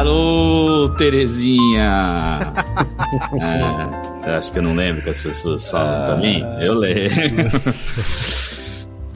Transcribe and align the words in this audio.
Alô, 0.00 0.88
Terezinha! 0.96 2.40
Ah, 3.42 4.02
você 4.18 4.30
acha 4.30 4.52
que 4.52 4.58
eu 4.58 4.62
não 4.62 4.74
lembro 4.74 5.02
que 5.02 5.10
as 5.10 5.18
pessoas 5.18 5.68
falam 5.68 6.06
pra 6.06 6.16
mim? 6.16 6.42
Eu 6.60 6.74
lembro. 6.74 7.48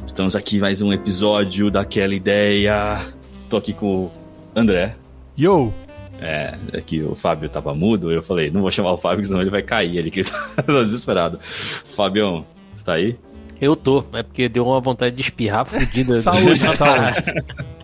Estamos 0.05 0.35
aqui 0.37 0.59
mais 0.59 0.83
um 0.83 0.93
episódio 0.93 1.71
daquela 1.71 2.15
ideia. 2.15 3.06
Tô 3.49 3.56
aqui 3.56 3.72
com 3.72 3.87
o 3.87 4.12
André. 4.54 4.97
Yo! 5.38 5.72
É, 6.21 6.58
é 6.72 6.81
que 6.81 7.03
o 7.03 7.14
Fábio 7.14 7.48
tava 7.48 7.72
mudo, 7.74 8.10
eu 8.12 8.22
falei, 8.22 8.51
não 8.51 8.60
vou 8.60 8.71
chamar 8.71 8.92
o 8.92 8.98
Fábio, 8.98 9.24
senão 9.24 9.40
ele 9.40 9.51
vai 9.51 9.62
cair, 9.62 9.96
ele 9.96 10.10
que 10.10 10.24
tá 10.24 10.54
desesperado. 10.85 11.38
Fabião, 11.40 12.44
você 12.74 12.85
tá 12.85 12.94
aí? 12.94 13.16
Eu 13.60 13.76
tô, 13.76 14.04
é 14.12 14.22
porque 14.22 14.48
deu 14.48 14.66
uma 14.66 14.80
vontade 14.80 15.16
de 15.16 15.22
espirrar 15.22 15.64
fodida. 15.64 16.19
Saúde, 16.19 16.77
saúde. 16.77 17.23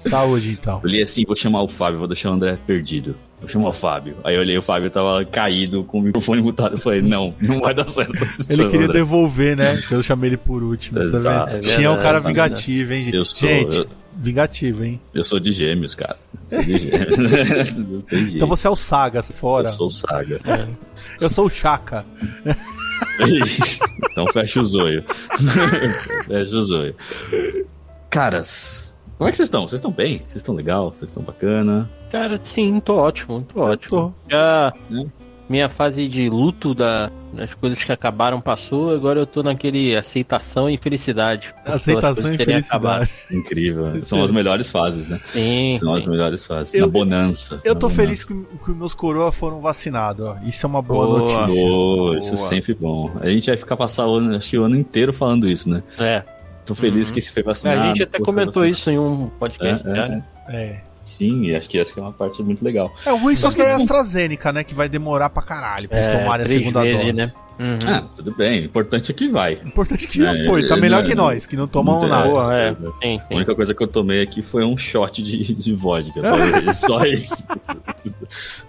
Saúde, 0.01 0.51
então. 0.61 0.81
Eu 0.83 0.89
li 0.89 1.03
assim, 1.03 1.25
vou 1.25 1.37
chamar 1.37 1.63
o 1.63 1.69
Fábio, 1.69 1.99
vou 1.99 2.09
deixar 2.09 2.31
o 2.31 2.35
André 2.35 2.59
perdido. 2.67 3.15
Vou 3.41 3.49
chamar 3.49 3.69
o 3.69 3.73
Fábio. 3.73 4.17
Aí 4.23 4.35
eu 4.35 4.41
olhei, 4.41 4.59
o 4.59 4.63
Fábio 4.63 4.91
tava 4.91 5.25
caído 5.25 5.83
com 5.85 5.99
o 5.99 6.03
microfone 6.03 6.43
mutado. 6.43 6.75
Eu 6.75 6.79
falei, 6.79 7.01
não, 7.01 7.35
não 7.41 7.61
vai 7.61 7.75
dar 7.75 7.89
certo. 7.89 8.13
Ele 8.51 8.67
queria 8.67 8.87
André. 8.87 8.99
devolver, 8.99 9.57
né? 9.57 9.81
Eu 9.91 10.03
chamei 10.03 10.31
ele 10.31 10.37
por 10.37 10.63
último. 10.63 10.99
Tá 10.99 11.05
Exato. 11.05 11.57
É 11.57 11.61
Tinha 11.61 11.91
um 11.91 11.97
cara 11.97 12.21
vingativo, 12.21 12.93
hein, 12.93 13.05
gente? 13.05 13.17
Eu 13.17 13.25
sou, 13.25 13.49
gente, 13.49 13.79
eu... 13.79 13.87
vingativo, 14.15 14.85
hein? 14.85 15.01
Eu 15.15 15.25
sou 15.25 15.41
de 15.41 15.53
gêmeos, 15.53 15.95
cara. 15.95 16.17
Sou 16.51 16.63
de 16.63 16.79
gêmeos. 16.79 18.05
então 18.35 18.47
você 18.47 18.67
é 18.67 18.71
o 18.71 18.77
Saga, 18.77 19.23
fora. 19.23 19.67
Eu 19.67 19.73
sou 19.73 19.87
o 19.87 19.91
Saga. 19.91 20.41
É. 20.47 20.67
Eu 21.19 21.31
sou 21.31 21.47
o 21.47 21.51
Chaka. 21.51 22.05
então 24.11 24.27
fecha 24.27 24.61
o 24.61 24.65
zoio. 24.65 25.03
fecha 26.27 26.57
o 26.57 26.63
zoio. 26.63 26.95
Caras, 28.11 28.90
como 29.21 29.29
é 29.29 29.33
que 29.33 29.37
vocês 29.37 29.49
estão? 29.49 29.69
Vocês 29.69 29.81
estão 29.81 29.93
bem? 29.93 30.21
Vocês 30.21 30.37
estão 30.37 30.55
legal? 30.55 30.93
Vocês 30.97 31.11
estão 31.11 31.23
bacana? 31.23 31.91
Cara, 32.11 32.41
sim, 32.43 32.81
tô 32.81 32.95
ótimo, 32.97 33.47
tô 33.53 33.61
ótimo. 33.61 33.91
Tô. 33.91 34.31
Já 34.31 34.73
é. 34.91 35.05
minha 35.47 35.69
fase 35.69 36.09
de 36.09 36.31
luto 36.31 36.75
da, 36.75 37.11
das 37.31 37.53
coisas 37.53 37.85
que 37.85 37.93
acabaram 37.93 38.41
passou, 38.41 38.95
agora 38.95 39.21
eu 39.21 39.27
tô 39.27 39.43
naquele 39.43 39.95
aceitação 39.95 40.71
e 40.71 40.79
felicidade. 40.79 41.55
Aceitação 41.67 42.33
e 42.33 42.39
felicidade. 42.39 42.67
Acabado. 42.69 43.11
Incrível. 43.31 44.01
São 44.01 44.25
as 44.25 44.31
melhores 44.31 44.71
fases, 44.71 45.07
né? 45.07 45.21
Sim. 45.23 45.77
São 45.79 45.93
sim. 45.93 45.99
as 45.99 46.07
melhores 46.07 46.47
fases. 46.47 46.73
Eu, 46.73 46.87
na 46.87 46.87
bonança. 46.87 47.61
Eu 47.63 47.75
na 47.75 47.79
tô 47.79 47.89
bonança. 47.89 48.03
feliz 48.03 48.25
que, 48.25 48.35
que 48.65 48.71
meus 48.71 48.95
coroas 48.95 49.35
foram 49.35 49.61
vacinados, 49.61 50.27
ó. 50.27 50.39
Isso 50.47 50.65
é 50.65 50.67
uma 50.67 50.81
boa, 50.81 51.05
boa 51.05 51.19
notícia. 51.19 51.63
Boa, 51.63 52.19
isso 52.19 52.33
é 52.33 52.37
sempre 52.39 52.73
bom. 52.73 53.11
A 53.21 53.29
gente 53.29 53.45
vai 53.51 53.59
ficar 53.59 53.77
passar 53.77 54.07
o 54.07 54.15
ano, 54.15 54.35
acho 54.35 54.49
que 54.49 54.59
o 54.59 54.65
ano 54.65 54.77
inteiro 54.77 55.13
falando 55.13 55.47
isso, 55.47 55.69
né? 55.69 55.83
É. 55.99 56.40
Tô 56.71 56.75
feliz 56.77 57.09
uhum. 57.09 57.15
que 57.15 57.19
esse 57.19 57.33
foi 57.33 57.43
vacinado. 57.43 57.81
A 57.81 57.87
gente 57.89 58.05
até 58.05 58.21
comentou 58.21 58.65
isso 58.65 58.89
em 58.89 58.97
um 58.97 59.29
podcast. 59.41 59.85
É, 59.89 60.23
é. 60.49 60.57
é. 60.57 60.81
Sim, 61.03 61.47
e 61.47 61.57
acho 61.57 61.69
que 61.69 61.77
essa 61.77 61.99
é 61.99 62.03
uma 62.03 62.13
parte 62.13 62.41
muito 62.45 62.65
legal. 62.65 62.95
É, 63.05 63.13
o 63.13 63.17
ruim 63.17 63.35
só 63.35 63.51
que 63.51 63.61
é 63.61 63.73
a 63.73 63.77
AstraZeneca, 63.77 64.53
né? 64.53 64.63
Que 64.63 64.73
vai 64.73 64.89
demorar 64.89 65.31
pra 65.31 65.43
caralho 65.43 65.89
pra 65.89 65.99
eles 65.99 66.09
é, 66.09 66.17
tomarem 66.17 66.47
a 66.47 66.49
segunda 66.49 66.83
vezes, 66.83 67.01
dose. 67.01 67.13
Né? 67.13 67.33
Uhum. 67.59 67.79
Ah, 67.89 68.05
tudo 68.15 68.33
bem. 68.37 68.61
O 68.61 68.65
importante 68.67 69.11
é 69.11 69.15
que 69.15 69.29
vai. 69.29 69.55
O 69.55 69.67
importante 69.67 70.07
é 70.07 70.09
que 70.09 70.19
já 70.19 70.33
foi. 70.47 70.69
Tá 70.69 70.77
melhor 70.77 71.03
que 71.03 71.13
nós, 71.17 71.45
que 71.45 71.57
não 71.57 71.67
tomamos 71.67 72.09
nada. 72.09 72.29
Boa, 72.29 72.57
é. 72.57 72.73
sim, 72.73 72.87
sim. 73.03 73.21
A 73.29 73.35
única 73.35 73.55
coisa 73.57 73.75
que 73.75 73.83
eu 73.83 73.89
tomei 73.89 74.23
aqui 74.23 74.43
foi 74.43 74.65
um 74.65 74.77
shot 74.77 75.21
de, 75.21 75.53
de 75.53 75.75
vodka. 75.75 76.21
Só 76.73 77.05
isso. 77.05 77.45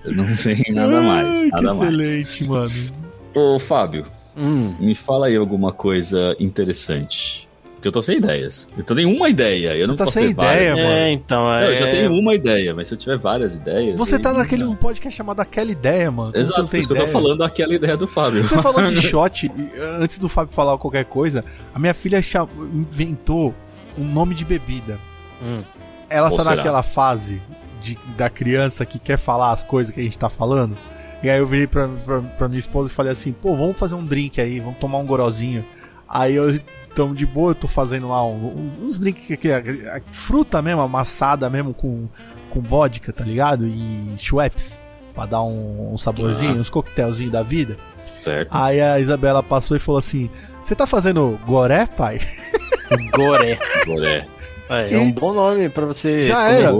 Eu 0.03 0.15
não 0.15 0.35
sei 0.35 0.63
nada 0.69 0.97
Ai, 0.97 1.05
mais. 1.05 1.43
Nada 1.43 1.57
que 1.59 1.65
excelente, 1.67 2.49
mais. 2.49 2.91
mano. 3.35 3.55
Ô, 3.55 3.59
Fábio, 3.59 4.07
hum. 4.35 4.73
me 4.79 4.95
fala 4.95 5.27
aí 5.27 5.35
alguma 5.35 5.71
coisa 5.71 6.35
interessante. 6.39 7.47
Porque 7.81 7.87
eu 7.87 7.91
tô 7.93 8.01
sem 8.03 8.17
ideias. 8.17 8.67
Eu 8.77 8.83
tô 8.83 8.93
nenhuma 8.93 9.27
ideia. 9.27 9.73
Eu 9.73 9.79
Você 9.79 9.87
não 9.87 9.95
tá 9.95 10.03
posso 10.03 10.13
sem 10.13 10.25
ter 10.25 10.31
ideia, 10.33 10.75
várias. 10.75 10.85
mano. 10.85 10.99
É, 10.99 11.11
então, 11.11 11.51
é... 11.51 11.67
Eu 11.67 11.75
já 11.77 11.85
tenho 11.87 12.13
uma 12.13 12.35
ideia, 12.35 12.75
mas 12.75 12.87
se 12.87 12.93
eu 12.93 12.97
tiver 12.97 13.17
várias 13.17 13.55
ideias. 13.55 13.97
Você 13.97 14.19
tá 14.19 14.31
naquele 14.31 14.63
um 14.65 14.75
podcast 14.75 15.17
chamado 15.17 15.39
Aquela 15.39 15.71
Ideia, 15.71 16.11
mano. 16.11 16.31
Exato, 16.35 16.53
você 16.53 16.61
não 16.61 16.67
tem 16.67 16.81
por 16.81 16.83
isso 16.83 16.93
ideia. 16.93 17.05
que 17.09 17.09
eu 17.09 17.11
tô 17.11 17.27
falando 17.27 17.43
aquela 17.43 17.73
ideia 17.73 17.97
do 17.97 18.07
Fábio. 18.07 18.47
Você 18.47 18.61
falou 18.61 18.85
de 18.85 19.01
shot, 19.01 19.47
e, 19.47 19.51
antes 19.99 20.19
do 20.19 20.29
Fábio 20.29 20.53
falar 20.53 20.77
qualquer 20.77 21.05
coisa, 21.05 21.43
a 21.73 21.79
minha 21.79 21.95
filha 21.95 22.23
inventou 22.71 23.51
um 23.97 24.03
nome 24.03 24.35
de 24.35 24.45
bebida. 24.45 24.99
Hum. 25.41 25.63
Ela 26.07 26.29
Ou 26.29 26.37
tá 26.37 26.43
será? 26.43 26.57
naquela 26.57 26.83
fase 26.83 27.41
de, 27.81 27.97
da 28.15 28.29
criança 28.29 28.85
que 28.85 28.99
quer 28.99 29.17
falar 29.17 29.53
as 29.53 29.63
coisas 29.63 29.91
que 29.91 29.99
a 29.99 30.03
gente 30.03 30.19
tá 30.19 30.29
falando. 30.29 30.77
E 31.23 31.29
aí 31.31 31.39
eu 31.39 31.47
virei 31.47 31.65
pra, 31.65 31.87
pra, 32.05 32.19
pra 32.19 32.47
minha 32.47 32.59
esposa 32.59 32.91
e 32.91 32.93
falei 32.93 33.11
assim, 33.11 33.31
pô, 33.31 33.55
vamos 33.55 33.75
fazer 33.79 33.95
um 33.95 34.05
drink 34.05 34.39
aí, 34.39 34.59
vamos 34.59 34.77
tomar 34.77 34.99
um 34.99 35.05
gorozinho. 35.07 35.65
Aí 36.07 36.35
eu 36.35 36.59
tamo 36.95 37.15
de 37.15 37.25
boa, 37.25 37.51
eu 37.51 37.55
tô 37.55 37.67
fazendo 37.67 38.09
lá 38.09 38.25
um, 38.25 38.71
uns 38.81 38.97
drinks 38.99 39.37
que 39.39 39.51
a, 39.51 39.57
a, 39.97 40.01
fruta 40.11 40.61
mesmo, 40.61 40.81
amassada 40.81 41.49
mesmo 41.49 41.73
com, 41.73 42.07
com 42.49 42.61
vodka, 42.61 43.11
tá 43.13 43.23
ligado? 43.23 43.65
E 43.67 44.13
Schweppes, 44.17 44.81
pra 45.13 45.25
dar 45.25 45.41
um, 45.41 45.93
um 45.93 45.97
saborzinho, 45.97 46.55
Ah. 46.55 46.59
uns 46.59 46.69
coquetelzinhos 46.69 47.31
da 47.31 47.43
vida. 47.43 47.77
Certo. 48.19 48.49
Aí 48.51 48.79
a 48.79 48.99
Isabela 48.99 49.41
passou 49.41 49.75
e 49.75 49.79
falou 49.79 49.97
assim: 49.99 50.29
Você 50.63 50.75
tá 50.75 50.85
fazendo 50.85 51.39
goré, 51.45 51.85
pai? 51.85 52.19
Goré. 53.15 53.57
Goré. 53.85 54.27
É, 54.69 54.93
é 54.93 54.97
um 54.99 55.11
bom 55.11 55.33
nome 55.33 55.67
pra 55.69 55.85
você 55.85 56.23
Já 56.23 56.49
era. 56.49 56.71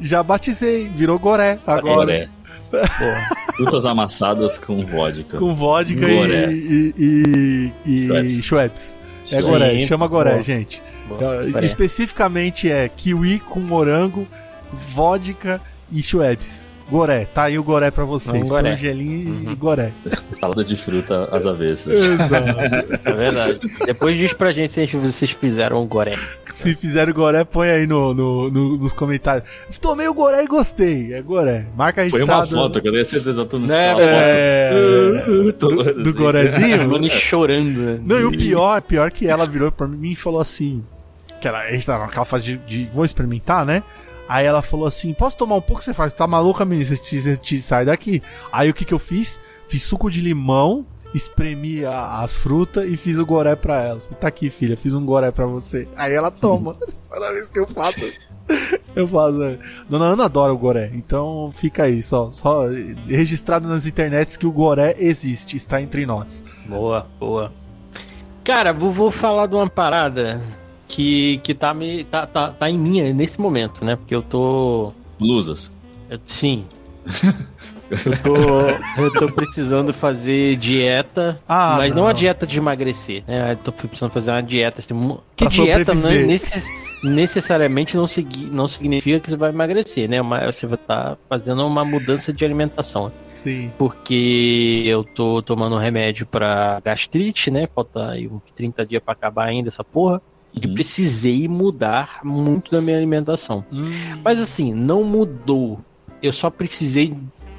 Já 0.00 0.22
batizei, 0.22 0.88
virou 0.88 1.18
goré 1.18 1.58
agora. 1.66 1.96
Goré. 1.96 2.28
Frutas 3.56 3.84
amassadas 3.86 4.58
com 4.58 4.84
vodka. 4.86 5.38
Com 5.38 5.54
vodka 5.54 6.00
Goré. 6.00 6.50
e, 6.52 6.94
e, 6.96 7.72
e, 7.86 7.92
e 7.94 8.06
Schweppes. 8.06 8.44
Schweppes. 8.44 8.98
É 9.32 9.40
Sim. 9.40 9.46
goré, 9.46 9.86
chama 9.86 10.06
goré, 10.06 10.30
Boa. 10.32 10.42
gente. 10.42 10.82
Boa. 11.08 11.20
Goré. 11.46 11.66
Especificamente 11.66 12.70
é 12.70 12.88
kiwi 12.88 13.40
com 13.40 13.60
morango, 13.60 14.26
vodka 14.94 15.60
e 15.90 16.02
Schweppes. 16.02 16.74
Goré, 16.88 17.24
tá 17.24 17.44
aí 17.44 17.58
o 17.58 17.64
goré 17.64 17.90
pra 17.90 18.04
vocês. 18.04 18.44
Um 18.44 18.48
goré. 18.48 18.70
Angelim 18.72 19.20
e 19.44 19.48
Uhum. 19.48 19.56
goré. 19.56 19.90
Salada 20.40 20.62
de 20.62 20.76
fruta 20.76 21.28
às 21.32 21.44
avessas. 21.44 21.98
Exato. 21.98 22.46
É 23.04 23.12
verdade. 23.12 23.60
Depois 23.84 24.16
diz 24.16 24.32
pra 24.32 24.50
gente 24.50 24.72
se 24.72 24.96
vocês 24.96 25.32
fizeram 25.32 25.82
o 25.82 25.86
Goré. 25.86 26.16
Se 26.62 26.74
fizeram 26.74 27.12
goré, 27.12 27.44
põe 27.44 27.68
aí 27.70 27.86
no, 27.86 28.14
no- 28.14 28.50
no- 28.50 28.76
nos 28.78 28.92
comentários. 28.92 29.48
Tomei 29.80 30.08
o 30.08 30.14
goré 30.14 30.42
e 30.42 30.46
gostei. 30.46 31.12
É 31.12 31.20
goré. 31.20 31.66
Marca 31.76 32.00
Foi 32.08 32.20
registrado. 32.20 32.46
uma 32.54 32.62
foto, 32.64 32.80
que 32.80 32.88
eu 32.88 32.92
tenho 32.92 33.04
certeza 33.06 33.44
que 33.44 33.54
eu 33.56 33.64
É, 33.64 33.94
uma 33.94 34.00
É, 34.02 35.22
foto. 35.52 35.68
do, 35.68 35.84
do 35.84 36.00
Assim. 36.00 36.12
gorezinho? 36.12 36.88
Mano, 36.90 37.10
chorando. 37.10 37.78
né? 37.80 38.00
Não, 38.02 38.18
e 38.18 38.24
o 38.24 38.30
pior, 38.32 38.80
pior 38.82 39.10
que 39.10 39.26
ela 39.26 39.44
virou 39.46 39.70
pra 39.70 39.86
mim 39.86 40.12
e 40.12 40.16
falou 40.16 40.40
assim: 40.40 40.82
que 41.40 41.46
ela, 41.46 41.60
a 41.60 41.70
gente 41.70 41.84
tá 41.84 41.98
naquela 41.98 42.24
fase 42.24 42.44
de, 42.44 42.56
de 42.58 42.90
vou 42.92 43.04
experimentar, 43.04 43.64
né? 43.66 43.82
Aí 44.28 44.46
ela 44.46 44.62
falou 44.62 44.86
assim: 44.86 45.12
posso 45.12 45.36
tomar 45.36 45.56
um 45.56 45.60
pouco? 45.60 45.84
Você 45.84 45.92
faz, 45.94 46.12
tá 46.12 46.26
maluca, 46.26 46.64
menina? 46.64 46.86
Você 46.88 46.96
te, 46.96 47.36
te 47.36 47.58
sai 47.60 47.84
daqui. 47.84 48.22
Aí 48.50 48.70
o 48.70 48.74
que 48.74 48.84
que 48.84 48.94
eu 48.94 48.98
fiz? 48.98 49.38
Fiz 49.68 49.82
suco 49.82 50.10
de 50.10 50.20
limão, 50.20 50.86
espremi 51.16 51.84
a- 51.84 52.20
as 52.22 52.34
frutas 52.36 52.88
e 52.88 52.96
fiz 52.96 53.18
o 53.18 53.26
goré 53.26 53.56
pra 53.56 53.82
ela. 53.82 54.00
Tá 54.20 54.28
aqui, 54.28 54.50
filha, 54.50 54.76
fiz 54.76 54.94
um 54.94 55.04
goré 55.04 55.30
pra 55.30 55.46
você. 55.46 55.88
Aí 55.96 56.12
ela 56.14 56.30
toma. 56.30 56.76
Toda 57.10 57.32
vez 57.32 57.48
que 57.48 57.58
eu 57.58 57.66
faço. 57.66 58.04
Eu 58.94 59.06
faço. 59.08 59.32
né? 59.36 59.58
Dona 59.90 60.04
Ana 60.06 60.24
adora 60.26 60.52
o 60.54 60.56
goré. 60.56 60.90
Então 60.94 61.50
fica 61.54 61.82
aí, 61.82 62.00
só, 62.02 62.30
só 62.30 62.62
registrado 63.08 63.68
nas 63.68 63.86
internets 63.86 64.36
que 64.36 64.46
o 64.46 64.52
goré 64.52 64.94
existe, 64.98 65.56
está 65.56 65.82
entre 65.82 66.06
nós. 66.06 66.42
Boa, 66.66 67.06
boa. 67.18 67.52
Cara, 68.44 68.72
vou, 68.72 68.92
vou 68.92 69.10
falar 69.10 69.46
de 69.48 69.54
uma 69.56 69.68
parada 69.68 70.40
que, 70.88 71.38
que 71.42 71.52
tá, 71.52 71.74
me, 71.74 72.04
tá, 72.04 72.24
tá, 72.24 72.52
tá 72.52 72.70
em 72.70 72.78
mim 72.78 73.12
nesse 73.12 73.38
momento, 73.40 73.84
né? 73.84 73.96
Porque 73.96 74.14
eu 74.14 74.22
tô. 74.22 74.92
Blusas. 75.18 75.72
eu- 76.08 76.20
sim. 76.24 76.64
Eu 77.90 78.16
tô, 78.22 79.02
eu 79.02 79.12
tô 79.12 79.32
precisando 79.32 79.94
fazer 79.94 80.56
dieta, 80.56 81.40
Ah, 81.48 81.76
mas 81.78 81.94
não. 81.94 82.02
não. 82.02 82.08
a 82.08 82.12
dieta 82.12 82.46
de 82.46 82.58
emagrecer, 82.58 83.22
né? 83.26 83.52
Eu 83.52 83.56
tô 83.56 83.70
precisando 83.72 84.10
fazer 84.10 84.30
uma 84.32 84.42
dieta. 84.42 84.80
Assim, 84.80 85.18
que 85.36 85.44
Pra 85.44 85.48
dieta 85.48 85.94
né, 85.94 86.22
necess- 86.24 86.66
necessariamente 87.04 87.96
não, 87.96 88.06
segui- 88.06 88.46
não 88.50 88.66
significa 88.66 89.20
que 89.20 89.30
você 89.30 89.36
vai 89.36 89.50
emagrecer, 89.50 90.08
né? 90.08 90.20
Mas 90.22 90.56
você 90.56 90.66
vai 90.66 90.74
estar 90.76 91.16
fazendo 91.28 91.64
uma 91.66 91.84
mudança 91.84 92.32
de 92.32 92.44
alimentação. 92.44 93.12
Sim. 93.32 93.70
porque 93.76 94.82
eu 94.86 95.04
tô 95.04 95.42
tomando 95.42 95.76
um 95.76 95.78
remédio 95.78 96.24
pra 96.24 96.80
gastrite, 96.82 97.50
né? 97.50 97.66
Falta 97.74 98.12
aí 98.12 98.26
uns 98.26 98.40
30 98.54 98.86
dias 98.86 99.02
pra 99.02 99.12
acabar 99.12 99.44
ainda 99.44 99.68
essa 99.68 99.84
porra. 99.84 100.22
E 100.54 100.66
Uhum. 100.66 100.72
precisei 100.72 101.46
mudar 101.46 102.20
muito 102.24 102.70
da 102.70 102.80
minha 102.80 102.96
alimentação. 102.96 103.62
Hum. 103.70 103.82
Mas 104.24 104.40
assim, 104.40 104.72
não 104.72 105.04
mudou. 105.04 105.78
Eu 106.22 106.32
só 106.32 106.48
precisei 106.48 107.14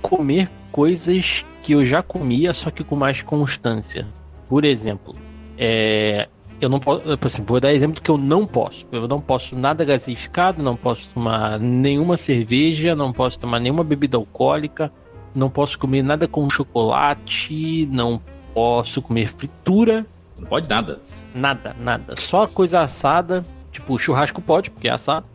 comer 0.08 0.50
coisas 0.72 1.46
que 1.62 1.74
eu 1.74 1.84
já 1.84 2.02
comia, 2.02 2.54
só 2.54 2.72
que 2.72 2.84
com 2.84 2.96
mais 2.96 3.22
constância. 3.22 4.08
Por 4.48 4.64
exemplo, 4.64 5.16
é, 5.58 6.30
eu 6.62 6.70
não 6.70 6.80
posso. 6.80 7.02
Assim, 7.22 7.44
vou 7.44 7.60
dar 7.60 7.74
exemplo 7.74 7.96
do 7.96 8.02
que 8.02 8.10
eu 8.10 8.18
não 8.18 8.46
posso. 8.46 8.88
Eu 8.92 9.08
não 9.08 9.20
posso 9.20 9.56
nada 9.56 9.84
gasificado, 9.84 10.64
não 10.64 10.76
posso 10.76 11.10
tomar 11.14 11.60
nenhuma 11.60 12.16
cerveja, 12.16 12.96
não 12.96 13.12
posso 13.12 13.38
tomar 13.38 13.60
nenhuma 13.60 13.84
bebida 13.84 14.18
alcoólica, 14.18 14.92
não 15.36 15.50
posso 15.50 15.78
comer 15.78 16.04
nada 16.04 16.28
com 16.28 16.50
chocolate, 16.50 17.88
não 17.92 18.22
posso 18.54 19.02
comer 19.02 19.28
fritura, 19.28 20.06
Não 20.38 20.48
pode 20.48 20.70
nada. 20.70 21.00
nada, 21.36 21.76
nada. 21.80 22.16
Só 22.18 22.48
coisa 22.48 22.82
assada, 22.82 23.46
tipo 23.72 24.00
churrasco 24.00 24.42
pode, 24.42 24.72
porque 24.72 24.88
é 24.88 24.92
assado, 24.92 25.28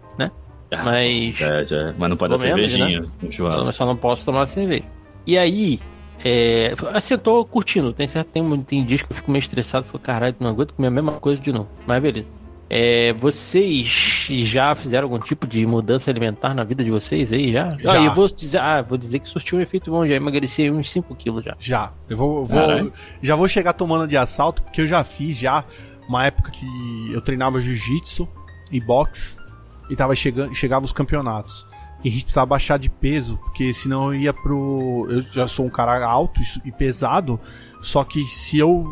Mas. 0.85 1.41
É, 1.41 1.65
já, 1.65 1.95
mas 1.99 2.11
não 2.11 2.17
pode 2.17 2.31
dar 2.33 2.39
cervejinha 2.39 3.01
né? 3.01 3.09
no 3.23 3.33
churrasco. 3.33 3.73
só 3.73 3.87
não 3.87 3.97
posso 3.97 4.25
tomar 4.25 4.47
cerveja. 4.47 4.85
E 5.27 5.37
aí, 5.39 5.81
é, 6.25 6.75
assim, 6.93 7.15
eu 7.15 7.19
tô 7.19 7.45
curtindo. 7.45 7.93
Tem 7.93 8.07
certo, 8.07 8.29
tem, 8.29 8.63
tem 8.63 8.85
dias 8.85 9.03
que 9.03 9.13
eu 9.13 9.17
fico 9.17 9.31
meio 9.31 9.41
estressado. 9.41 9.87
Fico, 9.87 9.99
caralho, 9.99 10.37
não 10.41 10.51
aguento 10.51 10.75
comer 10.75 10.89
a 10.89 10.91
mesma 10.91 11.13
coisa 11.13 11.41
de 11.41 11.53
novo. 11.53 11.69
Mas 11.87 12.03
beleza. 12.03 12.31
É, 12.75 13.13
vocês 13.13 13.87
já 14.31 14.75
fizeram 14.75 15.05
algum 15.05 15.19
tipo 15.19 15.47
de 15.47 15.67
mudança 15.67 16.11
alimentar 16.11 16.55
na 16.55 16.65
vida 16.65 16.83
de 16.83 16.91
vocês 16.91 17.31
aí 17.31 17.53
já? 17.53 17.69
Já. 17.79 17.93
Ah, 17.93 18.05
eu 18.05 18.15
vou 18.15 18.27
dizer, 18.29 18.59
ah, 18.59 18.81
vou 18.81 18.97
dizer 18.97 19.19
que 19.19 19.29
surtiu 19.29 19.59
um 19.59 19.61
efeito 19.61 19.91
bom, 19.91 20.07
já 20.07 20.15
emagreci 20.15 20.71
uns 20.71 20.91
5 20.91 21.15
quilos 21.15 21.45
já. 21.45 21.55
Já. 21.59 21.93
Eu 22.09 22.17
vou, 22.17 22.47
vou- 22.47 22.91
já 23.21 23.37
vou 23.37 23.47
chegar 23.47 23.75
tomando 23.75 24.09
de 24.09 24.17
assalto, 24.17 24.63
porque 24.63 24.81
eu 24.81 24.87
já 24.87 25.05
fiz 25.05 25.39
já 25.39 25.63
uma 26.09 26.25
época 26.25 26.51
que 26.51 26.65
eu 27.13 27.21
treinava 27.21 27.61
jiu-jitsu 27.61 28.27
e 28.71 28.81
boxe 28.81 29.37
e 29.93 29.97
tava 29.97 30.15
chegando, 30.15 30.55
chegava 30.55 30.87
os 30.87 30.93
campeonatos. 30.93 31.67
E 32.03 32.09
a 32.09 32.11
gente 32.11 32.25
precisava 32.25 32.47
baixar 32.47 32.79
de 32.79 32.89
peso, 32.89 33.37
porque 33.37 33.73
senão 33.75 34.13
eu 34.13 34.21
ia 34.21 34.33
pro. 34.33 35.07
Eu 35.11 35.21
já 35.21 35.47
sou 35.47 35.67
um 35.67 35.71
cara 35.71 36.05
alto 36.05 36.41
e- 36.65 36.73
pesado, 36.73 37.39
só 37.83 38.03
que 38.03 38.25
se 38.25 38.59
eu 38.59 38.87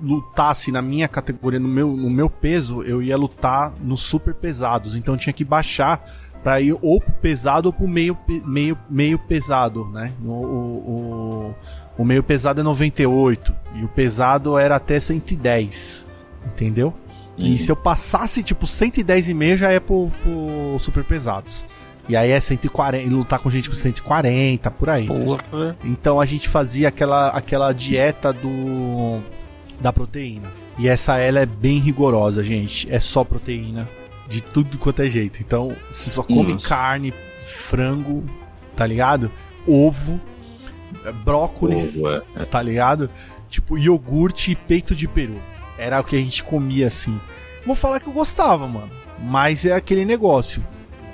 lutasse 0.00 0.70
na 0.70 0.82
minha 0.82 1.08
categoria, 1.08 1.58
no 1.58 1.68
meu, 1.68 1.96
no 1.96 2.10
meu 2.10 2.28
peso, 2.28 2.82
eu 2.82 3.02
ia 3.02 3.16
lutar 3.16 3.72
nos 3.80 4.02
super 4.02 4.34
pesados. 4.34 4.94
Então 4.94 5.16
tinha 5.16 5.32
que 5.32 5.44
baixar 5.44 6.04
pra 6.42 6.60
ir 6.60 6.76
ou 6.82 7.00
pro 7.00 7.12
pesado 7.14 7.68
ou 7.68 7.72
pro 7.72 7.88
meio, 7.88 8.16
meio, 8.44 8.76
meio 8.90 9.18
pesado, 9.18 9.86
né? 9.86 10.12
O, 10.22 10.28
o, 10.28 11.48
o, 11.48 11.54
o 11.98 12.04
meio 12.04 12.22
pesado 12.22 12.60
é 12.60 12.64
98 12.64 13.54
e 13.76 13.84
o 13.84 13.88
pesado 13.88 14.58
era 14.58 14.76
até 14.76 15.00
110, 15.00 16.06
entendeu? 16.46 16.92
E 17.36 17.58
se 17.58 17.70
eu 17.70 17.76
passasse 17.76 18.42
tipo 18.42 18.66
110 18.66 19.30
e 19.30 19.34
meio 19.34 19.56
já 19.56 19.70
é 19.70 19.80
pro, 19.80 20.10
pro 20.22 20.78
super 20.78 21.02
pesados. 21.02 21.64
E 22.08 22.16
aí 22.16 22.30
é 22.30 22.40
140, 22.40 23.04
e 23.04 23.08
lutar 23.08 23.38
com 23.38 23.50
gente 23.50 23.70
com 23.70 23.76
140, 23.76 24.70
por 24.72 24.90
aí. 24.90 25.06
Porra. 25.06 25.76
Então 25.84 26.20
a 26.20 26.26
gente 26.26 26.48
fazia 26.48 26.88
aquela, 26.88 27.28
aquela 27.28 27.72
dieta 27.72 28.32
do 28.32 29.20
da 29.80 29.92
proteína. 29.92 30.48
E 30.78 30.88
essa 30.88 31.18
ela 31.18 31.40
é 31.40 31.46
bem 31.46 31.78
rigorosa, 31.78 32.42
gente. 32.42 32.92
É 32.92 32.98
só 33.00 33.24
proteína 33.24 33.88
de 34.28 34.40
tudo 34.42 34.78
quanto 34.78 35.02
é 35.02 35.08
jeito. 35.08 35.40
Então, 35.40 35.76
você 35.90 36.08
só 36.08 36.22
come 36.22 36.54
Nossa. 36.54 36.68
carne, 36.68 37.12
frango, 37.44 38.24
tá 38.74 38.86
ligado? 38.86 39.30
Ovo, 39.66 40.20
brócolis, 41.24 41.98
Ovo. 41.98 42.22
É. 42.36 42.44
tá 42.44 42.62
ligado? 42.62 43.10
Tipo, 43.50 43.76
iogurte 43.76 44.52
e 44.52 44.56
peito 44.56 44.94
de 44.94 45.06
peru. 45.06 45.38
Era 45.82 46.00
o 46.00 46.04
que 46.04 46.16
a 46.16 46.18
gente 46.18 46.42
comia 46.42 46.86
assim. 46.86 47.18
Vou 47.66 47.74
falar 47.74 48.00
que 48.00 48.06
eu 48.06 48.12
gostava, 48.12 48.66
mano. 48.66 48.90
Mas 49.18 49.64
é 49.66 49.72
aquele 49.72 50.04
negócio. 50.04 50.62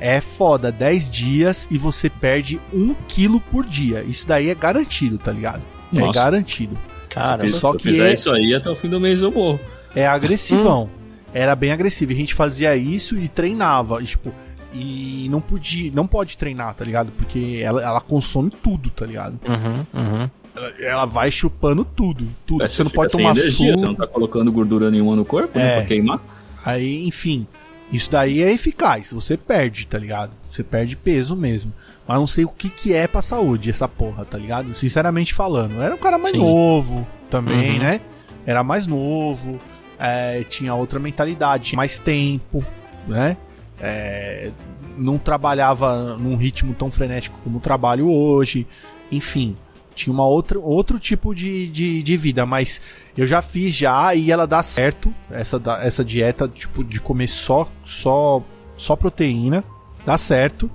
É 0.00 0.20
foda, 0.20 0.70
10 0.70 1.11
dias 1.11 1.67
e 1.70 1.76
você 1.76 2.09
perde 2.09 2.61
1 2.73 2.94
quilo 3.09 3.41
por 3.41 3.65
dia. 3.67 4.03
Isso 4.05 4.26
daí 4.26 4.49
é 4.49 4.55
garantido, 4.55 5.19
tá 5.19 5.32
ligado? 5.32 5.62
É 5.93 6.00
Nossa. 6.00 6.12
garantido. 6.23 6.79
Caramba. 7.09 7.49
Só 7.49 7.70
Se 7.70 7.76
eu 7.76 7.81
fizer 7.81 8.11
é- 8.11 8.15
isso 8.15 8.31
aí, 8.31 8.55
até 8.55 8.70
o 8.70 8.76
fim 8.76 8.88
do 8.88 9.00
mês 9.00 9.23
eu 9.23 9.32
morro. 9.32 9.59
É 9.94 10.06
agressivão. 10.06 10.88
Era 11.32 11.56
bem 11.56 11.73
agressivo. 11.73 12.12
E 12.12 12.15
a 12.15 12.19
gente 12.19 12.35
fazia 12.35 12.76
isso 12.76 13.19
e 13.19 13.29
treinava. 13.29 14.00
E, 14.03 14.06
tipo, 14.06 14.32
e 14.73 15.29
não 15.31 15.41
podia, 15.41 15.91
não 15.94 16.06
pode 16.06 16.37
treinar, 16.37 16.75
tá 16.75 16.85
ligado? 16.85 17.11
Porque 17.12 17.61
ela, 17.62 17.82
ela 17.82 18.00
consome 18.00 18.50
tudo, 18.62 18.91
tá 18.91 19.05
ligado? 19.06 19.38
Uhum, 19.49 19.87
uhum. 19.94 20.31
Ela, 20.58 20.75
ela 20.81 21.05
vai 21.06 21.31
chupando 21.31 21.84
tudo, 21.84 22.26
tudo. 22.44 22.64
É, 22.64 22.69
você 22.69 22.82
não 22.82 22.90
pode 22.90 23.12
tomar 23.12 23.31
energia, 23.31 23.75
suco. 23.75 23.78
Você 23.78 23.84
não 23.87 23.94
tá 23.94 24.06
colocando 24.06 24.50
gordura 24.50 24.90
nenhuma 24.90 25.14
no 25.14 25.25
corpo, 25.25 25.58
É. 25.58 25.62
né? 25.62 25.76
Pra 25.76 25.84
queimar. 25.87 26.20
Aí, 26.64 27.06
enfim, 27.06 27.46
isso 27.93 28.10
daí 28.10 28.43
é 28.43 28.52
eficaz. 28.52 29.12
Você 29.12 29.37
perde, 29.37 29.87
tá 29.87 29.99
ligado? 29.99 30.32
Você 30.49 30.62
perde 30.64 30.96
peso 30.96 31.37
mesmo. 31.37 31.72
Mas 32.06 32.19
não 32.19 32.26
sei 32.26 32.44
o 32.44 32.49
que 32.49 32.69
que 32.70 32.93
é 32.93 33.06
pra 33.06 33.22
saúde 33.22 33.70
essa 33.70 33.87
porra, 33.87 34.25
tá 34.25 34.37
ligado? 34.38 34.75
Sinceramente 34.75 35.32
falando. 35.34 35.81
Era 35.81 35.94
um 35.94 35.99
cara 35.99 36.19
mais 36.19 36.32
Sim. 36.32 36.40
novo 36.40 37.06
também, 37.31 37.72
Uhum. 37.75 37.78
né? 37.78 38.00
Era 38.46 38.62
mais 38.64 38.87
novo, 38.87 39.58
é, 39.99 40.43
tinha 40.49 40.75
outra 40.75 40.99
mentalidade, 40.99 41.64
tinha 41.64 41.76
mais 41.76 41.99
tempo, 41.99 42.64
né? 43.06 43.37
É, 43.81 44.50
não 44.96 45.19
trabalhava 45.19 46.16
num 46.16 46.34
ritmo 46.37 46.75
tão 46.75 46.90
frenético 46.90 47.38
como 47.44 47.60
trabalho 47.60 48.10
hoje. 48.10 48.66
Enfim, 49.12 49.55
tinha 49.98 50.12
uma 50.14 50.24
outra, 50.26 50.58
outro 50.58 50.98
tipo 50.98 51.34
de, 51.34 51.68
de, 51.68 52.02
de 52.02 52.16
vida, 52.16 52.46
mas 52.46 52.80
eu 53.16 53.26
já 53.26 53.42
fiz 53.42 53.74
já 53.74 54.14
e 54.14 54.30
ela 54.30 54.46
dá 54.46 54.62
certo, 54.62 55.12
essa, 55.30 55.60
essa 55.82 56.04
dieta 56.04 56.48
tipo 56.48 56.84
de 56.84 57.00
comer 57.00 57.26
só, 57.28 57.68
só, 57.84 58.42
só 58.76 58.94
proteína, 58.96 59.64
dá 60.06 60.16
certo, 60.16 60.70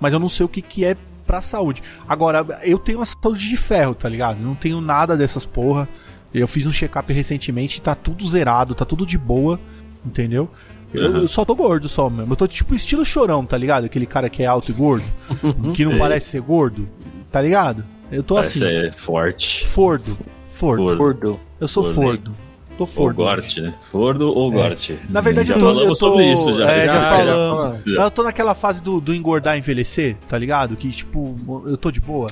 mas 0.00 0.12
eu 0.12 0.18
não 0.18 0.28
sei 0.28 0.44
o 0.44 0.48
que, 0.48 0.60
que 0.60 0.84
é 0.84 0.96
pra 1.26 1.40
saúde. 1.40 1.82
Agora, 2.08 2.44
eu 2.64 2.78
tenho 2.78 2.98
uma 2.98 3.06
saúde 3.06 3.48
de 3.48 3.56
ferro, 3.56 3.94
tá 3.94 4.08
ligado? 4.08 4.38
Não 4.40 4.54
tenho 4.54 4.80
nada 4.80 5.16
dessas 5.16 5.46
porra. 5.46 5.88
Eu 6.34 6.48
fiz 6.48 6.66
um 6.66 6.72
check-up 6.72 7.10
recentemente, 7.12 7.80
tá 7.80 7.94
tudo 7.94 8.28
zerado, 8.28 8.74
tá 8.74 8.84
tudo 8.84 9.06
de 9.06 9.16
boa, 9.16 9.58
entendeu? 10.04 10.50
Eu, 10.92 11.10
Uhum. 11.10 11.16
eu 11.22 11.28
só 11.28 11.44
tô 11.44 11.54
gordo 11.54 11.88
só 11.88 12.10
mesmo. 12.10 12.32
Eu 12.32 12.36
tô 12.36 12.46
tipo 12.46 12.74
estilo 12.74 13.04
chorão, 13.04 13.44
tá 13.46 13.56
ligado? 13.56 13.84
Aquele 13.84 14.04
cara 14.06 14.28
que 14.28 14.42
é 14.42 14.46
alto 14.46 14.70
e 14.70 14.74
gordo, 14.74 15.04
que 15.74 15.84
não 15.84 15.96
parece 15.98 16.26
ser 16.30 16.40
gordo, 16.40 16.88
tá 17.32 17.40
ligado? 17.40 17.84
Eu 18.14 18.22
tô 18.22 18.34
Parece 18.36 18.64
assim, 18.64 18.74
é 18.88 18.92
forte. 18.92 19.66
fordo, 19.66 20.18
fordo. 20.48 20.96
Fordo. 20.96 21.40
Eu 21.60 21.68
sou 21.68 21.82
Fordo. 21.84 21.94
fordo. 21.94 22.44
Tô 22.76 22.82
Ou 22.82 22.86
fordo. 22.88 23.16
Gorte, 23.16 23.60
né? 23.60 23.72
Fordo 23.92 24.36
ou 24.36 24.50
Gorte. 24.50 24.98
Na 25.08 25.20
verdade, 25.20 25.46
já 25.48 25.54
eu 25.54 25.60
tô, 25.60 25.66
falamos 25.66 25.82
eu 25.82 25.88
tô, 25.90 25.94
sobre 25.94 26.32
isso 26.32 26.52
já. 26.54 26.70
É, 26.72 26.82
já, 26.82 26.94
Já, 26.94 27.08
falamos. 27.08 27.84
já. 27.84 28.02
Eu 28.02 28.10
tô 28.10 28.22
naquela 28.24 28.52
fase 28.54 28.82
do, 28.82 29.00
do 29.00 29.14
engordar 29.14 29.54
e 29.54 29.58
envelhecer, 29.60 30.16
tá 30.28 30.36
ligado? 30.36 30.74
Que, 30.74 30.90
tipo, 30.90 31.36
eu 31.66 31.76
tô 31.76 31.92
de 31.92 32.00
boa. 32.00 32.26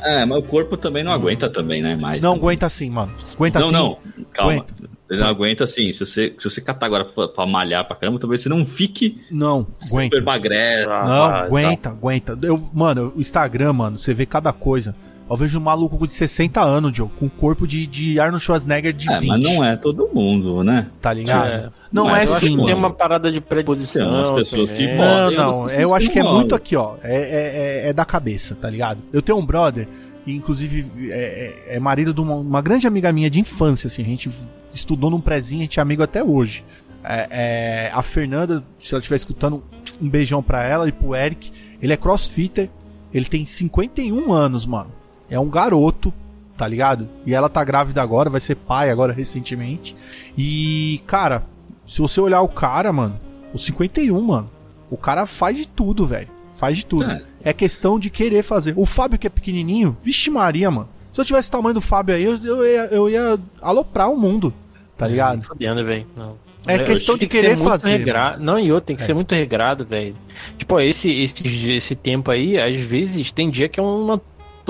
É, 0.00 0.24
mas 0.24 0.38
o 0.38 0.42
corpo 0.42 0.76
também 0.76 1.02
não 1.02 1.10
aguenta 1.10 1.50
também, 1.50 1.82
né? 1.82 1.96
Mais. 1.96 2.22
Não 2.22 2.34
aguenta 2.34 2.66
assim, 2.66 2.88
mano. 2.88 3.10
Aguenta 3.34 3.58
não, 3.58 3.66
assim. 3.66 3.72
não. 3.74 3.98
Calma. 4.32 4.52
Aguenta. 4.52 4.74
Ele 5.10 5.20
não 5.20 5.26
aguenta 5.26 5.64
assim. 5.64 5.90
Se 5.90 6.06
você, 6.06 6.32
se 6.38 6.48
você 6.48 6.60
catar 6.60 6.86
agora 6.86 7.04
pra, 7.04 7.26
pra 7.26 7.44
malhar 7.46 7.84
pra 7.84 7.96
caramba, 7.96 8.20
talvez 8.20 8.40
você 8.40 8.48
não 8.48 8.64
fique 8.64 9.20
Não, 9.32 9.66
aguenta. 9.90 10.16
super 10.16 10.22
magrelo. 10.22 10.90
Não, 10.90 11.24
ah, 11.24 11.40
aguenta, 11.44 11.88
aguenta. 11.88 12.38
Eu, 12.40 12.62
mano, 12.72 13.12
o 13.16 13.20
Instagram, 13.20 13.72
mano, 13.72 13.98
você 13.98 14.14
vê 14.14 14.24
cada 14.24 14.52
coisa. 14.52 14.94
Eu 15.30 15.36
vejo 15.36 15.58
um 15.58 15.62
maluco 15.62 16.06
de 16.06 16.14
60 16.14 16.60
anos, 16.60 16.96
Joe, 16.96 17.08
com 17.18 17.28
corpo 17.28 17.66
de, 17.66 17.86
de 17.86 18.18
Arnold 18.18 18.42
Schwarzenegger 18.42 18.92
de 18.94 19.10
É, 19.10 19.18
20. 19.18 19.28
mas 19.28 19.42
não 19.42 19.64
é 19.64 19.76
todo 19.76 20.08
mundo, 20.12 20.64
né? 20.64 20.86
Tá 21.00 21.12
ligado? 21.12 21.48
É. 21.48 21.70
Não 21.92 22.06
Mas 22.06 22.32
é 22.32 22.38
sim, 22.38 22.56
que 22.56 22.64
Tem 22.64 22.74
uma 22.74 22.90
parada 22.90 23.30
de 23.30 23.40
predisposição. 23.40 24.08
Umas 24.08 24.30
pessoas 24.30 24.72
que 24.72 24.86
podem. 24.88 25.36
Não, 25.36 25.52
não, 25.52 25.68
eu 25.68 25.94
acho 25.94 26.06
que 26.06 26.14
que 26.14 26.18
é 26.18 26.22
muito 26.22 26.54
aqui, 26.54 26.74
ó. 26.76 26.94
É, 27.02 27.14
é, 27.16 27.84
é- 27.86 27.88
é 27.88 27.92
da 27.92 28.04
cabeça, 28.04 28.54
tá 28.54 28.70
ligado? 28.70 29.00
Eu 29.12 29.20
tenho 29.20 29.36
um 29.38 29.44
brother, 29.44 29.86
e 30.26 30.34
inclusive 30.34 30.86
é, 31.10 31.64
é- 31.70 31.76
é 31.76 31.80
marido 31.80 32.14
de 32.14 32.20
uma, 32.20 32.34
uma 32.36 32.60
grande 32.62 32.86
amiga 32.86 33.12
minha 33.12 33.28
de 33.28 33.38
infância, 33.40 33.86
assim. 33.88 34.02
A 34.02 34.06
gente 34.06 34.30
estudou 34.72 35.10
num 35.10 35.20
prézinho, 35.20 35.60
a 35.60 35.64
gente 35.64 35.78
é 35.78 35.82
amigo 35.82 36.02
até 36.02 36.24
hoje. 36.24 36.64
É, 37.04 37.28
é, 37.30 37.90
a 37.92 38.02
Fernanda, 38.02 38.64
se 38.78 38.94
ela 38.94 38.98
estiver 39.00 39.16
escutando, 39.16 39.62
um 40.00 40.08
beijão 40.08 40.42
pra 40.42 40.62
ela 40.64 40.88
e 40.88 40.92
pro 40.92 41.14
Eric. 41.14 41.50
Ele 41.82 41.92
é 41.92 41.96
crossfitter, 41.96 42.68
ele 43.12 43.24
tem 43.26 43.44
51 43.46 44.32
anos, 44.32 44.66
mano. 44.66 44.90
É 45.30 45.38
um 45.38 45.48
garoto, 45.50 46.12
tá 46.56 46.66
ligado? 46.66 47.08
E 47.26 47.34
ela 47.34 47.48
tá 47.48 47.62
grávida 47.64 48.02
agora, 48.02 48.30
vai 48.30 48.40
ser 48.40 48.54
pai 48.56 48.90
agora 48.90 49.12
recentemente. 49.12 49.94
E, 50.36 51.00
cara, 51.06 51.44
se 51.86 52.00
você 52.00 52.20
olhar 52.20 52.40
o 52.42 52.48
cara, 52.48 52.92
mano, 52.92 53.18
o 53.52 53.58
51, 53.58 54.20
mano, 54.20 54.50
o 54.90 54.96
cara 54.96 55.26
faz 55.26 55.56
de 55.56 55.66
tudo, 55.68 56.06
velho. 56.06 56.28
Faz 56.52 56.76
de 56.76 56.84
tudo. 56.86 57.04
É. 57.10 57.22
É. 57.44 57.52
questão 57.52 57.98
de 58.00 58.10
querer 58.10 58.42
fazer. 58.42 58.74
O 58.76 58.84
Fábio, 58.84 59.18
que 59.18 59.26
é 59.26 59.30
pequenininho, 59.30 59.96
vixe 60.02 60.28
Maria, 60.30 60.70
mano. 60.70 60.88
Se 61.12 61.20
eu 61.20 61.24
tivesse 61.24 61.48
o 61.48 61.52
tamanho 61.52 61.74
do 61.74 61.80
Fábio 61.80 62.14
aí, 62.14 62.24
eu, 62.24 62.36
eu, 62.44 62.64
ia, 62.66 62.84
eu 62.86 63.08
ia 63.10 63.38
aloprar 63.62 64.10
o 64.10 64.16
mundo, 64.16 64.52
tá 64.96 65.06
ligado? 65.06 65.42
Fodendo, 65.44 65.84
velho. 65.84 66.06
Não. 66.16 66.34
É 66.66 66.78
questão 66.80 67.14
de 67.16 67.26
que 67.26 67.36
que 67.36 67.40
querer 67.40 67.56
muito 67.56 67.68
fazer, 67.70 67.96
regra- 67.98 68.36
Não, 68.38 68.58
e 68.58 68.70
outro, 68.72 68.88
tem 68.88 68.96
que 68.96 69.02
É. 69.02 69.06
ser 69.06 69.14
muito 69.14 69.34
regrado, 69.34 69.86
velho. 69.86 70.14
Tipo, 70.58 70.78
esse, 70.80 71.10
esse, 71.10 71.72
esse 71.72 71.94
tempo 71.94 72.30
aí, 72.30 72.58
às 72.60 72.76
vezes, 72.80 73.30
tem 73.32 73.48
dia 73.48 73.68
que 73.68 73.78
é 73.80 73.82
uma 73.82 74.20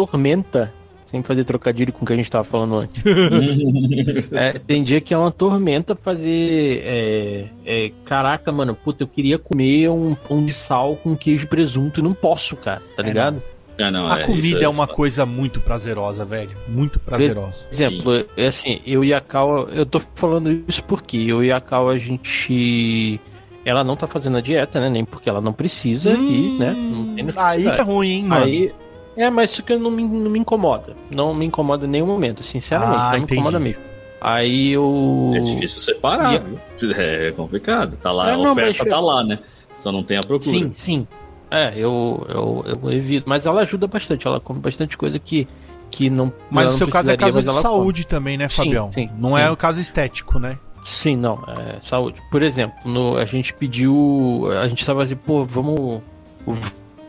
tormenta. 0.06 0.72
Sem 1.04 1.22
fazer 1.22 1.44
trocadilho 1.44 1.90
com 1.90 2.04
o 2.04 2.06
que 2.06 2.12
a 2.12 2.16
gente 2.16 2.30
tava 2.30 2.44
falando 2.44 2.74
antes. 2.76 3.02
É, 4.30 4.58
tem 4.58 4.84
dia 4.84 5.00
que 5.00 5.14
é 5.14 5.18
uma 5.18 5.30
tormenta 5.30 5.96
fazer. 5.96 6.82
é, 6.84 7.46
é, 7.64 7.92
caraca, 8.04 8.52
mano, 8.52 8.74
puta, 8.74 9.04
eu 9.04 9.08
queria 9.08 9.38
comer 9.38 9.88
um 9.88 10.14
pão 10.14 10.44
de 10.44 10.52
sal 10.52 10.96
com 10.96 11.16
queijo 11.16 11.44
e 11.44 11.48
presunto 11.48 12.00
e 12.00 12.02
não 12.02 12.12
posso, 12.12 12.56
cara, 12.56 12.82
tá 12.94 13.02
É, 13.02 13.06
ligado? 13.06 13.42
Ah, 13.78 13.90
não, 13.90 14.06
A 14.06 14.20
é, 14.20 14.24
comida 14.24 14.46
isso 14.48 14.58
é 14.58 14.68
uma 14.68 14.86
coisa 14.86 15.24
muito 15.24 15.60
prazerosa, 15.62 16.24
velho. 16.26 16.50
Muito 16.66 16.98
prazerosa. 17.00 17.64
Por 17.64 17.74
exemplo, 17.74 18.26
é 18.36 18.46
assim, 18.48 18.80
eu 18.84 19.02
e 19.04 19.14
a 19.14 19.20
Cal, 19.20 19.68
eu 19.68 19.86
tô 19.86 20.02
falando 20.14 20.62
isso 20.68 20.82
porque 20.84 21.16
eu 21.16 21.42
e 21.42 21.50
a 21.50 21.60
Cal, 21.60 21.88
a 21.88 21.96
gente. 21.96 23.20
Ela 23.64 23.84
não 23.84 23.96
tá 23.96 24.06
fazendo 24.06 24.36
a 24.36 24.40
dieta, 24.40 24.80
né? 24.80 24.90
Nem 24.90 25.04
porque 25.04 25.28
ela 25.28 25.40
não 25.40 25.52
precisa 25.52 26.10
e, 26.12 26.58
né? 26.58 26.72
Não 26.72 27.14
tem 27.14 27.24
Hum, 27.24 27.30
aí 27.36 27.64
tá 27.64 27.82
ruim, 27.82 28.10
hein, 28.10 28.24
mano. 28.24 28.44
Aí. 28.44 28.72
É, 29.18 29.28
mas 29.30 29.50
isso 29.50 29.62
que 29.62 29.76
não 29.76 29.90
me, 29.90 30.02
não 30.04 30.30
me 30.30 30.38
incomoda. 30.38 30.94
Não 31.10 31.34
me 31.34 31.44
incomoda 31.44 31.86
em 31.86 31.88
nenhum 31.90 32.06
momento, 32.06 32.42
sinceramente. 32.42 33.00
Ah, 33.00 33.04
não 33.04 33.10
me 33.12 33.18
entendi. 33.18 33.34
incomoda 33.40 33.58
mesmo. 33.58 33.82
Aí 34.20 34.70
eu. 34.72 35.32
É 35.34 35.40
difícil 35.40 35.80
separar, 35.80 36.34
E- 36.34 36.38
viu? 36.38 36.92
É 36.96 37.32
complicado. 37.32 37.96
Tá 37.96 38.10
lá, 38.12 38.30
É, 38.30 38.34
a 38.34 38.36
não, 38.36 38.52
oferta 38.52 38.84
mas- 38.84 38.92
tá 38.92 39.00
lá, 39.00 39.22
né? 39.24 39.38
Só 39.76 39.90
não 39.92 40.02
tem 40.02 40.16
a 40.18 40.22
procura. 40.22 40.50
Sim, 40.50 40.72
sim. 40.74 41.06
É, 41.50 41.72
eu, 41.76 42.24
eu, 42.28 42.64
eu 42.82 42.92
evito. 42.92 43.28
Mas 43.28 43.44
ela 43.46 43.62
ajuda 43.62 43.86
bastante. 43.86 44.26
Ela 44.26 44.38
come 44.40 44.58
bastante 44.60 44.96
coisa 44.98 45.18
que, 45.18 45.46
que 45.90 46.10
não. 46.10 46.32
Mas 46.50 46.74
o 46.74 46.78
seu 46.78 46.88
caso 46.88 47.10
é 47.10 47.16
caso 47.16 47.40
de 47.40 47.44
ela 47.48 47.52
come. 47.54 47.62
saúde 47.62 48.06
também, 48.06 48.36
né, 48.36 48.48
Sim, 48.48 48.56
Fabião? 48.56 48.92
sim, 48.92 49.08
não 49.18 49.36
é 49.38 49.46
sim. 49.46 49.52
o 49.52 49.56
caso 49.56 49.80
estético, 49.80 50.38
né? 50.38 50.58
Sim, 50.84 51.16
não, 51.16 51.40
é 51.46 51.78
saúde. 51.80 52.20
Por 52.30 52.42
exemplo, 52.42 52.76
no, 52.84 53.16
a 53.16 53.24
gente 53.24 53.52
pediu. 53.54 54.48
A 54.60 54.68
gente 54.68 54.84
tava 54.86 55.02
assim, 55.02 55.16
pô, 55.16 55.44
vamos. 55.44 56.00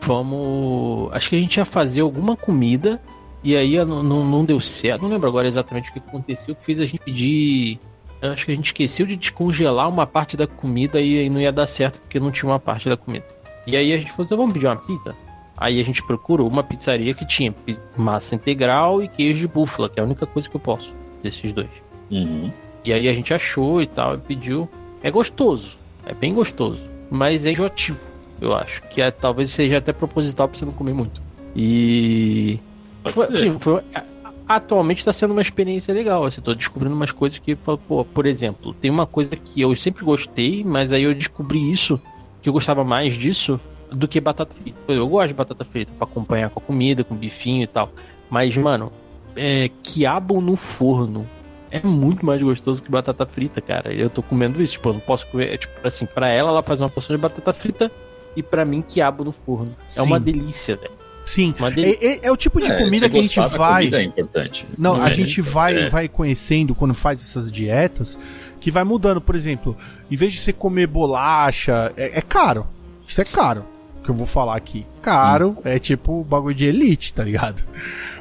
Vamos. 0.02 1.12
Acho 1.12 1.30
que 1.30 1.36
a 1.36 1.38
gente 1.38 1.56
ia 1.56 1.64
fazer 1.64 2.00
alguma 2.00 2.36
comida. 2.36 3.00
E 3.42 3.56
aí 3.56 3.82
não, 3.84 4.02
não, 4.02 4.24
não 4.24 4.44
deu 4.44 4.60
certo. 4.60 5.02
Não 5.02 5.08
lembro 5.08 5.28
agora 5.28 5.48
exatamente 5.48 5.90
o 5.90 5.92
que 5.92 5.98
aconteceu. 5.98 6.54
Que 6.54 6.64
fez 6.64 6.80
a 6.80 6.86
gente 6.86 7.00
pedir. 7.00 7.78
Acho 8.20 8.44
que 8.44 8.52
a 8.52 8.54
gente 8.54 8.66
esqueceu 8.66 9.06
de 9.06 9.16
descongelar 9.16 9.88
uma 9.88 10.06
parte 10.06 10.36
da 10.36 10.46
comida 10.46 11.00
e 11.00 11.20
aí 11.20 11.30
não 11.30 11.40
ia 11.40 11.50
dar 11.50 11.66
certo 11.66 11.98
porque 12.00 12.20
não 12.20 12.30
tinha 12.30 12.50
uma 12.50 12.58
parte 12.58 12.88
da 12.88 12.96
comida. 12.96 13.24
E 13.66 13.76
aí 13.76 13.92
a 13.92 13.98
gente 13.98 14.10
falou, 14.10 14.26
então 14.26 14.36
vamos 14.36 14.52
pedir 14.52 14.66
uma 14.66 14.76
pizza? 14.76 15.16
Aí 15.56 15.80
a 15.80 15.84
gente 15.84 16.02
procurou 16.02 16.48
uma 16.48 16.62
pizzaria 16.62 17.14
que 17.14 17.26
tinha 17.26 17.54
massa 17.96 18.34
integral 18.34 19.02
e 19.02 19.08
queijo 19.08 19.40
de 19.40 19.48
búfala, 19.48 19.88
que 19.88 20.00
é 20.00 20.02
a 20.02 20.06
única 20.06 20.26
coisa 20.26 20.48
que 20.48 20.56
eu 20.56 20.60
posso 20.60 20.94
desses 21.22 21.52
dois. 21.52 21.68
Uhum. 22.10 22.50
E 22.84 22.92
aí 22.92 23.08
a 23.08 23.14
gente 23.14 23.32
achou 23.34 23.80
e 23.82 23.86
tal, 23.86 24.14
e 24.14 24.18
pediu. 24.18 24.68
É 25.02 25.10
gostoso, 25.10 25.76
é 26.04 26.14
bem 26.14 26.34
gostoso, 26.34 26.80
mas 27.10 27.44
é 27.44 27.52
enjoativo, 27.52 28.00
eu 28.40 28.54
acho. 28.54 28.82
Que 28.90 29.02
é, 29.02 29.10
talvez 29.10 29.50
seja 29.50 29.78
até 29.78 29.92
proposital 29.92 30.48
pra 30.48 30.58
você 30.58 30.64
não 30.64 30.72
comer 30.72 30.92
muito. 30.94 31.20
E. 31.54 32.58
Foi- 33.06 33.24
assim, 33.26 33.58
foi- 33.58 33.82
atualmente 34.48 35.04
tá 35.04 35.12
sendo 35.12 35.32
uma 35.32 35.42
experiência 35.42 35.92
legal. 35.94 36.24
Assim, 36.24 36.40
tô 36.40 36.54
descobrindo 36.54 36.94
umas 36.94 37.12
coisas 37.12 37.38
que, 37.38 37.54
pô, 37.54 37.76
por 38.04 38.26
exemplo, 38.26 38.74
tem 38.74 38.90
uma 38.90 39.06
coisa 39.06 39.30
que 39.36 39.60
eu 39.60 39.74
sempre 39.76 40.04
gostei, 40.04 40.64
mas 40.64 40.92
aí 40.92 41.02
eu 41.04 41.14
descobri 41.14 41.70
isso, 41.70 42.00
que 42.42 42.48
eu 42.48 42.52
gostava 42.52 42.84
mais 42.84 43.14
disso 43.14 43.60
do 43.90 44.06
que 44.06 44.20
batata 44.20 44.54
frita. 44.54 44.80
Eu 44.88 45.08
gosto 45.08 45.28
de 45.28 45.34
batata 45.34 45.64
frita 45.64 45.92
pra 45.96 46.04
acompanhar 46.04 46.50
com 46.50 46.60
a 46.60 46.62
comida, 46.62 47.02
com 47.04 47.14
bifinho 47.14 47.62
e 47.64 47.66
tal. 47.66 47.90
Mas, 48.28 48.56
mano, 48.56 48.92
é, 49.36 49.70
quiabo 49.82 50.40
no 50.40 50.56
forno 50.56 51.26
é 51.70 51.80
muito 51.86 52.24
mais 52.26 52.42
gostoso 52.42 52.82
que 52.82 52.90
batata 52.90 53.24
frita, 53.26 53.60
cara. 53.60 53.92
Eu 53.92 54.10
tô 54.10 54.22
comendo 54.22 54.60
isso, 54.62 54.72
tipo, 54.74 54.88
eu 54.88 54.92
não 54.94 55.00
posso 55.00 55.26
comer. 55.28 55.54
é, 55.54 55.56
Tipo, 55.56 55.72
assim, 55.86 56.06
pra 56.06 56.28
ela, 56.28 56.50
ela 56.50 56.62
faz 56.62 56.80
uma 56.80 56.88
porção 56.88 57.14
de 57.16 57.22
batata 57.22 57.52
frita 57.52 57.90
e 58.36 58.42
pra 58.42 58.64
mim, 58.64 58.82
quiabo 58.86 59.24
no 59.24 59.32
forno. 59.32 59.74
Sim. 59.86 60.00
É 60.00 60.02
uma 60.02 60.20
delícia, 60.20 60.76
velho. 60.76 60.92
Sim. 61.26 61.54
Delícia. 61.74 62.06
É, 62.06 62.12
é- 62.14 62.20
é 62.24 62.32
o 62.32 62.36
tipo 62.36 62.60
de 62.60 62.70
É, 62.70 62.78
comida 62.82 63.08
que 63.08 63.18
a 63.18 63.22
gente 63.22 63.40
vai. 63.40 63.84
comida 63.84 64.00
é 64.00 64.04
importante. 64.04 64.66
Não, 64.76 65.00
a 65.00 65.10
É, 65.10 65.12
gente 65.12 65.40
vai, 65.40 65.84
é. 65.84 65.88
vai 65.88 66.08
conhecendo 66.08 66.74
quando 66.74 66.94
faz 66.94 67.20
essas 67.20 67.50
dietas 67.52 68.18
que 68.60 68.70
vai 68.70 68.82
mudando. 68.84 69.20
Por 69.20 69.34
exemplo, 69.36 69.76
em 70.10 70.16
vez 70.16 70.32
de 70.32 70.40
você 70.40 70.52
comer 70.52 70.86
bolacha, 70.88 71.92
é, 71.96 72.18
é 72.18 72.22
caro. 72.22 72.66
Isso 73.06 73.20
é 73.20 73.24
caro. 73.24 73.64
Que 74.02 74.08
eu 74.10 74.14
vou 74.14 74.26
falar 74.26 74.56
aqui. 74.56 74.84
Caro 75.02 75.58
é 75.62 75.78
tipo 75.78 76.24
bagulho 76.24 76.54
de 76.54 76.64
elite, 76.64 77.12
tá 77.12 77.22
ligado? 77.22 77.62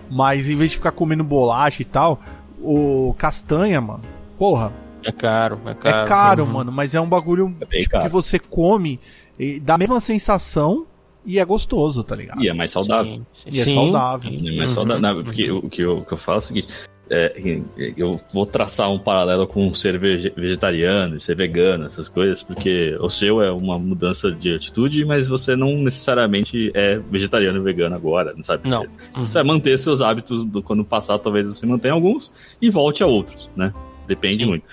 Mas 0.09 0.49
em 0.49 0.55
vez 0.55 0.71
de 0.71 0.75
ficar 0.77 0.91
comendo 0.91 1.23
bolacha 1.23 1.81
e 1.81 1.85
tal, 1.85 2.19
o 2.61 3.15
castanha, 3.17 3.79
mano. 3.79 4.01
Porra, 4.37 4.71
É 5.03 5.11
caro, 5.11 5.59
é 5.65 5.71
é 5.71 5.73
caro. 5.73 6.07
caro, 6.07 6.43
Uhum. 6.43 6.51
mano. 6.51 6.71
Mas 6.71 6.93
é 6.93 6.99
um 7.01 7.07
bagulho 7.07 7.55
É 7.71 7.77
tipo, 7.79 7.91
caro. 7.91 8.03
que 8.03 8.09
você 8.11 8.37
come 8.37 8.99
e 9.39 9.59
dá 9.59 9.75
a 9.75 9.77
mesma 9.77 9.99
sensação 9.99 10.85
e 11.25 11.39
é 11.39 11.45
gostoso, 11.45 12.03
tá 12.03 12.15
ligado? 12.15 12.41
E 12.43 12.49
é 12.49 12.53
mais 12.53 12.71
saudável. 12.71 13.13
Sim, 13.13 13.25
sim. 13.33 13.49
E 13.51 13.59
é 13.59 13.63
Sim. 13.63 13.73
saudável. 13.73 14.31
É 14.31 14.51
mais 14.57 14.71
Uhum, 14.71 14.75
saudável. 14.75 15.01
Não, 15.01 15.23
porque 15.23 15.51
o 15.51 15.61
que 15.69 15.81
eu, 15.81 15.97
o 15.99 16.05
que 16.05 16.13
eu 16.13 16.17
falo 16.17 16.37
é 16.37 16.39
o 16.39 16.41
seguinte: 16.41 16.67
é, 17.11 17.61
eu 17.97 18.19
vou 18.33 18.45
traçar 18.45 18.89
um 18.91 18.99
paralelo 18.99 19.47
com 19.47 19.73
ser 19.73 19.97
vege- 19.97 20.31
vegetariano, 20.35 21.19
ser 21.19 21.35
vegano, 21.35 21.85
essas 21.85 22.07
coisas, 22.07 22.43
porque 22.43 22.95
o 22.99 23.09
seu 23.09 23.41
é 23.41 23.51
uma 23.51 23.77
mudança 23.79 24.31
de 24.31 24.53
atitude, 24.53 25.03
mas 25.05 25.27
você 25.27 25.55
não 25.55 25.75
necessariamente 25.77 26.71
é 26.73 26.99
vegetariano 26.99 27.59
e 27.59 27.63
vegano 27.63 27.95
agora, 27.95 28.33
não 28.35 28.43
sabe? 28.43 28.69
Não. 28.69 28.85
Você 29.15 29.33
vai 29.33 29.43
manter 29.43 29.77
seus 29.79 30.01
hábitos 30.01 30.45
do, 30.45 30.61
quando 30.61 30.83
passar, 30.85 31.17
talvez 31.19 31.47
você 31.47 31.65
mantenha 31.65 31.93
alguns 31.93 32.33
e 32.61 32.69
volte 32.69 33.03
a 33.03 33.07
outros, 33.07 33.49
né? 33.55 33.73
Depende 34.07 34.43
Sim. 34.43 34.49
muito. 34.49 34.65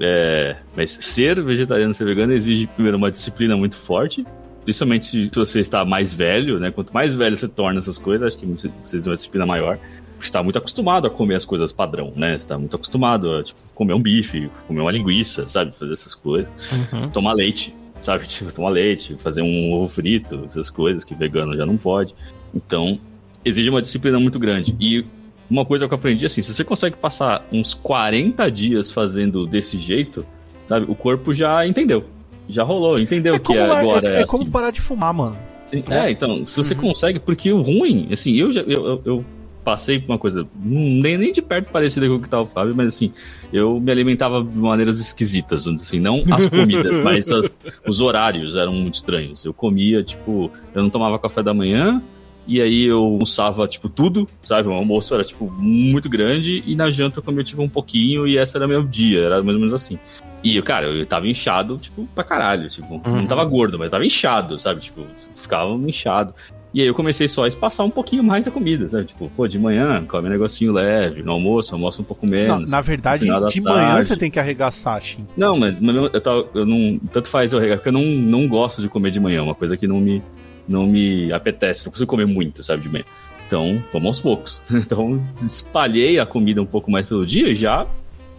É, 0.00 0.56
mas 0.76 0.90
ser 0.90 1.42
vegetariano, 1.42 1.92
ser 1.92 2.04
vegano 2.04 2.32
exige 2.32 2.66
primeiro 2.66 2.96
uma 2.96 3.10
disciplina 3.10 3.56
muito 3.56 3.76
forte, 3.76 4.24
principalmente 4.64 5.06
se 5.06 5.30
você 5.34 5.60
está 5.60 5.84
mais 5.84 6.12
velho, 6.12 6.58
né? 6.58 6.70
Quanto 6.70 6.92
mais 6.92 7.14
velho 7.14 7.36
você 7.36 7.48
torna 7.48 7.78
essas 7.78 7.98
coisas, 7.98 8.28
acho 8.28 8.38
que 8.38 8.46
você 8.46 8.68
precisa 8.68 9.02
de 9.02 9.08
uma 9.08 9.16
disciplina 9.16 9.46
maior. 9.46 9.78
Porque 9.78 10.26
você 10.26 10.30
está 10.30 10.42
muito 10.42 10.58
acostumado 10.58 11.06
a 11.06 11.10
comer 11.10 11.36
as 11.36 11.44
coisas 11.44 11.72
padrão, 11.72 12.12
né? 12.16 12.30
Você 12.30 12.44
está 12.44 12.58
muito 12.58 12.74
acostumado 12.74 13.36
a 13.36 13.42
tipo, 13.42 13.60
comer 13.74 13.94
um 13.94 14.02
bife, 14.02 14.50
comer 14.66 14.80
uma 14.80 14.90
linguiça, 14.90 15.48
sabe? 15.48 15.72
Fazer 15.72 15.92
essas 15.92 16.14
coisas. 16.14 16.50
Uhum. 16.92 17.08
Tomar 17.10 17.34
leite, 17.34 17.74
sabe? 18.02 18.26
Tipo, 18.28 18.52
tomar 18.52 18.70
leite, 18.70 19.16
fazer 19.16 19.42
um 19.42 19.72
ovo 19.72 19.88
frito, 19.88 20.46
essas 20.50 20.68
coisas 20.68 21.04
que 21.04 21.14
vegano 21.14 21.56
já 21.56 21.64
não 21.64 21.76
pode. 21.76 22.14
Então, 22.52 22.98
exige 23.44 23.70
uma 23.70 23.80
disciplina 23.80 24.18
muito 24.18 24.38
grande. 24.38 24.76
E 24.80 25.04
uma 25.50 25.64
coisa 25.64 25.86
que 25.88 25.94
eu 25.94 25.98
aprendi 25.98 26.26
assim, 26.26 26.42
se 26.42 26.52
você 26.52 26.62
consegue 26.64 26.96
passar 26.96 27.46
uns 27.52 27.74
40 27.74 28.50
dias 28.50 28.90
fazendo 28.90 29.46
desse 29.46 29.78
jeito, 29.78 30.24
sabe? 30.66 30.86
O 30.88 30.94
corpo 30.94 31.34
já 31.34 31.66
entendeu. 31.66 32.04
Já 32.48 32.62
rolou, 32.62 32.98
entendeu 32.98 33.34
É 33.34 33.38
que 33.38 33.44
como, 33.46 33.58
é, 33.58 33.62
é- 33.68 33.70
agora 33.80 34.08
é- 34.08 34.16
é, 34.18 34.20
é 34.22 34.26
como 34.26 34.42
assim. 34.42 34.52
parar 34.52 34.70
de 34.70 34.80
fumar, 34.80 35.12
mano. 35.12 35.36
Sim, 35.66 35.84
é, 35.90 36.10
então, 36.10 36.46
se 36.46 36.56
você 36.56 36.74
consegue, 36.74 37.18
porque 37.20 37.52
o 37.52 37.60
ruim, 37.60 38.08
assim, 38.10 38.34
eu 38.36 38.50
já 38.50 38.62
eu, 38.62 38.86
eu- 38.86 39.02
eu 39.04 39.24
passei 39.62 39.98
por 39.98 40.12
uma 40.12 40.18
coisa 40.18 40.44
hum, 40.64 40.98
nem, 41.02 41.18
nem 41.18 41.30
de 41.30 41.42
perto 41.42 41.70
parecida 41.70 42.08
com 42.08 42.14
o 42.14 42.22
que 42.22 42.28
tava 42.30 42.44
o 42.44 42.46
Fábio, 42.46 42.74
mas 42.74 42.88
assim, 42.88 43.12
eu 43.52 43.78
me 43.78 43.92
alimentava 43.92 44.42
de 44.42 44.56
maneiras 44.58 44.98
esquisitas, 44.98 45.66
assim, 45.66 46.00
não 46.00 46.22
as 46.30 46.46
comidas, 46.48 47.02
mas 47.02 47.30
as- 47.30 47.58
os 47.86 48.00
horários 48.00 48.56
eram 48.56 48.72
muito 48.72 48.94
estranhos. 48.94 49.44
Eu 49.44 49.52
comia, 49.52 50.02
tipo, 50.02 50.50
eu 50.74 50.82
não 50.82 50.88
tomava 50.88 51.18
café 51.18 51.42
da 51.42 51.52
manhã, 51.52 52.02
e 52.48 52.60
aí 52.62 52.84
eu 52.84 52.98
almoçava, 53.04 53.68
tipo, 53.68 53.88
tudo, 53.88 54.26
sabe? 54.42 54.68
O 54.68 54.72
almoço 54.72 55.14
era, 55.14 55.22
tipo, 55.22 55.48
muito 55.50 56.08
grande, 56.08 56.64
e 56.66 56.74
na 56.74 56.90
janta 56.90 57.18
eu 57.18 57.22
comia, 57.22 57.44
tipo, 57.44 57.62
um 57.62 57.68
pouquinho, 57.68 58.26
e 58.26 58.38
esse 58.38 58.56
era 58.56 58.66
meu 58.66 58.82
dia, 58.82 59.20
era 59.24 59.42
mais 59.42 59.54
ou 59.54 59.60
menos 59.60 59.74
assim. 59.74 59.98
E, 60.42 60.60
cara, 60.62 60.86
eu 60.86 61.04
tava 61.06 61.26
inchado, 61.28 61.76
tipo, 61.78 62.08
pra 62.14 62.24
caralho, 62.24 62.68
tipo, 62.68 63.00
não 63.04 63.12
Uhum. 63.20 63.26
tava 63.26 63.44
gordo, 63.44 63.78
mas 63.78 63.90
tava 63.90 64.06
inchado, 64.06 64.58
sabe? 64.58 64.80
Tipo, 64.80 65.04
ficava 65.34 65.72
inchado. 65.74 66.32
E 66.72 66.80
aí 66.82 66.86
eu 66.86 66.94
comecei 66.94 67.26
só 67.26 67.44
a 67.44 67.48
espaçar 67.48 67.84
um 67.84 67.90
pouquinho 67.90 68.22
mais 68.22 68.46
a 68.46 68.50
comida, 68.50 68.88
sabe? 68.88 69.06
Tipo, 69.06 69.30
pô, 69.34 69.48
de 69.48 69.58
manhã 69.58 70.04
come 70.06 70.28
um 70.28 70.30
negocinho 70.30 70.70
leve, 70.72 71.22
no 71.22 71.32
almoço, 71.32 71.74
almoço 71.74 72.02
um 72.02 72.04
pouco 72.04 72.24
Na, 72.26 72.30
menos. 72.30 72.70
na 72.70 72.80
verdade, 72.82 73.24
final 73.24 73.40
da 73.40 73.48
de 73.48 73.60
manhã 73.60 73.88
tarde. 73.94 74.06
você 74.06 74.16
tem 74.16 74.30
que 74.30 74.38
arregaçar, 74.38 75.00
Shin. 75.00 75.26
Não, 75.36 75.58
mas 75.58 75.74
mas 75.80 75.96
eu, 75.96 76.04
eu, 76.12 76.20
tava- 76.20 76.46
eu 76.54 76.66
não. 76.66 76.98
Tanto 77.10 77.28
faz 77.28 77.52
eu 77.52 77.58
regar, 77.58 77.78
porque 77.78 77.88
eu 77.88 77.92
não, 77.92 78.02
não 78.04 78.46
gosto 78.46 78.82
de 78.82 78.88
comer 78.88 79.10
de 79.10 79.18
manhã, 79.18 79.38
é 79.38 79.42
uma 79.42 79.54
coisa 79.54 79.76
que 79.78 79.86
não 79.88 79.98
me, 79.98 80.22
não 80.68 80.86
me 80.86 81.32
apetece, 81.32 81.84
não 81.84 81.92
consigo 81.92 82.08
comer 82.10 82.26
muito, 82.26 82.62
sabe, 82.62 82.82
de 82.82 82.88
manhã. 82.88 83.04
Então, 83.46 83.82
vamos 83.92 84.08
aos 84.08 84.20
poucos. 84.20 84.60
Então, 84.70 85.22
espalhei 85.36 86.18
a 86.18 86.26
comida 86.26 86.60
um 86.62 86.66
pouco 86.66 86.90
mais 86.90 87.06
pelo 87.06 87.24
dia 87.26 87.48
e 87.48 87.54
já 87.54 87.86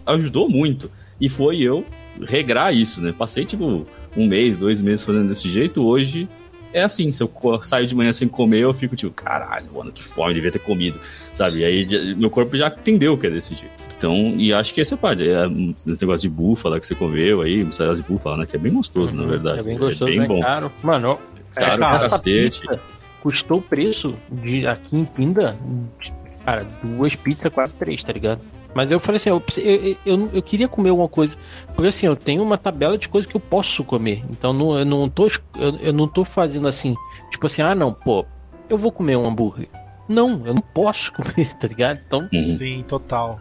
ajudou 0.06 0.48
muito. 0.48 0.90
E 1.20 1.28
foi 1.28 1.60
eu 1.60 1.84
regrar 2.26 2.72
isso, 2.74 3.00
né? 3.02 3.12
Passei, 3.16 3.44
tipo, 3.44 3.86
um 4.16 4.26
mês, 4.26 4.56
dois 4.56 4.80
meses 4.80 5.04
fazendo 5.04 5.28
desse 5.28 5.50
jeito. 5.50 5.84
Hoje 5.84 6.28
é 6.72 6.82
assim: 6.82 7.12
se 7.12 7.22
eu 7.22 7.30
saio 7.62 7.86
de 7.86 7.94
manhã 7.94 8.12
sem 8.12 8.28
comer, 8.28 8.60
eu 8.60 8.72
fico 8.72 8.96
tipo, 8.96 9.12
caralho, 9.12 9.66
mano, 9.74 9.92
que 9.92 10.02
fome, 10.02 10.32
devia 10.34 10.50
ter 10.52 10.60
comido, 10.60 10.98
sabe? 11.32 11.58
E 11.58 11.64
aí 11.64 11.84
já- 11.84 11.98
meu 12.16 12.30
corpo 12.30 12.56
já 12.56 12.68
entendeu 12.68 13.18
que 13.18 13.26
é 13.26 13.30
desse 13.30 13.54
jeito. 13.54 13.80
Então, 13.98 14.32
e 14.38 14.50
acho 14.50 14.72
que 14.72 14.80
essa 14.80 14.96
parte, 14.96 15.28
é, 15.28 15.44
esse 15.86 16.00
negócio 16.00 16.22
de 16.26 16.34
búfala 16.34 16.80
que 16.80 16.86
você 16.86 16.94
comeu 16.94 17.42
aí, 17.42 17.62
mussarela 17.62 17.94
de 17.94 18.02
búfala, 18.02 18.38
né? 18.38 18.46
Que 18.46 18.56
é 18.56 18.58
bem 18.58 18.72
gostoso, 18.72 19.14
na 19.14 19.24
verdade. 19.26 19.60
É 19.60 19.62
bem 19.62 19.76
gostoso, 19.76 20.04
é 20.04 20.10
bem 20.12 20.20
né? 20.20 20.26
bom. 20.26 20.40
Caro. 20.40 20.72
Mano, 20.82 21.18
Caro 21.54 21.72
é, 21.72 21.76
pra 21.76 21.96
essa 21.96 22.08
cacete. 22.10 22.60
pizza 22.60 22.80
custou 23.22 23.58
o 23.58 23.62
preço 23.62 24.14
de 24.30 24.66
aqui 24.66 24.96
em 24.96 25.04
Pinda, 25.04 25.56
de- 26.00 26.12
cara, 26.44 26.66
duas 26.82 27.14
pizzas, 27.14 27.52
quase 27.52 27.76
três, 27.76 28.02
tá 28.02 28.12
ligado? 28.12 28.40
Mas 28.74 28.90
eu 28.92 29.00
falei 29.00 29.16
assim, 29.16 29.30
eu, 29.30 29.42
eu, 29.58 29.96
eu, 30.06 30.30
eu 30.34 30.42
queria 30.42 30.68
comer 30.68 30.90
alguma 30.90 31.08
coisa. 31.08 31.36
Porque 31.74 31.88
assim, 31.88 32.06
eu 32.06 32.14
tenho 32.14 32.40
uma 32.42 32.56
tabela 32.56 32.96
de 32.96 33.08
coisas 33.08 33.28
que 33.28 33.36
eu 33.36 33.40
posso 33.40 33.82
comer. 33.82 34.22
Então 34.30 34.52
não, 34.52 34.78
eu, 34.78 34.84
não 34.84 35.08
tô, 35.08 35.26
eu, 35.26 35.76
eu 35.80 35.92
não 35.92 36.06
tô 36.06 36.24
fazendo 36.24 36.68
assim, 36.68 36.94
tipo 37.30 37.46
assim, 37.46 37.62
ah 37.62 37.74
não, 37.74 37.92
pô, 37.92 38.24
eu 38.68 38.78
vou 38.78 38.92
comer 38.92 39.16
um 39.16 39.26
hambúrguer. 39.28 39.68
Não, 40.08 40.42
eu 40.46 40.54
não 40.54 40.62
posso 40.62 41.12
comer, 41.14 41.52
tá 41.58 41.66
ligado? 41.66 42.00
Então, 42.06 42.28
Uhum. 42.32 42.44
Sim, 42.44 42.84
total. 42.86 43.40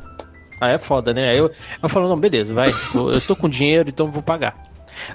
Aí 0.59 0.73
é 0.73 0.77
foda, 0.79 1.13
né? 1.13 1.29
Aí 1.29 1.37
eu, 1.37 1.49
eu 1.81 1.87
falo, 1.87 2.09
não, 2.09 2.17
beleza, 2.19 2.53
vai. 2.53 2.69
Eu 2.93 3.11
eu 3.13 3.21
tô 3.21 3.35
com 3.35 3.47
dinheiro, 3.47 3.87
então 3.89 4.07
eu 4.07 4.11
vou 4.11 4.21
pagar. 4.23 4.57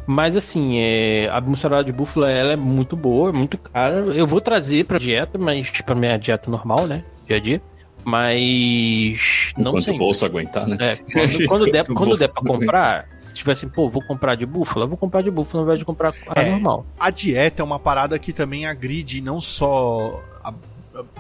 Mas 0.06 0.36
assim, 0.36 0.78
é, 0.78 1.28
a 1.32 1.40
mussarela 1.40 1.84
de 1.84 1.92
búfala 1.92 2.30
ela 2.30 2.52
é 2.52 2.56
muito 2.56 2.96
boa, 2.96 3.30
é 3.30 3.32
muito 3.32 3.56
cara. 3.58 3.96
Eu 3.96 4.26
vou 4.26 4.40
trazer 4.40 4.84
pra 4.84 4.98
dieta, 4.98 5.38
mas 5.38 5.70
tipo, 5.70 5.92
a 5.92 5.94
minha 5.94 6.16
dieta 6.18 6.50
normal, 6.50 6.86
né? 6.86 7.04
Dia 7.26 7.36
a 7.36 7.40
dia. 7.40 7.62
Mas 8.04 9.52
não 9.56 9.70
Enquanto 9.72 9.84
sei. 9.84 9.94
o 9.94 9.98
bolso 9.98 10.24
aguentar, 10.26 10.66
né? 10.66 10.76
É, 10.80 10.96
quando, 10.96 11.46
quando 11.48 11.70
der, 11.70 11.86
quando 11.86 12.16
der 12.16 12.30
pra 12.32 12.42
comprar, 12.42 13.08
se 13.26 13.34
tiver 13.34 13.52
assim, 13.52 13.68
pô, 13.68 13.88
vou 13.88 14.02
comprar 14.02 14.34
de 14.34 14.46
búfala, 14.46 14.84
eu 14.84 14.88
vou 14.88 14.98
comprar 14.98 15.22
de 15.22 15.30
búfala 15.30 15.62
ao 15.62 15.66
invés 15.66 15.78
de 15.78 15.84
comprar 15.84 16.12
a 16.28 16.40
É. 16.40 16.50
normal. 16.50 16.86
A 16.98 17.10
dieta 17.10 17.62
é 17.62 17.64
uma 17.64 17.78
parada 17.78 18.18
que 18.18 18.32
também 18.32 18.66
agride 18.66 19.20
não 19.20 19.40
só 19.40 20.20
a- 20.42 20.52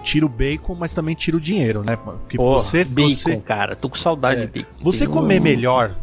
tira 0.02 0.24
o 0.26 0.28
bacon, 0.28 0.74
mas 0.74 0.94
também 0.94 1.14
tira 1.14 1.36
o 1.36 1.40
dinheiro, 1.40 1.82
né? 1.82 1.96
Porque 1.96 2.36
Pô, 2.36 2.58
você, 2.58 2.84
bacon, 2.84 3.10
você, 3.10 3.36
cara, 3.38 3.74
tô 3.74 3.88
com 3.88 3.96
saudade 3.96 4.42
É. 4.42 4.46
de 4.46 4.52
bacon. 4.60 4.70
você 4.82 5.06
comer 5.06 5.40
melhor 5.40 5.94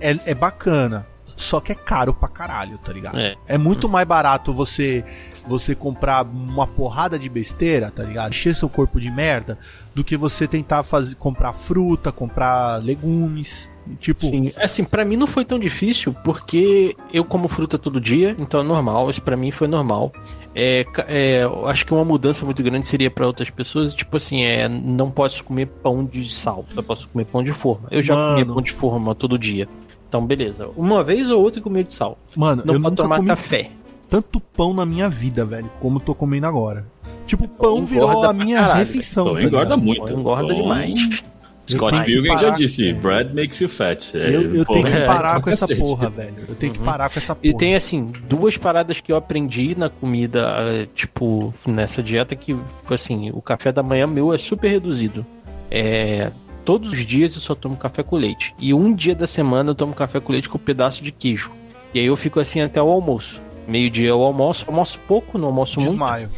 é, 0.00 0.16
é 0.26 0.34
bacana. 0.34 1.06
Só 1.36 1.60
que 1.60 1.72
é 1.72 1.74
caro 1.74 2.14
pra 2.14 2.28
caralho, 2.28 2.78
tá 2.78 2.92
ligado? 2.92 3.18
É. 3.18 3.36
É 3.46 3.58
muito 3.58 3.88
mais 3.88 4.06
barato 4.06 4.52
você 4.52 5.04
você 5.46 5.74
comprar 5.74 6.24
uma 6.24 6.66
porrada 6.66 7.18
de 7.18 7.28
besteira, 7.28 7.90
tá 7.90 8.02
ligado? 8.02 8.30
Encher 8.30 8.54
seu 8.54 8.68
corpo 8.68 8.98
de 9.00 9.10
merda, 9.10 9.56
do 9.94 10.02
que 10.02 10.16
você 10.16 10.48
tentar 10.48 10.82
fazer, 10.82 11.14
comprar 11.14 11.52
fruta, 11.52 12.10
comprar 12.10 12.82
legumes. 12.82 13.70
Tipo, 14.00 14.22
Sim, 14.22 14.52
assim, 14.56 14.82
pra 14.82 15.04
mim 15.04 15.16
não 15.16 15.28
foi 15.28 15.44
tão 15.44 15.60
difícil, 15.60 16.12
porque 16.24 16.96
eu 17.12 17.24
como 17.24 17.46
fruta 17.46 17.78
todo 17.78 18.00
dia, 18.00 18.34
então 18.36 18.58
é 18.58 18.62
normal, 18.64 19.08
isso 19.08 19.22
pra 19.22 19.36
mim 19.36 19.52
foi 19.52 19.68
normal. 19.68 20.12
É, 20.52 20.84
é, 21.06 21.44
eu 21.44 21.68
acho 21.68 21.86
que 21.86 21.94
uma 21.94 22.04
mudança 22.04 22.44
muito 22.44 22.62
grande 22.64 22.84
seria 22.84 23.10
pra 23.10 23.26
outras 23.26 23.48
pessoas, 23.48 23.94
tipo 23.94 24.16
assim, 24.16 24.42
é, 24.42 24.68
não 24.68 25.08
posso 25.08 25.44
comer 25.44 25.66
pão 25.66 26.04
de 26.04 26.28
sal, 26.32 26.64
eu 26.74 26.82
posso 26.82 27.06
comer 27.08 27.26
pão 27.26 27.44
de 27.44 27.52
forma. 27.52 27.86
Eu 27.92 28.02
já 28.02 28.16
Mano. 28.16 28.30
comia 28.30 28.46
pão 28.46 28.62
de 28.62 28.72
forma 28.72 29.14
todo 29.14 29.38
dia. 29.38 29.68
Então, 30.08 30.24
beleza. 30.24 30.68
Uma 30.76 31.02
vez 31.02 31.30
ou 31.30 31.40
outra 31.42 31.58
eu 31.60 31.64
comia 31.64 31.82
de 31.84 31.92
sal. 31.92 32.18
mano, 32.36 32.62
Não 32.64 32.74
eu 32.74 32.80
pode 32.80 32.90
nunca 32.92 33.02
tomar 33.02 33.16
comi 33.16 33.28
café. 33.28 33.70
tanto 34.08 34.40
pão 34.40 34.72
na 34.72 34.86
minha 34.86 35.08
vida, 35.08 35.44
velho, 35.44 35.70
como 35.80 35.98
tô 36.00 36.14
comendo 36.14 36.46
agora. 36.46 36.84
Tipo, 37.26 37.48
pão 37.48 37.76
Pão 37.78 37.84
virou 37.84 38.24
a 38.24 38.32
minha 38.32 38.58
caralho, 38.58 38.78
refeição. 38.78 39.24
Pão 39.24 39.34
tá 39.34 39.42
engorda 39.42 39.74
ligado? 39.74 39.82
muito. 39.84 40.12
Engorda 40.12 40.46
Pão- 40.54 40.62
demais. 40.62 41.22
Scott 41.68 41.98
que 41.98 42.04
Pilgrim 42.04 42.38
já 42.38 42.50
disse, 42.50 42.90
é. 42.90 42.92
bread 42.92 43.34
makes 43.34 43.60
you 43.60 43.68
fat. 43.68 44.16
É, 44.16 44.28
Eu, 44.36 44.54
eu 44.54 44.64
tenho 44.64 44.84
que 44.86 44.92
é, 44.92 45.04
parar 45.04 45.40
com 45.42 45.50
essa 45.50 45.66
cacete. 45.66 45.80
porra, 45.80 46.08
velho. 46.08 46.36
Eu 46.48 46.54
tenho 46.54 46.72
que 46.72 46.78
Uhum. 46.78 46.84
parar 46.84 47.08
com 47.10 47.18
essa 47.18 47.34
porra. 47.34 47.48
E 47.52 47.56
tem 47.58 47.74
assim, 47.74 48.12
duas 48.28 48.56
paradas 48.56 49.00
que 49.00 49.10
eu 49.10 49.16
aprendi 49.16 49.76
na 49.76 49.88
comida, 49.88 50.88
tipo, 50.94 51.52
nessa 51.66 52.00
dieta 52.04 52.36
que, 52.36 52.56
assim, 52.88 53.30
o 53.34 53.42
café 53.42 53.72
da 53.72 53.82
manhã 53.82 54.06
meu 54.06 54.32
é 54.32 54.38
super 54.38 54.68
reduzido. 54.70 55.26
É, 55.68 56.30
todos 56.66 56.92
os 56.92 57.06
dias 57.06 57.34
eu 57.36 57.40
só 57.40 57.54
tomo 57.54 57.76
café 57.76 58.02
com 58.02 58.16
leite. 58.16 58.52
E 58.60 58.74
um 58.74 58.92
dia 58.92 59.14
da 59.14 59.26
semana 59.26 59.70
eu 59.70 59.74
tomo 59.74 59.94
café 59.94 60.18
com 60.18 60.32
leite 60.32 60.48
com 60.48 60.58
um 60.58 60.60
pedaço 60.60 61.02
de 61.02 61.12
queijo. 61.12 61.52
E 61.94 62.00
aí 62.00 62.06
eu 62.06 62.16
fico 62.16 62.40
assim 62.40 62.60
até 62.60 62.82
o 62.82 62.90
almoço. 62.90 63.40
Meio-dia 63.68 64.08
eu 64.08 64.20
almoço, 64.20 64.64
almoço 64.66 64.98
pouco, 65.06 65.38
não 65.38 65.46
almoço 65.46 65.78
muito. 65.78 65.92
Desmaio. 65.92 66.28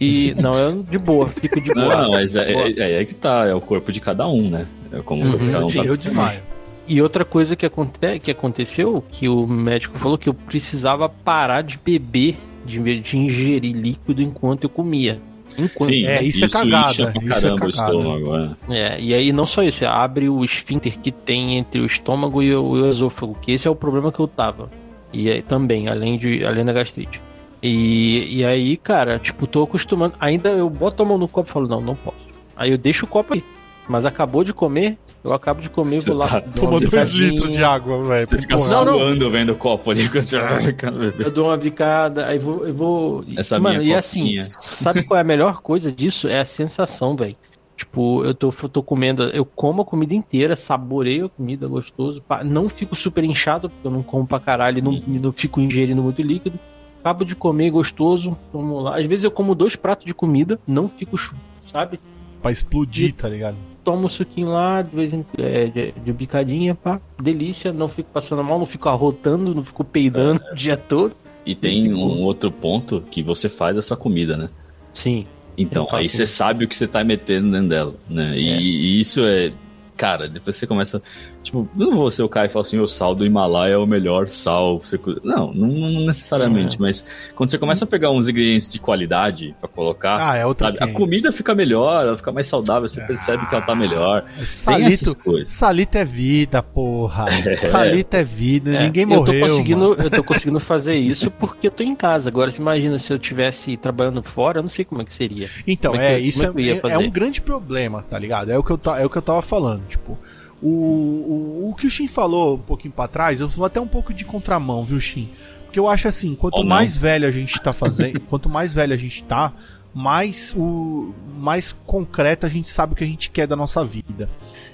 E 0.00 0.34
não, 0.40 0.58
eu 0.58 0.82
de 0.82 0.98
boa, 0.98 1.28
fico 1.28 1.60
de 1.60 1.72
boa. 1.72 1.96
não, 1.96 2.10
mas 2.12 2.34
é, 2.34 2.52
Boa. 2.52 2.66
é, 2.66 2.94
é 2.94 2.98
aí 2.98 3.06
que 3.06 3.14
tá, 3.14 3.46
é 3.46 3.54
o 3.54 3.60
corpo 3.60 3.92
de 3.92 4.00
cada 4.00 4.26
um, 4.26 4.48
né? 4.48 4.66
É 4.90 5.00
como 5.00 5.22
Uhum, 5.22 5.52
cada 5.52 5.66
um 5.66 5.70
tá 5.70 5.84
eu 5.84 5.96
desmaio. 5.96 6.40
E 6.88 7.00
outra 7.00 7.24
coisa 7.24 7.54
que, 7.54 7.64
aconte 7.64 7.98
que 8.22 8.30
aconteceu, 8.30 9.04
que 9.10 9.28
o 9.28 9.46
médico 9.46 9.98
falou 9.98 10.18
que 10.18 10.28
eu 10.28 10.34
precisava 10.34 11.08
parar 11.08 11.62
de 11.62 11.78
beber, 11.78 12.36
de, 12.64 13.00
de 13.00 13.16
ingerir 13.18 13.74
líquido 13.74 14.22
enquanto 14.22 14.64
eu 14.64 14.70
comia. 14.70 15.20
Enquanto. 15.58 15.90
Sim, 15.90 16.06
É, 16.06 16.22
isso 16.22 16.44
é 16.44 16.48
cagada, 16.48 16.90
isso 16.92 17.02
é 17.02 17.12
caramba 17.12 17.54
o 17.54 17.72
cagada. 17.72 17.94
estômago, 17.96 18.56
é. 18.68 18.78
É, 18.78 19.00
e 19.00 19.14
aí 19.14 19.32
não 19.32 19.46
só 19.46 19.62
isso, 19.62 19.86
abre 19.86 20.28
o 20.28 20.44
esfíncter 20.44 20.98
que 20.98 21.12
tem 21.12 21.56
entre 21.58 21.80
o 21.80 21.86
estômago 21.86 22.42
e 22.42 22.54
o, 22.54 22.62
o 22.62 22.88
esôfago, 22.88 23.36
que 23.40 23.52
esse 23.52 23.68
é 23.68 23.70
o 23.70 23.76
problema 23.76 24.10
que 24.10 24.20
eu 24.20 24.26
tava. 24.28 24.70
E 25.12 25.30
aí, 25.30 25.42
também, 25.42 25.88
além, 25.88 26.16
de, 26.18 26.44
além 26.44 26.64
da 26.64 26.72
gastrite. 26.72 27.22
E, 27.62 28.38
e 28.40 28.44
aí, 28.44 28.76
cara, 28.76 29.18
tipo, 29.18 29.46
tô 29.46 29.62
acostumando. 29.62 30.14
Ainda 30.20 30.50
eu 30.50 30.68
boto 30.68 31.02
a 31.02 31.06
mão 31.06 31.16
no 31.16 31.28
copo 31.28 31.48
e 31.48 31.52
falo, 31.52 31.68
não, 31.68 31.80
não 31.80 31.94
posso. 31.94 32.18
Aí 32.56 32.70
eu 32.72 32.76
deixo 32.78 33.06
o 33.06 33.08
copo 33.08 33.32
aí. 33.34 33.42
Mas 33.88 34.04
acabou 34.04 34.42
de 34.44 34.52
comer, 34.52 34.98
eu 35.24 35.32
acabo 35.32 35.62
de 35.62 35.70
comer 35.70 35.96
e 35.96 36.00
Você 36.00 36.10
vou 36.10 36.18
lá. 36.18 36.28
tá 36.28 36.40
dois 36.40 37.14
litros 37.14 37.50
de 37.50 37.64
água, 37.64 38.04
velho. 38.04 38.28
Você 38.28 38.38
fica 38.38 38.58
suando 38.58 39.30
vendo 39.30 39.52
o 39.52 39.56
copo 39.56 39.90
ali. 39.90 40.02
Eu 41.18 41.30
dou 41.30 41.46
uma 41.46 41.56
bicada, 41.56 42.26
aí 42.26 42.38
vou. 42.38 42.66
Eu 42.66 42.74
vou... 42.74 43.24
Essa 43.34 43.58
Mano, 43.58 43.78
minha 43.78 43.94
e 43.94 43.98
assim, 43.98 44.20
copinha. 44.24 44.44
sabe 44.50 45.02
qual 45.02 45.16
é 45.16 45.22
a 45.22 45.24
melhor 45.24 45.62
coisa 45.62 45.90
disso? 45.90 46.28
É 46.28 46.40
a 46.40 46.44
sensação, 46.44 47.16
velho. 47.16 47.34
Tipo, 47.74 48.22
eu 48.24 48.34
tô, 48.34 48.52
eu 48.62 48.68
tô 48.68 48.82
comendo, 48.82 49.24
eu 49.30 49.44
como 49.44 49.82
a 49.82 49.84
comida 49.84 50.14
inteira, 50.14 50.54
saboreio 50.54 51.26
a 51.26 51.28
comida 51.28 51.66
gostoso, 51.66 52.22
não 52.44 52.68
fico 52.68 52.94
super 52.94 53.24
inchado, 53.24 53.68
porque 53.68 53.86
eu 53.86 53.90
não 53.90 54.02
como 54.02 54.24
pra 54.26 54.38
caralho, 54.38 54.80
não, 54.80 54.92
não 54.92 55.32
fico 55.32 55.60
ingerindo 55.60 56.00
muito 56.00 56.22
líquido. 56.22 56.58
Acabo 57.00 57.24
de 57.24 57.34
comer 57.34 57.70
gostoso, 57.70 58.36
vamos 58.52 58.84
lá. 58.84 58.98
Às 58.98 59.06
vezes 59.06 59.24
eu 59.24 59.30
como 59.30 59.54
dois 59.54 59.74
pratos 59.74 60.04
de 60.06 60.14
comida, 60.14 60.58
não 60.66 60.88
fico, 60.88 61.18
sabe? 61.60 61.98
Pra 62.40 62.52
explodir, 62.52 63.12
tá 63.12 63.28
ligado? 63.28 63.56
Tomo 63.84 64.06
um 64.06 64.08
suquinho 64.08 64.48
lá, 64.48 64.80
de 64.80 64.96
vez 64.96 65.12
em 65.12 65.24
é, 65.38 65.66
de, 65.66 65.92
de 65.92 66.12
bicadinha, 66.12 66.74
pá. 66.74 67.00
Delícia, 67.20 67.72
não 67.72 67.88
fico 67.88 68.10
passando 68.10 68.42
mal, 68.42 68.58
não 68.58 68.66
fico 68.66 68.88
arrotando, 68.88 69.54
não 69.54 69.62
fico 69.62 69.84
peidando 69.84 70.40
o 70.50 70.54
dia 70.54 70.76
todo. 70.76 71.14
E 71.44 71.54
tem 71.54 71.92
um 71.92 72.22
outro 72.22 72.50
ponto 72.50 73.02
que 73.10 73.22
você 73.22 73.50
faz 73.50 73.76
a 73.76 73.82
sua 73.82 73.96
comida, 73.96 74.36
né? 74.36 74.48
Sim. 74.94 75.26
Então, 75.56 75.86
aí 75.92 76.08
você 76.08 76.26
sabe 76.26 76.64
o 76.64 76.68
que 76.68 76.74
você 76.74 76.88
tá 76.88 77.04
metendo 77.04 77.52
dentro 77.52 77.68
dela, 77.68 77.94
né? 78.08 78.36
E, 78.36 78.48
É. 78.48 78.60
e 78.60 79.00
isso 79.00 79.20
é. 79.24 79.50
Cara, 79.96 80.26
depois 80.28 80.56
você 80.56 80.66
começa. 80.66 81.02
Tipo, 81.44 81.68
eu 81.78 81.86
não 81.90 81.96
vou 81.96 82.10
ser 82.10 82.22
o 82.22 82.28
cara 82.28 82.46
e 82.46 82.48
falar 82.48 82.62
assim: 82.62 82.78
o 82.80 82.88
sal 82.88 83.14
do 83.14 83.24
Himalaia 83.24 83.74
é 83.74 83.76
o 83.76 83.86
melhor 83.86 84.26
sal. 84.28 84.78
Você... 84.80 84.98
Não, 85.22 85.52
não, 85.54 85.68
não 85.68 86.00
É. 86.02 86.06
necessariamente, 86.06 86.80
mas 86.80 87.04
quando 87.36 87.50
você 87.50 87.58
começa 87.58 87.84
a 87.84 87.88
pegar 87.88 88.10
uns 88.10 88.26
ingredientes 88.28 88.70
de 88.72 88.78
qualidade 88.78 89.54
pra 89.60 89.68
colocar, 89.68 90.16
Ah, 90.20 90.36
é 90.36 90.42
sabe? 90.54 90.78
A 90.78 90.86
500. 90.86 90.92
comida 90.96 91.32
fica 91.32 91.54
melhor, 91.54 92.06
ela 92.06 92.16
fica 92.16 92.32
mais 92.32 92.46
saudável, 92.46 92.88
você 92.88 93.00
percebe 93.02 93.46
que 93.46 93.54
ela 93.54 93.64
tá 93.64 93.74
melhor. 93.74 94.24
Tem 94.36 94.46
Salito, 94.46 94.90
essas 94.90 95.14
coisas. 95.14 95.50
salito 95.50 95.98
é 95.98 96.04
vida, 96.04 96.62
porra. 96.62 97.26
É. 97.44 97.56
Salito 97.66 98.16
é 98.16 98.24
vida, 98.24 98.70
É, 98.74 98.84
ninguém 98.84 99.02
eu 99.02 99.08
morreu. 99.10 99.40
tô 99.40 99.46
conseguindo, 99.48 99.88
mano. 99.90 100.02
eu 100.02 100.10
tô 100.10 100.24
conseguindo 100.24 100.58
fazer 100.60 100.96
isso 100.96 101.30
porque 101.30 101.66
eu 101.66 101.70
tô 101.70 101.82
em 101.82 101.94
casa. 101.94 102.30
Agora, 102.30 102.50
você 102.50 102.60
imagina 102.62 102.98
se 102.98 103.12
eu 103.12 103.18
tivesse 103.18 103.76
trabalhando 103.76 104.22
fora, 104.22 104.60
eu 104.60 104.62
não 104.62 104.70
sei 104.70 104.84
como 104.84 105.02
é 105.02 105.04
que 105.04 105.12
seria. 105.12 105.48
Então, 105.66 105.92
Como 105.92 106.02
é 106.02 106.14
é, 106.14 106.18
que- 106.20 106.26
isso 106.26 106.42
é 106.42 106.48
que 106.50 106.56
eu 106.56 106.60
ia 106.60 106.80
é, 106.82 106.90
é 106.92 106.98
um 106.98 107.10
grande 107.10 107.40
problema, 107.42 108.02
tá 108.08 108.18
ligado? 108.18 108.50
É 108.50 108.56
o 108.58 108.62
que 108.62 108.70
eu, 108.70 108.80
é 108.96 109.04
o 109.04 109.10
que 109.10 109.18
eu 109.18 109.22
tava 109.22 109.42
falando, 109.42 109.82
tipo. 109.88 110.18
O, 110.64 110.68
o, 110.68 111.70
o 111.70 111.74
que 111.74 111.86
o 111.86 111.90
Shin 111.90 112.08
falou 112.08 112.54
um 112.54 112.58
pouquinho 112.58 112.94
pra 112.94 113.06
trás, 113.06 113.40
eu 113.40 113.48
vou 113.48 113.66
até 113.66 113.80
um 113.80 113.86
pouco 113.86 114.14
de 114.14 114.24
contramão, 114.24 114.82
viu, 114.82 114.98
Shin? 114.98 115.30
Porque 115.64 115.78
eu 115.78 115.88
acho 115.88 116.08
assim, 116.08 116.34
quanto 116.34 116.60
não. 116.60 116.66
mais 116.66 116.96
velho 116.96 117.28
a 117.28 117.30
gente 117.30 117.60
tá 117.60 117.72
fazendo, 117.72 118.18
quanto 118.30 118.48
mais 118.48 118.72
velho 118.72 118.94
a 118.94 118.96
gente 118.96 119.22
tá, 119.24 119.52
mais 119.92 120.54
o 120.56 121.14
mais 121.36 121.76
concreto 121.86 122.46
a 122.46 122.48
gente 122.48 122.70
sabe 122.70 122.94
o 122.94 122.96
que 122.96 123.04
a 123.04 123.06
gente 123.06 123.30
quer 123.30 123.46
da 123.46 123.54
nossa 123.54 123.84
vida. 123.84 124.28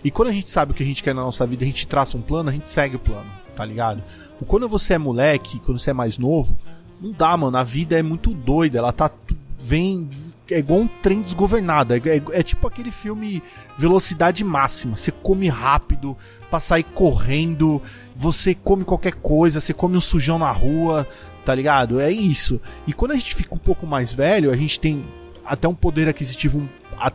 E 0.05 0.11
quando 0.11 0.29
a 0.29 0.33
gente 0.33 0.51
sabe 0.51 0.73
o 0.73 0.75
que 0.75 0.83
a 0.83 0.87
gente 0.87 1.03
quer 1.03 1.15
da 1.15 1.21
nossa 1.21 1.47
vida, 1.47 1.65
a 1.65 1.67
gente 1.67 1.87
traça 1.87 2.17
um 2.17 2.23
plano, 2.23 2.51
a 2.51 2.53
gente 2.53 2.71
segue 2.71 2.97
o 2.97 3.01
plano, 3.01 3.29
tá 3.57 3.65
ligado? 3.65 4.03
Quando 4.47 4.69
você 4.69 4.95
é 4.95 4.99
moleque, 4.99 5.59
quando 5.61 5.79
você 5.79 5.91
é 5.91 5.95
mais 5.95 6.17
novo, 6.17 6.57
não 7.01 7.13
dá, 7.13 7.37
mano. 7.37 7.57
A 7.57 7.65
vida 7.65 7.99
é 7.99 8.03
muito 8.03 8.31
doida. 8.33 8.79
Ela 8.79 8.93
tá. 8.93 9.11
Vem. 9.59 10.09
É 10.55 10.59
igual 10.59 10.81
um 10.81 10.87
trem 10.89 11.23
desgovernado. 11.23 11.95
É, 11.95 11.99
é- 11.99 12.23
é 12.33 12.43
tipo 12.43 12.67
aquele 12.67 12.91
filme 12.91 13.43
Velocidade 13.79 14.45
Máxima. 14.45 14.97
Você 14.97 15.11
come 15.11 15.49
rápido 15.49 16.17
pra 16.51 16.59
sair 16.61 16.83
correndo. 16.85 17.81
Você 18.17 18.55
come 18.55 18.85
qualquer 18.85 19.15
coisa. 19.15 19.61
Você 19.61 19.73
come 19.73 19.97
um 19.97 20.01
sujão 20.01 20.39
na 20.39 20.51
rua. 20.51 21.07
Tá 21.45 21.55
ligado? 21.55 22.01
É 22.01 22.11
isso. 22.11 22.61
E 22.87 22.93
quando 22.93 23.13
a 23.13 23.17
gente 23.17 23.35
fica 23.35 23.55
um 23.55 23.59
pouco 23.59 23.87
mais 23.87 24.13
velho, 24.13 24.51
a 24.53 24.57
gente 24.57 24.79
tem 24.79 25.03
até 25.45 25.67
um 25.67 25.75
poder 25.75 26.09
aquisitivo 26.09 26.69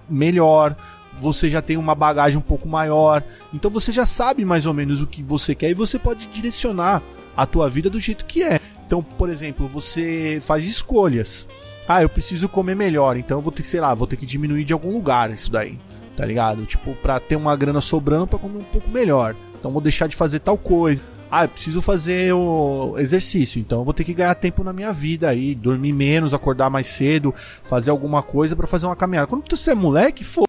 melhor. 0.10 0.76
Você 1.22 1.50
já 1.50 1.62
tem 1.62 1.78
uma 1.78 1.96
bagagem 1.96 2.38
um 2.38 2.42
pouco 2.42 2.68
maior. 2.68 3.24
Então 3.54 3.72
você 3.72 3.92
já 3.92 4.06
sabe 4.06 4.44
mais 4.44 4.66
ou 4.66 4.74
menos 4.74 5.02
o 5.02 5.08
que 5.08 5.24
você 5.24 5.56
quer 5.56 5.70
e 5.70 5.74
você 5.74 5.98
pode 5.98 6.28
direcionar 6.28 7.02
a 7.38 7.46
tua 7.46 7.70
vida 7.70 7.90
do 7.90 8.00
jeito 8.00 8.26
que 8.26 8.44
é. 8.44 8.60
Então, 8.86 9.02
por 9.02 9.30
exemplo, 9.30 9.68
você 9.68 10.42
faz 10.46 10.66
escolhas. 10.66 11.48
Ah, 11.88 12.02
eu 12.02 12.10
preciso 12.10 12.50
comer 12.50 12.76
melhor, 12.76 13.16
então 13.16 13.38
eu 13.38 13.42
vou 13.42 13.52
ter 13.52 13.62
que, 13.62 13.68
sei 13.68 13.80
lá, 13.80 13.94
vou 13.94 14.08
ter 14.08 14.16
que 14.18 14.26
diminuir 14.26 14.64
de 14.64 14.74
algum 14.74 14.92
lugar 14.92 15.32
isso 15.32 15.52
daí. 15.52 15.78
Tá 16.16 16.26
ligado? 16.26 16.66
Tipo, 16.66 16.94
pra 16.96 17.20
ter 17.20 17.36
uma 17.36 17.56
grana 17.56 17.82
sobrando 17.82 18.26
pra 18.26 18.40
comer 18.40 18.60
um 18.60 18.64
pouco 18.64 18.90
melhor. 18.90 19.36
Então 19.60 19.72
vou 19.72 19.82
deixar 19.82 20.08
de 20.08 20.16
fazer 20.16 20.40
tal 20.40 20.58
coisa. 20.58 21.04
Ah, 21.30 21.44
eu 21.44 21.50
preciso 21.50 21.82
fazer 21.82 22.34
o 22.34 22.96
exercício, 22.98 23.60
então 23.60 23.80
eu 23.80 23.84
vou 23.84 23.94
ter 23.94 24.04
que 24.06 24.14
ganhar 24.14 24.34
tempo 24.36 24.64
na 24.64 24.72
minha 24.72 24.94
vida 24.94 25.28
aí, 25.28 25.54
dormir 25.54 25.92
menos, 25.92 26.34
acordar 26.34 26.70
mais 26.70 26.88
cedo, 26.88 27.34
fazer 27.64 27.90
alguma 27.90 28.24
coisa 28.24 28.56
pra 28.56 28.68
fazer 28.68 28.86
uma 28.86 28.96
caminhada. 28.96 29.28
Quando 29.28 29.44
você 29.50 29.72
é 29.72 29.76
moleque, 29.76 30.24
fo- 30.24 30.46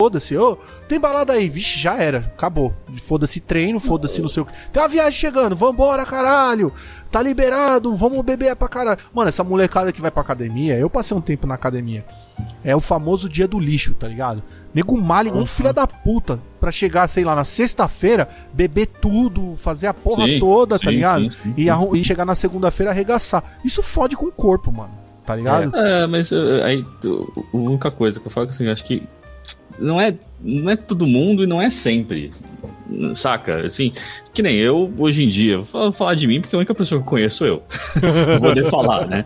Foda-se, 0.00 0.34
ô, 0.34 0.56
tem 0.88 0.98
balada 0.98 1.34
aí, 1.34 1.46
vixe, 1.46 1.78
já 1.78 1.98
era, 1.98 2.20
acabou. 2.20 2.72
Foda-se 3.06 3.38
treino, 3.38 3.78
foda-se 3.78 4.22
não 4.22 4.30
sei 4.30 4.42
o 4.42 4.46
que. 4.46 4.52
Tem 4.72 4.82
uma 4.82 4.88
viagem 4.88 5.12
chegando, 5.12 5.54
vambora, 5.54 6.06
caralho. 6.06 6.72
Tá 7.10 7.22
liberado, 7.22 7.94
vamos 7.94 8.22
beber 8.24 8.56
pra 8.56 8.66
caralho. 8.66 8.98
Mano, 9.12 9.28
essa 9.28 9.44
molecada 9.44 9.92
que 9.92 10.00
vai 10.00 10.10
pra 10.10 10.22
academia, 10.22 10.74
eu 10.78 10.88
passei 10.88 11.14
um 11.14 11.20
tempo 11.20 11.46
na 11.46 11.52
academia. 11.54 12.02
É 12.64 12.74
o 12.74 12.80
famoso 12.80 13.28
dia 13.28 13.46
do 13.46 13.58
lixo, 13.58 13.92
tá 13.92 14.08
ligado? 14.08 14.42
Nego 14.72 14.96
malha 14.98 15.28
igual 15.28 15.42
um 15.42 15.46
filho 15.46 15.70
da 15.70 15.86
puta 15.86 16.40
pra 16.58 16.72
chegar, 16.72 17.06
sei 17.06 17.22
lá, 17.22 17.34
na 17.34 17.44
sexta-feira, 17.44 18.26
beber 18.54 18.86
tudo, 18.86 19.54
fazer 19.58 19.86
a 19.86 19.92
porra 19.92 20.24
Sim, 20.24 20.38
toda, 20.38 20.78
tá 20.78 20.88
sim, 20.88 20.94
ligado? 20.96 21.30
sim, 21.30 21.54
E, 21.58 21.66
e 21.68 22.04
chegar 22.04 22.24
na 22.24 22.34
segunda-feira 22.34 22.90
arregaçar. 22.90 23.44
Isso 23.62 23.82
fode 23.82 24.16
com 24.16 24.24
o 24.24 24.32
corpo, 24.32 24.72
mano, 24.72 24.92
tá 25.26 25.36
ligado? 25.36 25.76
É, 25.76 26.06
mas 26.06 26.32
aí 26.32 26.86
a 27.04 27.56
única 27.56 27.90
coisa 27.90 28.18
que 28.18 28.26
eu 28.26 28.30
falo 28.30 28.46
é 28.46 28.48
assim, 28.50 28.64
eu 28.64 28.72
acho 28.72 28.84
que 28.86 29.02
não 29.78 30.00
é, 30.00 30.16
não 30.40 30.70
é 30.70 30.76
todo 30.76 31.06
mundo 31.06 31.44
e 31.44 31.46
não 31.46 31.60
é 31.60 31.70
sempre. 31.70 32.32
Saca? 33.14 33.64
Assim, 33.66 33.92
que 34.34 34.42
nem 34.42 34.56
eu, 34.56 34.92
hoje 34.98 35.22
em 35.22 35.28
dia, 35.28 35.60
vou 35.60 35.92
falar- 35.92 36.14
de 36.14 36.26
mim 36.26 36.40
porque 36.40 36.54
a 36.56 36.58
única 36.58 36.74
pessoa 36.74 37.00
que 37.00 37.06
eu 37.06 37.10
conheço 37.10 37.36
sou 37.38 37.46
eu. 37.46 37.62
Vou 38.32 38.40
poder 38.48 38.66
falar, 38.68 39.06
né? 39.06 39.24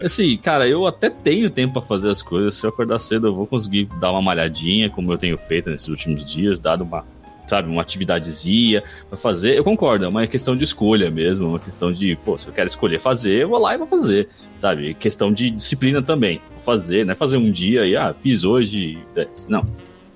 Assim, 0.00 0.36
cara, 0.36 0.68
eu 0.68 0.86
até 0.86 1.08
tenho 1.08 1.50
tempo 1.50 1.74
pra 1.74 1.82
fazer 1.82 2.10
as 2.10 2.22
coisas. 2.22 2.54
Se 2.54 2.64
eu 2.64 2.70
acordar 2.70 2.98
cedo, 2.98 3.28
eu 3.28 3.34
vou 3.34 3.46
conseguir 3.46 3.88
dar 4.00 4.10
uma 4.12 4.20
malhadinha, 4.22 4.90
como 4.90 5.12
eu 5.12 5.18
tenho 5.18 5.38
feito 5.38 5.70
nesses 5.70 5.88
últimos 5.88 6.24
dias, 6.24 6.58
dado 6.58 6.84
uma 6.84 7.04
sabe, 7.46 7.70
uma 7.70 7.82
atividadezinha 7.82 8.82
pra 9.08 9.16
fazer, 9.16 9.56
eu 9.56 9.64
concordo, 9.64 10.04
é 10.04 10.08
uma 10.08 10.26
questão 10.26 10.56
de 10.56 10.64
escolha 10.64 11.10
mesmo, 11.10 11.48
uma 11.48 11.58
questão 11.58 11.92
de, 11.92 12.16
pô, 12.24 12.36
se 12.36 12.48
eu 12.48 12.52
quero 12.52 12.68
escolher 12.68 12.98
fazer, 12.98 13.42
eu 13.42 13.48
vou 13.48 13.58
lá 13.58 13.74
e 13.74 13.78
vou 13.78 13.86
fazer, 13.86 14.28
sabe? 14.58 14.94
Questão 14.94 15.32
de 15.32 15.50
disciplina 15.50 16.02
também, 16.02 16.40
vou 16.52 16.62
fazer, 16.62 17.04
não 17.04 17.12
é 17.12 17.14
fazer 17.14 17.36
um 17.36 17.50
dia 17.50 17.86
e, 17.86 17.96
ah, 17.96 18.14
fiz 18.22 18.44
hoje, 18.44 18.98
não, 19.48 19.64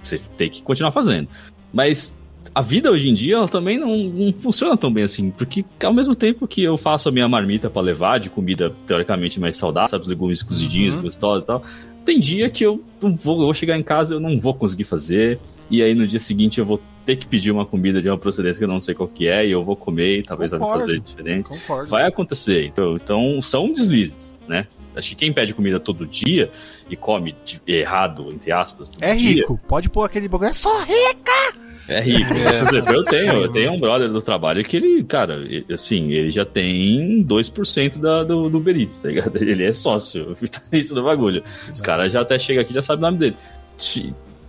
você 0.02 0.20
tem 0.36 0.50
que 0.50 0.62
continuar 0.62 0.92
fazendo. 0.92 1.28
Mas 1.72 2.18
a 2.54 2.62
vida 2.62 2.90
hoje 2.90 3.08
em 3.08 3.14
dia 3.14 3.36
ela 3.36 3.48
também 3.48 3.78
não, 3.78 3.96
não, 3.96 4.32
funciona 4.32 4.76
tão 4.76 4.92
bem 4.92 5.04
assim, 5.04 5.30
porque 5.30 5.64
ao 5.82 5.92
mesmo 5.92 6.14
tempo 6.16 6.48
que 6.48 6.62
eu 6.62 6.76
faço 6.76 7.08
a 7.08 7.12
minha 7.12 7.28
marmita 7.28 7.70
para 7.70 7.82
levar 7.82 8.18
de 8.18 8.28
comida 8.28 8.74
teoricamente 8.86 9.38
mais 9.38 9.56
saudável, 9.56 9.88
sabe, 9.88 10.02
os 10.02 10.08
legumes 10.08 10.42
cozidinhos, 10.42 10.96
uhum. 10.96 11.02
gostosos 11.02 11.44
e 11.44 11.46
tal, 11.46 11.62
tem 12.04 12.18
dia 12.18 12.50
que 12.50 12.64
eu 12.64 12.82
não 13.00 13.14
vou, 13.14 13.36
eu 13.36 13.44
vou 13.44 13.54
chegar 13.54 13.78
em 13.78 13.82
casa 13.82 14.14
eu 14.14 14.20
não 14.20 14.40
vou 14.40 14.52
conseguir 14.52 14.84
fazer, 14.84 15.38
e 15.70 15.82
aí 15.82 15.94
no 15.94 16.06
dia 16.06 16.18
seguinte 16.18 16.58
eu 16.58 16.66
vou 16.66 16.80
ter 17.04 17.16
que 17.16 17.26
pedir 17.26 17.50
uma 17.50 17.66
comida 17.66 18.00
de 18.00 18.08
uma 18.08 18.18
procedência 18.18 18.58
que 18.58 18.64
eu 18.64 18.68
não 18.68 18.80
sei 18.80 18.94
qual 18.94 19.08
que 19.08 19.26
é, 19.28 19.46
e 19.46 19.50
eu 19.50 19.62
vou 19.64 19.76
comer 19.76 20.18
e 20.18 20.22
talvez 20.22 20.50
Concordo. 20.50 20.72
vai 20.72 20.80
fazer 20.80 21.00
diferente. 21.00 21.48
Concordo. 21.48 21.88
Vai 21.88 22.06
acontecer. 22.06 22.66
Então, 22.66 22.96
então 22.96 23.42
são 23.42 23.72
deslizes, 23.72 24.34
né? 24.46 24.66
Acho 24.94 25.10
que 25.10 25.16
quem 25.16 25.32
pede 25.32 25.54
comida 25.54 25.78
todo 25.78 26.04
dia 26.06 26.50
e 26.88 26.96
come 26.96 27.34
de, 27.44 27.60
errado, 27.66 28.28
entre 28.32 28.50
aspas, 28.50 28.90
é 29.00 29.12
rico. 29.12 29.54
Dia, 29.54 29.66
Pode 29.68 29.88
pôr 29.88 30.04
aquele 30.04 30.28
bagulho. 30.28 30.50
Eu 30.50 30.54
sou 30.54 30.78
rica! 30.80 31.60
É 31.88 32.00
rico. 32.00 32.32
É. 32.32 32.94
Eu 32.94 33.04
tenho, 33.04 33.32
eu 33.32 33.50
tenho 33.52 33.72
um 33.72 33.80
brother 33.80 34.08
do 34.08 34.20
trabalho 34.20 34.62
que 34.64 34.76
ele, 34.76 35.02
cara, 35.04 35.38
assim, 35.72 36.12
ele 36.12 36.30
já 36.30 36.44
tem 36.44 37.24
2% 37.24 37.98
da, 37.98 38.22
do, 38.24 38.48
do 38.48 38.60
Beritz, 38.60 38.98
tá 38.98 39.08
ligado? 39.08 39.36
Ele 39.42 39.64
é 39.64 39.72
sócio, 39.72 40.36
isso 40.70 40.94
do 40.94 41.02
bagulho. 41.02 41.42
Os 41.72 41.80
caras 41.80 42.12
já 42.12 42.20
até 42.20 42.38
chegam 42.38 42.62
aqui 42.62 42.72
já 42.72 42.82
sabem 42.82 43.04
o 43.04 43.06
nome 43.06 43.18
dele. 43.18 43.36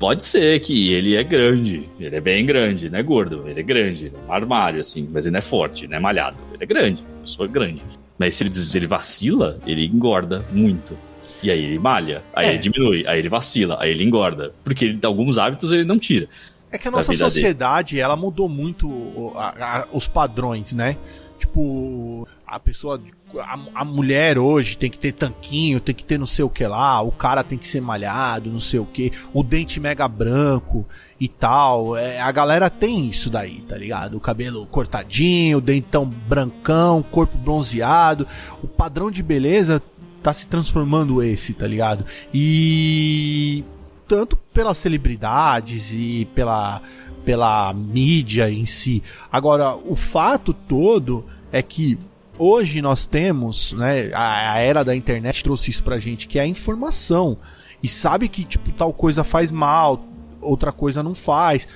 Pode 0.02 0.24
ser 0.24 0.60
que 0.62 0.92
ele 0.92 1.16
é 1.16 1.24
grande, 1.24 1.88
ele 2.00 2.16
é 2.16 2.20
bem 2.20 2.44
grande, 2.44 2.90
não 2.90 2.98
é 2.98 3.04
gordo, 3.04 3.48
ele 3.48 3.60
é 3.60 3.64
grande, 3.64 4.08
é 4.08 4.28
um 4.28 4.34
armário, 4.34 4.82
assim, 4.82 5.08
mas 5.12 5.28
ele 5.28 5.34
não 5.34 5.38
é 5.38 5.42
forte, 5.44 5.88
não 5.88 5.96
é 5.96 6.00
malhado, 6.00 6.38
ele 6.56 6.64
é 6.64 6.66
grande, 6.66 7.06
eu 7.22 7.28
sou 7.28 7.48
grande. 7.48 7.84
Mas 8.18 8.34
se 8.34 8.44
ele, 8.44 8.52
ele 8.74 8.88
vacila, 8.88 9.60
ele 9.64 9.86
engorda 9.86 10.44
muito. 10.52 10.98
E 11.44 11.52
aí 11.52 11.64
ele 11.64 11.78
malha, 11.78 12.24
aí 12.34 12.48
é. 12.48 12.50
ele 12.50 12.58
diminui, 12.58 13.06
aí 13.06 13.20
ele 13.20 13.30
vacila, 13.30 13.78
aí 13.80 13.92
ele 13.92 14.04
engorda. 14.04 14.52
Porque 14.64 14.86
ele, 14.86 15.00
alguns 15.04 15.38
hábitos 15.38 15.72
ele 15.72 15.84
não 15.84 16.00
tira. 16.00 16.28
É 16.72 16.80
que 16.80 16.88
a 16.88 16.92
nossa 16.92 17.14
sociedade, 17.14 17.94
dele. 17.94 18.02
ela 18.04 18.16
mudou 18.16 18.50
muito 18.50 19.34
a, 19.36 19.82
a, 19.82 19.88
os 19.94 20.08
padrões, 20.08 20.74
né? 20.74 20.98
Tipo, 21.42 22.28
a 22.46 22.60
pessoa. 22.60 23.02
A, 23.40 23.82
a, 23.82 23.84
mulher 23.86 24.38
hoje 24.38 24.78
tem 24.78 24.92
que 24.92 25.00
ter 25.00 25.12
tanquinho, 25.12 25.80
tem 25.80 25.96
que 25.96 26.06
ter 26.06 26.20
não 26.20 26.28
sei 26.28 26.46
o 26.46 26.50
que 26.50 26.68
lá, 26.68 27.02
o 27.02 27.12
cara 27.12 27.44
tem 27.44 27.58
que 27.58 27.68
ser 27.68 27.82
malhado, 27.82 28.52
não 28.52 28.60
sei 28.60 28.80
o 28.80 28.86
que, 28.86 29.12
o 29.34 29.42
dente 29.42 29.80
mega 29.80 30.08
branco 30.08 30.86
e 31.20 31.28
tal. 31.28 31.98
É, 31.98 32.22
a 32.22 32.32
galera 32.32 32.70
tem 32.70 33.08
isso 33.08 33.28
daí, 33.28 33.62
tá 33.62 33.76
ligado? 33.76 34.18
O 34.18 34.20
cabelo 34.20 34.68
cortadinho, 34.68 35.58
o 35.58 35.62
dentão 35.62 36.06
brancão, 36.06 37.02
corpo 37.02 37.36
bronzeado. 37.40 38.28
O 38.62 38.68
padrão 38.68 39.10
de 39.10 39.24
beleza 39.24 39.82
tá 40.22 40.32
se 40.32 40.48
transformando 40.48 41.24
esse, 41.24 41.56
tá 41.56 41.66
ligado? 41.66 42.06
E 42.32 43.64
tanto 44.08 44.38
pelas 44.54 44.78
celebridades 44.78 45.92
e 45.92 46.28
pela, 46.36 46.84
pela 47.26 47.74
mídia 47.74 48.50
em 48.50 48.66
si. 48.66 49.02
Agora, 49.32 49.76
o 49.76 49.96
fato 49.96 50.54
todo 50.54 51.26
é 51.52 51.62
que 51.62 51.98
hoje 52.38 52.82
nós 52.82 53.06
temos, 53.06 53.74
né, 53.74 54.12
a, 54.14 54.54
a, 54.54 54.60
era 54.60 54.84
da 54.84 54.96
internet 54.96 55.44
trouxe 55.44 55.70
isso 55.70 55.84
pra 55.84 55.98
gente, 55.98 56.28
que 56.28 56.40
é 56.40 56.42
a 56.42 56.48
informação. 56.48 57.38
E 57.84 57.88
sabe 57.88 58.28
que, 58.28 58.44
tipo, 58.44 58.72
tal 58.72 58.94
coisa 58.94 59.24
faz 59.24 59.52
mal, 59.52 60.04
outra 60.42 60.72
coisa 60.72 61.02
não 61.04 61.16
faz. 61.16 61.68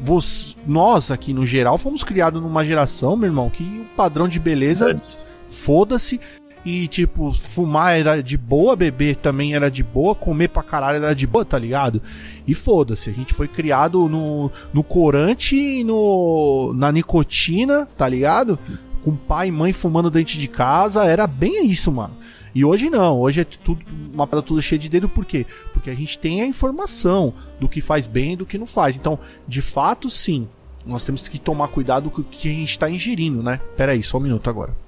Vos, 0.00 0.56
nós 0.66 1.10
aqui 1.10 1.32
no 1.32 1.44
geral 1.44 1.78
fomos 1.78 2.04
criados 2.04 2.40
numa 2.40 2.64
geração, 2.64 3.16
meu 3.16 3.28
irmão, 3.28 3.50
que 3.50 3.62
o 3.64 3.96
padrão 3.96 4.28
de 4.28 4.38
beleza 4.38 4.96
foda-se 5.48 6.20
e, 6.64 6.88
tipo, 6.88 7.30
fumar 7.32 7.98
era 7.98 8.22
de 8.22 8.38
boa, 8.38 8.74
beber 8.74 9.16
também 9.16 9.54
era 9.54 9.70
de 9.70 9.82
boa, 9.82 10.14
comer 10.14 10.48
pra 10.48 10.62
caralho 10.62 11.04
era 11.04 11.14
de 11.14 11.26
boa, 11.26 11.44
tá 11.44 11.58
ligado? 11.58 12.00
E 12.46 12.54
foda-se, 12.54 13.10
a 13.10 13.12
gente 13.12 13.34
foi 13.34 13.46
criado 13.46 14.08
no, 14.08 14.50
no 14.72 14.82
corante 14.82 15.56
e 15.56 15.84
no, 15.84 16.72
na 16.74 16.90
nicotina, 16.90 17.86
tá 17.96 18.08
ligado? 18.08 18.58
Com 19.02 19.14
pai 19.14 19.48
e 19.48 19.52
mãe 19.52 19.72
fumando 19.74 20.10
dentro 20.10 20.38
de 20.38 20.48
casa, 20.48 21.04
era 21.04 21.26
bem 21.26 21.66
isso, 21.66 21.92
mano. 21.92 22.16
E 22.54 22.64
hoje 22.64 22.88
não, 22.88 23.20
hoje 23.20 23.40
é 23.40 23.44
tudo 23.44 23.84
uma 24.12 24.26
parada 24.26 24.46
tudo 24.46 24.62
cheia 24.62 24.78
de 24.78 24.88
dedo, 24.88 25.08
por 25.08 25.24
quê? 25.24 25.44
Porque 25.72 25.90
a 25.90 25.94
gente 25.94 26.18
tem 26.18 26.40
a 26.40 26.46
informação 26.46 27.34
do 27.60 27.68
que 27.68 27.80
faz 27.80 28.06
bem 28.06 28.32
e 28.32 28.36
do 28.36 28.46
que 28.46 28.56
não 28.56 28.66
faz. 28.66 28.96
Então, 28.96 29.18
de 29.46 29.60
fato, 29.60 30.08
sim, 30.08 30.48
nós 30.86 31.02
temos 31.02 31.20
que 31.22 31.38
tomar 31.38 31.68
cuidado 31.68 32.10
com 32.10 32.20
o 32.20 32.24
que 32.24 32.48
a 32.48 32.52
gente 32.52 32.70
está 32.70 32.88
ingerindo, 32.88 33.42
né? 33.42 33.60
Pera 33.76 33.92
aí, 33.92 34.02
só 34.02 34.18
um 34.18 34.20
minuto 34.20 34.48
agora. 34.48 34.83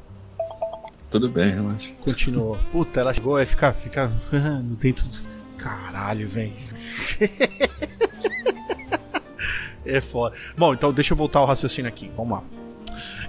Tudo 1.11 1.29
bem, 1.29 1.53
relaxa. 1.53 1.91
Continuou. 2.01 2.59
Puta, 2.73 3.01
ela 3.01 3.15
chegou, 3.15 3.37
aí 3.37 3.47
fica, 3.47 3.73
fica 3.73 4.13
dentro 4.81 5.07
do... 5.07 5.37
Caralho, 5.57 6.29
velho. 6.29 6.53
é 9.85 10.01
foda. 10.01 10.37
Bom, 10.57 10.75
então 10.75 10.93
deixa 10.93 11.13
eu 11.13 11.17
voltar 11.17 11.41
ao 11.41 11.47
raciocínio 11.47 11.89
aqui. 11.89 12.11
Vamos 12.17 12.39
lá. 12.39 12.45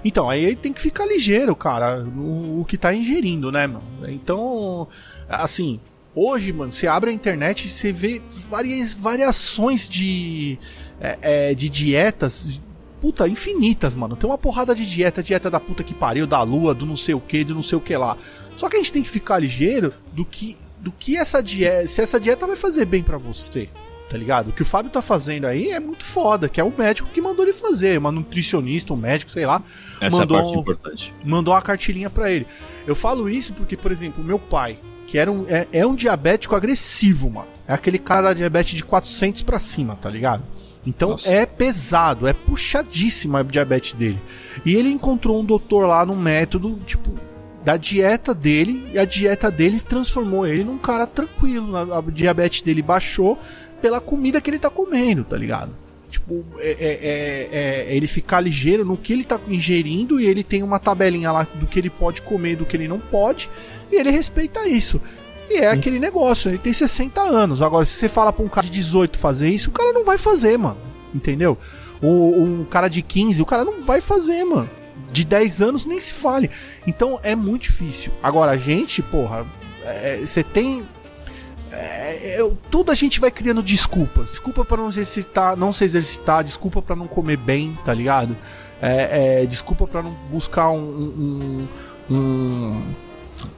Então, 0.04 0.30
aí 0.30 0.54
tem 0.54 0.72
que 0.72 0.80
ficar 0.80 1.06
ligeiro, 1.06 1.54
cara, 1.56 2.04
o, 2.04 2.60
o 2.60 2.64
que 2.64 2.76
tá 2.76 2.94
ingerindo, 2.94 3.50
né, 3.50 3.66
mano? 3.66 3.82
Então, 4.06 4.86
assim, 5.28 5.80
hoje, 6.14 6.52
mano, 6.52 6.72
você 6.72 6.86
abre 6.86 7.10
a 7.10 7.12
internet 7.12 7.66
e 7.66 7.70
você 7.70 7.92
vê 7.92 8.22
várias 8.48 8.94
variações 8.94 9.88
de, 9.88 10.56
é, 11.00 11.18
é, 11.22 11.54
de 11.54 11.68
dietas 11.68 12.60
puta, 13.00 13.28
infinitas, 13.28 13.94
mano. 13.94 14.16
Tem 14.16 14.28
uma 14.28 14.38
porrada 14.38 14.74
de 14.74 14.86
dieta, 14.86 15.22
dieta 15.22 15.50
da 15.50 15.60
puta 15.60 15.82
que 15.82 15.94
pariu, 15.94 16.26
da 16.26 16.42
lua, 16.42 16.74
do 16.74 16.84
não 16.84 16.96
sei 16.96 17.14
o 17.14 17.20
que, 17.20 17.44
do 17.44 17.54
não 17.54 17.62
sei 17.62 17.78
o 17.78 17.80
que 17.80 17.96
lá. 17.96 18.16
Só 18.56 18.68
que 18.68 18.76
a 18.76 18.78
gente 18.78 18.92
tem 18.92 19.02
que 19.02 19.10
ficar 19.10 19.38
ligeiro 19.38 19.92
do 20.12 20.24
que 20.24 20.56
do 20.80 20.92
que 20.92 21.16
essa 21.16 21.42
dieta, 21.42 21.88
se 21.88 22.00
essa 22.00 22.20
dieta 22.20 22.46
vai 22.46 22.56
fazer 22.56 22.84
bem 22.84 23.02
para 23.02 23.18
você. 23.18 23.68
Tá 24.08 24.16
ligado? 24.16 24.48
O 24.48 24.52
que 24.52 24.62
o 24.62 24.64
Fábio 24.64 24.90
tá 24.90 25.02
fazendo 25.02 25.44
aí 25.44 25.70
é 25.70 25.78
muito 25.78 26.02
foda, 26.02 26.48
que 26.48 26.58
é 26.58 26.64
o 26.64 26.72
médico 26.76 27.10
que 27.10 27.20
mandou 27.20 27.44
ele 27.44 27.52
fazer, 27.52 27.98
uma 27.98 28.10
nutricionista, 28.10 28.94
um 28.94 28.96
médico, 28.96 29.30
sei 29.30 29.44
lá. 29.44 29.62
Essa 30.00 30.18
mandou, 30.18 30.38
é 30.38 30.40
a 30.40 30.44
parte 30.44 30.58
importante. 30.58 31.14
Mandou 31.22 31.52
uma 31.52 31.60
cartilhinha 31.60 32.08
para 32.08 32.32
ele. 32.32 32.46
Eu 32.86 32.96
falo 32.96 33.28
isso 33.28 33.52
porque, 33.52 33.76
por 33.76 33.92
exemplo, 33.92 34.24
meu 34.24 34.38
pai, 34.38 34.78
que 35.06 35.18
era 35.18 35.30
um, 35.30 35.44
é, 35.46 35.68
é 35.72 35.86
um 35.86 35.94
diabético 35.94 36.56
agressivo, 36.56 37.28
mano. 37.28 37.48
É 37.66 37.74
aquele 37.74 37.98
cara 37.98 38.28
da 38.28 38.32
diabetes 38.32 38.74
de 38.74 38.82
400 38.82 39.42
para 39.42 39.58
cima, 39.58 39.94
tá 39.96 40.08
ligado? 40.08 40.42
Então 40.88 41.10
Nossa. 41.10 41.28
é 41.28 41.44
pesado, 41.44 42.26
é 42.26 42.32
puxadíssima 42.32 43.40
a 43.40 43.42
diabetes 43.42 43.92
dele. 43.92 44.18
E 44.64 44.74
ele 44.74 44.88
encontrou 44.88 45.38
um 45.38 45.44
doutor 45.44 45.86
lá 45.86 46.04
no 46.04 46.16
método, 46.16 46.80
tipo, 46.86 47.10
da 47.62 47.76
dieta 47.76 48.32
dele, 48.32 48.88
e 48.94 48.98
a 48.98 49.04
dieta 49.04 49.50
dele 49.50 49.80
transformou 49.80 50.46
ele 50.46 50.64
num 50.64 50.78
cara 50.78 51.06
tranquilo. 51.06 51.76
A, 51.76 51.98
a 51.98 52.00
diabetes 52.00 52.62
dele 52.62 52.80
baixou 52.80 53.38
pela 53.82 54.00
comida 54.00 54.40
que 54.40 54.48
ele 54.48 54.58
tá 54.58 54.70
comendo, 54.70 55.24
tá 55.24 55.36
ligado? 55.36 55.76
Tipo, 56.08 56.42
é, 56.58 56.70
é, 56.70 56.88
é, 57.02 57.90
é, 57.90 57.94
ele 57.94 58.06
ficar 58.06 58.40
ligeiro 58.40 58.82
no 58.82 58.96
que 58.96 59.12
ele 59.12 59.24
tá 59.24 59.38
ingerindo 59.46 60.18
e 60.18 60.24
ele 60.24 60.42
tem 60.42 60.62
uma 60.62 60.78
tabelinha 60.78 61.30
lá 61.30 61.46
do 61.56 61.66
que 61.66 61.78
ele 61.78 61.90
pode 61.90 62.22
comer 62.22 62.52
e 62.52 62.56
do 62.56 62.64
que 62.64 62.78
ele 62.78 62.88
não 62.88 62.98
pode, 62.98 63.50
e 63.92 63.96
ele 63.96 64.10
respeita 64.10 64.66
isso. 64.66 64.98
E 65.50 65.56
é 65.56 65.70
Sim. 65.70 65.78
aquele 65.78 65.98
negócio, 65.98 66.50
ele 66.50 66.58
tem 66.58 66.72
60 66.72 67.20
anos. 67.20 67.62
Agora, 67.62 67.84
se 67.84 67.92
você 67.92 68.08
fala 68.08 68.32
pra 68.32 68.44
um 68.44 68.48
cara 68.48 68.66
de 68.66 68.72
18 68.72 69.18
fazer 69.18 69.48
isso, 69.48 69.70
o 69.70 69.72
cara 69.72 69.92
não 69.92 70.04
vai 70.04 70.18
fazer, 70.18 70.58
mano. 70.58 70.78
Entendeu? 71.14 71.56
O, 72.02 72.42
um 72.42 72.64
cara 72.64 72.88
de 72.88 73.02
15, 73.02 73.40
o 73.40 73.46
cara 73.46 73.64
não 73.64 73.82
vai 73.82 74.00
fazer, 74.00 74.44
mano. 74.44 74.68
De 75.10 75.24
10 75.24 75.62
anos 75.62 75.86
nem 75.86 76.00
se 76.00 76.12
fale. 76.12 76.50
Então 76.86 77.18
é 77.22 77.34
muito 77.34 77.62
difícil. 77.62 78.12
Agora, 78.22 78.52
a 78.52 78.56
gente, 78.56 79.00
porra, 79.00 79.46
é, 79.84 80.20
você 80.24 80.40
é, 80.40 80.42
tem. 80.42 80.82
É, 81.72 82.40
é, 82.40 82.50
tudo 82.70 82.90
a 82.90 82.94
gente 82.94 83.18
vai 83.18 83.30
criando 83.30 83.62
desculpas. 83.62 84.30
Desculpa 84.30 84.64
para 84.64 84.76
não 84.76 84.88
exercitar, 84.88 85.56
não 85.56 85.72
se 85.72 85.84
exercitar, 85.84 86.44
desculpa 86.44 86.82
para 86.82 86.94
não 86.94 87.06
comer 87.06 87.38
bem, 87.38 87.76
tá 87.84 87.94
ligado? 87.94 88.36
É, 88.80 89.44
desculpa 89.46 89.88
para 89.88 90.02
não 90.02 90.12
buscar 90.30 90.70
um, 90.70 90.78
um, 90.78 92.14
um 92.14 92.82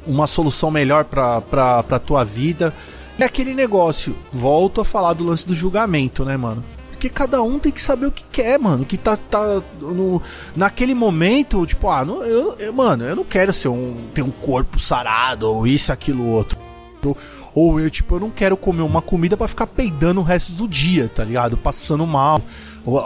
uma 0.07 0.27
solução 0.27 0.71
melhor 0.71 1.05
pra, 1.05 1.41
pra 1.41 1.99
tua 1.99 2.25
vida. 2.25 2.75
É 3.19 3.25
aquele 3.25 3.55
negócio, 3.55 4.17
volto 4.33 4.81
a 4.81 4.85
falar 4.85 5.13
do 5.13 5.25
lance 5.25 5.47
do 5.47 5.55
julgamento, 5.55 6.25
né, 6.25 6.37
mano? 6.37 6.65
Porque 6.91 7.09
cada 7.09 7.43
um 7.43 7.59
tem 7.59 7.73
que 7.73 7.81
saber 7.81 8.07
o 8.07 8.13
que 8.13 8.25
quer, 8.31 8.59
mano. 8.59 8.85
Que 8.85 8.99
tá, 8.99 9.17
tá 9.17 9.63
no, 9.81 10.21
naquele 10.55 10.95
momento, 10.95 11.65
tipo, 11.67 11.89
ah, 11.89 12.05
não, 12.05 12.23
eu, 12.23 12.55
eu, 12.59 12.73
mano, 12.73 13.05
eu 13.05 13.17
não 13.17 13.25
quero 13.25 13.53
ser 13.53 13.69
um, 13.69 13.97
ter 14.15 14.23
um 14.23 14.31
corpo 14.31 14.79
sarado 14.79 15.51
ou 15.51 15.67
isso, 15.67 15.93
aquilo, 15.93 16.27
outro. 16.27 16.59
Ou 17.55 17.81
eu, 17.81 17.91
tipo, 17.91 18.17
eu 18.17 18.21
não 18.21 18.31
quero 18.31 18.57
comer 18.57 18.83
uma 18.83 19.01
comida 19.01 19.37
para 19.37 19.49
ficar 19.49 19.67
peidando 19.67 20.21
o 20.21 20.23
resto 20.23 20.53
do 20.53 20.69
dia, 20.69 21.09
tá 21.09 21.25
ligado? 21.25 21.57
Passando 21.57 22.07
mal, 22.07 22.41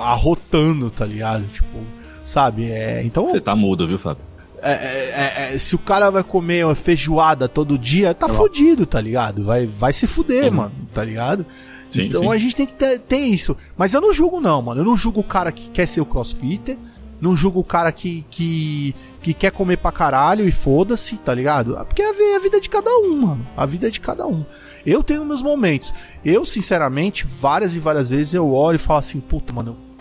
arrotando, 0.01 0.91
tá 0.91 1.07
ligado? 1.07 1.45
Tipo, 1.53 1.79
sabe? 2.25 2.71
É, 2.71 3.03
então. 3.05 3.25
Você 3.27 3.41
tá 3.41 3.55
mudo, 3.55 3.87
viu, 3.87 3.99
Fábio? 3.99 4.34
É, 4.67 4.73
é, 4.73 5.55
é, 5.55 5.59
se 5.59 5.75
o 5.75 5.79
cara 5.79 6.11
vai 6.11 6.25
comer 6.25 6.65
uma 6.65 6.75
feijoada 6.75 7.49
todo 7.49 7.79
dia, 7.79 8.15
tá 8.15 8.27
é 8.27 8.31
fodido, 8.31 8.87
tá 8.87 9.01
ligado? 9.01 9.45
Vai, 9.45 9.67
vai 9.67 9.93
se 9.93 10.07
fuder, 10.07 10.47
uhum. 10.47 10.57
mano, 10.57 10.73
tá 10.95 11.05
ligado? 11.05 11.45
Sim, 11.91 12.07
então 12.07 12.23
sim. 12.23 12.33
a 12.33 12.39
gente 12.39 12.57
tem 12.57 12.67
que 12.67 12.73
ter, 12.73 12.99
ter 12.99 13.19
isso. 13.19 13.57
Mas 13.77 13.93
eu 13.93 14.01
não 14.01 14.13
julgo, 14.13 14.41
não, 14.41 14.63
mano. 14.63 14.81
Eu 14.81 14.85
não 14.85 14.97
julgo 14.97 15.21
o 15.21 15.25
cara 15.25 15.53
que 15.53 15.69
quer 15.71 15.87
ser 15.87 16.01
o 16.01 16.07
crossfitter. 16.07 16.79
Não 17.21 17.37
julgo 17.37 17.61
o 17.61 17.65
cara 17.65 17.93
que, 17.93 18.25
que, 18.29 18.95
que 19.23 19.33
quer 19.33 19.51
comer 19.51 19.79
pra 19.79 19.93
caralho 19.93 20.47
e 20.47 20.53
foda-se, 20.53 21.17
tá 21.17 21.33
ligado? 21.33 21.75
Porque 21.87 22.03
é 22.03 22.37
a 22.37 22.41
vida 22.41 22.61
de 22.61 22.69
cada 22.69 22.91
um, 22.99 23.17
mano. 23.17 23.47
A 23.57 23.65
vida 23.65 23.87
é 23.87 23.91
de 23.91 24.01
cada 24.01 24.27
um. 24.27 24.45
Eu 24.85 25.03
tenho 25.03 25.25
meus 25.25 25.41
momentos. 25.41 25.95
Eu, 26.25 26.45
sinceramente, 26.45 27.27
várias 27.27 27.75
e 27.75 27.79
várias 27.79 28.11
vezes 28.11 28.35
eu 28.35 28.51
olho 28.53 28.77
e 28.77 28.79
falo 28.79 28.99
assim, 28.99 29.21
puta, 29.21 29.53
mano, 29.53 29.71
eu 29.71 29.94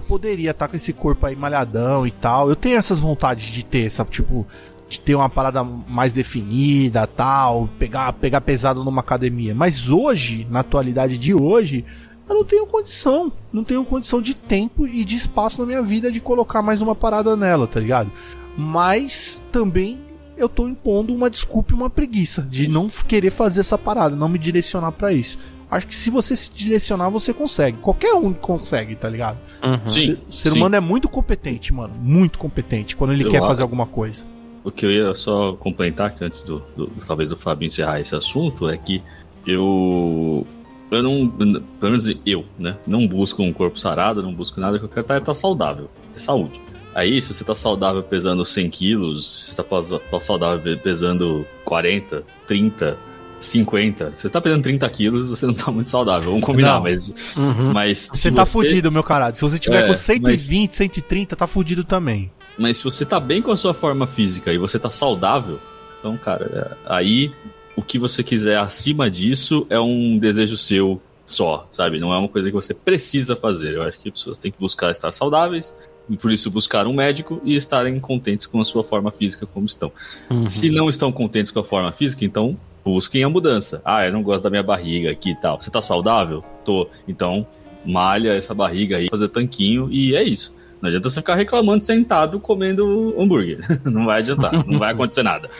poderia 0.00 0.50
estar 0.50 0.68
com 0.68 0.76
esse 0.76 0.92
corpo 0.92 1.26
aí 1.26 1.36
malhadão 1.36 2.06
e 2.06 2.10
tal. 2.10 2.48
Eu 2.48 2.56
tenho 2.56 2.76
essas 2.76 2.98
vontades 2.98 3.46
de 3.46 3.64
ter, 3.64 3.90
sabe? 3.90 4.10
Tipo, 4.10 4.46
de 4.88 5.00
ter 5.00 5.14
uma 5.14 5.28
parada 5.28 5.64
mais 5.64 6.12
definida, 6.12 7.06
tal, 7.06 7.68
pegar, 7.78 8.12
pegar 8.14 8.40
pesado 8.40 8.84
numa 8.84 9.00
academia. 9.00 9.54
Mas 9.54 9.90
hoje, 9.90 10.46
na 10.50 10.60
atualidade 10.60 11.18
de 11.18 11.34
hoje, 11.34 11.84
eu 12.28 12.34
não 12.34 12.44
tenho 12.44 12.66
condição. 12.66 13.32
Não 13.52 13.64
tenho 13.64 13.84
condição 13.84 14.20
de 14.20 14.34
tempo 14.34 14.86
e 14.86 15.04
de 15.04 15.16
espaço 15.16 15.60
na 15.60 15.66
minha 15.66 15.82
vida 15.82 16.10
de 16.10 16.20
colocar 16.20 16.62
mais 16.62 16.80
uma 16.80 16.94
parada 16.94 17.36
nela, 17.36 17.66
tá 17.66 17.80
ligado? 17.80 18.10
Mas 18.56 19.42
também 19.50 20.00
eu 20.36 20.48
tô 20.48 20.68
impondo 20.68 21.14
uma 21.14 21.30
desculpa 21.30 21.72
e 21.72 21.74
uma 21.74 21.90
preguiça 21.90 22.42
de 22.42 22.68
não 22.68 22.88
querer 22.88 23.30
fazer 23.30 23.60
essa 23.60 23.78
parada, 23.78 24.14
não 24.14 24.28
me 24.28 24.38
direcionar 24.38 24.92
pra 24.92 25.12
isso. 25.12 25.38
Acho 25.76 25.86
que 25.86 25.94
se 25.94 26.10
você 26.10 26.34
se 26.36 26.50
direcionar, 26.50 27.08
você 27.10 27.32
consegue. 27.34 27.78
Qualquer 27.78 28.14
um 28.14 28.32
consegue, 28.32 28.94
tá 28.96 29.08
ligado? 29.08 29.38
Uhum. 29.62 29.88
Sim, 29.88 30.16
O 30.28 30.32
ser- 30.32 30.48
o 30.48 30.52
sim. 30.52 30.58
humano 30.58 30.76
é 30.76 30.80
muito 30.80 31.08
competente, 31.08 31.72
mano. 31.72 31.92
Muito 32.00 32.38
competente 32.38 32.96
quando 32.96 33.12
ele 33.12 33.24
Eu 33.24 33.30
quer 33.30 33.38
acho. 33.38 33.46
fazer 33.46 33.62
alguma 33.62 33.86
coisa. 33.86 34.24
O 34.64 34.70
que 34.70 34.84
eu 34.84 34.90
ia 34.90 35.14
só 35.14 35.52
complementar 35.52 36.12
que 36.14 36.24
antes 36.24 36.42
do, 36.42 36.60
do- 36.76 36.90
talvez 37.06 37.28
do 37.28 37.36
Fábio 37.36 37.66
encerrar 37.66 38.00
esse 38.00 38.14
assunto 38.14 38.68
é 38.68 38.76
que 38.76 39.00
eu 39.46 40.46
eu 40.90 41.02
não 41.02 41.28
pelo 41.28 41.60
menos 41.92 42.08
eu, 42.24 42.44
né, 42.58 42.76
não 42.86 43.06
busco 43.06 43.42
um 43.42 43.52
corpo 43.52 43.78
sarado, 43.78 44.22
não 44.22 44.32
busco 44.32 44.60
nada 44.60 44.78
que 44.78 44.84
eu 44.84 44.88
quero 44.88 45.00
estar, 45.02 45.14
é 45.14 45.18
estar 45.18 45.34
saudável, 45.34 45.88
ter 46.12 46.20
saúde. 46.20 46.60
Aí, 46.94 47.20
se 47.20 47.34
você 47.34 47.44
tá 47.44 47.54
saudável 47.54 48.02
pesando 48.02 48.44
100 48.44 48.70
quilos, 48.70 49.46
se 49.48 49.54
tá, 49.56 49.62
pas- 49.62 49.90
tá 49.90 50.20
saudável 50.20 50.78
pesando 50.78 51.44
40, 51.64 52.22
30, 52.46 52.96
50, 53.38 54.12
se 54.14 54.22
você 54.22 54.28
tá 54.30 54.40
pesando 54.40 54.62
30 54.62 54.88
quilos, 54.90 55.28
você 55.28 55.46
não 55.46 55.54
tá 55.54 55.70
muito 55.70 55.90
saudável, 55.90 56.30
vamos 56.30 56.44
combinar, 56.44 56.74
Não. 56.76 56.82
mas, 56.82 57.14
Uhum. 57.36 57.72
mas 57.72 58.08
Você 58.12 58.30
tá 58.30 58.46
fudido, 58.46 58.90
meu 58.90 59.02
caralho. 59.02 59.36
Se 59.36 59.42
você 59.42 59.58
tiver 59.58 59.84
É, 59.84 59.86
com 59.86 59.94
120, 59.94 60.74
130, 60.74 61.36
tá 61.36 61.46
fudido 61.46 61.84
também. 61.84 62.30
Mas 62.58 62.78
se 62.78 62.84
você 62.84 63.04
tá 63.04 63.20
bem 63.20 63.42
com 63.42 63.52
a 63.52 63.56
sua 63.56 63.74
forma 63.74 64.06
física 64.06 64.52
e 64.52 64.58
você 64.58 64.78
tá 64.78 64.88
saudável, 64.88 65.58
então, 66.00 66.16
cara, 66.16 66.76
aí 66.86 67.30
o 67.76 67.82
que 67.82 67.98
você 67.98 68.22
quiser 68.22 68.58
acima 68.58 69.10
disso 69.10 69.66
é 69.68 69.78
um 69.78 70.16
desejo 70.18 70.56
seu 70.56 71.00
só, 71.26 71.68
sabe? 71.72 71.98
Não 72.00 72.12
é 72.14 72.18
uma 72.18 72.28
coisa 72.28 72.48
que 72.48 72.54
você 72.54 72.72
precisa 72.72 73.36
fazer. 73.36 73.74
Eu 73.74 73.82
acho 73.82 73.98
que 73.98 74.08
as 74.08 74.14
pessoas 74.14 74.38
têm 74.38 74.50
que 74.50 74.58
buscar 74.58 74.90
estar 74.90 75.12
saudáveis 75.12 75.74
e 76.08 76.16
por 76.16 76.32
isso 76.32 76.50
buscar 76.50 76.86
um 76.86 76.94
médico 76.94 77.40
e 77.44 77.56
estarem 77.56 77.98
contentes 78.00 78.46
com 78.46 78.60
a 78.60 78.64
sua 78.64 78.82
forma 78.84 79.10
física 79.10 79.44
como 79.44 79.66
estão. 79.66 79.92
Uhum. 80.30 80.48
Se 80.48 80.70
não 80.70 80.88
estão 80.88 81.10
contentes 81.12 81.50
com 81.52 81.58
a 81.60 81.64
forma 81.64 81.90
física, 81.92 82.24
então 82.24 82.56
busquem 82.86 83.24
a 83.24 83.28
mudança. 83.28 83.82
Ah, 83.84 84.06
eu 84.06 84.12
não 84.12 84.22
gosto 84.22 84.44
da 84.44 84.50
minha 84.50 84.62
barriga 84.62 85.10
aqui 85.10 85.30
e 85.30 85.34
tal. 85.34 85.60
Você 85.60 85.68
tá 85.72 85.80
saudável? 85.82 86.44
Tô. 86.64 86.88
Então, 87.08 87.44
malha 87.84 88.30
essa 88.34 88.54
barriga 88.54 88.96
aí, 88.98 89.08
fazer 89.10 89.28
tanquinho 89.28 89.88
e 89.90 90.14
é 90.14 90.22
isso. 90.22 90.54
Não 90.80 90.88
adianta 90.88 91.10
você 91.10 91.20
ficar 91.20 91.34
reclamando 91.34 91.82
sentado 91.82 92.38
comendo 92.38 93.12
hambúrguer. 93.18 93.58
não 93.84 94.06
vai 94.06 94.20
adiantar, 94.20 94.64
não 94.64 94.78
vai 94.78 94.92
acontecer 94.92 95.24
nada. 95.24 95.50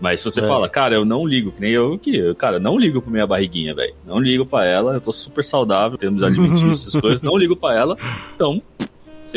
Mas 0.00 0.20
se 0.20 0.24
você 0.24 0.40
É. 0.40 0.48
fala, 0.48 0.70
cara, 0.70 0.94
eu 0.94 1.04
não 1.04 1.26
ligo, 1.26 1.52
que 1.52 1.60
nem 1.60 1.72
eu 1.72 1.98
que, 1.98 2.16
eu, 2.16 2.34
cara, 2.34 2.58
não 2.58 2.78
ligo 2.78 3.02
pra 3.02 3.10
minha 3.10 3.26
barriguinha, 3.26 3.74
velho. 3.74 3.92
Não 4.06 4.18
ligo 4.18 4.46
pra 4.46 4.64
ela, 4.64 4.94
eu 4.94 5.00
tô 5.02 5.12
super 5.12 5.44
saudável, 5.44 5.98
temos 5.98 6.22
alimentícios, 6.22 6.86
essas 6.86 6.98
coisas, 6.98 7.20
não 7.20 7.36
ligo 7.36 7.54
pra 7.54 7.74
ela. 7.78 7.94
Então, 8.34 8.62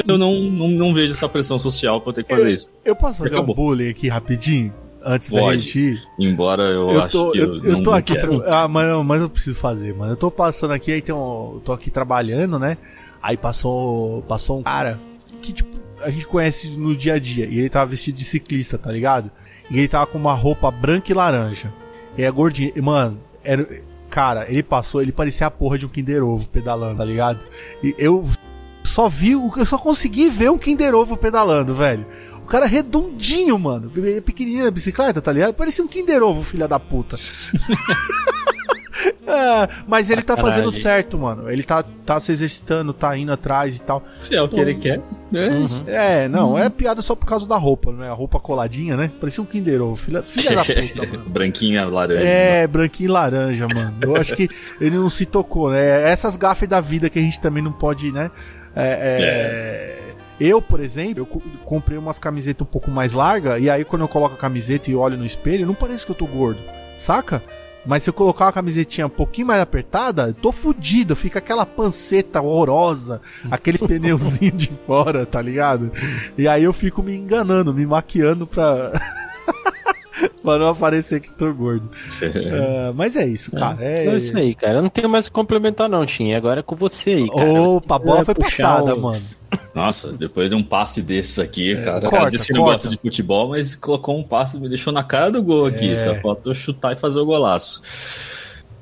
eu 0.07 0.17
não, 0.17 0.39
não, 0.39 0.69
não 0.69 0.93
vejo 0.93 1.11
essa 1.11 1.27
pressão 1.27 1.59
social 1.59 1.99
pra 1.99 2.11
eu 2.11 2.13
ter 2.13 2.23
que 2.23 2.33
fazer 2.33 2.53
isso. 2.53 2.69
Eu 2.85 2.95
posso 2.95 3.17
fazer 3.17 3.35
Acabou. 3.35 3.53
um 3.53 3.57
bullying 3.57 3.89
aqui 3.89 4.07
rapidinho? 4.07 4.73
Antes 5.05 5.29
da 5.29 5.39
Pode. 5.39 5.59
gente 5.61 5.79
ir? 5.79 6.03
Embora 6.17 6.63
eu, 6.63 6.89
Eu 6.89 7.03
acho 7.03 7.31
que 7.31 7.37
eu, 7.39 7.55
eu 7.63 7.71
não 7.73 7.83
tô 7.83 7.91
aqui. 7.91 8.13
quero. 8.15 8.39
tra- 8.39 8.63
Ah, 8.63 8.67
mas, 8.67 8.87
não- 8.87 9.03
mas 9.03 9.21
eu 9.21 9.29
preciso 9.29 9.55
fazer, 9.57 9.93
mano. 9.93 10.13
Eu 10.13 10.17
tô 10.17 10.31
passando 10.31 10.71
aqui, 10.71 10.91
aí 10.93 11.01
tem 11.01 11.13
um. 11.13 11.55
Eu 11.55 11.61
tô 11.63 11.73
aqui 11.73 11.91
trabalhando, 11.91 12.57
né? 12.57 12.77
Aí 13.21 13.35
passou, 13.37 14.21
passou 14.23 14.59
um 14.59 14.63
cara 14.63 14.99
que, 15.41 15.51
tipo, 15.51 15.75
a 16.01 16.09
gente 16.09 16.25
conhece 16.27 16.69
no 16.71 16.95
dia 16.95 17.15
a 17.15 17.19
dia. 17.19 17.45
E 17.45 17.59
ele 17.59 17.69
tava 17.69 17.85
vestido 17.87 18.17
de 18.17 18.23
ciclista, 18.25 18.77
tá 18.77 18.91
ligado? 18.91 19.29
E 19.69 19.77
ele 19.77 19.87
tava 19.87 20.05
com 20.07 20.17
uma 20.17 20.33
roupa 20.33 20.69
branca 20.71 21.11
e 21.11 21.15
laranja. 21.15 21.73
E 22.17 22.23
é 22.23 22.31
gordinho. 22.31 22.71
E, 22.75 22.81
mano, 22.81 23.19
era. 23.43 23.67
Cara, 24.09 24.45
ele 24.47 24.61
passou, 24.61 25.01
ele 25.01 25.11
parecia 25.11 25.47
a 25.47 25.51
porra 25.51 25.77
de 25.77 25.85
um 25.87 25.89
Kinder 25.89 26.23
Ovo 26.23 26.47
pedalando, 26.47 26.97
tá 26.97 27.03
ligado? 27.05 27.39
E 27.83 27.95
eu 27.97 28.23
só 28.83 29.09
vi, 29.09 29.35
o- 29.35 29.51
eu 29.57 29.65
só 29.65 29.77
consegui 29.77 30.29
ver 30.29 30.51
um 30.51 30.57
Kinder 30.57 30.93
Ovo 30.93 31.17
pedalando, 31.17 31.73
velho. 31.73 32.05
O 32.43 32.45
cara 32.45 32.65
é 32.65 32.67
redondinho, 32.67 33.57
mano. 33.57 33.91
É 33.97 34.21
Pequenininho 34.21 34.65
na 34.65 34.71
bicicleta, 34.71 35.21
tá 35.21 35.31
ligado? 35.31 35.53
Parecia 35.53 35.83
um 35.83 35.87
Kinder 35.87 36.21
Ovo, 36.21 36.43
filha 36.43 36.67
da 36.67 36.79
puta. 36.79 37.17
É, 39.25 39.67
mas 39.87 40.09
ele 40.09 40.21
tá 40.21 40.35
Caralho. 40.35 40.53
fazendo 40.53 40.71
certo, 40.71 41.17
mano. 41.17 41.49
Ele 41.49 41.63
tá, 41.63 41.83
tá 42.05 42.19
se 42.19 42.31
exercitando, 42.31 42.93
tá 42.93 43.17
indo 43.17 43.31
atrás 43.31 43.75
e 43.75 43.81
tal. 43.81 44.03
Se 44.21 44.35
é 44.35 44.41
o 44.41 44.47
que 44.47 44.59
ele 44.59 44.75
quer, 44.75 45.01
é 45.33 45.49
Uhum. 45.49 45.65
É, 45.87 46.27
não, 46.27 46.57
é 46.57 46.69
piada 46.69 47.01
só 47.01 47.15
por 47.15 47.25
causa 47.25 47.47
da 47.47 47.57
roupa, 47.57 47.91
né? 47.91 48.07
A 48.07 48.13
roupa 48.13 48.39
coladinha, 48.39 48.95
né? 48.95 49.11
Parecia 49.19 49.41
um 49.41 49.45
Kinder 49.45 49.81
Ovo, 49.81 49.95
filha, 49.95 50.21
filha 50.21 50.55
da 50.55 50.61
puta, 50.63 51.07
mano. 51.07 51.29
Branquinha, 51.29 51.85
laranja. 51.85 52.23
É, 52.23 52.67
branquinho 52.67 53.07
e 53.07 53.11
laranja, 53.11 53.67
mano. 53.67 53.95
Eu 54.01 54.15
acho 54.15 54.35
que 54.35 54.47
ele 54.79 54.95
não 54.95 55.09
se 55.09 55.25
tocou, 55.25 55.71
né? 55.71 56.11
Essas 56.11 56.37
gafas 56.37 56.69
da 56.69 56.79
vida 56.79 57.09
que 57.09 57.17
a 57.17 57.21
gente 57.21 57.39
também 57.41 57.63
não 57.63 57.71
pode, 57.71 58.11
né? 58.11 58.29
É, 58.75 60.03
é, 60.09 60.12
Eu, 60.39 60.61
por 60.61 60.79
exemplo, 60.79 61.19
eu 61.21 61.25
co- 61.25 61.41
comprei 61.63 61.97
umas 61.97 62.19
camisetas 62.19 62.65
um 62.67 62.69
pouco 62.69 62.89
mais 62.91 63.13
largas, 63.13 63.61
e 63.61 63.69
aí 63.69 63.85
quando 63.85 64.01
eu 64.01 64.07
coloco 64.07 64.35
a 64.35 64.37
camiseta 64.37 64.89
e 64.89 64.95
olho 64.95 65.17
no 65.17 65.25
espelho, 65.25 65.65
não 65.67 65.75
parece 65.75 66.05
que 66.05 66.11
eu 66.11 66.15
tô 66.15 66.25
gordo, 66.25 66.59
saca? 66.97 67.41
Mas 67.85 68.03
se 68.03 68.09
eu 68.09 68.13
colocar 68.13 68.45
uma 68.45 68.53
camisetinha 68.53 69.07
um 69.07 69.09
pouquinho 69.09 69.47
mais 69.47 69.59
apertada, 69.59 70.27
eu 70.29 70.33
tô 70.33 70.53
fudido, 70.53 71.17
fica 71.17 71.39
aquela 71.39 71.65
panceta 71.65 72.41
horrorosa, 72.41 73.21
aqueles 73.51 73.81
pneuzinhos 73.85 74.57
de 74.57 74.67
fora, 74.69 75.25
tá 75.25 75.41
ligado? 75.41 75.91
E 76.37 76.47
aí 76.47 76.63
eu 76.63 76.71
fico 76.71 77.03
me 77.03 77.13
enganando, 77.13 77.73
me 77.73 77.85
maquiando 77.85 78.47
pra. 78.47 78.89
pra 80.43 80.57
não 80.57 80.69
aparecer 80.69 81.19
que 81.19 81.31
tô 81.31 81.53
gordo. 81.53 81.89
É, 82.21 82.91
mas 82.95 83.15
é 83.15 83.25
isso, 83.25 83.51
cara. 83.51 83.77
É, 83.83 84.07
É 84.07 84.15
isso 84.17 84.37
aí, 84.37 84.53
cara. 84.55 84.79
Eu 84.79 84.81
não 84.81 84.89
tenho 84.89 85.09
mais 85.09 85.25
o 85.25 85.29
que 85.29 85.33
complementar, 85.33 85.87
não, 85.89 86.05
Tim. 86.05 86.33
Agora 86.33 86.59
é 86.59 86.63
com 86.63 86.75
você 86.75 87.11
aí, 87.11 87.29
cara. 87.29 87.51
Opa, 87.61 87.95
a 87.95 87.99
bola 87.99 88.21
É, 88.21 88.25
foi 88.25 88.35
passada, 88.35 88.95
um- 88.95 88.99
mano. 89.01 89.23
Nossa, 89.75 90.11
depois 90.11 90.49
de 90.49 90.55
um 90.55 90.63
passe 90.63 90.99
desses 91.01 91.37
aqui, 91.37 91.75
cara. 91.75 91.97
o 91.99 92.01
corta, 92.01 92.17
cara 92.17 92.29
disse 92.31 92.47
que 92.47 92.53
não 92.53 92.63
gosta 92.63 92.89
de 92.89 92.97
futebol, 92.97 93.49
mas 93.49 93.75
colocou 93.75 94.17
um 94.17 94.23
passe 94.23 94.57
e 94.57 94.59
me 94.59 94.67
deixou 94.67 94.91
na 94.91 95.03
cara 95.03 95.31
do 95.31 95.43
gol 95.43 95.67
aqui. 95.67 95.91
É. 95.93 95.97
Só 95.97 96.15
faltou 96.21 96.53
chutar 96.55 96.93
e 96.93 96.95
fazer 96.95 97.19
o 97.19 97.25
golaço. 97.25 97.81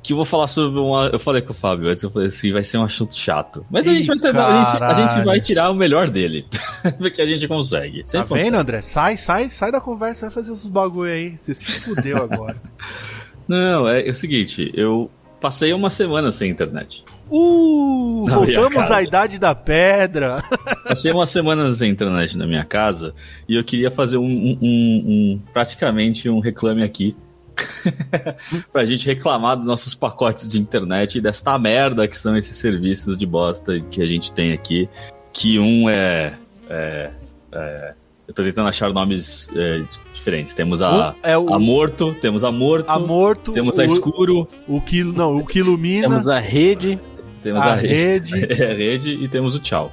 Que 0.03 0.13
eu 0.13 0.17
vou 0.17 0.25
falar 0.25 0.47
sobre 0.47 0.79
uma. 0.79 1.07
Eu 1.13 1.19
falei 1.19 1.41
com 1.43 1.51
o 1.51 1.55
Fábio 1.55 1.87
antes, 1.89 2.01
eu 2.01 2.09
falei 2.09 2.29
assim, 2.29 2.51
vai 2.51 2.63
ser 2.63 2.77
um 2.79 2.83
assunto 2.83 3.15
chato. 3.15 3.63
Mas 3.69 3.87
a 3.87 3.93
gente 3.93 4.07
vai 4.07 4.17
tentar, 4.17 4.47
a 4.47 4.63
gente, 4.63 4.83
a 4.83 4.93
gente 4.93 5.25
vai 5.25 5.39
tirar 5.39 5.69
o 5.69 5.75
melhor 5.75 6.09
dele. 6.09 6.45
Porque 6.97 7.21
a 7.21 7.25
gente 7.25 7.47
consegue. 7.47 8.03
Tá 8.03 8.19
vendo, 8.23 8.27
consegue. 8.29 8.55
André? 8.55 8.81
Sai, 8.81 9.15
sai, 9.17 9.49
sai 9.49 9.71
da 9.71 9.79
conversa, 9.79 10.21
vai 10.21 10.31
fazer 10.31 10.53
esses 10.53 10.65
bagulho 10.65 11.11
aí. 11.11 11.37
Você 11.37 11.53
se 11.53 11.71
fudeu 11.81 12.17
agora. 12.17 12.55
Não, 13.47 13.87
é, 13.87 14.07
é 14.07 14.11
o 14.11 14.15
seguinte, 14.15 14.71
eu 14.73 15.11
passei 15.39 15.73
uma 15.73 15.89
semana 15.89 16.31
sem 16.31 16.49
internet. 16.49 17.03
Uh, 17.29 18.25
voltamos 18.27 18.89
à 18.91 19.01
idade 19.03 19.37
da 19.39 19.53
pedra. 19.55 20.43
Passei 20.87 21.11
uma 21.11 21.25
semana 21.25 21.73
sem 21.73 21.89
internet 21.89 22.37
na 22.37 22.45
minha 22.45 22.63
casa 22.65 23.13
e 23.47 23.55
eu 23.55 23.63
queria 23.63 23.89
fazer 23.89 24.17
um, 24.17 24.23
um- 24.25 24.57
um- 24.61 25.03
um- 25.07 25.41
praticamente 25.53 26.29
um 26.29 26.39
reclame 26.39 26.83
aqui. 26.83 27.15
pra 28.71 28.85
gente 28.85 29.05
reclamar 29.05 29.57
dos 29.57 29.65
nossos 29.65 29.93
pacotes 29.95 30.49
de 30.49 30.59
internet 30.59 31.17
e 31.17 31.21
desta 31.21 31.57
merda 31.57 32.07
que 32.07 32.17
são 32.17 32.35
esses 32.35 32.55
serviços 32.55 33.17
de 33.17 33.25
bosta 33.25 33.79
que 33.79 34.01
a 34.01 34.05
gente 34.05 34.31
tem 34.31 34.53
aqui. 34.53 34.89
Que 35.33 35.59
um 35.59 35.89
é. 35.89 36.33
é- 36.69 37.11
é- 37.51 37.93
eu 38.27 38.33
tô 38.33 38.43
tentando 38.43 38.69
achar 38.69 38.93
nomes 38.93 39.49
é, 39.57 39.81
diferentes. 40.13 40.53
Temos 40.53 40.81
a, 40.81 41.09
Um 41.09 41.13
é 41.21 41.37
o 41.37 41.53
a 41.53 41.59
Morto, 41.59 42.15
temos 42.21 42.45
a 42.45 42.51
Morto, 42.51 42.89
a 42.89 42.97
morto, 42.97 43.51
temos 43.51 43.77
o, 43.77 43.81
a 43.81 43.85
Escuro, 43.85 44.47
o 44.69 44.79
que 44.79 45.03
não, 45.03 45.35
o 45.35 45.45
que 45.45 45.59
ilumina, 45.59 46.07
Temos 46.07 46.29
a 46.29 46.39
rede. 46.39 46.97
a 47.17 47.43
temos 47.43 47.61
a, 47.61 47.75
rede. 47.75 48.35
é, 48.61 48.71
a 48.71 48.73
rede 48.73 49.11
e 49.15 49.27
temos 49.27 49.53
o 49.53 49.59
Tchau. 49.59 49.91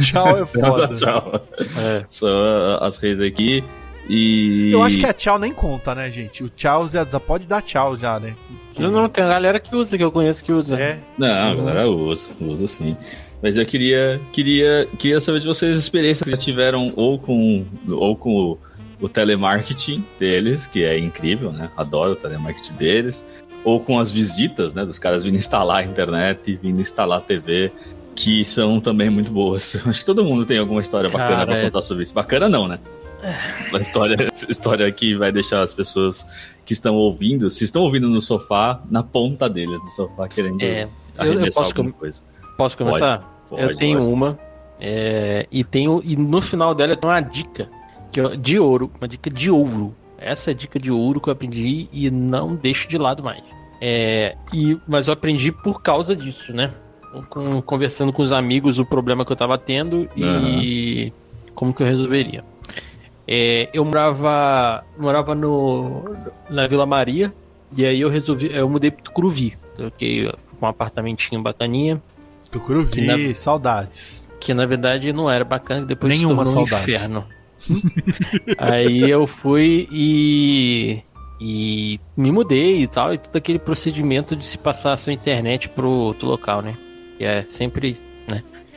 Tchau 0.00 0.38
é 0.38 0.42
foda. 0.46 0.88
tchau. 0.88 1.40
É. 1.60 2.04
São 2.08 2.28
as 2.80 2.96
redes 2.98 3.20
aqui. 3.20 3.62
E. 4.08 4.70
Eu 4.72 4.82
acho 4.82 4.98
que 4.98 5.06
a 5.06 5.12
tchau 5.12 5.38
nem 5.38 5.52
conta, 5.52 5.94
né, 5.94 6.10
gente? 6.10 6.42
O 6.42 6.48
tchau 6.48 6.88
já, 6.88 7.04
pode 7.04 7.46
dar 7.46 7.60
tchau 7.60 7.94
já, 7.94 8.18
né? 8.18 8.34
Não, 8.78 8.90
não, 8.90 9.08
tem 9.08 9.24
a 9.24 9.28
galera 9.28 9.60
que 9.60 9.74
usa, 9.74 9.96
que 9.98 10.04
eu 10.04 10.12
conheço 10.12 10.44
que 10.44 10.52
usa. 10.52 10.80
É. 10.80 10.98
Não, 11.18 11.28
a 11.28 11.54
galera 11.54 11.90
usa, 11.90 12.30
usa 12.40 12.68
sim. 12.68 12.96
Mas 13.42 13.56
eu 13.56 13.66
queria, 13.66 14.20
queria, 14.32 14.88
queria 14.98 15.20
saber 15.20 15.40
de 15.40 15.46
vocês 15.46 15.76
as 15.76 15.82
experiências 15.82 16.24
que 16.24 16.30
já 16.30 16.36
tiveram 16.36 16.92
ou 16.96 17.18
com, 17.18 17.64
ou 17.88 18.16
com 18.16 18.34
o, 18.34 18.58
o 19.00 19.08
telemarketing 19.08 20.04
deles, 20.18 20.66
que 20.66 20.84
é 20.84 20.98
incrível, 20.98 21.52
né? 21.52 21.70
Adoro 21.76 22.12
o 22.12 22.16
telemarketing 22.16 22.74
deles. 22.74 23.26
Ou 23.64 23.80
com 23.80 23.98
as 23.98 24.10
visitas, 24.10 24.74
né? 24.74 24.84
Dos 24.84 24.98
caras 24.98 25.24
vindo 25.24 25.36
instalar 25.36 25.78
a 25.78 25.84
internet, 25.84 26.58
vindo 26.62 26.80
instalar 26.80 27.18
a 27.18 27.20
TV, 27.20 27.70
que 28.14 28.44
são 28.44 28.80
também 28.80 29.10
muito 29.10 29.30
boas. 29.30 29.80
Acho 29.86 30.00
que 30.00 30.06
todo 30.06 30.24
mundo 30.24 30.44
tem 30.44 30.58
alguma 30.58 30.80
história 30.80 31.08
bacana 31.08 31.36
Cara, 31.36 31.46
pra 31.46 31.56
é- 31.58 31.64
contar 31.64 31.82
sobre 31.82 32.02
isso. 32.02 32.14
Bacana 32.14 32.48
não, 32.48 32.66
né? 32.66 32.78
Uma 33.70 33.78
história, 33.80 34.16
história 34.48 34.90
que 34.92 35.14
vai 35.16 35.32
deixar 35.32 35.62
as 35.62 35.74
pessoas 35.74 36.26
que 36.64 36.72
estão 36.72 36.94
ouvindo, 36.94 37.50
se 37.50 37.64
estão 37.64 37.82
ouvindo 37.82 38.08
no 38.08 38.20
sofá, 38.20 38.80
na 38.90 39.02
ponta 39.02 39.48
deles, 39.48 39.82
no 39.82 39.90
sofá, 39.90 40.28
querendo 40.28 40.62
É, 40.62 40.86
eu- 41.18 41.32
eu 41.34 41.44
posso 41.52 41.60
alguma 41.70 41.92
com- 41.92 41.98
coisa. 41.98 42.22
Posso 42.56 42.76
começar? 42.78 43.18
Pode, 43.48 43.62
eu 43.62 43.76
tenho 43.76 43.94
lógico. 43.94 44.12
uma. 44.12 44.38
é, 44.80 45.46
e 45.50 45.64
tenho. 45.64 46.00
E 46.04 46.16
no 46.16 46.40
final 46.40 46.74
dela 46.74 46.94
tem 46.94 47.10
uma 47.10 47.20
dica 47.20 47.68
que 48.12 48.20
eu- 48.20 48.36
de 48.36 48.58
ouro. 48.58 48.90
Uma 49.00 49.08
dica 49.08 49.28
de 49.30 49.50
ouro. 49.50 49.94
Essa 50.16 50.50
é 50.50 50.52
a 50.52 50.56
dica 50.56 50.78
de 50.78 50.90
ouro 50.90 51.20
que 51.20 51.28
eu 51.28 51.32
aprendi 51.32 51.88
e 51.92 52.10
não 52.10 52.54
deixo 52.54 52.88
de 52.88 52.96
lado 52.98 53.22
mais. 53.22 53.42
É, 53.80 54.36
e, 54.52 54.78
mas 54.86 55.06
eu 55.08 55.12
aprendi 55.14 55.50
por 55.52 55.80
causa 55.82 56.14
disso, 56.14 56.52
né? 56.52 56.72
Com- 57.30 57.60
conversando 57.62 58.12
com 58.12 58.22
os 58.22 58.32
amigos 58.32 58.78
o 58.78 58.84
problema 58.84 59.24
que 59.24 59.32
eu 59.32 59.36
tava 59.36 59.56
tendo 59.56 60.08
e 60.16 61.12
como 61.54 61.72
que 61.72 61.82
eu 61.82 61.86
resolveria. 61.86 62.44
É, 63.30 63.68
eu 63.74 63.84
morava, 63.84 64.82
morava 64.98 65.34
no, 65.34 66.02
na 66.48 66.66
Vila 66.66 66.86
Maria 66.86 67.32
e 67.76 67.84
aí 67.84 68.00
eu 68.00 68.08
resolvi, 68.08 68.50
eu 68.50 68.68
mudei 68.68 68.90
pro 68.90 69.02
Tucuruvi. 69.04 69.56
Toquei 69.76 70.32
com 70.58 70.64
um 70.66 70.68
apartamentinho 70.68 71.42
bacaninha, 71.42 72.02
Tucuruvi, 72.50 72.90
Que 72.90 73.00
na- 73.02 73.34
saudades. 73.34 74.26
que 74.40 74.54
na 74.54 74.64
verdade 74.64 75.12
não 75.12 75.30
era 75.30 75.44
bacana, 75.44 75.82
que 75.82 75.88
depois 75.88 76.16
Nenhuma 76.16 76.46
se 76.46 76.52
tornou 76.52 76.64
um 76.64 76.66
saudade. 76.66 76.90
inferno. 76.90 77.26
Aí 78.56 79.10
eu 79.10 79.26
fui 79.26 79.86
e 79.90 81.02
e 81.40 82.00
me 82.16 82.32
mudei 82.32 82.82
e 82.82 82.86
tal, 82.88 83.14
e 83.14 83.18
todo 83.18 83.36
aquele 83.36 83.58
procedimento 83.60 84.34
de 84.34 84.44
se 84.44 84.58
passar 84.58 84.92
a 84.92 84.96
sua 84.96 85.12
internet 85.12 85.68
pro 85.68 85.88
outro 85.88 86.26
local, 86.28 86.62
né? 86.62 86.74
Que 87.18 87.24
é 87.24 87.44
sempre 87.44 88.00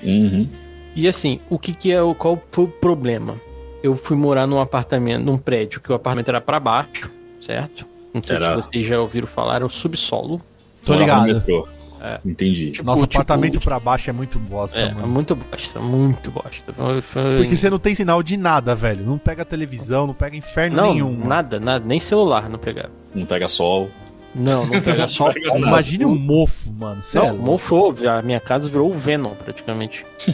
Uhum. 0.04 0.48
E 0.96 1.08
assim, 1.08 1.40
o 1.50 1.60
que 1.60 1.74
que 1.74 1.92
é 1.92 2.02
o 2.02 2.14
qual 2.16 2.42
foi 2.52 2.66
o 2.66 2.68
problema? 2.68 3.36
Eu 3.84 3.96
fui 3.96 4.16
morar 4.16 4.46
num 4.46 4.60
apartamento, 4.60 5.24
num 5.24 5.38
prédio 5.38 5.82
que 5.82 5.92
o 5.92 5.96
apartamento 5.96 6.30
era 6.30 6.42
pra 6.42 6.60
baixo, 6.60 7.12
certo? 7.40 7.86
Não 8.14 8.22
sei 8.22 8.36
Era. 8.36 8.62
se 8.62 8.68
vocês 8.70 8.86
já 8.86 9.00
ouviram 9.00 9.28
falar, 9.28 9.56
era 9.56 9.66
o 9.66 9.70
subsolo. 9.70 10.42
Tô 10.84 10.94
Morava 10.94 11.22
no 11.22 11.28
ligado. 11.28 11.38
metrô. 11.40 11.68
É. 12.04 12.20
Entendi. 12.26 12.72
Tipo, 12.72 12.84
Nossa, 12.86 13.06
tipo, 13.06 13.22
apartamento 13.22 13.60
pra 13.60 13.80
baixo 13.80 14.10
é 14.10 14.14
muito 14.14 14.40
bosta, 14.40 14.80
É, 14.80 14.92
mano. 14.92 15.08
muito 15.08 15.36
bosta, 15.36 15.80
muito 15.80 16.32
bosta. 16.32 16.74
Foi- 17.04 17.38
Porque 17.38 17.56
você 17.56 17.70
não 17.70 17.78
tem 17.78 17.94
sinal 17.94 18.24
de 18.24 18.38
nada, 18.38 18.74
velho. 18.74 19.06
Não 19.06 19.20
pega 19.20 19.46
televisão, 19.46 20.08
não 20.08 20.14
pega 20.16 20.36
inferno 20.36 20.78
não, 20.78 20.94
nenhum. 20.94 21.12
mano. 21.14 21.28
nada, 21.28 21.60
nada, 21.60 21.86
nem 21.86 22.00
celular 22.00 22.50
não 22.50 22.58
pegava. 22.58 22.90
Não 23.14 23.26
pega 23.26 23.48
sol. 23.48 23.90
Não, 24.34 24.66
não 24.66 24.72
pega 24.82 25.06
pega 25.08 25.54
nada. 25.54 25.68
Imagine 25.68 26.06
um 26.06 26.18
mofo, 26.18 26.72
mano. 26.74 27.04
Cê 27.04 27.20
é 27.20 27.22
Não, 27.22 27.30
louco. 27.36 27.46
mofou, 27.46 27.96
a 28.10 28.22
minha 28.24 28.40
casa 28.40 28.68
virou 28.68 28.90
o 28.90 28.94
Venom 28.94 29.36
praticamente. 29.36 30.04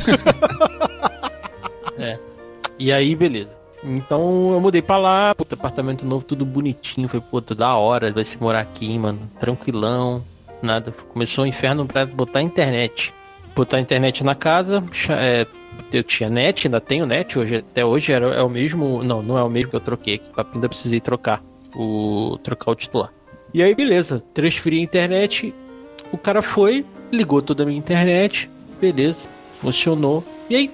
é. 1.97 2.17
E 2.79 2.91
aí, 2.91 3.15
beleza. 3.15 3.57
Então 3.83 4.51
eu 4.53 4.59
mudei 4.59 4.81
pra 4.81 4.97
lá, 4.97 5.35
puta, 5.35 5.55
apartamento 5.55 6.05
novo, 6.05 6.25
tudo 6.25 6.45
bonitinho. 6.45 7.07
Foi, 7.07 7.21
puta, 7.21 7.53
da 7.53 7.75
hora, 7.75 8.11
vai 8.11 8.25
se 8.25 8.41
morar 8.41 8.61
aqui, 8.61 8.97
mano. 8.97 9.19
Tranquilão, 9.39 10.23
nada. 10.61 10.91
Começou 11.13 11.43
o 11.43 11.47
inferno 11.47 11.85
pra 11.85 12.05
botar 12.05 12.41
internet. 12.41 13.13
Botar 13.55 13.79
internet 13.79 14.23
na 14.23 14.35
casa, 14.35 14.83
é, 15.09 15.47
eu 15.91 16.03
tinha 16.03 16.29
net, 16.29 16.67
ainda 16.67 16.79
tenho 16.79 17.05
net, 17.05 17.39
hoje, 17.39 17.57
até 17.57 17.83
hoje 17.83 18.11
era, 18.11 18.27
é 18.27 18.41
o 18.41 18.49
mesmo. 18.49 19.03
Não, 19.03 19.21
não 19.21 19.37
é 19.37 19.43
o 19.43 19.49
mesmo 19.49 19.71
que 19.71 19.75
eu 19.75 19.81
troquei, 19.81 20.19
que 20.19 20.25
ainda 20.53 20.69
precisei 20.69 20.99
trocar. 20.99 21.43
O, 21.75 22.37
trocar 22.43 22.71
o 22.71 22.75
titular. 22.75 23.11
E 23.53 23.63
aí, 23.63 23.73
beleza, 23.73 24.21
transferi 24.33 24.79
a 24.79 24.83
internet, 24.83 25.53
o 26.11 26.17
cara 26.17 26.41
foi, 26.41 26.85
ligou 27.11 27.41
toda 27.41 27.63
a 27.63 27.65
minha 27.65 27.77
internet, 27.77 28.49
beleza, 28.79 29.25
funcionou. 29.61 30.23
E 30.49 30.55
aí, 30.55 30.71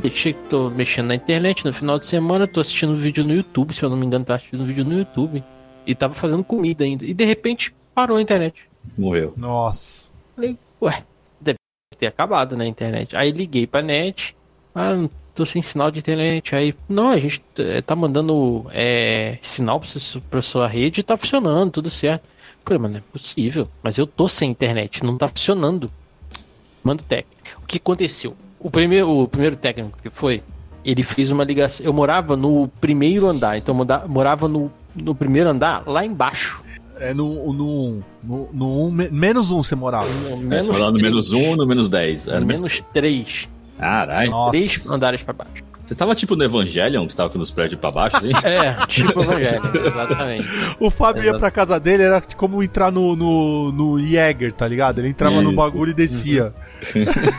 deixei 0.00 0.32
que 0.32 0.42
tô 0.48 0.70
mexendo 0.70 1.08
na 1.08 1.14
internet 1.14 1.64
no 1.64 1.72
final 1.72 1.98
de 1.98 2.06
semana, 2.06 2.46
tô 2.46 2.60
assistindo 2.60 2.96
vídeo 2.96 3.24
no 3.24 3.34
YouTube, 3.34 3.74
se 3.74 3.82
eu 3.82 3.90
não 3.90 3.96
me 3.96 4.06
engano, 4.06 4.24
tava 4.24 4.36
assistindo 4.36 4.64
vídeo 4.64 4.84
no 4.84 4.98
YouTube. 4.98 5.42
E 5.86 5.94
tava 5.94 6.14
fazendo 6.14 6.44
comida 6.44 6.84
ainda. 6.84 7.04
E 7.04 7.14
de 7.14 7.24
repente 7.24 7.74
parou 7.94 8.18
a 8.18 8.22
internet. 8.22 8.68
Morreu. 8.96 9.32
Nossa. 9.36 10.10
Falei, 10.34 10.58
ué, 10.82 11.02
deve 11.40 11.58
ter 11.98 12.06
acabado 12.06 12.56
na 12.56 12.66
internet. 12.66 13.16
Aí 13.16 13.30
liguei 13.30 13.66
pra 13.66 13.80
net. 13.80 14.36
Ah, 14.74 14.94
não 14.94 15.10
tô 15.34 15.46
sem 15.46 15.62
sinal 15.62 15.90
de 15.90 16.00
internet. 16.00 16.54
Aí, 16.54 16.74
não, 16.88 17.08
a 17.08 17.18
gente 17.18 17.42
eh, 17.58 17.80
tá 17.80 17.96
mandando 17.96 18.66
é, 18.70 19.38
sinal 19.40 19.80
pra 19.80 19.88
sua, 19.88 20.20
pra 20.20 20.42
sua 20.42 20.68
rede 20.68 21.00
e 21.00 21.02
tá 21.02 21.16
funcionando, 21.16 21.70
tudo 21.70 21.90
certo. 21.90 22.28
Falei, 22.64 22.78
mas 22.78 22.90
não 22.90 22.98
é 22.98 23.02
possível. 23.12 23.68
Mas 23.82 23.96
eu 23.96 24.06
tô 24.06 24.28
sem 24.28 24.50
internet, 24.50 25.02
não 25.02 25.16
tá 25.16 25.26
funcionando. 25.26 25.90
Manda 26.84 27.02
o 27.02 27.06
técnico. 27.06 27.62
O 27.62 27.66
que 27.66 27.78
aconteceu? 27.78 28.36
O 28.60 28.70
primeiro, 28.70 29.08
o 29.10 29.28
primeiro 29.28 29.56
técnico 29.56 29.98
que 30.02 30.10
foi, 30.10 30.42
ele 30.84 31.02
fez 31.02 31.30
uma 31.30 31.44
ligação. 31.44 31.84
Eu 31.86 31.92
morava 31.92 32.36
no 32.36 32.68
primeiro 32.80 33.26
andar, 33.28 33.56
então 33.56 33.76
eu 33.78 34.08
morava 34.08 34.48
no, 34.48 34.70
no 34.94 35.14
primeiro 35.14 35.48
andar, 35.48 35.82
lá 35.86 36.04
embaixo. 36.04 36.62
É 37.00 37.14
no, 37.14 37.52
no, 37.52 38.02
no, 38.24 38.48
no 38.52 38.86
um, 38.86 38.90
me- 38.90 39.08
menos 39.10 39.52
um 39.52 39.62
você 39.62 39.76
morava. 39.76 40.08
No 40.08 40.52
É, 40.52 40.62
você 40.62 40.72
vai 40.72 40.80
lá 40.80 40.90
no 40.90 40.98
menos 41.00 41.30
um 41.30 41.50
ou 41.50 41.56
no 41.56 41.64
menos 41.64 41.88
dez? 41.88 42.26
Era 42.26 42.40
No 42.40 42.46
menos... 42.46 42.60
menos 42.62 42.80
três. 42.92 43.48
Caralho. 43.78 44.32
Três 44.50 44.90
andares 44.90 45.22
pra 45.22 45.32
baixo. 45.32 45.62
Você 45.86 45.94
tava 45.94 46.14
tipo 46.14 46.34
no 46.36 46.42
Evangelion, 46.44 47.06
que 47.06 47.12
você 47.12 47.16
tava 47.16 47.28
aqui 47.30 47.38
nos 47.38 47.50
prédios 47.52 47.80
pra 47.80 47.90
baixo, 47.92 48.16
assim? 48.16 48.32
É, 48.44 48.74
tipo 48.86 49.20
evangelho, 49.20 49.62
exatamente. 49.86 50.48
O 50.80 50.90
Fábio 50.90 51.22
ia 51.22 51.28
Exato. 51.28 51.38
pra 51.38 51.50
casa 51.52 51.78
dele, 51.80 52.02
era 52.02 52.20
como 52.20 52.62
entrar 52.62 52.90
no, 52.92 53.14
no, 53.16 53.70
no 53.72 53.98
Jäger, 54.02 54.52
tá 54.52 54.66
ligado? 54.68 54.98
Ele 54.98 55.08
entrava 55.08 55.40
no 55.40 55.48
Isso. 55.50 55.56
bagulho 55.56 55.92
e 55.92 55.94
descia. 55.94 56.52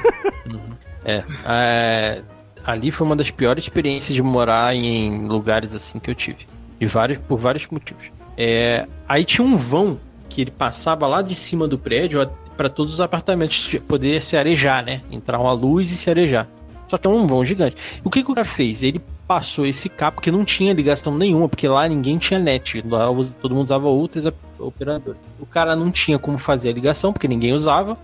É, 1.09 1.23
é, 1.45 2.21
ali 2.65 2.91
foi 2.91 3.07
uma 3.07 3.15
das 3.15 3.31
piores 3.31 3.63
experiências 3.63 4.15
de 4.15 4.21
morar 4.21 4.75
em 4.75 5.27
lugares 5.27 5.73
assim 5.73 5.97
que 5.97 6.09
eu 6.09 6.15
tive. 6.15 6.47
De 6.79 6.85
vários, 6.85 7.17
por 7.19 7.37
vários 7.37 7.67
motivos. 7.67 8.05
É, 8.37 8.87
aí 9.07 9.25
tinha 9.25 9.45
um 9.45 9.57
vão 9.57 9.99
que 10.29 10.41
ele 10.41 10.51
passava 10.51 11.07
lá 11.07 11.21
de 11.21 11.35
cima 11.35 11.67
do 11.67 11.77
prédio 11.77 12.29
para 12.55 12.69
todos 12.69 12.93
os 12.93 13.01
apartamentos 13.01 13.75
poder 13.87 14.23
se 14.23 14.37
arejar, 14.37 14.83
né? 14.83 15.01
Entrar 15.11 15.39
uma 15.39 15.51
luz 15.51 15.91
e 15.91 15.97
se 15.97 16.09
arejar. 16.09 16.47
Só 16.87 16.97
que 16.97 17.07
é 17.07 17.09
um 17.09 17.25
vão 17.27 17.43
gigante. 17.43 17.77
O 18.03 18.09
que, 18.09 18.23
que 18.23 18.31
o 18.31 18.35
cara 18.35 18.47
fez? 18.47 18.83
Ele 18.83 19.01
passou 19.27 19.65
esse 19.65 19.87
cabo, 19.89 20.15
porque 20.15 20.31
não 20.31 20.43
tinha 20.43 20.73
ligação 20.73 21.15
nenhuma, 21.15 21.47
porque 21.47 21.67
lá 21.67 21.87
ninguém 21.87 22.17
tinha 22.17 22.39
net. 22.39 22.81
Lá 22.87 23.07
todo 23.41 23.53
mundo 23.53 23.65
usava 23.65 23.87
outras 23.87 24.25
op- 24.25 24.35
operadoras. 24.57 25.19
O 25.39 25.45
cara 25.45 25.75
não 25.75 25.91
tinha 25.91 26.17
como 26.17 26.37
fazer 26.37 26.69
a 26.69 26.73
ligação, 26.73 27.13
porque 27.13 27.27
ninguém 27.27 27.53
usava. 27.53 27.97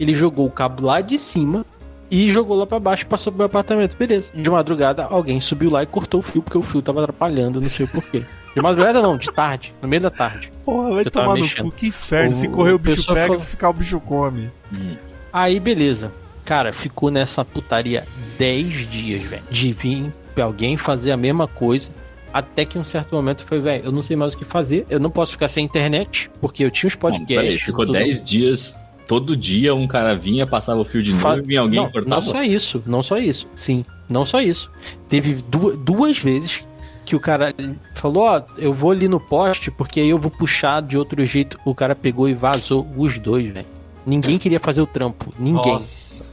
Ele 0.00 0.14
jogou 0.14 0.46
o 0.46 0.50
cabo 0.50 0.84
lá 0.84 1.00
de 1.00 1.18
cima 1.18 1.64
e 2.14 2.30
jogou 2.30 2.56
lá 2.58 2.66
pra 2.66 2.78
baixo 2.78 3.04
e 3.04 3.06
passou 3.06 3.32
pro 3.32 3.38
meu 3.38 3.46
apartamento. 3.46 3.96
Beleza. 3.96 4.30
De 4.34 4.50
madrugada, 4.50 5.04
alguém 5.04 5.40
subiu 5.40 5.70
lá 5.70 5.82
e 5.82 5.86
cortou 5.86 6.20
o 6.20 6.22
fio, 6.22 6.42
porque 6.42 6.58
o 6.58 6.62
fio 6.62 6.82
tava 6.82 7.00
atrapalhando, 7.02 7.60
não 7.60 7.70
sei 7.70 7.86
o 7.86 7.88
porquê. 7.88 8.22
De 8.54 8.60
madrugada 8.60 9.00
não, 9.00 9.16
de 9.16 9.32
tarde, 9.32 9.74
no 9.80 9.88
meio 9.88 10.02
da 10.02 10.10
tarde. 10.10 10.52
Porra, 10.64 10.94
vai 10.94 11.04
tomar 11.06 11.36
no 11.36 11.48
cu, 11.56 11.70
que 11.70 11.86
inferno. 11.86 12.32
O- 12.32 12.34
Se 12.34 12.48
correr 12.48 12.72
o 12.72 12.78
bicho 12.78 13.06
pega, 13.06 13.22
falou- 13.28 13.38
se 13.38 13.46
ficar 13.46 13.70
o 13.70 13.72
bicho 13.72 13.98
come. 13.98 14.50
Hum. 14.72 14.94
Aí, 15.32 15.58
beleza. 15.58 16.12
Cara, 16.44 16.72
ficou 16.72 17.10
nessa 17.10 17.44
putaria 17.46 18.04
10 18.38 18.90
dias, 18.90 19.22
velho. 19.22 19.42
De 19.50 19.72
vir 19.72 20.12
pra 20.34 20.44
alguém 20.44 20.76
fazer 20.76 21.12
a 21.12 21.16
mesma 21.16 21.46
coisa. 21.46 21.90
Até 22.30 22.64
que 22.64 22.76
em 22.76 22.80
um 22.80 22.84
certo 22.84 23.14
momento 23.14 23.44
foi, 23.46 23.60
velho, 23.60 23.84
eu 23.86 23.92
não 23.92 24.02
sei 24.02 24.16
mais 24.16 24.34
o 24.34 24.38
que 24.38 24.44
fazer. 24.44 24.84
Eu 24.90 24.98
não 25.00 25.10
posso 25.10 25.32
ficar 25.32 25.48
sem 25.48 25.64
internet, 25.64 26.30
porque 26.40 26.64
eu 26.64 26.70
tinha 26.70 26.88
os 26.88 26.94
Não, 26.94 27.00
peraí, 27.00 27.18
podcasts. 27.26 27.62
ficou 27.62 27.86
tudo. 27.86 27.92
10 27.98 28.22
dias, 28.24 28.76
todo 29.12 29.36
dia 29.36 29.74
um 29.74 29.86
cara 29.86 30.14
vinha, 30.14 30.46
passava 30.46 30.80
o 30.80 30.84
fio 30.84 31.02
de 31.02 31.12
novo 31.12 31.36
e 31.38 31.42
vinha 31.42 31.60
alguém 31.60 31.78
não, 31.80 31.90
cortava. 31.90 32.14
não 32.14 32.22
só 32.22 32.42
isso, 32.42 32.82
não 32.86 33.02
só 33.02 33.18
isso. 33.18 33.46
Sim, 33.54 33.84
não 34.08 34.24
só 34.24 34.40
isso. 34.40 34.70
Teve 35.08 35.34
du- 35.48 35.76
duas 35.76 36.18
vezes 36.18 36.64
que 37.04 37.14
o 37.14 37.20
cara 37.20 37.52
falou, 37.94 38.22
ó, 38.24 38.40
eu 38.56 38.72
vou 38.72 38.90
ali 38.90 39.08
no 39.08 39.20
poste 39.20 39.70
porque 39.70 40.00
aí 40.00 40.08
eu 40.08 40.18
vou 40.18 40.30
puxar 40.30 40.80
de 40.80 40.96
outro 40.96 41.22
jeito. 41.26 41.58
O 41.64 41.74
cara 41.74 41.94
pegou 41.94 42.26
e 42.28 42.32
vazou 42.32 42.86
os 42.96 43.18
dois, 43.18 43.48
velho. 43.48 43.66
Ninguém 44.06 44.38
queria 44.38 44.58
fazer 44.58 44.80
o 44.80 44.86
trampo, 44.86 45.32
ninguém. 45.38 45.74
Nossa. 45.74 46.24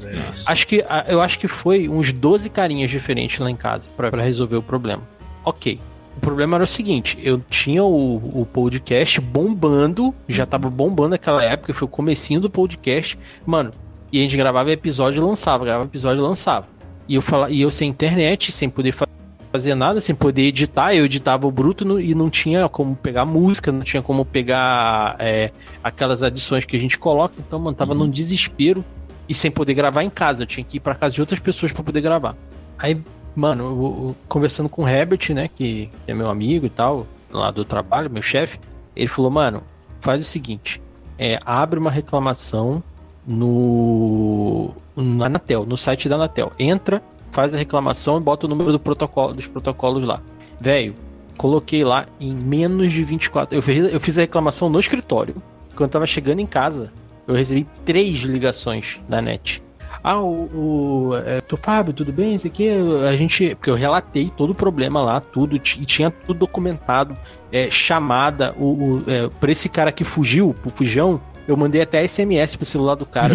Acho 0.48 0.66
que 0.66 0.84
eu 1.08 1.22
acho 1.22 1.38
que 1.38 1.48
foi 1.48 1.88
uns 1.90 2.12
12 2.14 2.50
carinhas 2.50 2.90
diferentes 2.90 3.40
lá 3.40 3.52
em 3.52 3.56
casa 3.56 3.90
pra 3.98 4.10
pra 4.10 4.24
resolver 4.24 4.56
o 4.56 4.64
problema. 4.64 5.04
Ok. 5.44 5.80
O 6.18 6.20
problema 6.20 6.58
era 6.58 6.64
o 6.64 6.68
seguinte, 6.68 7.18
eu 7.22 7.40
tinha 7.50 7.84
o, 7.84 8.42
o 8.42 8.46
podcast 8.46 9.22
bombando, 9.22 10.14
já 10.28 10.46
tava 10.46 10.70
bombando 10.70 11.10
naquela 11.10 11.44
época, 11.44 11.74
foi 11.74 11.86
o 11.86 11.90
comecinho 11.90 12.42
do 12.42 12.50
podcast, 12.50 13.18
mano, 13.46 13.72
e 14.12 14.20
a 14.20 14.22
gente 14.24 14.36
gravava 14.36 14.70
episódio 14.72 15.22
e 15.22 15.26
lançava, 15.26 15.64
gravava 15.64 15.86
episódio 15.86 16.20
e 16.22 16.24
lançava. 16.28 16.68
E 17.08 17.16
eu, 17.16 17.22
fala, 17.22 17.50
e 17.50 17.62
eu 17.62 17.72
sem 17.72 17.90
internet, 17.90 18.52
sem 18.52 18.70
poder 18.70 18.92
fa- 18.92 19.08
fazer 19.52 19.74
nada, 19.76 20.02
sem 20.02 20.14
poder 20.14 20.42
editar, 20.44 20.94
eu 20.94 21.06
editava 21.06 21.48
o 21.48 21.52
bruto 21.52 21.86
no- 21.86 22.00
e 22.02 22.14
não 22.14 22.30
tinha 22.30 22.68
como 22.68 22.96
pegar 22.96 23.26
música, 23.26 23.72
não 23.72 23.82
tinha 23.82 24.02
como 24.02 24.26
pegar 24.26 25.16
é, 25.20 25.52
aquelas 25.84 26.22
adições 26.22 26.66
que 26.66 26.76
a 26.76 26.80
gente 26.80 26.98
coloca, 27.00 27.36
então, 27.40 27.58
mano, 27.60 27.76
tava 27.78 27.94
Uhum. 27.94 28.00
num 28.00 28.10
desespero 28.10 28.84
e 29.28 29.34
sem 29.34 29.50
poder 29.50 29.74
gravar 29.74 30.04
em 30.04 30.10
casa. 30.10 30.44
Eu 30.44 30.48
tinha 30.48 30.64
que 30.66 30.78
ir 30.78 30.80
pra 30.82 30.96
casa 30.96 31.14
de 31.16 31.22
outras 31.22 31.40
pessoas 31.40 31.72
pra 31.72 31.82
poder 31.84 32.02
gravar. 32.02 32.36
Aí, 32.78 32.98
mano, 33.36 33.64
eu- 33.64 33.70
eu- 34.10 34.16
conversando 34.28 34.68
com 34.70 34.84
o 34.84 34.88
Herbert, 34.88 35.32
né, 35.34 35.48
que 35.48 35.90
é 36.08 36.14
meu 36.14 36.30
amigo 36.30 36.66
e 36.66 36.70
tal, 36.70 37.06
lá 37.32 37.52
do 37.52 37.64
trabalho, 37.64 38.10
meu 38.10 38.22
chefe, 38.22 38.60
ele 38.96 39.08
falou, 39.08 39.32
mano, 39.32 39.64
faz 40.02 40.22
o 40.22 40.26
seguinte, 40.26 40.82
é, 41.18 41.40
abre 41.46 41.80
uma 41.80 41.92
reclamação 41.92 42.82
no 43.28 44.72
na 44.96 45.28
Anatel, 45.28 45.66
no 45.66 45.78
site 45.78 46.10
da 46.10 46.16
Anatel. 46.16 46.52
Entra, 46.60 47.02
faz 47.32 47.54
a 47.54 47.58
reclamação 47.58 48.18
e 48.18 48.22
bota 48.22 48.46
o 48.46 48.50
número 48.50 48.72
do 48.72 48.80
protocolo, 48.80 49.34
dos 49.34 49.48
protocolos 49.48 50.04
lá. 50.04 50.22
Velho, 50.60 50.94
coloquei 51.38 51.84
lá 51.86 52.06
em 52.20 52.34
menos 52.34 52.92
de 52.92 53.04
24. 53.04 53.56
Eu 53.56 53.62
fiz, 53.62 53.94
eu 53.94 54.00
fiz 54.00 54.18
a 54.18 54.22
reclamação 54.22 54.70
no 54.70 54.80
escritório. 54.80 55.36
Quando 55.76 55.88
eu 55.88 55.94
tava 55.94 56.06
chegando 56.06 56.40
em 56.40 56.46
casa, 56.46 56.92
eu 57.26 57.34
recebi 57.36 57.66
três 57.86 58.20
ligações 58.20 59.00
da 59.08 59.22
net. 59.22 59.64
Ah, 60.04 60.20
o. 60.20 61.10
o 61.12 61.12
é, 61.26 61.42
tô, 61.42 61.58
Fábio, 61.58 61.94
tudo 61.94 62.12
bem? 62.12 62.36
Isso 62.36 62.48
aqui. 62.48 62.68
A 63.08 63.16
gente. 63.18 63.56
Porque 63.56 63.70
eu 63.70 63.76
relatei 63.76 64.32
todo 64.36 64.52
o 64.52 64.56
problema 64.56 65.02
lá, 65.02 65.20
tudo, 65.20 65.56
e 65.56 65.60
tinha 65.60 66.10
tudo 66.12 66.40
documentado. 66.40 67.16
É, 67.52 67.70
chamada, 67.72 68.54
o, 68.58 68.66
o, 68.66 69.04
é, 69.08 69.28
pra 69.40 69.52
esse 69.52 69.68
cara 69.68 69.92
que 69.92 70.04
fugiu, 70.04 70.56
pro 70.62 70.70
fujão, 70.70 71.20
eu 71.48 71.58
mandei 71.58 71.82
até 71.82 72.08
SMS 72.08 72.56
pro 72.56 72.66
celular 72.66 72.96
do 72.96 73.06
cara. 73.08 73.34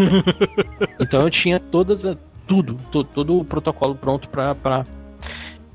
então 1.00 1.22
eu 1.22 1.30
tinha 1.30 1.58
todas. 1.60 2.04
a- 2.06 2.16
Tudo, 2.46 2.76
to- 2.92 3.04
todo 3.04 3.38
o 3.38 3.44
protocolo 3.44 3.94
pronto 3.94 4.28
pra, 4.28 4.54
pra, 4.54 4.84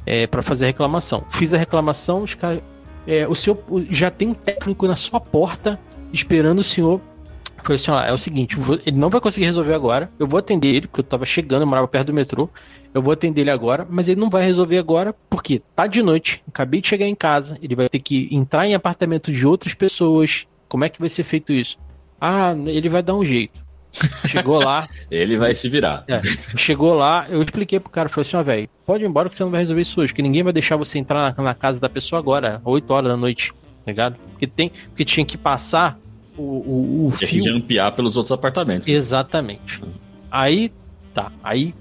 é, 0.06 0.26
pra 0.28 0.42
fazer 0.42 0.66
a 0.66 0.68
reclamação. 0.68 1.24
Fiz 1.32 1.54
a 1.54 1.58
reclamação, 1.58 2.22
os 2.24 2.34
caras. 2.36 2.62
é, 3.08 3.28
o 3.28 3.34
senhor 3.36 3.58
já 3.90 4.10
tem 4.12 4.28
um 4.30 4.34
técnico 4.36 4.88
na 4.88 4.96
sua 4.96 5.20
porta 5.20 5.80
esperando 6.14 6.60
o 6.60 6.64
senhor. 6.64 7.02
Falei 7.64 7.76
assim, 7.76 7.92
ó, 7.92 8.02
é 8.02 8.14
o 8.14 8.18
seguinte, 8.18 8.58
ele 8.86 8.98
não 8.98 9.10
vai 9.10 9.20
conseguir 9.22 9.46
resolver 9.46 9.74
agora. 9.74 10.10
Eu 10.18 10.28
vou 10.28 10.40
atender 10.40 10.68
ele, 10.70 10.88
porque 10.88 11.02
eu 11.02 11.04
tava 11.04 11.26
chegando, 11.26 11.62
eu 11.62 11.68
morava 11.68 11.88
perto 11.88 12.08
do 12.08 12.14
metrô. 12.14 12.50
Eu 12.94 13.02
vou 13.02 13.14
atender 13.14 13.42
ele 13.42 13.52
agora, 13.52 13.86
mas 13.90 14.08
ele 14.08 14.20
não 14.20 14.30
vai 14.30 14.44
resolver 14.44 14.78
agora, 14.78 15.14
porque 15.30 15.62
tá 15.76 15.86
de 15.86 16.02
noite, 16.02 16.42
acabei 16.48 16.82
de 16.82 16.88
chegar 16.88 17.06
em 17.06 17.14
casa, 17.14 17.58
ele 17.62 17.76
vai 17.76 17.88
ter 17.88 18.00
que 18.00 18.28
entrar 18.32 18.66
em 18.66 18.74
apartamento 18.74 19.32
de 19.32 19.46
outras 19.46 19.74
pessoas. 19.76 20.48
Como 20.68 20.84
é 20.84 20.90
que 20.90 21.00
vai 21.00 21.10
ser 21.10 21.24
feito 21.24 21.54
isso? 21.54 21.78
Ah, 22.20 22.56
ele 22.66 22.90
vai 22.90 23.04
dar 23.04 23.16
um 23.16 23.24
jeito. 23.24 23.60
Chegou 24.28 24.60
lá, 24.60 24.88
Ele 25.10 25.38
vai 25.38 25.54
se 25.56 25.68
virar. 25.68 26.04
é, 26.08 26.20
chegou 26.56 26.94
lá, 26.94 27.26
eu 27.30 27.42
expliquei 27.42 27.80
pro 27.80 27.90
cara, 27.90 28.08
falei 28.08 28.28
assim, 28.28 28.38
ó, 28.38 28.44
velho, 28.44 28.70
pode 28.86 29.04
ir 29.04 29.08
embora 29.08 29.30
que 29.30 29.36
você 29.36 29.44
não 29.44 29.50
vai 29.52 29.60
resolver 29.62 29.82
isso 29.82 30.00
hoje, 30.00 30.14
que 30.14 30.22
ninguém 30.22 30.44
vai 30.44 30.54
deixar 30.54 30.76
você 30.76 31.00
entrar 31.00 31.36
na, 31.36 31.44
na 31.44 31.56
casa 31.56 31.80
da 31.80 31.90
pessoa 31.90 32.20
agora, 32.20 32.62
8 32.64 32.92
horas 32.92 33.10
da 33.10 33.18
noite, 33.18 33.52
tá 33.52 33.92
ligado? 33.92 34.16
Porque 34.32 34.46
tem, 34.46 34.72
porque 34.90 35.04
tinha 35.04 35.26
que 35.26 35.38
passar 35.38 35.98
o, 36.40 37.06
o, 37.06 37.08
o 37.08 37.12
fio. 37.12 37.44
jampear 37.44 37.92
pelos 37.96 38.16
outros 38.16 38.32
apartamentos. 38.32 38.88
Exatamente. 38.88 39.82
Aí, 40.32 40.72
tá, 41.14 41.32
aí 41.44 41.74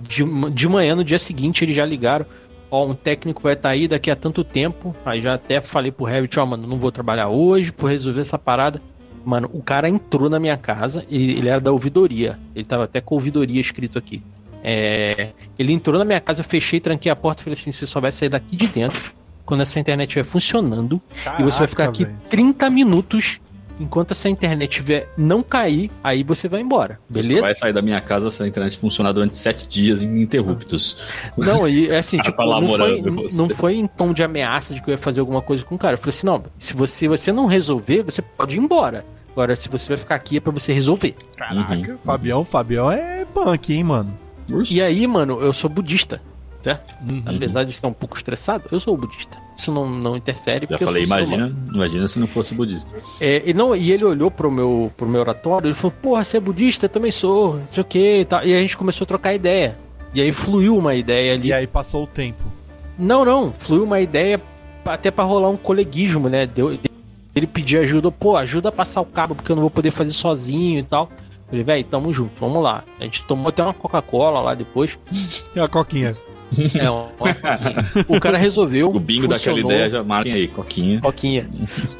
de, 0.00 0.24
de 0.50 0.68
manhã, 0.68 0.94
no 0.94 1.04
dia 1.04 1.18
seguinte, 1.18 1.64
eles 1.64 1.76
já 1.76 1.84
ligaram, 1.84 2.24
ó, 2.70 2.86
um 2.86 2.94
técnico 2.94 3.42
vai 3.42 3.52
estar 3.54 3.70
aí 3.70 3.86
daqui 3.86 4.10
a 4.10 4.16
tanto 4.16 4.42
tempo, 4.42 4.94
aí 5.04 5.20
já 5.20 5.34
até 5.34 5.60
falei 5.60 5.90
pro 5.90 6.04
Revit, 6.04 6.38
ó, 6.38 6.46
mano, 6.46 6.66
não 6.66 6.78
vou 6.78 6.90
trabalhar 6.90 7.28
hoje 7.28 7.72
por 7.72 7.90
resolver 7.90 8.20
essa 8.20 8.38
parada. 8.38 8.80
Mano, 9.24 9.50
o 9.52 9.60
cara 9.60 9.88
entrou 9.88 10.30
na 10.30 10.38
minha 10.38 10.56
casa, 10.56 11.04
e 11.10 11.32
ele 11.32 11.48
era 11.48 11.60
da 11.60 11.72
ouvidoria. 11.72 12.38
Ele 12.54 12.64
tava 12.64 12.84
até 12.84 13.00
com 13.00 13.16
ouvidoria 13.16 13.60
escrito 13.60 13.98
aqui. 13.98 14.22
É, 14.62 15.30
ele 15.58 15.72
entrou 15.72 15.98
na 15.98 16.04
minha 16.04 16.20
casa, 16.20 16.40
eu 16.40 16.44
fechei, 16.44 16.78
tranquei 16.78 17.10
a 17.10 17.16
porta 17.16 17.42
e 17.42 17.44
falei 17.44 17.58
assim: 17.58 17.72
você 17.72 17.86
só 17.86 18.00
vai 18.00 18.12
sair 18.12 18.28
daqui 18.28 18.54
de 18.54 18.68
dentro 18.68 19.12
quando 19.44 19.62
essa 19.62 19.78
internet 19.80 20.08
estiver 20.08 20.24
funcionando. 20.24 21.00
e 21.38 21.42
você 21.42 21.60
vai 21.60 21.68
ficar 21.68 21.84
aqui 21.84 22.04
velho. 22.04 22.18
30 22.28 22.68
minutos. 22.70 23.40
Enquanto 23.78 24.12
essa 24.12 24.28
internet 24.28 24.70
tiver 24.70 25.08
não 25.18 25.42
cair, 25.42 25.90
aí 26.02 26.22
você 26.22 26.48
vai 26.48 26.60
embora. 26.60 26.98
Você 27.10 27.22
só 27.22 27.28
Beleza? 27.28 27.46
vai 27.46 27.54
sair 27.54 27.72
da 27.72 27.82
minha 27.82 28.00
casa 28.00 28.30
se 28.30 28.42
a 28.42 28.46
internet 28.46 28.78
funcionar 28.78 29.12
durante 29.12 29.36
sete 29.36 29.66
dias 29.68 30.00
ininterruptos. 30.02 30.98
Não, 31.36 31.68
e 31.68 31.88
é 31.88 31.98
assim, 31.98 32.18
tipo, 32.22 32.36
tá 32.36 32.44
lá 32.44 32.60
não 32.60 32.68
foi, 32.68 33.02
você. 33.02 33.36
não 33.36 33.48
foi 33.50 33.76
em 33.76 33.86
tom 33.86 34.12
de 34.12 34.22
ameaça 34.22 34.74
de 34.74 34.80
que 34.82 34.88
eu 34.90 34.92
ia 34.92 34.98
fazer 34.98 35.20
alguma 35.20 35.42
coisa 35.42 35.62
com 35.64 35.74
o 35.74 35.78
cara. 35.78 35.94
Eu 35.94 35.98
falei 35.98 36.10
assim, 36.10 36.26
não, 36.26 36.42
se 36.58 36.74
você, 36.74 37.06
você 37.08 37.30
não 37.32 37.46
resolver, 37.46 38.02
você 38.02 38.22
pode 38.22 38.56
ir 38.56 38.60
embora. 38.60 39.04
Agora, 39.32 39.54
se 39.54 39.68
você 39.68 39.88
vai 39.88 39.98
ficar 39.98 40.14
aqui, 40.14 40.38
é 40.38 40.40
pra 40.40 40.50
você 40.52 40.72
resolver. 40.72 41.14
Caraca, 41.36 41.74
Uhum. 41.90 41.96
Fabião, 41.98 42.44
Fabião 42.44 42.90
é 42.90 43.26
punk, 43.26 43.74
hein, 43.74 43.84
mano. 43.84 44.14
E 44.70 44.80
aí, 44.80 45.06
mano, 45.06 45.38
eu 45.42 45.52
sou 45.52 45.68
budista, 45.68 46.22
certo? 46.62 46.94
Uhum. 47.02 47.22
Apesar 47.26 47.64
de 47.64 47.72
estar 47.72 47.88
um 47.88 47.92
pouco 47.92 48.16
estressado, 48.16 48.64
eu 48.72 48.80
sou 48.80 48.96
budista. 48.96 49.36
Isso 49.56 49.72
não, 49.72 49.88
não 49.88 50.16
interfere, 50.16 50.66
Já 50.68 50.78
falei, 50.78 51.04
imagina, 51.04 51.54
imagina 51.72 52.06
se 52.06 52.18
não 52.18 52.26
fosse 52.26 52.54
budista. 52.54 52.90
É, 53.18 53.42
e, 53.46 53.54
não, 53.54 53.74
e 53.74 53.90
ele 53.90 54.04
olhou 54.04 54.30
pro 54.30 54.50
meu, 54.50 54.92
pro 54.96 55.08
meu 55.08 55.20
oratório, 55.20 55.68
ele 55.68 55.74
falou, 55.74 55.94
porra, 56.02 56.24
você 56.24 56.36
é 56.36 56.40
budista? 56.40 56.84
Eu 56.84 56.90
também 56.90 57.10
sou, 57.10 57.56
não 57.56 57.68
sei 57.68 57.80
o 57.80 57.84
que 57.84 58.20
e 58.20 58.24
tal. 58.26 58.44
E 58.44 58.54
a 58.54 58.60
gente 58.60 58.76
começou 58.76 59.04
a 59.04 59.08
trocar 59.08 59.34
ideia. 59.34 59.76
E 60.12 60.20
aí 60.20 60.30
fluiu 60.30 60.76
uma 60.76 60.94
ideia 60.94 61.34
ali. 61.34 61.48
E 61.48 61.52
aí 61.52 61.66
passou 61.66 62.04
o 62.04 62.06
tempo. 62.06 62.42
Não, 62.98 63.24
não, 63.24 63.52
fluiu 63.58 63.84
uma 63.84 64.00
ideia 64.00 64.40
até 64.84 65.10
pra 65.10 65.24
rolar 65.24 65.48
um 65.48 65.56
coleguismo, 65.56 66.28
né? 66.28 66.46
Deu, 66.46 66.78
ele 67.34 67.46
pediu 67.46 67.82
ajuda, 67.82 68.10
pô, 68.10 68.36
ajuda 68.36 68.70
a 68.70 68.72
passar 68.72 69.02
o 69.02 69.06
cabo, 69.06 69.34
porque 69.34 69.52
eu 69.52 69.56
não 69.56 69.60
vou 69.60 69.70
poder 69.70 69.90
fazer 69.90 70.12
sozinho 70.12 70.78
e 70.78 70.82
tal. 70.82 71.10
Eu 71.20 71.50
Falei, 71.50 71.64
velho, 71.64 71.84
tamo 71.84 72.12
junto, 72.12 72.32
vamos 72.40 72.62
lá. 72.62 72.82
A 72.98 73.04
gente 73.04 73.24
tomou 73.24 73.48
até 73.48 73.62
uma 73.62 73.74
Coca-Cola 73.74 74.40
lá 74.40 74.54
depois. 74.54 74.98
E 75.54 75.60
a 75.60 75.68
coquinha? 75.68 76.16
É, 76.78 76.88
uma- 76.90 77.08
o 78.08 78.20
cara 78.20 78.38
resolveu. 78.38 78.88
O 78.94 79.00
bingo 79.00 79.26
daquela 79.28 79.58
ideia 79.58 79.90
já 79.90 80.02
marquem 80.04 80.32
aí, 80.32 80.48
coquinha. 80.48 81.00
Coquinha. 81.00 81.48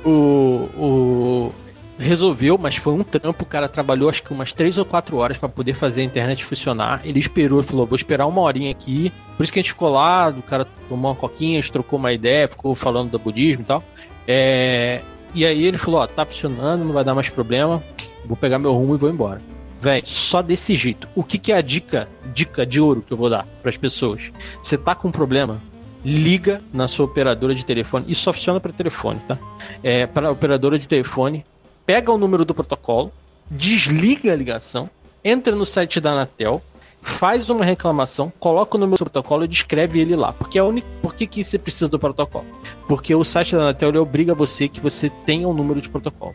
O, 0.05 0.68
o. 0.76 1.53
Resolveu, 1.99 2.59
mas 2.59 2.76
foi 2.76 2.92
um 2.92 3.03
trampo. 3.03 3.42
O 3.42 3.47
cara 3.47 3.68
trabalhou 3.68 4.11
acho 4.11 4.22
que 4.22 4.30
umas 4.32 4.53
3 4.53 4.76
ou 4.76 4.84
4 4.84 5.16
horas 5.16 5.38
pra 5.38 5.49
poder 5.49 5.72
fazer 5.74 6.03
a 6.03 6.05
internet 6.05 6.44
funcionar. 6.44 7.01
Ele 7.05 7.18
esperou, 7.18 7.62
falou: 7.62 7.86
vou 7.86 7.97
esperar 7.97 8.26
uma 8.26 8.42
horinha 8.42 8.70
aqui. 8.70 9.11
Por 9.36 9.42
isso 9.42 9.53
que 9.53 9.59
a 9.59 9.62
gente 9.62 9.72
ficou 9.72 9.88
lá, 9.90 10.28
o 10.28 10.42
cara 10.42 10.66
tomou 10.88 11.11
uma 11.12 11.16
coquinha, 11.16 11.59
a 11.59 11.62
gente 11.62 11.72
trocou 11.72 11.99
uma 11.99 12.12
ideia, 12.12 12.47
ficou 12.49 12.74
falando 12.74 13.11
do 13.11 13.18
budismo 13.18 13.62
e 13.62 13.66
tal. 13.66 13.82
É, 14.28 15.01
E 15.34 15.44
aí 15.47 15.64
ele 15.64 15.78
falou: 15.78 16.01
ó, 16.01 16.07
tá 16.07 16.26
funcionando, 16.26 16.84
não 16.84 16.92
vai 16.92 17.03
dar 17.03 17.14
mais 17.14 17.30
problema. 17.30 17.82
Vou 18.26 18.36
pegar 18.36 18.59
meu 18.59 18.74
rumo 18.74 18.94
e 18.94 18.99
vou 18.99 19.09
embora. 19.09 19.40
Véi, 19.81 20.03
só 20.05 20.43
desse 20.43 20.74
jeito. 20.74 21.09
O 21.14 21.22
que, 21.22 21.39
que 21.39 21.53
é 21.53 21.57
a 21.57 21.61
dica, 21.61 22.09
dica 22.35 22.64
de 22.64 22.81
ouro 22.81 23.03
que 23.03 23.12
eu 23.12 23.16
vou 23.16 23.29
dar 23.29 23.47
pras 23.62 23.77
pessoas? 23.77 24.33
Você 24.62 24.79
tá 24.79 24.95
com 24.95 25.09
um 25.09 25.12
problema? 25.12 25.61
Liga 26.05 26.62
na 26.72 26.89
sua 26.89 27.05
operadora 27.05 27.55
de 27.55 27.64
telefone. 27.64 28.07
Isso 28.09 28.22
só 28.22 28.33
funciona 28.33 28.61
para 28.61 28.72
telefone, 28.72 29.20
tá? 29.27 29.39
É, 29.83 30.07
para 30.07 30.31
operadora 30.31 30.79
de 30.79 30.89
telefone, 30.89 31.45
pega 31.85 32.11
o 32.12 32.18
número 32.18 32.45
do 32.45 32.55
protocolo, 32.55 33.12
desliga 33.51 34.33
a 34.33 34.37
ligação, 34.37 34.89
entra 35.22 35.55
no 35.55 35.66
site 35.66 36.01
da 36.01 36.12
Anatel, 36.12 36.62
faz 37.03 37.51
uma 37.51 37.64
reclamação, 37.64 38.33
coloca 38.39 38.77
o 38.77 38.81
número 38.81 38.97
do 38.97 39.05
protocolo 39.05 39.45
e 39.45 39.49
descreve 39.49 40.01
ele 40.01 40.16
lá. 40.16 40.33
Porque 40.33 40.59
é 40.59 40.61
a 40.61 40.64
única, 40.64 40.87
por 41.03 41.14
que, 41.14 41.27
que 41.27 41.45
você 41.45 41.59
precisa 41.59 41.89
do 41.89 41.99
protocolo? 41.99 42.47
Porque 42.89 43.14
o 43.14 43.24
site 43.24 43.55
da 43.55 43.62
Anatel 43.62 43.95
obriga 44.01 44.35
você 44.35 44.68
que 44.68 44.81
você 44.81 45.11
tenha 45.24 45.47
um 45.47 45.55
número 45.55 45.81
de 45.81 45.89
protocolo. 45.89 46.35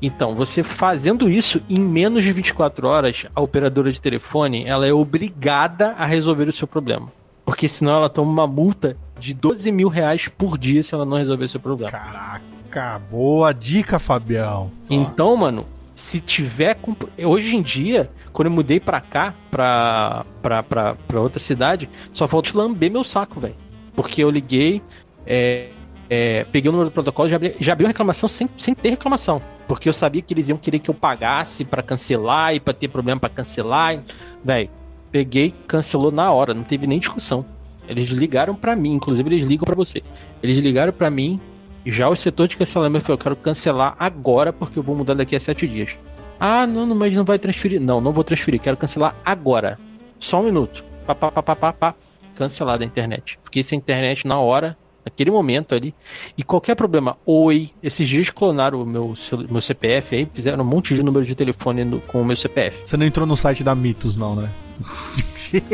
Então, 0.00 0.34
você 0.34 0.62
fazendo 0.62 1.28
isso 1.28 1.60
em 1.68 1.80
menos 1.80 2.22
de 2.24 2.32
24 2.32 2.86
horas, 2.86 3.26
a 3.34 3.40
operadora 3.40 3.90
de 3.90 4.00
telefone 4.00 4.64
ela 4.64 4.86
é 4.86 4.92
obrigada 4.92 5.92
a 5.98 6.04
resolver 6.06 6.48
o 6.48 6.52
seu 6.52 6.66
problema. 6.68 7.10
Porque 7.44 7.68
senão 7.68 7.94
ela 7.94 8.08
toma 8.08 8.30
uma 8.30 8.46
multa 8.46 8.96
de 9.18 9.34
12 9.34 9.72
mil 9.72 9.88
reais 9.88 10.28
por 10.28 10.56
dia 10.58 10.82
se 10.82 10.94
ela 10.94 11.04
não 11.04 11.16
resolver 11.16 11.44
o 11.44 11.48
seu 11.48 11.58
problema. 11.60 11.90
Caraca, 11.90 13.00
boa 13.10 13.52
dica, 13.52 13.98
Fabião. 13.98 14.70
Então, 14.88 15.34
mano, 15.36 15.66
se 15.94 16.20
tiver. 16.20 16.74
com- 16.76 16.94
Hoje 17.24 17.56
em 17.56 17.62
dia, 17.62 18.10
quando 18.32 18.46
eu 18.46 18.52
mudei 18.52 18.78
pra 18.78 19.00
cá, 19.00 19.34
pra, 19.50 20.24
pra, 20.42 20.62
pra, 20.62 20.94
pra 20.94 21.20
outra 21.20 21.40
cidade, 21.40 21.88
só 22.12 22.28
falta 22.28 22.50
lamber 22.56 22.90
meu 22.92 23.02
saco, 23.02 23.40
velho. 23.40 23.54
Porque 23.96 24.22
eu 24.22 24.30
liguei, 24.30 24.80
é, 25.26 25.70
é, 26.10 26.44
peguei 26.50 26.68
o 26.68 26.72
número 26.72 26.90
do 26.90 26.92
protocolo, 26.92 27.28
já 27.28 27.36
abri, 27.36 27.56
já 27.60 27.72
abri 27.72 27.84
uma 27.84 27.88
reclamação 27.88 28.28
sem, 28.28 28.48
sem 28.56 28.74
ter 28.74 28.90
reclamação. 28.90 29.42
Porque 29.66 29.88
eu 29.88 29.92
sabia 29.92 30.22
que 30.22 30.32
eles 30.32 30.48
iam 30.48 30.56
querer 30.56 30.78
que 30.78 30.88
eu 30.88 30.94
pagasse 30.94 31.64
pra 31.64 31.82
cancelar 31.82 32.54
e 32.54 32.60
pra 32.60 32.72
ter 32.72 32.88
problema 32.88 33.20
pra 33.20 33.28
cancelar. 33.28 34.02
Velho, 34.42 34.70
peguei, 35.12 35.54
cancelou 35.66 36.10
na 36.10 36.32
hora, 36.32 36.54
não 36.54 36.64
teve 36.64 36.86
nem 36.86 36.98
discussão. 36.98 37.44
Eles 37.86 38.08
ligaram 38.08 38.54
pra 38.54 38.76
mim, 38.76 38.94
inclusive 38.94 39.28
eles 39.28 39.44
ligam 39.46 39.64
pra 39.64 39.74
você. 39.74 40.02
Eles 40.42 40.58
ligaram 40.58 40.92
pra 40.92 41.10
mim, 41.10 41.40
já 41.84 42.08
o 42.08 42.16
setor 42.16 42.48
de 42.48 42.56
cancelamento 42.56 43.06
falou: 43.06 43.18
eu 43.18 43.22
quero 43.22 43.36
cancelar 43.36 43.94
agora 43.98 44.52
porque 44.52 44.78
eu 44.78 44.82
vou 44.82 44.94
mudar 44.94 45.14
daqui 45.14 45.36
a 45.36 45.40
sete 45.40 45.66
dias. 45.66 45.96
Ah, 46.40 46.66
não, 46.66 46.86
mas 46.94 47.14
não 47.14 47.24
vai 47.24 47.38
transferir. 47.38 47.80
Não, 47.80 48.00
não 48.00 48.12
vou 48.12 48.22
transferir, 48.22 48.60
quero 48.60 48.76
cancelar 48.76 49.16
agora. 49.24 49.78
Só 50.18 50.40
um 50.40 50.44
minuto. 50.44 50.84
Pá, 51.06 51.14
pá, 51.14 51.30
pá, 51.30 51.42
pá, 51.42 51.56
pá, 51.56 51.72
pá. 51.72 51.94
Cancelada 52.34 52.84
a 52.84 52.86
internet. 52.86 53.38
Fiquei 53.42 53.62
sem 53.62 53.78
internet 53.78 54.26
na 54.26 54.38
hora, 54.38 54.76
naquele 55.08 55.30
momento 55.30 55.74
ali. 55.74 55.94
E 56.36 56.42
qualquer 56.42 56.74
problema, 56.74 57.16
oi. 57.26 57.70
Esses 57.82 58.08
dias 58.08 58.30
clonaram 58.30 58.82
o 58.82 58.86
meu, 58.86 59.14
meu 59.50 59.60
CPF 59.60 60.14
aí, 60.16 60.28
fizeram 60.32 60.62
um 60.62 60.66
monte 60.66 60.94
de 60.94 61.02
número 61.02 61.24
de 61.24 61.34
telefone 61.34 61.84
no- 61.84 62.00
com 62.00 62.20
o 62.22 62.24
meu 62.24 62.36
CPF. 62.36 62.78
Você 62.84 62.96
não 62.96 63.06
entrou 63.06 63.26
no 63.26 63.36
site 63.36 63.64
da 63.64 63.74
Mitos, 63.74 64.16
não, 64.16 64.36
né? 64.36 64.50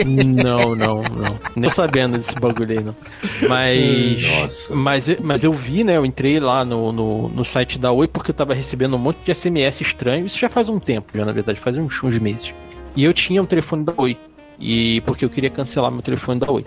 Não, 0.06 0.74
não, 0.76 1.02
não. 1.02 1.38
Nem 1.56 1.68
sabendo 1.68 2.16
desse 2.16 2.34
bagulho 2.36 2.78
aí, 2.78 2.84
não. 2.84 2.94
Mas. 3.48 4.22
Nossa. 4.40 4.74
Mas, 4.74 5.08
eu- 5.08 5.18
mas 5.22 5.42
eu 5.44 5.52
vi, 5.52 5.82
né? 5.84 5.96
Eu 5.96 6.06
entrei 6.06 6.38
lá 6.38 6.64
no, 6.64 6.92
no, 6.92 7.28
no 7.28 7.44
site 7.44 7.78
da 7.78 7.90
Oi 7.90 8.06
porque 8.06 8.30
eu 8.30 8.34
tava 8.34 8.54
recebendo 8.54 8.94
um 8.94 8.98
monte 8.98 9.18
de 9.24 9.34
SMS 9.34 9.80
estranho. 9.80 10.26
Isso 10.26 10.38
já 10.38 10.48
faz 10.48 10.68
um 10.68 10.78
tempo, 10.78 11.08
já 11.16 11.24
na 11.24 11.32
verdade, 11.32 11.58
faz 11.58 11.76
uns, 11.76 12.02
uns 12.02 12.18
meses. 12.18 12.54
E 12.94 13.02
eu 13.04 13.12
tinha 13.12 13.42
um 13.42 13.46
telefone 13.46 13.84
da 13.84 13.92
Oi. 13.96 14.16
E 14.60 15.00
porque 15.00 15.24
eu 15.24 15.28
queria 15.30 15.50
cancelar 15.50 15.90
meu 15.90 16.02
telefone 16.02 16.38
da 16.38 16.50
Oi. 16.50 16.64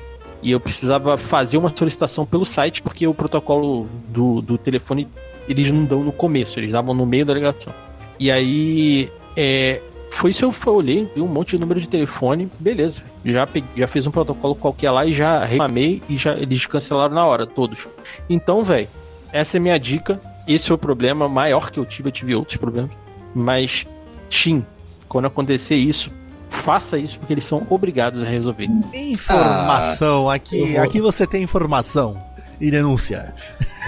E 0.47 0.51
eu 0.51 0.61
precisava 0.61 1.17
fazer 1.17 1.57
uma 1.57 1.67
solicitação 1.67 2.25
pelo 2.25 2.45
site, 2.45 2.81
porque 2.81 3.05
o 3.05 3.13
protocolo 3.13 3.85
do, 4.07 4.41
do 4.41 4.57
telefone 4.57 5.05
eles 5.45 5.69
não 5.69 5.83
dão 5.83 6.05
no 6.05 6.11
começo, 6.13 6.57
eles 6.57 6.71
davam 6.71 6.93
no 6.93 7.05
meio 7.05 7.25
da 7.25 7.33
ligação. 7.33 7.73
E 8.17 8.31
aí, 8.31 9.11
é, 9.35 9.81
foi 10.09 10.31
isso 10.31 10.45
eu 10.45 10.73
olhei, 10.73 11.05
vi 11.13 11.19
um 11.19 11.27
monte 11.27 11.49
de 11.49 11.59
número 11.59 11.81
de 11.81 11.89
telefone, 11.89 12.49
beleza. 12.61 13.01
Já, 13.25 13.45
peguei, 13.45 13.69
já 13.75 13.89
fiz 13.89 14.07
um 14.07 14.11
protocolo 14.11 14.55
qualquer 14.55 14.89
lá 14.91 15.05
e 15.05 15.11
já 15.11 15.43
reclamei 15.43 16.01
e 16.07 16.15
já 16.15 16.33
eles 16.37 16.65
cancelaram 16.65 17.13
na 17.13 17.25
hora, 17.25 17.45
todos. 17.45 17.85
Então, 18.29 18.63
velho, 18.63 18.87
essa 19.33 19.57
é 19.57 19.59
minha 19.59 19.77
dica. 19.77 20.17
Esse 20.47 20.67
foi 20.67 20.75
o 20.75 20.79
problema 20.79 21.27
maior 21.27 21.71
que 21.71 21.77
eu 21.77 21.83
tive, 21.83 22.07
eu 22.07 22.13
tive 22.13 22.33
outros 22.33 22.55
problemas. 22.55 22.91
Mas, 23.35 23.85
Tim, 24.29 24.65
quando 25.09 25.25
acontecer 25.25 25.75
isso, 25.75 26.09
faça 26.49 26.97
isso 26.97 27.19
porque 27.19 27.33
eles 27.33 27.45
são 27.45 27.65
obrigados 27.69 28.23
a 28.23 28.25
resolver. 28.25 28.67
Informação, 28.93 30.29
ah, 30.29 30.35
aqui, 30.35 30.73
vou... 30.73 30.81
aqui 30.81 31.01
você 31.01 31.25
tem 31.25 31.43
informação 31.43 32.17
e 32.59 32.71
denúncia. 32.71 33.33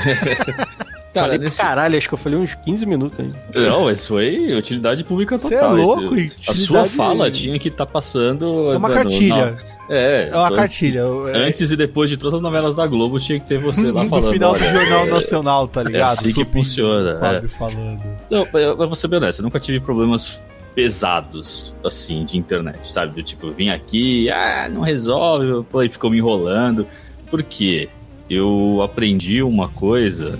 Cara, 1.14 1.26
falei 1.26 1.38
nesse... 1.40 1.58
caralho, 1.58 1.98
acho 1.98 2.08
que 2.08 2.14
eu 2.14 2.20
falei 2.20 2.38
uns 2.38 2.54
15 2.54 2.86
minutos 2.86 3.20
aí. 3.20 3.32
Não, 3.56 3.90
isso 3.90 4.10
foi 4.10 4.54
utilidade 4.54 5.04
pública 5.04 5.40
total. 5.40 5.76
Você 5.76 5.82
é 5.82 5.86
louco, 5.86 6.16
esse... 6.16 6.34
A 6.48 6.54
sua 6.54 6.86
fala 6.86 7.32
tinha 7.32 7.58
que 7.58 7.68
estar 7.68 7.86
tá 7.86 7.92
passando. 7.92 8.72
É 8.72 8.78
uma 8.78 8.90
cartilha. 8.92 9.58
É, 9.90 10.30
é 10.32 10.36
uma 10.36 10.52
cartilha. 10.52 11.02
É- 11.34 11.48
Antes 11.48 11.72
e 11.72 11.76
depois 11.76 12.12
de 12.12 12.18
todas 12.18 12.36
as 12.36 12.42
novelas 12.42 12.76
da 12.76 12.86
Globo, 12.86 13.20
tinha 13.20 13.40
que 13.40 13.48
ter 13.48 13.60
você 13.60 13.92
lá 13.92 14.06
falando. 14.08 14.26
No 14.28 14.34
final 14.34 14.54
do 14.54 14.64
Jornal 14.64 15.06
Nacional, 15.08 15.68
tá 15.68 15.82
ligado? 15.82 16.10
É 16.10 16.14
assim 16.14 16.32
que 16.32 16.46
funciona. 16.46 17.20
É. 17.44 17.48
Falando. 17.48 18.04
Não, 18.30 18.48
eu 18.54 18.78
vou 18.78 18.96
ser 18.96 19.08
bem 19.08 19.18
honesto, 19.18 19.40
eu 19.40 19.44
nunca 19.44 19.60
tive 19.60 19.80
problemas 19.80 20.40
pesados, 20.80 21.76
assim, 21.84 22.24
de 22.24 22.38
internet, 22.38 22.90
sabe? 22.90 23.22
Tipo, 23.22 23.52
vim 23.52 23.68
aqui, 23.68 24.30
ah, 24.30 24.70
não 24.72 24.80
resolve, 24.80 25.66
pô, 25.70 25.84
e 25.84 25.90
ficou 25.90 26.10
me 26.10 26.20
enrolando. 26.20 26.88
Por 27.30 27.44
quê? 27.44 27.90
Eu 28.30 28.80
aprendi 28.82 29.44
uma 29.44 29.68
coisa 29.68 30.40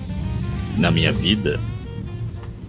na 0.78 0.90
minha 0.92 1.12
vida 1.12 1.60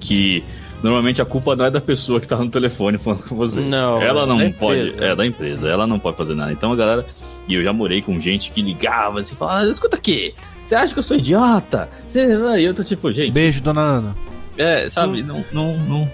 que 0.01 0.43
normalmente 0.83 1.23
a 1.23 1.25
culpa 1.25 1.55
não 1.55 1.65
é 1.65 1.71
da 1.71 1.81
pessoa 1.81 2.21
que 2.21 2.27
tá 2.27 2.37
no 2.39 2.51
telefone 2.51 2.99
falando 2.99 3.23
com 3.23 3.37
você. 3.37 3.61
Não, 3.61 4.03
ela 4.03 4.27
não 4.27 4.41
é 4.41 4.51
pode, 4.51 4.81
empresa. 4.81 5.05
é 5.05 5.15
da 5.15 5.25
empresa, 5.25 5.69
ela 5.69 5.87
não 5.87 6.01
pode 6.01 6.17
fazer 6.17 6.35
nada. 6.35 6.51
Então 6.51 6.73
a 6.73 6.77
galera, 6.77 7.07
e 7.47 7.55
eu 7.55 7.63
já 7.63 7.73
morei 7.73 8.03
com 8.03 8.21
gente 8.21 8.51
que 8.51 8.61
ligava 8.61 9.21
assim, 9.21 9.37
falava, 9.37 9.61
ah, 9.61 9.71
escuta 9.71 9.97
aqui, 9.97 10.35
você 10.65 10.75
acha 10.75 10.93
que 10.93 10.99
eu 10.99 11.05
sou 11.05 11.17
idiota? 11.17 11.89
Você... 12.09 12.27
E 12.59 12.65
eu 12.65 12.75
tô 12.75 12.83
tipo, 12.83 13.13
gente. 13.13 13.31
Beijo, 13.31 13.63
dona 13.63 13.81
Ana. 13.81 14.17
É, 14.59 14.89
sabe, 14.89 15.23
não, 15.23 15.45
não, 15.53 15.77
não, 15.79 16.11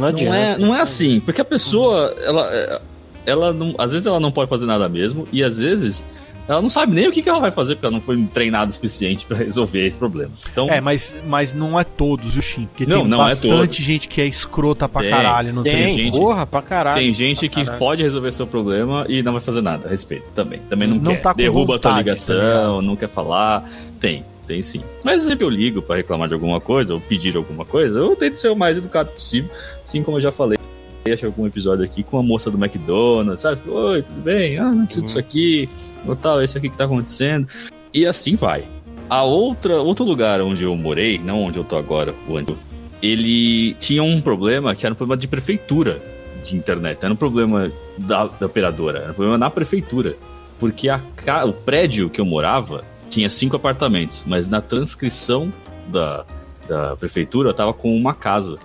não, 0.00 0.08
adianta, 0.08 0.30
não 0.30 0.34
é, 0.34 0.58
não 0.58 0.74
é 0.74 0.80
assim, 0.80 1.20
porque 1.20 1.40
a 1.40 1.44
pessoa, 1.44 2.14
ela, 2.20 2.80
ela 3.24 3.52
não, 3.52 3.74
às 3.78 3.92
vezes 3.92 4.06
ela 4.06 4.20
não 4.20 4.32
pode 4.32 4.48
fazer 4.48 4.66
nada 4.66 4.88
mesmo, 4.88 5.28
e 5.32 5.42
às 5.42 5.58
vezes 5.58 6.06
ela 6.50 6.60
não 6.60 6.68
sabe 6.68 6.92
nem 6.92 7.06
o 7.06 7.12
que, 7.12 7.22
que 7.22 7.28
ela 7.28 7.38
vai 7.38 7.52
fazer, 7.52 7.76
porque 7.76 7.86
ela 7.86 7.94
não 7.94 8.00
foi 8.00 8.20
treinada 8.34 8.70
o 8.70 8.74
suficiente 8.74 9.24
para 9.24 9.36
resolver 9.36 9.86
esse 9.86 9.96
problema. 9.96 10.32
Então, 10.50 10.68
é, 10.68 10.80
mas, 10.80 11.16
mas 11.24 11.52
não 11.52 11.78
é 11.78 11.84
todos, 11.84 12.34
viu, 12.34 12.42
Shin? 12.42 12.66
Porque 12.66 12.84
não, 12.86 13.02
tem 13.02 13.08
não 13.08 13.22
é 13.24 13.28
bastante 13.30 13.80
é 13.80 13.84
gente 13.84 14.08
que 14.08 14.20
é 14.20 14.26
escrota 14.26 14.88
pra 14.88 15.02
tem, 15.02 15.10
caralho 15.12 15.52
no 15.52 15.62
tem, 15.62 15.96
gente, 15.96 16.18
porra, 16.18 16.44
pra 16.44 16.60
caralho. 16.60 17.00
Tem 17.00 17.14
gente 17.14 17.48
que 17.48 17.62
caralho. 17.62 17.78
pode 17.78 18.02
resolver 18.02 18.32
seu 18.32 18.48
problema 18.48 19.06
e 19.08 19.22
não 19.22 19.32
vai 19.32 19.40
fazer 19.40 19.62
nada 19.62 19.86
a 19.86 19.90
respeito 19.90 20.28
também. 20.34 20.58
Também 20.68 20.88
não, 20.88 20.96
não 20.96 21.12
quer. 21.12 21.22
Tá 21.22 21.32
Derruba 21.32 21.74
vontade, 21.74 21.86
a 21.86 21.90
tua 21.90 21.98
ligação, 21.98 22.80
tá 22.80 22.82
não 22.82 22.96
quer 22.96 23.08
falar. 23.08 23.70
Tem, 24.00 24.24
tem 24.50 24.62
sim. 24.62 24.82
Mas 25.04 25.22
sempre 25.22 25.44
eu 25.44 25.48
ligo 25.48 25.80
para 25.80 25.96
reclamar 25.96 26.26
de 26.26 26.34
alguma 26.34 26.60
coisa 26.60 26.94
ou 26.94 27.00
pedir 27.00 27.36
alguma 27.36 27.64
coisa, 27.64 28.00
eu 28.00 28.16
tento 28.16 28.36
ser 28.36 28.48
o 28.48 28.56
mais 28.56 28.76
educado 28.76 29.10
possível, 29.12 29.48
assim 29.84 30.02
como 30.02 30.16
eu 30.16 30.22
já 30.22 30.32
falei. 30.32 30.58
Achei 31.06 31.24
algum 31.24 31.46
episódio 31.46 31.84
aqui 31.84 32.02
com 32.02 32.18
a 32.18 32.22
moça 32.22 32.50
do 32.50 32.62
McDonald's, 32.62 33.40
sabe? 33.40 33.60
Oi, 33.70 34.02
tudo 34.02 34.20
bem? 34.20 34.58
Ah, 34.58 34.64
não 34.72 34.84
preciso 34.84 35.00
uhum. 35.00 35.04
disso 35.06 35.18
aqui 35.18 35.68
ou 36.06 36.16
tal, 36.16 36.42
esse 36.42 36.58
aqui 36.58 36.68
que 36.68 36.76
tá 36.76 36.84
acontecendo. 36.84 37.46
E 37.94 38.04
assim 38.04 38.34
vai. 38.34 38.66
A 39.08 39.22
outra, 39.22 39.80
outro 39.80 40.04
lugar 40.04 40.40
onde 40.40 40.64
eu 40.64 40.76
morei, 40.76 41.18
não 41.18 41.44
onde 41.44 41.58
eu 41.58 41.64
tô 41.64 41.76
agora, 41.76 42.12
onde 42.28 42.54
ele 43.00 43.74
tinha 43.74 44.02
um 44.02 44.20
problema 44.20 44.74
que 44.74 44.84
era 44.84 44.92
um 44.92 44.96
problema 44.96 45.20
de 45.20 45.28
prefeitura 45.28 46.02
de 46.44 46.56
internet, 46.56 46.98
era 47.02 47.12
um 47.12 47.16
problema 47.16 47.70
da, 47.96 48.24
da 48.26 48.46
operadora, 48.46 48.98
era 48.98 49.10
um 49.10 49.14
problema 49.14 49.38
na 49.38 49.48
prefeitura. 49.48 50.16
Porque 50.58 50.88
a, 50.88 51.00
o 51.46 51.52
prédio 51.52 52.10
que 52.10 52.20
eu 52.20 52.26
morava 52.26 52.84
tinha 53.10 53.28
cinco 53.28 53.56
apartamentos, 53.56 54.24
mas 54.26 54.46
na 54.46 54.60
transcrição 54.60 55.52
da, 55.88 56.24
da 56.68 56.96
prefeitura 56.96 57.52
tava 57.52 57.74
com 57.74 57.94
uma 57.94 58.14
casa. 58.14 58.58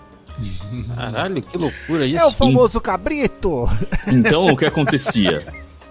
Caralho, 0.96 1.42
que 1.42 1.58
loucura 1.58 2.06
isso. 2.06 2.20
É 2.20 2.26
o 2.26 2.32
famoso 2.32 2.80
cabrito! 2.80 3.68
Então, 4.08 4.46
o 4.46 4.56
que 4.56 4.66
acontecia? 4.66 5.42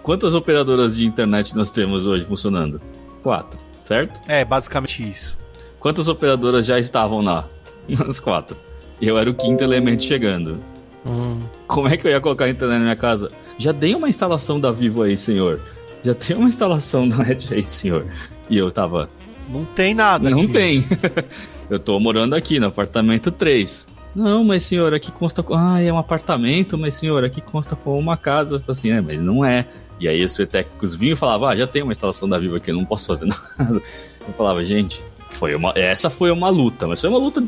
Quantas 0.02 0.34
operadoras 0.34 0.96
de 0.96 1.06
internet 1.06 1.56
nós 1.56 1.70
temos 1.70 2.06
hoje 2.06 2.24
funcionando? 2.24 2.80
Quatro, 3.22 3.58
certo? 3.84 4.20
É, 4.28 4.44
basicamente 4.44 5.08
isso. 5.08 5.38
Quantas 5.80 6.08
operadoras 6.08 6.66
já 6.66 6.78
estavam 6.78 7.20
lá? 7.22 7.48
Umas 7.88 8.20
quatro. 8.20 8.56
E 9.00 9.08
eu 9.08 9.18
era 9.18 9.28
o 9.28 9.34
quinto 9.34 9.64
elemento 9.64 10.04
chegando. 10.04 10.58
Hum. 11.06 11.40
Como 11.66 11.88
é 11.88 11.96
que 11.96 12.06
eu 12.06 12.10
ia 12.10 12.20
colocar 12.20 12.44
a 12.44 12.50
internet 12.50 12.78
na 12.78 12.84
minha 12.84 12.96
casa? 12.96 13.28
Já 13.58 13.72
dei 13.72 13.94
uma 13.94 14.08
instalação 14.08 14.60
da 14.60 14.70
Vivo 14.70 15.02
aí, 15.02 15.16
senhor. 15.16 15.60
Já 16.04 16.14
tem 16.14 16.36
uma 16.36 16.48
instalação 16.48 17.08
da 17.08 17.16
NET 17.16 17.52
aí, 17.52 17.64
senhor. 17.64 18.06
E 18.48 18.56
eu 18.56 18.70
tava. 18.70 19.08
Não 19.48 19.64
tem 19.64 19.94
nada. 19.94 20.30
Não 20.30 20.40
aqui. 20.40 20.48
tem. 20.48 20.84
eu 21.70 21.78
tô 21.78 21.98
morando 21.98 22.34
aqui 22.34 22.58
no 22.58 22.66
apartamento 22.66 23.30
3. 23.30 23.86
Não, 24.14 24.44
mas 24.44 24.62
senhor, 24.64 24.94
aqui 24.94 25.10
consta 25.10 25.42
com. 25.42 25.54
Ah, 25.54 25.80
é 25.80 25.92
um 25.92 25.98
apartamento, 25.98 26.78
mas 26.78 26.94
senhor, 26.94 27.24
aqui 27.24 27.40
consta 27.40 27.74
com 27.74 27.98
uma 27.98 28.16
casa. 28.16 28.62
Assim, 28.68 28.90
é, 28.90 29.00
mas 29.00 29.20
não 29.20 29.44
é. 29.44 29.66
E 29.98 30.08
aí 30.08 30.24
os 30.24 30.34
técnicos 30.34 30.94
vinham 30.94 31.14
e 31.14 31.16
falavam, 31.16 31.48
ah, 31.48 31.56
já 31.56 31.66
tem 31.66 31.82
uma 31.82 31.92
instalação 31.92 32.28
da 32.28 32.38
Vivo 32.38 32.56
aqui, 32.56 32.70
eu 32.70 32.76
não 32.76 32.84
posso 32.84 33.06
fazer 33.06 33.26
nada. 33.58 33.80
Eu 34.26 34.34
falava, 34.36 34.64
gente, 34.64 35.02
foi 35.30 35.54
uma, 35.54 35.72
essa 35.76 36.10
foi 36.10 36.30
uma 36.30 36.48
luta, 36.48 36.86
mas 36.86 37.00
foi 37.00 37.10
uma 37.10 37.18
luta 37.18 37.42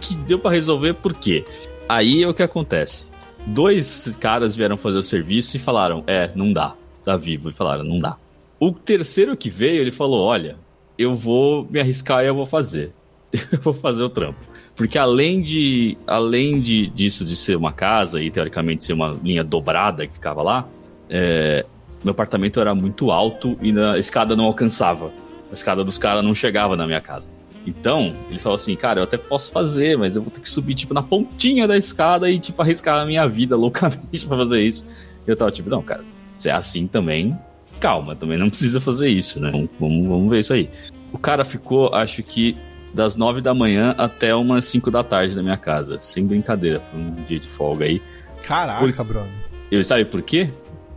que 0.00 0.14
deu 0.14 0.38
para 0.38 0.50
resolver 0.50 0.94
por 0.94 1.12
quê? 1.12 1.44
Aí 1.88 2.22
é 2.22 2.28
o 2.28 2.34
que 2.34 2.42
acontece. 2.42 3.04
Dois 3.46 4.16
caras 4.20 4.54
vieram 4.54 4.76
fazer 4.76 4.98
o 4.98 5.02
serviço 5.02 5.56
e 5.56 5.60
falaram, 5.60 6.04
é, 6.06 6.30
não 6.34 6.52
dá, 6.52 6.74
da 7.04 7.16
Vivo. 7.16 7.50
E 7.50 7.52
falaram, 7.52 7.84
não 7.84 7.98
dá. 7.98 8.16
O 8.60 8.70
terceiro 8.70 9.34
que 9.34 9.48
veio, 9.48 9.80
ele 9.80 9.90
falou, 9.90 10.22
olha, 10.22 10.56
eu 10.98 11.14
vou 11.14 11.66
me 11.70 11.80
arriscar 11.80 12.22
e 12.22 12.26
eu 12.26 12.34
vou 12.34 12.44
fazer. 12.44 12.92
Eu 13.32 13.60
vou 13.60 13.72
fazer 13.72 14.02
o 14.02 14.10
trampo. 14.10 14.40
Porque 14.74 14.98
além 14.98 15.40
de 15.40 15.96
além 16.04 16.60
de, 16.60 16.88
disso 16.88 17.24
de 17.24 17.36
ser 17.36 17.56
uma 17.56 17.72
casa 17.72 18.20
e 18.20 18.28
teoricamente 18.28 18.84
ser 18.84 18.92
uma 18.92 19.16
linha 19.22 19.44
dobrada 19.44 20.04
que 20.04 20.12
ficava 20.12 20.42
lá, 20.42 20.68
é, 21.08 21.64
meu 22.02 22.10
apartamento 22.10 22.60
era 22.60 22.74
muito 22.74 23.12
alto 23.12 23.56
e 23.62 23.70
a 23.78 23.98
escada 23.98 24.34
não 24.34 24.46
alcançava. 24.46 25.12
A 25.48 25.54
escada 25.54 25.84
dos 25.84 25.96
caras 25.96 26.24
não 26.24 26.34
chegava 26.34 26.76
na 26.76 26.86
minha 26.86 27.00
casa. 27.00 27.30
Então, 27.66 28.14
ele 28.28 28.38
falou 28.38 28.56
assim, 28.56 28.74
cara, 28.74 29.00
eu 29.00 29.04
até 29.04 29.16
posso 29.16 29.52
fazer, 29.52 29.96
mas 29.96 30.16
eu 30.16 30.22
vou 30.22 30.30
ter 30.30 30.40
que 30.40 30.48
subir, 30.48 30.74
tipo, 30.74 30.94
na 30.94 31.02
pontinha 31.02 31.68
da 31.68 31.76
escada 31.76 32.30
e, 32.30 32.38
tipo, 32.38 32.60
arriscar 32.60 33.00
a 33.00 33.06
minha 33.06 33.26
vida 33.28 33.56
loucamente 33.56 34.24
pra 34.26 34.36
fazer 34.36 34.60
isso. 34.62 34.86
E 35.26 35.30
eu 35.30 35.36
tava, 35.36 35.50
tipo, 35.50 35.68
não, 35.68 35.82
cara, 35.82 36.02
se 36.34 36.48
é 36.48 36.52
assim 36.52 36.86
também, 36.86 37.36
calma, 37.80 38.14
também 38.14 38.38
não 38.38 38.48
precisa 38.48 38.80
fazer 38.80 39.08
isso, 39.08 39.40
né? 39.40 39.50
Vamos, 39.50 40.06
vamos, 40.06 40.30
ver 40.30 40.40
isso 40.40 40.52
aí. 40.52 40.68
O 41.12 41.18
cara 41.18 41.44
ficou, 41.44 41.92
acho 41.94 42.22
que, 42.22 42.56
das 42.94 43.16
nove 43.16 43.40
da 43.40 43.54
manhã 43.54 43.94
até 43.98 44.34
umas 44.34 44.66
cinco 44.66 44.90
da 44.90 45.02
tarde 45.02 45.34
na 45.34 45.42
minha 45.42 45.56
casa, 45.56 45.98
sem 45.98 46.26
brincadeira, 46.26 46.80
foi 46.80 47.00
um 47.00 47.14
dia 47.26 47.40
de 47.40 47.48
folga 47.48 47.86
aí. 47.86 48.00
Caraca, 48.42 49.04
por... 49.04 49.04
Bruno. 49.04 49.30
Eu 49.70 49.82
sabe 49.82 50.04
por 50.04 50.22
quê? 50.22 50.50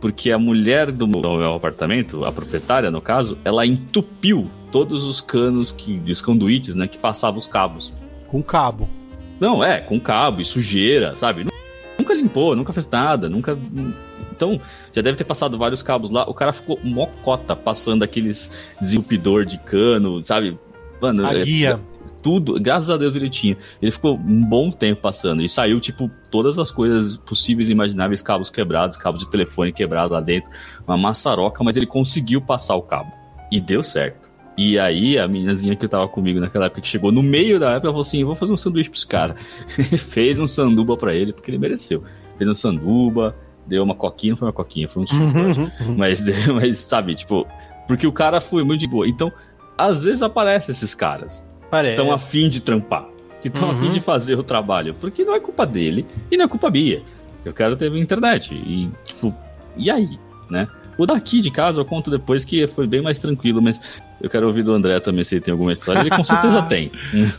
porque 0.04 0.30
a 0.30 0.38
mulher 0.38 0.92
do 0.92 1.08
meu 1.08 1.54
apartamento, 1.54 2.26
a 2.26 2.30
proprietária 2.30 2.90
no 2.90 3.00
caso, 3.00 3.38
ela 3.42 3.64
entupiu 3.64 4.50
todos 4.70 5.02
os 5.02 5.22
canos, 5.22 5.72
que, 5.72 5.98
os 6.10 6.20
conduítes, 6.20 6.76
né, 6.76 6.86
que 6.86 6.98
passavam 6.98 7.38
os 7.38 7.46
cabos. 7.46 7.90
Com 8.26 8.42
cabo. 8.42 8.86
Não, 9.40 9.64
é, 9.64 9.80
com 9.80 9.98
cabo 9.98 10.42
e 10.42 10.44
sujeira, 10.44 11.16
sabe? 11.16 11.46
Nunca 11.98 12.12
limpou, 12.12 12.54
nunca 12.54 12.70
fez 12.70 12.86
nada, 12.90 13.30
nunca. 13.30 13.56
Então, 14.34 14.60
já 14.92 15.02
deve 15.02 15.16
ter 15.16 15.24
passado 15.24 15.56
vários 15.56 15.82
cabos 15.82 16.10
lá. 16.10 16.28
O 16.28 16.34
cara 16.34 16.52
ficou 16.52 16.78
mocota 16.82 17.54
passando 17.54 18.02
aqueles 18.02 18.50
desentupidor 18.80 19.44
de 19.44 19.58
cano, 19.58 20.24
sabe? 20.24 20.58
Mano, 21.00 21.26
a 21.26 21.34
guia. 21.34 21.80
É, 21.90 21.94
tudo, 22.22 22.58
graças 22.58 22.88
a 22.88 22.96
Deus 22.96 23.14
ele 23.14 23.28
tinha. 23.28 23.56
Ele 23.82 23.90
ficou 23.90 24.16
um 24.16 24.42
bom 24.42 24.70
tempo 24.70 25.02
passando 25.02 25.42
e 25.42 25.48
saiu, 25.48 25.78
tipo, 25.78 26.10
todas 26.30 26.58
as 26.58 26.70
coisas 26.70 27.18
possíveis 27.18 27.68
e 27.68 27.72
imagináveis, 27.72 28.22
cabos 28.22 28.50
quebrados, 28.50 28.96
cabos 28.96 29.20
de 29.20 29.30
telefone 29.30 29.72
quebrado 29.72 30.14
lá 30.14 30.20
dentro, 30.20 30.50
uma 30.88 30.96
maçaroca, 30.96 31.62
mas 31.62 31.76
ele 31.76 31.86
conseguiu 31.86 32.40
passar 32.40 32.76
o 32.76 32.82
cabo. 32.82 33.12
E 33.52 33.60
deu 33.60 33.82
certo. 33.82 34.32
E 34.56 34.78
aí, 34.78 35.18
a 35.18 35.26
meninazinha 35.28 35.76
que 35.76 35.86
tava 35.86 36.08
comigo 36.08 36.40
naquela 36.40 36.66
época, 36.66 36.80
que 36.80 36.88
chegou 36.88 37.10
no 37.10 37.22
meio 37.22 37.58
da 37.58 37.72
época, 37.72 37.88
falou 37.88 38.00
assim: 38.00 38.24
vou 38.24 38.34
fazer 38.34 38.52
um 38.52 38.56
sanduíche 38.56 38.88
pros 38.88 39.04
caras. 39.04 39.36
fez 39.98 40.38
um 40.38 40.46
sanduba 40.46 40.96
para 40.96 41.14
ele, 41.14 41.32
porque 41.32 41.50
ele 41.50 41.58
mereceu. 41.58 42.04
Fez 42.38 42.48
um 42.48 42.54
sanduba, 42.54 43.36
deu 43.66 43.82
uma 43.82 43.94
coquinha, 43.94 44.32
não 44.32 44.38
foi 44.38 44.48
uma 44.48 44.52
coquinha, 44.52 44.88
foi 44.88 45.02
um 45.02 45.06
suco. 45.06 45.94
mas, 45.96 46.24
mas, 46.54 46.78
sabe, 46.78 47.14
tipo, 47.14 47.46
porque 47.86 48.06
o 48.06 48.12
cara 48.12 48.40
foi 48.40 48.64
muito 48.64 48.80
de 48.80 48.86
boa. 48.86 49.06
Então, 49.06 49.32
às 49.76 50.04
vezes 50.04 50.22
aparecem 50.22 50.72
esses 50.72 50.94
caras. 50.94 51.44
Parece. 51.70 51.94
Que 51.94 52.00
estão 52.00 52.14
afim 52.14 52.48
de 52.48 52.60
trampar. 52.60 53.06
Que 53.42 53.48
estão 53.48 53.68
uhum. 53.68 53.74
afim 53.74 53.90
de 53.90 54.00
fazer 54.00 54.38
o 54.38 54.42
trabalho. 54.42 54.94
Porque 54.94 55.24
não 55.24 55.34
é 55.34 55.40
culpa 55.40 55.66
dele 55.66 56.06
e 56.30 56.36
não 56.36 56.44
é 56.44 56.48
culpa 56.48 56.70
minha. 56.70 57.02
Eu 57.44 57.52
quero 57.52 57.76
ter 57.76 57.94
internet. 57.94 58.54
E, 58.54 58.88
tipo, 59.04 59.34
e 59.76 59.90
aí, 59.90 60.18
né? 60.48 60.66
O 60.96 61.06
daqui 61.06 61.40
de 61.40 61.50
casa 61.50 61.80
eu 61.80 61.84
conto 61.84 62.10
depois 62.10 62.44
que 62.44 62.66
foi 62.66 62.86
bem 62.86 63.02
mais 63.02 63.18
tranquilo, 63.18 63.60
mas 63.60 63.80
eu 64.20 64.30
quero 64.30 64.46
ouvir 64.46 64.62
do 64.62 64.72
André 64.72 64.98
também 65.00 65.24
se 65.24 65.34
ele 65.34 65.42
tem 65.42 65.52
alguma 65.52 65.72
história. 65.72 66.00
Ele 66.00 66.10
com 66.10 66.24
certeza 66.24 66.62
tem. 66.68 66.90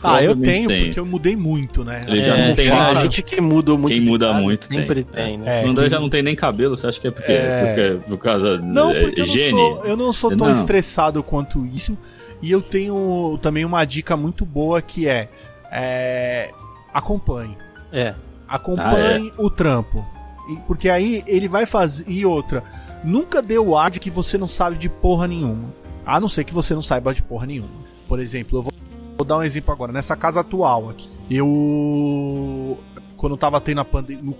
ah, 0.02 0.22
eu 0.22 0.36
tenho, 0.36 0.68
tem. 0.68 0.84
porque 0.84 1.00
eu 1.00 1.06
mudei 1.06 1.34
muito, 1.34 1.84
né? 1.84 2.02
Ele 2.06 2.16
já 2.16 2.36
não 2.36 2.54
tem 2.54 2.70
A 2.70 2.94
gente 3.02 3.22
que 3.22 3.40
muda 3.40 3.76
muito. 3.76 3.94
Quem 3.94 4.04
muda 4.04 4.28
casa, 4.28 4.40
muito 4.40 4.66
sempre 4.66 5.04
tem. 5.04 5.24
tem 5.24 5.38
né? 5.38 5.62
É, 5.62 5.66
o 5.66 5.70
André 5.70 5.84
quem... 5.84 5.90
já 5.90 6.00
não 6.00 6.08
tem 6.08 6.22
nem 6.22 6.36
cabelo, 6.36 6.76
você 6.76 6.86
acha 6.86 7.00
que 7.00 7.08
é 7.08 7.10
porque, 7.10 7.32
é... 7.32 7.94
porque 7.96 8.08
por 8.08 8.18
causa 8.18 8.58
não, 8.58 8.92
porque 8.92 9.22
higiene? 9.22 9.50
Eu 9.50 9.56
não 9.56 9.74
sou, 9.74 9.84
eu 9.84 9.96
não 9.96 10.12
sou 10.12 10.30
tão 10.30 10.46
não. 10.46 10.52
estressado 10.52 11.22
quanto 11.22 11.64
isso. 11.66 11.96
E 12.42 12.50
eu 12.50 12.60
tenho 12.60 13.38
também 13.42 13.64
uma 13.64 13.84
dica 13.84 14.16
muito 14.16 14.44
boa 14.44 14.82
que 14.82 15.08
é, 15.08 15.28
é 15.72 16.50
acompanhe. 16.92 17.56
É. 17.92 18.14
Acompanhe 18.46 19.32
ah, 19.32 19.40
é. 19.40 19.42
o 19.42 19.50
trampo. 19.50 20.06
Porque 20.66 20.88
aí 20.88 21.24
ele 21.26 21.48
vai 21.48 21.66
fazer. 21.66 22.04
E 22.08 22.24
outra, 22.24 22.62
nunca 23.02 23.42
dê 23.42 23.58
o 23.58 23.76
ar 23.76 23.90
de 23.90 24.00
que 24.00 24.10
você 24.10 24.38
não 24.38 24.46
sabe 24.46 24.76
de 24.76 24.88
porra 24.88 25.26
nenhuma. 25.26 25.74
A 26.04 26.20
não 26.20 26.28
ser 26.28 26.44
que 26.44 26.54
você 26.54 26.74
não 26.74 26.82
saiba 26.82 27.12
de 27.12 27.22
porra 27.22 27.46
nenhuma. 27.46 27.84
Por 28.06 28.20
exemplo, 28.20 28.58
eu 28.58 28.62
vou, 28.62 28.72
vou 29.18 29.26
dar 29.26 29.38
um 29.38 29.42
exemplo 29.42 29.72
agora. 29.72 29.92
Nessa 29.92 30.16
casa 30.16 30.40
atual 30.40 30.90
aqui, 30.90 31.08
eu. 31.30 32.78
Quando 33.16 33.36
tava 33.36 33.60
tendo 33.60 33.80
a 33.80 33.84
pandemia. 33.84 34.22
No, 34.22 34.34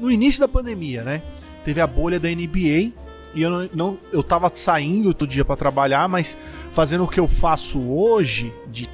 no 0.00 0.10
início 0.10 0.40
da 0.40 0.48
pandemia, 0.48 1.02
né? 1.02 1.22
Teve 1.64 1.80
a 1.80 1.86
bolha 1.86 2.20
da 2.20 2.28
NBA 2.28 2.92
e 3.34 3.42
eu 3.42 3.50
não, 3.50 3.70
não 3.74 3.98
eu 4.12 4.22
tava 4.22 4.50
saindo 4.54 5.12
todo 5.12 5.28
dia 5.28 5.44
para 5.44 5.56
trabalhar, 5.56 6.08
mas 6.08 6.36
fazendo 6.70 7.04
o 7.04 7.08
que 7.08 7.18
eu 7.18 7.26
faço 7.26 7.80
hoje 7.80 8.52
de 8.70 8.88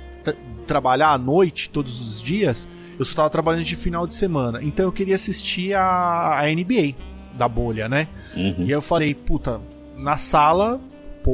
trabalhar 0.66 1.10
à 1.10 1.18
noite 1.18 1.68
todos 1.68 2.00
os 2.00 2.22
dias, 2.22 2.68
eu 3.00 3.04
só 3.06 3.14
tava 3.14 3.30
trabalhando 3.30 3.64
de 3.64 3.74
final 3.74 4.06
de 4.06 4.14
semana. 4.14 4.62
Então 4.62 4.84
eu 4.84 4.92
queria 4.92 5.14
assistir 5.14 5.72
a, 5.72 6.38
a 6.38 6.42
NBA 6.52 6.94
da 7.32 7.48
bolha, 7.48 7.88
né? 7.88 8.06
Uhum. 8.36 8.56
E 8.58 8.64
aí 8.64 8.70
eu 8.72 8.82
falei, 8.82 9.14
puta, 9.14 9.58
na 9.96 10.18
sala 10.18 10.78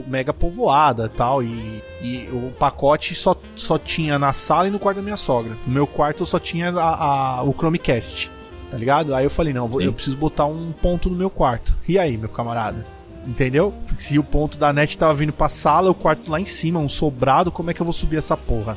mega 0.06 0.32
povoada 0.32 1.08
tal 1.08 1.42
e, 1.42 1.82
e 2.02 2.28
o 2.32 2.52
pacote 2.58 3.14
só, 3.14 3.36
só 3.54 3.78
tinha 3.78 4.18
na 4.18 4.32
sala 4.32 4.68
e 4.68 4.70
no 4.70 4.78
quarto 4.78 4.98
da 4.98 5.02
minha 5.02 5.16
sogra. 5.16 5.56
No 5.66 5.72
meu 5.72 5.88
quarto 5.88 6.22
eu 6.22 6.26
só 6.26 6.38
tinha 6.38 6.70
a, 6.70 7.38
a 7.38 7.42
o 7.42 7.52
Chromecast, 7.52 8.30
tá 8.70 8.78
ligado? 8.78 9.12
Aí 9.12 9.24
eu 9.24 9.30
falei, 9.30 9.52
não, 9.52 9.66
vou, 9.66 9.82
eu 9.82 9.92
preciso 9.92 10.16
botar 10.16 10.46
um 10.46 10.70
ponto 10.70 11.10
no 11.10 11.16
meu 11.16 11.30
quarto. 11.30 11.74
E 11.88 11.98
aí, 11.98 12.16
meu 12.16 12.28
camarada? 12.28 12.86
Entendeu? 13.26 13.74
Se 13.98 14.20
o 14.20 14.22
ponto 14.22 14.56
da 14.56 14.72
net 14.72 14.96
tava 14.96 15.14
vindo 15.14 15.32
pra 15.32 15.48
sala, 15.48 15.90
o 15.90 15.94
quarto 15.94 16.30
lá 16.30 16.40
em 16.40 16.46
cima, 16.46 16.78
um 16.78 16.88
sobrado, 16.88 17.50
como 17.50 17.72
é 17.72 17.74
que 17.74 17.82
eu 17.82 17.86
vou 17.86 17.92
subir 17.92 18.18
essa 18.18 18.36
porra? 18.36 18.76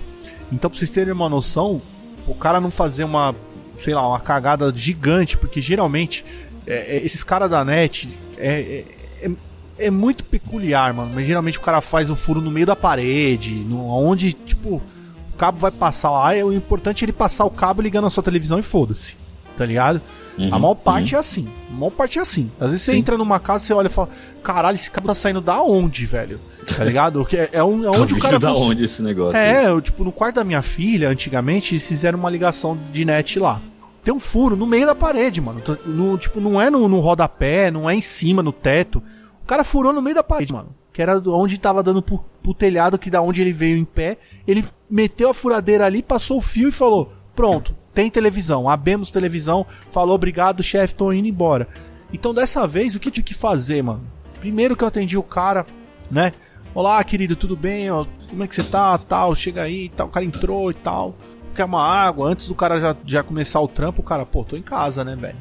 Então, 0.51 0.71
pra 0.71 0.79
vocês 0.79 0.89
terem 0.89 1.13
uma 1.13 1.29
noção, 1.29 1.79
o 2.30 2.36
cara 2.36 2.59
não 2.59 2.69
fazer 2.69 3.03
uma, 3.03 3.36
sei 3.77 3.93
lá, 3.93 4.07
uma 4.07 4.19
cagada 4.19 4.71
gigante, 4.75 5.36
porque 5.38 5.61
geralmente 5.61 6.23
é, 6.67 6.97
é, 6.97 7.05
esses 7.05 7.23
caras 7.23 7.49
da 7.49 7.65
net 7.65 8.09
é, 8.38 8.47
é, 8.47 8.86
é, 9.25 9.32
é, 9.80 9.91
muito 9.91 10.23
peculiar, 10.23 10.93
mano. 10.93 11.11
Mas 11.13 11.25
geralmente 11.25 11.57
o 11.57 11.61
cara 11.61 11.82
faz 11.82 12.09
um 12.09 12.15
furo 12.15 12.39
no 12.41 12.51
meio 12.51 12.65
da 12.65 12.75
parede, 12.75 13.55
no, 13.55 13.88
onde, 13.88 14.34
tipo, 14.34 14.82
o 15.34 15.38
cabo 15.38 15.57
vai 15.57 15.71
passar 15.71 16.11
lá. 16.11 16.30
O 16.45 16.53
importante 16.53 17.03
é 17.03 17.05
ele 17.05 17.13
passar 17.13 17.45
o 17.45 17.49
cabo 17.49 17.82
ligando 17.82 18.05
a 18.05 18.09
sua 18.09 18.23
televisão 18.23 18.59
e 18.59 18.63
foda-se, 18.63 19.17
tá 19.57 19.65
ligado? 19.65 19.99
Uhum, 20.38 20.53
a 20.53 20.59
maior 20.59 20.75
parte 20.75 21.13
uhum. 21.13 21.17
é 21.17 21.19
assim. 21.19 21.49
A 21.69 21.73
maior 21.73 21.91
parte 21.91 22.19
é 22.19 22.21
assim. 22.21 22.51
Às 22.59 22.71
vezes 22.71 22.82
Sim. 22.84 22.91
você 22.91 22.97
entra 22.97 23.17
numa 23.17 23.39
casa, 23.39 23.65
você 23.65 23.73
olha 23.73 23.88
e 23.88 23.91
fala: 23.91 24.09
caralho, 24.43 24.75
esse 24.75 24.91
cabo 24.91 25.07
tá 25.07 25.15
saindo 25.15 25.41
da 25.41 25.61
onde, 25.61 26.05
velho? 26.05 26.39
Tá 26.66 26.84
ligado? 26.84 27.26
É, 27.32 27.49
é, 27.53 27.64
um, 27.64 27.86
é 27.86 27.89
onde 27.89 28.14
o 28.14 28.20
cara. 28.20 28.39
da 28.39 28.53
onde 28.53 28.84
esse 28.84 29.01
negócio? 29.01 29.38
É, 29.38 29.68
eu, 29.68 29.82
tipo, 29.82 30.03
no 30.03 30.12
quarto 30.12 30.36
da 30.36 30.43
minha 30.43 30.62
filha, 30.62 31.10
antigamente, 31.10 31.74
eles 31.74 31.88
fizeram 31.88 32.20
uma 32.20 32.30
ligação 32.30 32.78
de 32.91 33.05
net 33.05 33.39
lá. 33.39 33.62
Tem 34.03 34.14
um 34.14 34.20
furo 34.20 34.55
no 34.55 34.66
meio 34.66 34.86
da 34.86 34.95
parede, 34.95 35.41
mano. 35.41 35.62
No, 35.86 36.18
tipo, 36.18 36.39
não 36.39 36.60
é 36.60 36.70
no, 36.70 36.88
no 36.88 36.99
rodapé, 36.99 37.70
não 37.70 37.89
é 37.89 37.95
em 37.95 38.01
cima, 38.01 38.41
no 38.41 38.51
teto. 38.51 39.01
O 39.43 39.45
cara 39.45 39.64
furou 39.64 39.93
no 39.93 40.01
meio 40.01 40.16
da 40.16 40.24
parede, 40.24 40.53
mano. 40.53 40.76
Que 40.93 41.01
era 41.01 41.22
onde 41.28 41.57
tava 41.57 41.84
dando 41.84 42.01
pro, 42.01 42.24
pro 42.41 42.53
telhado, 42.53 42.97
que 42.97 43.10
da 43.10 43.22
onde 43.22 43.41
ele 43.41 43.53
veio 43.53 43.78
em 43.78 43.86
pé. 43.86 44.18
Ele 44.47 44.66
meteu 44.89 45.30
a 45.30 45.34
furadeira 45.34 45.86
ali, 45.86 46.01
passou 46.01 46.38
o 46.38 46.41
fio 46.41 46.70
e 46.70 46.72
falou: 46.72 47.14
Pronto, 47.36 47.76
tem 47.93 48.10
televisão, 48.10 48.70
abemos 48.70 49.12
televisão, 49.12 49.66
falou 49.91 50.16
obrigado, 50.16 50.64
chefe, 50.64 50.95
tô 50.95 51.12
indo 51.12 51.28
embora. 51.28 51.68
Então 52.12 52.34
dessa 52.34 52.66
vez, 52.66 52.95
o 52.95 52.99
que 52.99 53.10
eu 53.10 53.12
tive 53.12 53.28
que 53.28 53.34
fazer, 53.34 53.84
mano? 53.84 54.01
Primeiro 54.39 54.76
que 54.76 54.84
eu 54.84 54.88
atendi 54.88 55.18
o 55.18 55.24
cara, 55.24 55.66
né? 56.10 56.32
Olá, 56.76 57.03
querido, 57.03 57.36
tudo 57.36 57.55
bem? 57.55 57.88
Como 58.30 58.43
é 58.43 58.47
que 58.47 58.53
você 58.53 58.63
tá? 58.63 58.95
Tal, 58.97 59.34
chega 59.34 59.63
aí 59.63 59.89
tal. 59.89 60.05
O 60.05 60.11
cara 60.11 60.24
entrou 60.24 60.70
e 60.70 60.74
tal. 60.76 61.15
Quer 61.55 61.65
uma 61.65 61.84
água? 61.84 62.30
Antes 62.30 62.47
do 62.47 62.53
cara 62.53 62.80
já, 62.80 62.95
já 63.03 63.24
começar 63.24 63.59
o 63.59 63.67
trampo, 63.67 64.01
o 64.01 64.05
cara, 64.05 64.24
pô, 64.24 64.43
tô 64.43 64.55
em 64.55 64.61
casa, 64.61 65.03
né, 65.03 65.15
velho? 65.15 65.38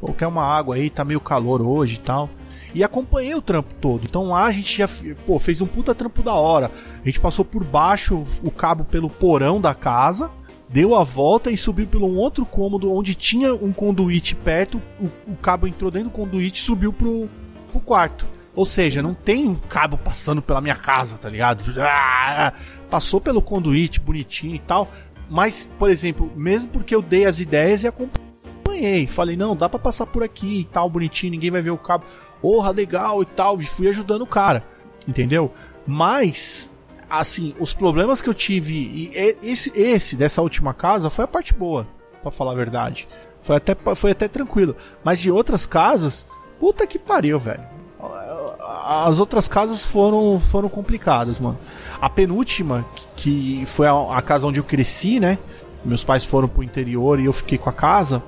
Pô, 0.00 0.14
quer 0.14 0.26
uma 0.26 0.42
água 0.42 0.76
aí? 0.76 0.88
Tá 0.88 1.04
meio 1.04 1.20
calor 1.20 1.60
hoje 1.60 1.96
e 1.96 1.98
tal. 1.98 2.30
E 2.74 2.82
acompanhei 2.82 3.34
o 3.34 3.42
trampo 3.42 3.74
todo. 3.74 4.04
Então 4.04 4.30
lá 4.30 4.46
a 4.46 4.52
gente 4.52 4.78
já 4.78 4.88
pô, 5.26 5.38
fez 5.38 5.60
um 5.60 5.66
puta 5.66 5.94
trampo 5.94 6.22
da 6.22 6.32
hora. 6.32 6.70
A 7.02 7.06
gente 7.06 7.20
passou 7.20 7.44
por 7.44 7.62
baixo 7.62 8.22
o 8.42 8.50
cabo 8.50 8.84
pelo 8.84 9.10
porão 9.10 9.60
da 9.60 9.74
casa 9.74 10.30
deu 10.66 10.96
a 10.96 11.04
volta 11.04 11.52
e 11.52 11.56
subiu 11.56 11.86
pelo 11.86 12.08
um 12.08 12.16
outro 12.16 12.44
cômodo 12.44 12.92
onde 12.92 13.14
tinha 13.14 13.54
um 13.54 13.72
conduíte 13.72 14.34
perto. 14.34 14.82
O, 14.98 15.32
o 15.32 15.36
cabo 15.36 15.68
entrou 15.68 15.88
dentro 15.88 16.08
do 16.08 16.12
conduíte 16.12 16.60
e 16.60 16.64
subiu 16.64 16.92
pro, 16.92 17.28
pro 17.70 17.80
quarto. 17.80 18.26
Ou 18.54 18.64
seja, 18.64 19.02
não 19.02 19.14
tem 19.14 19.48
um 19.48 19.54
cabo 19.54 19.98
passando 19.98 20.40
pela 20.40 20.60
minha 20.60 20.76
casa, 20.76 21.18
tá 21.18 21.28
ligado? 21.28 21.64
Ah, 21.80 22.52
passou 22.88 23.20
pelo 23.20 23.42
conduíte 23.42 23.98
bonitinho 24.00 24.54
e 24.54 24.60
tal. 24.60 24.90
Mas, 25.28 25.68
por 25.78 25.90
exemplo, 25.90 26.30
mesmo 26.36 26.70
porque 26.70 26.94
eu 26.94 27.02
dei 27.02 27.26
as 27.26 27.40
ideias 27.40 27.82
e 27.82 27.88
acompanhei, 27.88 29.06
falei, 29.06 29.36
não, 29.36 29.56
dá 29.56 29.68
para 29.68 29.78
passar 29.78 30.06
por 30.06 30.22
aqui 30.22 30.60
e 30.60 30.64
tal, 30.64 30.88
bonitinho, 30.88 31.32
ninguém 31.32 31.50
vai 31.50 31.62
ver 31.62 31.70
o 31.70 31.78
cabo. 31.78 32.04
Porra, 32.40 32.70
legal 32.70 33.22
e 33.22 33.26
tal, 33.26 33.60
e 33.60 33.66
fui 33.66 33.88
ajudando 33.88 34.22
o 34.22 34.26
cara, 34.26 34.64
entendeu? 35.08 35.50
Mas 35.86 36.70
assim, 37.08 37.54
os 37.58 37.72
problemas 37.72 38.20
que 38.20 38.28
eu 38.28 38.34
tive, 38.34 38.74
e 38.74 39.10
esse, 39.42 39.72
esse 39.74 40.16
dessa 40.16 40.42
última 40.42 40.74
casa 40.74 41.10
foi 41.10 41.24
a 41.24 41.28
parte 41.28 41.54
boa, 41.54 41.86
para 42.22 42.30
falar 42.30 42.52
a 42.52 42.56
verdade. 42.56 43.08
Foi 43.42 43.56
até, 43.56 43.76
foi 43.94 44.10
até 44.10 44.26
tranquilo. 44.26 44.74
Mas 45.02 45.20
de 45.20 45.30
outras 45.30 45.66
casas, 45.66 46.26
puta 46.58 46.86
que 46.86 46.98
pariu, 46.98 47.38
velho. 47.38 47.73
As 48.86 49.18
outras 49.18 49.48
casas 49.48 49.84
foram, 49.84 50.40
foram 50.40 50.68
complicadas, 50.68 51.38
mano. 51.38 51.58
A 52.00 52.08
penúltima, 52.10 52.84
que 53.16 53.64
foi 53.66 53.86
a, 53.86 54.18
a 54.18 54.22
casa 54.22 54.46
onde 54.46 54.58
eu 54.58 54.64
cresci, 54.64 55.20
né? 55.20 55.38
Meus 55.84 56.02
pais 56.02 56.24
foram 56.24 56.48
pro 56.48 56.62
interior 56.62 57.20
e 57.20 57.26
eu 57.26 57.32
fiquei 57.32 57.58
com 57.58 57.68
a 57.68 57.72
casa. 57.72 58.22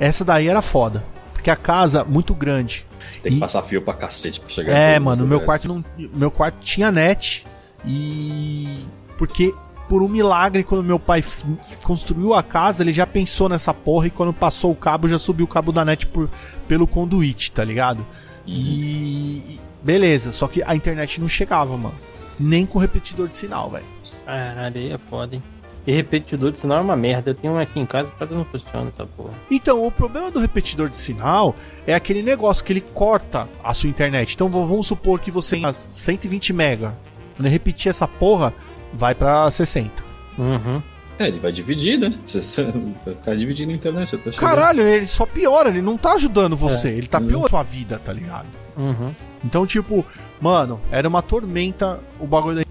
Essa 0.00 0.24
daí 0.24 0.48
era 0.48 0.62
foda. 0.62 1.04
Porque 1.32 1.50
a 1.50 1.56
casa 1.56 2.04
muito 2.04 2.34
grande. 2.34 2.86
Tem 3.22 3.32
que 3.32 3.38
e... 3.38 3.40
passar 3.40 3.62
fio 3.62 3.82
pra 3.82 3.94
cacete 3.94 4.40
pra 4.40 4.48
chegar 4.48 4.72
É, 4.72 4.98
mano, 4.98 5.26
meu 5.26 5.40
quarto 5.40 5.68
não. 5.68 5.84
Meu 5.96 6.30
quarto 6.30 6.58
tinha 6.60 6.90
net. 6.90 7.44
E. 7.84 8.84
Porque 9.18 9.54
por 9.88 10.02
um 10.02 10.08
milagre, 10.08 10.64
quando 10.64 10.82
meu 10.82 10.98
pai 10.98 11.22
construiu 11.82 12.32
a 12.32 12.42
casa, 12.42 12.82
ele 12.82 12.92
já 12.92 13.06
pensou 13.06 13.48
nessa 13.48 13.74
porra 13.74 14.06
e 14.06 14.10
quando 14.10 14.32
passou 14.32 14.70
o 14.70 14.74
cabo, 14.74 15.08
já 15.08 15.18
subiu 15.18 15.44
o 15.44 15.48
cabo 15.48 15.70
da 15.70 15.84
net 15.84 16.06
por, 16.06 16.30
pelo 16.66 16.86
conduíte, 16.86 17.52
tá 17.52 17.62
ligado? 17.62 18.06
Uhum. 18.46 18.54
E. 18.54 19.60
Beleza, 19.82 20.32
só 20.32 20.46
que 20.46 20.62
a 20.64 20.74
internet 20.74 21.20
não 21.20 21.28
chegava, 21.28 21.76
mano. 21.76 21.94
Nem 22.38 22.64
com 22.64 22.78
repetidor 22.78 23.28
de 23.28 23.36
sinal, 23.36 23.70
velho. 23.70 23.84
Caralho, 24.24 24.76
aí 24.76 24.92
é 24.92 24.98
foda, 24.98 25.34
hein? 25.34 25.42
E 25.84 25.92
repetidor 25.92 26.52
de 26.52 26.58
sinal 26.60 26.78
é 26.78 26.80
uma 26.80 26.94
merda. 26.94 27.30
Eu 27.30 27.34
tenho 27.34 27.54
um 27.54 27.58
aqui 27.58 27.80
em 27.80 27.86
casa 27.86 28.08
e 28.08 28.12
quase 28.12 28.32
não 28.32 28.44
funciona 28.44 28.88
essa 28.88 29.04
porra. 29.04 29.32
Então, 29.50 29.84
o 29.84 29.90
problema 29.90 30.30
do 30.30 30.38
repetidor 30.38 30.88
de 30.88 30.96
sinal 30.96 31.54
é 31.84 31.94
aquele 31.94 32.22
negócio 32.22 32.64
que 32.64 32.72
ele 32.72 32.80
corta 32.80 33.48
a 33.62 33.74
sua 33.74 33.90
internet. 33.90 34.34
Então, 34.34 34.48
vamos 34.48 34.86
supor 34.86 35.18
que 35.18 35.32
você 35.32 35.56
tem 35.56 35.72
120 35.72 36.52
mega 36.52 36.94
quando 37.36 37.46
ele 37.46 37.52
repetir 37.52 37.90
essa 37.90 38.06
porra, 38.06 38.54
vai 38.92 39.14
pra 39.14 39.50
60. 39.50 39.90
Uhum. 40.38 40.82
É, 41.22 41.28
ele 41.28 41.38
vai 41.38 41.52
dividir, 41.52 41.98
né? 41.98 42.12
Você 42.26 42.62
vai 42.64 43.14
ficar 43.14 43.36
dividindo 43.36 43.70
a 43.70 43.74
internet. 43.74 44.16
Caralho, 44.36 44.82
ele 44.82 45.06
só 45.06 45.24
piora, 45.24 45.68
ele 45.68 45.80
não 45.80 45.96
tá 45.96 46.14
ajudando 46.14 46.56
você, 46.56 46.88
é. 46.88 46.92
ele 46.92 47.06
tá 47.06 47.20
piorando 47.20 47.46
a 47.46 47.50
sua 47.50 47.62
vida, 47.62 48.00
tá 48.04 48.12
ligado? 48.12 48.48
Uhum. 48.76 49.14
Então, 49.44 49.64
tipo, 49.64 50.04
mano, 50.40 50.80
era 50.90 51.08
uma 51.08 51.22
tormenta 51.22 52.00
o 52.18 52.26
bagulho 52.26 52.56
da 52.56 52.62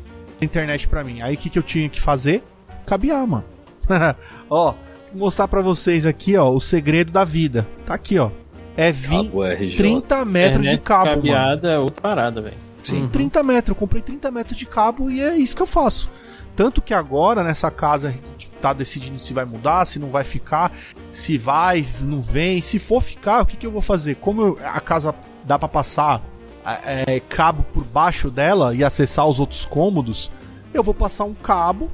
internet 0.41 0.85
pra 0.87 1.01
mim. 1.01 1.21
Aí 1.21 1.35
o 1.35 1.37
que, 1.37 1.49
que 1.49 1.57
eu 1.57 1.63
tinha 1.63 1.87
que 1.87 2.01
fazer? 2.01 2.43
Cabear, 2.85 3.25
mano. 3.25 3.45
ó, 4.49 4.73
vou 5.11 5.21
mostrar 5.21 5.47
pra 5.47 5.61
vocês 5.61 6.05
aqui, 6.05 6.35
ó, 6.35 6.51
o 6.51 6.59
segredo 6.59 7.09
da 7.09 7.23
vida. 7.23 7.65
Tá 7.85 7.93
aqui, 7.93 8.19
ó. 8.19 8.31
É 8.75 8.91
20, 8.91 9.77
30 9.77 10.25
metros 10.25 10.67
de 10.67 10.77
cabo, 10.77 11.09
cabeada 11.09 11.69
mano. 11.69 11.73
é 11.73 11.79
outra 11.79 12.01
parada, 12.01 12.41
velho. 12.41 12.57
Sim. 12.83 13.03
Uhum. 13.03 13.09
30 13.09 13.43
metros. 13.43 13.69
Eu 13.69 13.75
comprei 13.75 14.01
30 14.01 14.29
metros 14.31 14.57
de 14.57 14.65
cabo 14.65 15.09
e 15.09 15.21
é 15.21 15.37
isso 15.37 15.55
que 15.55 15.61
eu 15.61 15.67
faço. 15.67 16.09
Tanto 16.55 16.81
que 16.81 16.93
agora, 16.93 17.43
nessa 17.43 17.71
casa, 17.71 18.13
tá 18.61 18.73
decidindo 18.73 19.19
se 19.19 19.33
vai 19.33 19.45
mudar, 19.45 19.85
se 19.85 19.99
não 19.99 20.09
vai 20.09 20.23
ficar, 20.23 20.71
se 21.11 21.37
vai, 21.37 21.85
não 22.01 22.21
vem. 22.21 22.61
Se 22.61 22.79
for 22.79 23.01
ficar, 23.01 23.41
o 23.41 23.45
que, 23.45 23.57
que 23.57 23.65
eu 23.65 23.71
vou 23.71 23.81
fazer? 23.81 24.15
Como 24.15 24.41
eu, 24.41 24.59
a 24.63 24.79
casa 24.79 25.13
dá 25.43 25.57
para 25.57 25.67
passar 25.67 26.21
é, 26.85 27.19
cabo 27.19 27.65
por 27.73 27.83
baixo 27.83 28.29
dela 28.29 28.75
e 28.75 28.83
acessar 28.83 29.27
os 29.27 29.39
outros 29.39 29.65
cômodos, 29.65 30.31
eu 30.73 30.83
vou 30.83 30.93
passar 30.93 31.25
um 31.25 31.33
cabo, 31.33 31.89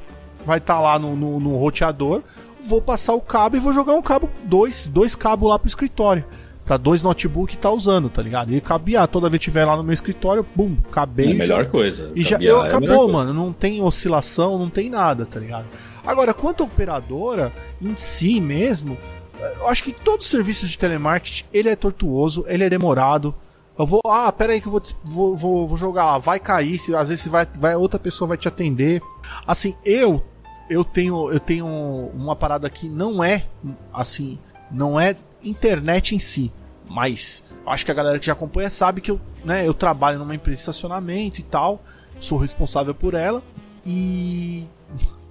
vai 0.45 0.57
estar 0.57 0.75
tá 0.75 0.79
lá 0.79 0.99
no, 0.99 1.15
no, 1.15 1.39
no, 1.39 1.57
roteador, 1.57 2.21
vou 2.61 2.81
passar 2.81 3.13
o 3.13 3.21
cabo 3.21 3.55
e 3.55 3.59
vou 3.59 3.73
jogar 3.73 3.93
um 3.93 4.01
cabo, 4.01 4.29
dois, 4.43 4.87
dois 4.87 5.15
cabos 5.15 5.49
lá 5.49 5.57
pro 5.57 5.67
escritório. 5.67 6.23
pra 6.65 6.75
dois 6.75 7.01
notebooks 7.01 7.55
que 7.55 7.61
tá 7.61 7.71
usando, 7.71 8.09
tá 8.09 8.21
ligado? 8.21 8.53
E 8.53 8.59
cabear, 8.59 9.07
toda 9.07 9.29
vez 9.29 9.39
que 9.39 9.45
tiver 9.45 9.63
lá 9.63 9.77
no 9.77 9.83
meu 9.83 9.93
escritório, 9.93 10.45
bum, 10.53 10.75
cabei. 10.91 11.29
É 11.29 11.31
a 11.31 11.35
melhor 11.35 11.65
coisa. 11.67 12.11
E 12.13 12.23
já 12.23 12.37
eu, 12.39 12.63
é 12.63 12.67
acabou, 12.67 13.09
coisa. 13.09 13.13
mano. 13.13 13.33
Não 13.33 13.53
tem 13.53 13.81
oscilação, 13.81 14.59
não 14.59 14.69
tem 14.69 14.89
nada, 14.89 15.25
tá 15.25 15.39
ligado? 15.39 15.65
Agora, 16.07 16.33
quanto 16.33 16.63
à 16.63 16.65
operadora 16.65 17.51
em 17.81 17.93
si 17.97 18.39
mesmo, 18.39 18.97
eu 19.39 19.67
acho 19.67 19.83
que 19.83 19.91
todo 19.91 20.23
serviço 20.23 20.65
de 20.65 20.77
telemarketing 20.77 21.43
ele 21.53 21.67
é 21.67 21.75
tortuoso, 21.75 22.45
ele 22.47 22.63
é 22.63 22.69
demorado. 22.69 23.35
Eu 23.77 23.85
vou, 23.85 23.99
ah, 24.07 24.31
pera 24.31 24.53
aí 24.53 24.61
que 24.61 24.67
eu 24.67 24.71
vou, 24.71 25.35
vou, 25.35 25.67
vou, 25.67 25.77
jogar 25.77 26.05
lá, 26.05 26.17
vai 26.17 26.39
cair, 26.39 26.79
se, 26.79 26.95
às 26.95 27.09
vezes 27.09 27.27
vai, 27.27 27.45
vai, 27.45 27.75
outra 27.75 27.99
pessoa 27.99 28.29
vai 28.29 28.37
te 28.37 28.47
atender. 28.47 29.01
Assim, 29.45 29.75
eu 29.85 30.23
eu 30.69 30.83
tenho 30.83 31.31
eu 31.31 31.39
tenho 31.39 31.67
uma 31.67 32.35
parada 32.35 32.69
que 32.69 32.89
não 32.89 33.23
é 33.23 33.45
assim, 33.93 34.39
não 34.71 34.99
é 34.99 35.15
internet 35.43 36.15
em 36.15 36.19
si, 36.19 36.51
mas 36.89 37.43
acho 37.65 37.85
que 37.85 37.91
a 37.91 37.93
galera 37.93 38.17
que 38.17 38.25
já 38.25 38.33
acompanha 38.33 38.69
sabe 38.69 39.01
que 39.01 39.11
eu, 39.11 39.19
né, 39.43 39.67
eu 39.67 39.73
trabalho 39.73 40.17
numa 40.17 40.33
empresa 40.33 40.55
de 40.55 40.59
estacionamento 40.61 41.41
e 41.41 41.43
tal, 41.43 41.83
sou 42.19 42.37
responsável 42.37 42.95
por 42.95 43.13
ela 43.13 43.43
e 43.85 44.67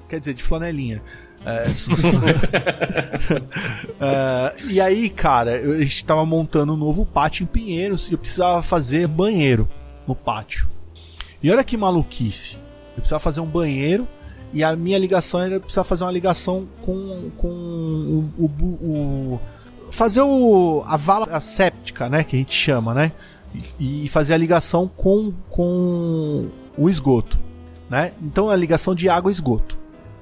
quer 0.08 0.18
dizer, 0.20 0.34
de 0.34 0.42
flanelinha. 0.42 1.02
É, 1.44 1.66
É, 4.00 4.54
e 4.68 4.80
aí, 4.80 5.08
cara, 5.08 5.56
eu- 5.56 5.72
a 5.72 5.78
gente 5.78 6.04
tava 6.04 6.24
montando 6.26 6.72
um 6.74 6.76
novo 6.76 7.04
pátio 7.06 7.44
em 7.44 7.46
Pinheiros 7.46 8.08
e 8.08 8.12
eu 8.14 8.18
precisava 8.18 8.62
fazer 8.62 9.06
banheiro 9.06 9.68
no 10.06 10.14
pátio. 10.14 10.68
E 11.42 11.50
olha 11.50 11.64
que 11.64 11.76
maluquice. 11.76 12.56
Eu 12.90 12.96
precisava 13.00 13.20
fazer 13.20 13.40
um 13.40 13.46
banheiro 13.46 14.06
e 14.52 14.62
a 14.64 14.74
minha 14.74 14.98
ligação 14.98 15.40
era 15.40 15.54
eu 15.54 15.60
precisava 15.60 15.86
fazer 15.86 16.04
uma 16.04 16.12
ligação 16.12 16.66
com, 16.82 17.30
com 17.36 17.48
o, 17.48 18.30
o, 18.38 18.44
o- 19.34 19.40
fazer 19.90 20.20
o 20.22 20.82
a 20.86 20.96
vala 20.96 21.26
asséptica, 21.36 22.08
né, 22.08 22.24
que 22.24 22.36
a 22.36 22.38
gente 22.38 22.54
chama, 22.54 22.92
né? 22.94 23.12
E, 23.78 24.04
e 24.04 24.08
fazer 24.08 24.34
a 24.34 24.36
ligação 24.36 24.88
com, 24.96 25.32
com 25.50 26.48
o 26.76 26.88
esgoto, 26.90 27.38
né? 27.88 28.12
Então 28.22 28.50
a 28.50 28.56
ligação 28.56 28.94
de 28.94 29.08
água 29.08 29.30
e 29.30 29.34
esgoto. 29.34 29.78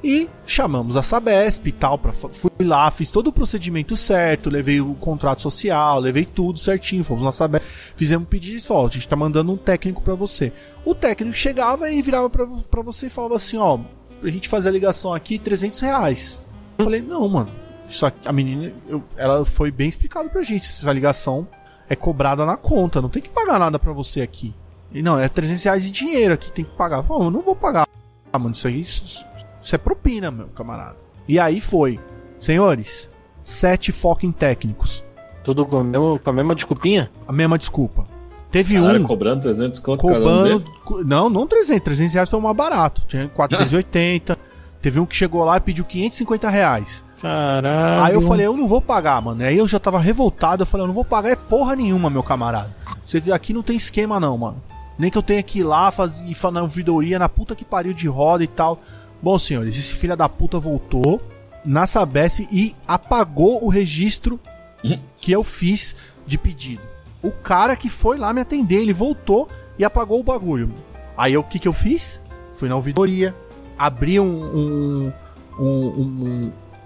E 0.07 0.29
chamamos 0.47 0.99
a 0.99 1.03
Sabesp 1.03 1.67
e 1.67 1.73
tal, 1.73 1.97
pra, 1.97 2.13
fui 2.13 2.51
lá, 2.61 2.91
fiz 2.91 3.09
todo 3.09 3.29
o 3.29 3.33
procedimento 3.33 3.97
certo, 3.97 4.51
levei 4.51 4.79
o 4.79 4.95
contrato 4.97 5.41
social, 5.41 5.99
levei 5.99 6.27
tudo 6.27 6.59
certinho, 6.59 7.03
fomos 7.03 7.25
na 7.25 7.33
Sabesp, 7.33 7.65
fizemos 7.97 8.27
um 8.27 8.29
pedido 8.29 8.63
e 8.63 8.67
ó, 8.73 8.87
a 8.87 8.91
gente 8.91 9.09
tá 9.09 9.17
mandando 9.17 9.51
um 9.51 9.57
técnico 9.57 10.03
pra 10.03 10.15
você. 10.15 10.53
O 10.85 10.95
técnico 10.95 11.35
chegava 11.35 11.91
e 11.91 12.03
virava 12.03 12.29
pra 12.29 12.83
você 12.83 13.07
e 13.07 13.11
falava 13.11 13.37
assim, 13.37 13.57
ó, 13.57 13.79
pra 14.21 14.31
gente 14.31 14.47
fazer 14.47 14.69
a 14.69 14.73
ligação 14.73 15.15
aqui, 15.15 15.39
300 15.39 15.81
reais. 15.81 16.39
Eu 16.77 16.85
falei, 16.85 17.01
não, 17.01 17.27
mano, 17.27 17.51
aqui, 17.89 18.19
a 18.27 18.33
menina, 18.33 18.75
eu- 18.87 19.03
ela 19.17 19.43
foi 19.47 19.71
bem 19.71 19.89
explicado 19.89 20.29
pra 20.29 20.43
gente, 20.43 20.65
essa 20.65 20.93
ligação 20.93 21.49
é 21.89 21.97
cobrada 21.97 22.45
na 22.45 22.59
conta, 22.59 23.01
não 23.01 23.09
tem 23.09 23.23
que 23.23 23.31
pagar 23.31 23.59
nada 23.59 23.79
pra 23.79 23.93
você 23.95 24.21
aqui. 24.21 24.55
E 24.93 25.01
não, 25.03 25.19
é 25.19 25.31
300 25.31 25.65
reais 25.65 25.83
de 25.83 25.91
dinheiro 25.91 26.35
aqui, 26.35 26.53
tem 26.53 26.65
que 26.65 26.77
pagar. 26.77 26.99
Eu 26.99 27.05
falei, 27.05 27.27
eu 27.27 27.31
não 27.31 27.41
vou 27.41 27.57
pagar, 27.57 27.89
ah, 28.31 28.39
mano, 28.39 28.55
isso 28.55 28.69
aí, 28.69 28.81
isso, 28.83 29.25
isso 29.65 29.75
é 29.75 29.79
propina, 29.79 30.31
meu 30.31 30.47
camarada. 30.49 30.97
E 31.27 31.39
aí 31.41 31.61
foi, 31.61 31.99
senhores, 32.39 33.09
sete 33.43 33.91
fucking 33.91 34.33
técnicos. 34.33 35.05
Tudo 35.43 35.65
com, 35.67 35.83
mesmo- 35.83 36.19
com 36.23 36.31
a 36.31 36.33
mesma 36.33 36.55
desculpinha? 36.55 37.11
A 37.27 37.33
mesma 37.33 37.59
desculpa. 37.59 38.05
Teve 38.51 38.75
Caralho, 38.75 39.03
um 39.03 39.07
cobrando 39.07 39.43
300 39.43 39.81
conto 39.81 40.07
um 40.07 40.13
cobrando. 40.13 40.65
Não, 41.05 41.29
não 41.29 41.47
300. 41.47 41.83
300 41.83 42.15
reais 42.15 42.31
foi 42.31 42.39
o 42.39 42.43
mais 42.43 42.57
barato. 42.57 43.03
Tinha 43.09 43.29
480. 43.29 44.39
Teve 44.81 45.01
um 45.01 45.07
que 45.07 45.17
chegou 45.17 45.43
lá 45.45 45.57
e 45.57 45.61
pediu 45.61 45.85
550 45.85 46.49
reais. 46.49 47.05
Caralho. 47.21 48.03
Aí 48.05 48.15
eu 48.15 48.21
falei, 48.21 48.47
eu 48.47 48.57
não 48.57 48.69
vou 48.69 48.81
pagar, 48.81 49.21
mano. 49.21 49.43
Aí 49.43 49.59
eu 49.59 49.67
já 49.67 49.81
tava 49.81 49.99
revoltado. 49.99 50.63
Eu 50.63 50.67
falei, 50.67 50.85
eu 50.85 50.89
não 50.89 50.95
vou 50.95 51.05
pagar 51.05 51.31
é 51.31 51.37
porra 51.37 51.75
nenhuma, 51.75 52.09
meu 52.09 52.23
camarada. 52.23 52.71
Você 53.05 53.21
aqui 53.33 53.53
não 53.53 53.63
tem 53.63 53.77
esquema, 53.77 54.21
não, 54.21 54.39
mano. 54.39 54.63
Nem 54.99 55.11
que 55.11 55.19
eu 55.19 55.23
tenha 55.23 55.43
que 55.43 55.59
ir 55.59 55.65
lá 55.65 55.91
faz, 55.91 56.21
e 56.21 56.33
fazer 56.35 56.59
uma 56.59 56.69
vidoria 56.69 57.19
na 57.19 57.29
puta 57.29 57.57
que 57.57 57.65
pariu 57.65 57.93
de 57.93 58.07
roda 58.07 58.45
e 58.45 58.47
tal. 58.47 58.79
Bom, 59.25 59.39
senhores, 59.39 59.75
esse 59.79 59.95
filho 59.95 60.15
da 60.15 60.29
puta 60.29 60.59
voltou 60.59 61.19
na 61.65 61.87
Sabesp 61.87 62.47
e 62.53 62.77
apagou 62.87 63.65
o 63.65 63.69
registro 63.71 64.39
Uhum. 64.85 64.99
que 65.19 65.33
eu 65.33 65.43
fiz 65.43 65.97
de 66.27 66.37
pedido. 66.37 66.83
O 67.23 67.31
cara 67.31 67.75
que 67.75 67.89
foi 67.89 68.19
lá 68.19 68.35
me 68.35 68.43
atender, 68.43 68.83
ele 68.83 68.93
voltou 68.93 69.49
e 69.79 69.85
apagou 69.85 70.21
o 70.21 70.23
bagulho. 70.23 70.71
Aí 71.17 71.35
o 71.39 71.43
que, 71.43 71.59
que 71.59 71.67
eu 71.67 71.73
fiz? 71.73 72.21
Fui 72.53 72.69
na 72.69 72.77
ouvidoria, 72.77 73.35
abri 73.79 74.21
um, 74.21 74.27
um, 74.45 75.13
um, 75.59 75.65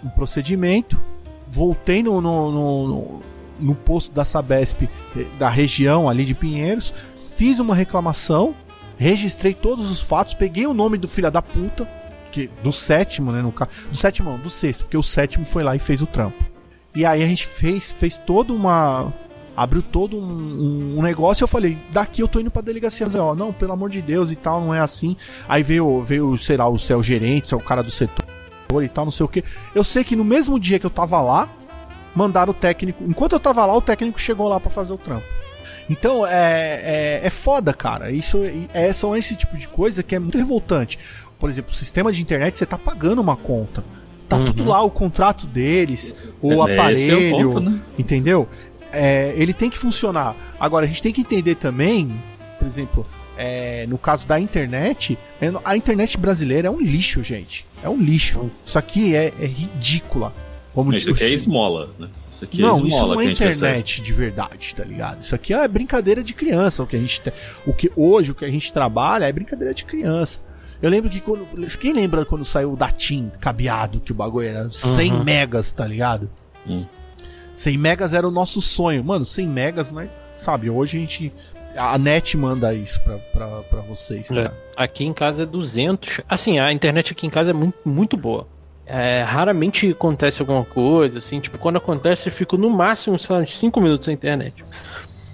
um- 0.04 0.08
procedimento, 0.10 0.96
voltei 1.50 2.00
no, 2.04 2.20
no, 2.20 2.52
no, 2.52 2.86
no- 2.88 3.20
no 3.58 3.74
posto 3.74 4.12
da 4.12 4.24
Sabesp 4.24 4.88
eh, 5.16 5.24
da 5.40 5.48
região 5.48 6.08
ali 6.08 6.24
de 6.24 6.36
Pinheiros, 6.36 6.94
fiz 7.36 7.58
uma 7.58 7.74
reclamação, 7.74 8.54
registrei 8.96 9.54
todos 9.54 9.90
os 9.90 10.00
fatos, 10.00 10.34
peguei 10.34 10.68
o 10.68 10.72
nome 10.72 10.96
do 10.98 11.08
filho 11.08 11.32
da 11.32 11.42
puta, 11.42 11.84
que, 12.30 12.48
do 12.62 12.72
sétimo, 12.72 13.32
né? 13.32 13.42
No, 13.42 13.50
do 13.52 13.96
sétimo, 13.96 14.30
não, 14.30 14.38
do 14.38 14.50
sexto, 14.50 14.84
porque 14.84 14.96
o 14.96 15.02
sétimo 15.02 15.44
foi 15.44 15.62
lá 15.62 15.74
e 15.74 15.78
fez 15.78 16.00
o 16.02 16.06
trampo. 16.06 16.42
E 16.94 17.04
aí 17.04 17.22
a 17.22 17.26
gente 17.26 17.46
fez, 17.46 17.92
fez 17.92 18.16
toda 18.18 18.52
uma. 18.52 19.12
Abriu 19.56 19.82
todo 19.82 20.16
um, 20.16 20.22
um- 20.22 20.98
um 20.98 21.02
negócio 21.02 21.42
e 21.42 21.44
eu 21.44 21.48
falei, 21.48 21.76
daqui 21.90 22.22
eu 22.22 22.28
tô 22.28 22.38
indo 22.38 22.50
pra 22.50 22.62
delegacia. 22.62 23.06
Mas, 23.06 23.14
Ó, 23.16 23.34
não, 23.34 23.52
pelo 23.52 23.72
amor 23.72 23.90
de 23.90 24.00
Deus 24.00 24.30
e 24.30 24.36
tal, 24.36 24.60
não 24.60 24.72
é 24.74 24.78
assim. 24.80 25.16
Aí 25.48 25.62
veio, 25.62 26.00
veio 26.02 26.36
sei 26.36 26.56
lá, 26.56 26.68
o 26.68 26.78
seu 26.78 27.02
gerente, 27.02 27.54
o 27.54 27.60
cara 27.60 27.82
do 27.82 27.90
setor 27.90 28.24
e 28.82 28.88
tal, 28.88 29.04
não 29.04 29.12
sei 29.12 29.24
o 29.26 29.28
que. 29.28 29.42
Eu 29.74 29.82
sei 29.82 30.04
que 30.04 30.14
no 30.14 30.24
mesmo 30.24 30.60
dia 30.60 30.78
que 30.78 30.86
eu 30.86 30.90
tava 30.90 31.20
lá, 31.20 31.48
mandaram 32.14 32.52
o 32.52 32.54
técnico. 32.54 33.02
Enquanto 33.04 33.32
eu 33.32 33.40
tava 33.40 33.64
lá, 33.66 33.74
o 33.76 33.80
técnico 33.80 34.20
chegou 34.20 34.46
lá 34.48 34.60
pra 34.60 34.70
fazer 34.70 34.92
o 34.92 34.98
trampo. 34.98 35.24
Então 35.90 36.26
é, 36.26 37.20
é, 37.20 37.20
é 37.24 37.30
foda, 37.30 37.72
cara. 37.72 38.10
Isso 38.12 38.38
é, 38.74 38.92
são 38.92 39.16
esse 39.16 39.34
tipo 39.34 39.56
de 39.56 39.66
coisa 39.66 40.02
que 40.02 40.14
é 40.14 40.18
muito 40.18 40.36
revoltante. 40.38 40.98
Por 41.38 41.48
exemplo, 41.48 41.72
o 41.72 41.74
sistema 41.76 42.12
de 42.12 42.20
internet 42.22 42.56
você 42.56 42.66
tá 42.66 42.76
pagando 42.78 43.20
uma 43.20 43.36
conta. 43.36 43.84
Tá 44.28 44.36
Uhum. 44.36 44.44
tudo 44.46 44.64
lá, 44.64 44.82
o 44.82 44.90
contrato 44.90 45.46
deles, 45.46 46.14
o 46.42 46.50
É, 46.50 46.52
esse 46.52 46.54
é 46.54 46.56
o 46.56 46.62
aparelho, 46.62 47.30
ponto, 47.50 47.60
né? 47.60 47.80
entendeu? 47.98 48.48
É, 48.92 49.32
ele 49.36 49.54
tem 49.54 49.70
que 49.70 49.78
funcionar. 49.78 50.36
Agora, 50.60 50.84
a 50.84 50.88
gente 50.88 51.02
tem 51.02 51.12
que 51.12 51.20
entender 51.22 51.54
também, 51.54 52.12
por 52.58 52.66
exemplo, 52.66 53.06
é, 53.38 53.86
no 53.86 53.96
caso 53.96 54.26
da 54.26 54.38
internet, 54.38 55.16
é, 55.40 55.50
a 55.64 55.76
internet 55.76 56.18
brasileira 56.18 56.68
é 56.68 56.70
um 56.70 56.80
lixo, 56.80 57.22
gente. 57.22 57.64
É 57.82 57.88
um 57.88 57.96
lixo. 57.96 58.50
Isso 58.66 58.78
aqui 58.78 59.14
é, 59.14 59.32
é 59.40 59.46
ridícula. 59.46 60.32
Como 60.74 60.92
Isso 60.92 61.10
aqui 61.10 61.24
é 61.24 61.30
esmola, 61.30 61.88
né? 61.98 62.08
Isso 62.30 62.44
aqui 62.44 62.60
não, 62.60 62.68
é 62.68 62.72
esmola 62.86 62.90
isso 62.90 63.06
não 63.06 63.20
é 63.20 63.24
internet 63.24 64.02
de 64.02 64.12
verdade, 64.12 64.74
tá 64.74 64.84
ligado? 64.84 65.22
Isso 65.22 65.34
aqui 65.34 65.52
é 65.54 65.66
brincadeira 65.66 66.22
de 66.22 66.34
criança. 66.34 66.82
O 66.82 66.86
que 66.86 66.96
a 66.96 67.00
gente 67.00 67.20
te- 67.20 67.32
o 67.66 67.72
que 67.72 67.90
hoje 67.96 68.30
o 68.30 68.34
que 68.34 68.44
a 68.44 68.50
gente 68.50 68.72
trabalha 68.72 69.24
é 69.24 69.32
brincadeira 69.32 69.72
de 69.72 69.84
criança. 69.84 70.38
Eu 70.80 70.90
lembro 70.90 71.10
que 71.10 71.20
quando. 71.20 71.46
Quem 71.78 71.92
lembra 71.92 72.24
quando 72.24 72.44
saiu 72.44 72.72
o 72.72 72.76
Datim 72.76 73.30
cabeado, 73.40 74.00
que 74.00 74.12
o 74.12 74.14
bagulho 74.14 74.46
era 74.48 74.70
100 74.70 75.12
Uhum. 75.12 75.24
megas, 75.24 75.72
tá 75.72 75.86
ligado? 75.86 76.30
Hum. 76.66 76.84
100 77.56 77.76
megas 77.78 78.12
era 78.14 78.26
o 78.26 78.30
nosso 78.30 78.60
sonho. 78.60 79.02
Mano, 79.02 79.24
100 79.24 79.48
megas, 79.48 79.90
né? 79.92 80.08
Sabe, 80.36 80.70
hoje 80.70 80.96
a 80.96 81.00
gente. 81.00 81.32
A 81.76 81.98
net 81.98 82.36
manda 82.36 82.72
isso 82.74 83.00
pra, 83.02 83.18
pra, 83.18 83.46
pra 83.62 83.80
vocês, 83.82 84.28
tá? 84.28 84.40
É. 84.40 84.50
Aqui 84.76 85.04
em 85.04 85.12
casa 85.12 85.42
é 85.42 85.46
200. 85.46 86.20
Assim, 86.28 86.58
a 86.58 86.72
internet 86.72 87.12
aqui 87.12 87.26
em 87.26 87.30
casa 87.30 87.50
é 87.50 87.52
muito, 87.52 87.76
muito 87.84 88.16
boa. 88.16 88.46
É, 88.86 89.22
raramente 89.22 89.90
acontece 89.90 90.40
alguma 90.40 90.64
coisa, 90.64 91.18
assim, 91.18 91.40
tipo, 91.40 91.58
quando 91.58 91.76
acontece 91.76 92.28
eu 92.28 92.32
fico 92.32 92.56
no 92.56 92.70
máximo, 92.70 93.18
sei 93.18 93.36
lá, 93.36 93.42
uns 93.42 93.54
5 93.54 93.80
minutos 93.82 94.06
na 94.06 94.14
internet. 94.14 94.64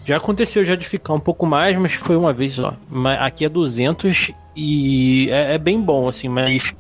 Já 0.05 0.19
aconteceu 0.19 0.65
já 0.65 0.77
de 0.77 0.87
ficar 0.87 1.15
um 1.15 1.21
pouco 1.21 1.47
mais, 1.47 1.77
mas 1.79 1.95
foi 1.95 2.17
uma 2.17 2.33
vez 2.33 2.55
só. 2.55 2.75
Mas 2.91 3.19
aqui 3.21 3.45
é 3.45 3.49
200 3.49 4.31
e 4.55 5.29
é, 5.31 5.55
é 5.55 5.59
bem 5.59 5.81
bom, 5.81 6.07
assim, 6.07 6.29
mas 6.29 6.75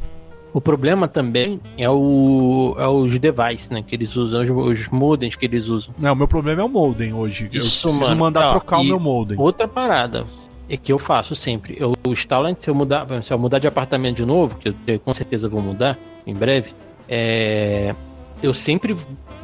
o 0.53 0.61
problema 0.61 1.09
também 1.09 1.61
é, 1.77 1.91
o, 1.91 2.77
é 2.79 2.87
os 2.87 3.19
devices, 3.19 3.71
né, 3.71 3.83
que 3.83 3.95
eles 3.95 4.15
usam, 4.15 4.43
os, 4.43 4.51
os 4.51 4.89
modems 4.89 5.35
que 5.35 5.45
eles 5.47 5.69
usam. 5.69 5.95
Não, 5.99 6.13
o 6.13 6.17
meu 6.17 6.29
problema 6.29 6.63
é 6.63 6.65
o 6.65 6.69
modem 6.69 7.13
hoje. 7.13 7.49
Isso, 7.53 7.89
eu 7.89 7.91
preciso 7.91 8.09
mano. 8.11 8.17
mandar 8.17 8.51
trocar 8.51 8.79
o 8.79 8.85
meu 8.85 9.01
modem. 9.01 9.39
Outra 9.39 9.67
parada 9.67 10.25
é 10.69 10.77
que 10.77 10.93
eu 10.93 10.99
faço 10.99 11.35
sempre. 11.35 11.77
Eu 11.79 11.95
instalo, 12.07 12.55
se 12.59 12.71
eu 12.71 12.75
mudar, 12.75 13.07
se 13.23 13.33
eu 13.33 13.39
mudar 13.39 13.59
de 13.59 13.67
apartamento 13.67 14.17
de 14.17 14.25
novo, 14.25 14.55
que 14.57 14.69
eu, 14.69 14.75
eu 14.87 15.01
com 15.01 15.13
certeza 15.13 15.49
vou 15.49 15.61
mudar 15.61 15.99
em 16.27 16.35
breve, 16.35 16.73
é, 17.09 17.95
eu 18.43 18.55
sempre 18.55 18.97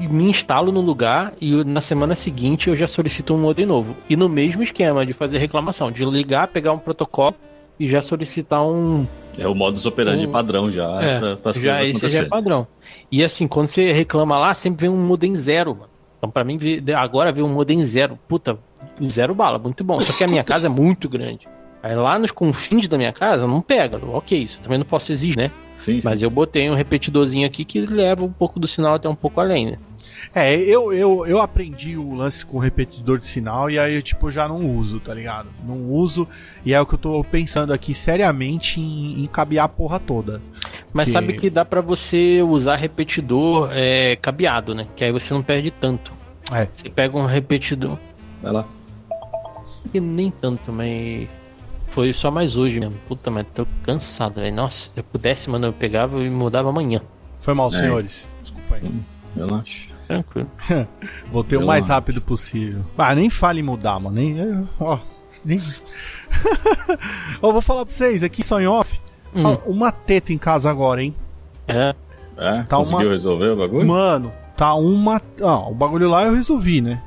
me 0.09 0.24
instalo 0.30 0.70
no 0.72 0.80
lugar 0.80 1.32
e 1.40 1.62
na 1.64 1.80
semana 1.80 2.14
seguinte 2.14 2.68
eu 2.68 2.76
já 2.76 2.86
solicito 2.86 3.34
um 3.34 3.38
modem 3.38 3.66
novo. 3.66 3.94
E 4.09 4.16
no 4.16 4.28
mesmo 4.28 4.62
esquema 4.62 5.05
de 5.05 5.12
fazer 5.12 5.38
reclamação, 5.38 5.90
de 5.90 6.05
ligar, 6.05 6.48
pegar 6.48 6.72
um 6.72 6.78
protocolo 6.78 7.34
e 7.78 7.88
já 7.88 8.01
solicitar 8.03 8.62
um. 8.64 9.07
É 9.38 9.46
o 9.46 9.55
modus 9.55 9.86
operandi 9.86 10.26
Um- 10.26 10.32
padrão 10.32 10.70
já 10.70 11.01
É, 11.03 11.18
pra, 11.18 11.36
pras 11.36 11.57
já 11.57 11.84
esse 11.84 12.09
já 12.09 12.20
é 12.22 12.24
padrão. 12.24 12.66
E 13.11 13.22
assim, 13.24 13.46
quando 13.46 13.66
você 13.68 13.92
reclama 13.92 14.38
lá, 14.38 14.55
sempre 14.55 14.82
vem 14.86 14.90
um 14.90 14.98
modem 15.07 15.34
zero, 15.34 15.74
mano. 15.74 15.90
Então, 16.18 16.28
pra 16.30 16.44
mim, 16.44 16.59
agora 16.98 17.32
veio 17.32 17.46
um 17.46 17.53
modem 17.53 17.82
zero. 17.86 18.18
Puta, 18.28 18.59
zero 19.09 19.34
bala, 19.34 19.59
muito 19.59 19.82
bom. 19.82 19.98
Só 20.01 20.12
que 20.12 20.22
a 20.24 20.28
minha 20.28 20.44
casa 20.44 20.66
é 20.66 20.68
muito 20.70 21.09
grande. 21.09 21.48
Aí 21.82 21.94
lá 21.94 22.18
nos 22.18 22.30
confins 22.30 22.86
da 22.88 22.98
minha 22.98 23.12
casa 23.12 23.46
não 23.46 23.62
pega. 23.62 23.98
Ok, 24.12 24.38
isso 24.38 24.61
também 24.61 24.76
não 24.76 24.84
posso 24.84 25.11
exigir, 25.12 25.34
né? 25.38 25.51
Sim, 25.78 25.98
sim. 25.98 26.01
Mas 26.05 26.20
eu 26.20 26.28
botei 26.28 26.68
um 26.68 26.74
repetidorzinho 26.74 27.46
aqui 27.46 27.64
que 27.64 27.80
leva 27.80 28.22
um 28.22 28.30
pouco 28.30 28.61
do 28.61 28.68
sinal 28.68 28.94
até 28.96 29.09
um 29.09 29.14
pouco 29.14 29.40
além, 29.40 29.64
né? 29.70 29.78
É, 30.35 30.55
eu, 30.57 30.93
eu, 30.93 31.27
eu 31.27 31.41
aprendi 31.41 31.97
o 31.97 32.14
lance 32.14 32.45
com 32.47 32.59
repetidor 32.59 33.18
de 33.18 33.27
sinal 33.27 33.71
e 33.71 33.79
aí, 33.79 34.01
tipo, 34.03 34.27
eu 34.27 34.31
já 34.31 34.47
não 34.49 34.77
uso, 34.77 35.01
tá 35.01 35.12
ligado? 35.14 35.49
Não 35.66 35.77
uso 35.91 36.27
e 36.64 36.73
é 36.75 36.81
o 36.81 36.87
que 36.87 36.95
eu 36.95 36.99
tô 36.99 37.25
pensando 37.25 37.73
aqui 37.73 37.93
seriamente 37.95 38.81
em, 38.81 39.23
em 39.23 39.27
cabear 39.27 39.64
a 39.64 39.68
porra 39.68 39.99
toda. 39.99 40.41
Mas 40.93 41.07
Que- 41.07 41.12
sabe 41.12 41.33
que 41.35 41.51
dá 41.51 41.64
pra 41.64 41.81
você 41.81 42.43
usar 42.47 42.77
repetidor 42.77 43.71
é, 43.73 44.16
cabeado, 44.16 44.75
né? 44.75 44.87
Que 44.97 45.05
aí 45.05 45.12
você 45.12 45.33
não 45.35 45.43
perde 45.43 45.71
tanto. 45.71 46.12
É. 46.53 46.68
Você 46.75 46.89
pega 46.91 47.16
um 47.18 47.27
repetidor, 47.27 47.97
Vai 48.43 48.53
lá. 48.53 48.64
que 49.93 50.01
nem 50.01 50.31
tanto, 50.31 50.73
mas 50.73 51.29
foi 51.89 52.12
só 52.12 52.31
mais 52.31 52.57
hoje 52.57 52.79
mesmo. 52.81 52.97
Puta, 53.09 53.31
mas 53.31 53.47
tô 53.55 53.66
cansado, 53.83 54.37
velho. 54.41 54.55
Nossa, 54.55 54.91
se 54.93 54.99
eu 54.99 55.05
pudesse, 55.05 55.49
mano, 55.51 55.66
eu 55.68 55.73
pegava 55.73 56.21
e 56.23 56.31
mudava 56.31 56.68
amanhã. 56.68 57.01
Foi 57.41 57.55
mal, 57.55 57.68
É. 57.68 57.73
senhores. 57.73 58.29
Desculpa 58.43 58.77
aí. 58.77 58.91
Relaxa. 59.37 59.89
Tranquilo. 60.11 60.48
Vou 61.30 61.44
ter 61.44 61.56
o 61.56 61.61
Eu 61.62 61.66
mais 61.66 61.84
acho. 61.84 61.92
rápido 61.92 62.20
possível. 62.20 62.84
Ah, 62.98 63.14
nem 63.14 63.30
fale 63.30 63.61
em 63.61 63.62
mudar, 63.62 63.98
mano. 64.00 64.16
Nem. 64.16 64.36
eu- 64.38 64.68
Ó. 64.80 64.98
Nem. 65.44 65.56
Ó, 67.42 67.52
vou 67.52 67.61
falar 67.61 67.84
pra 67.86 67.94
vocês, 67.94 68.22
aqui 68.22 68.42
só 68.42 68.61
em 68.61 68.66
off. 68.66 69.00
Hum. 69.34 69.42
Ó, 69.44 69.70
uma 69.70 69.92
teta 69.92 70.32
em 70.32 70.38
casa 70.38 70.68
agora, 70.70 71.02
hein? 71.02 71.14
É, 71.68 71.94
É, 72.36 72.62
Tá 72.64 72.76
conseguiu 72.78 73.06
uma- 73.06 73.12
resolver 73.12 73.48
o 73.50 73.56
bagulho? 73.56 73.86
Mano, 73.86 74.32
tá 74.56 74.74
uma. 74.74 75.20
Ah, 75.42 75.68
o 75.68 75.74
bagulho 75.74 76.08
lá 76.08 76.24
eu 76.24 76.34
resolvi, 76.34 76.80
né? 76.80 77.02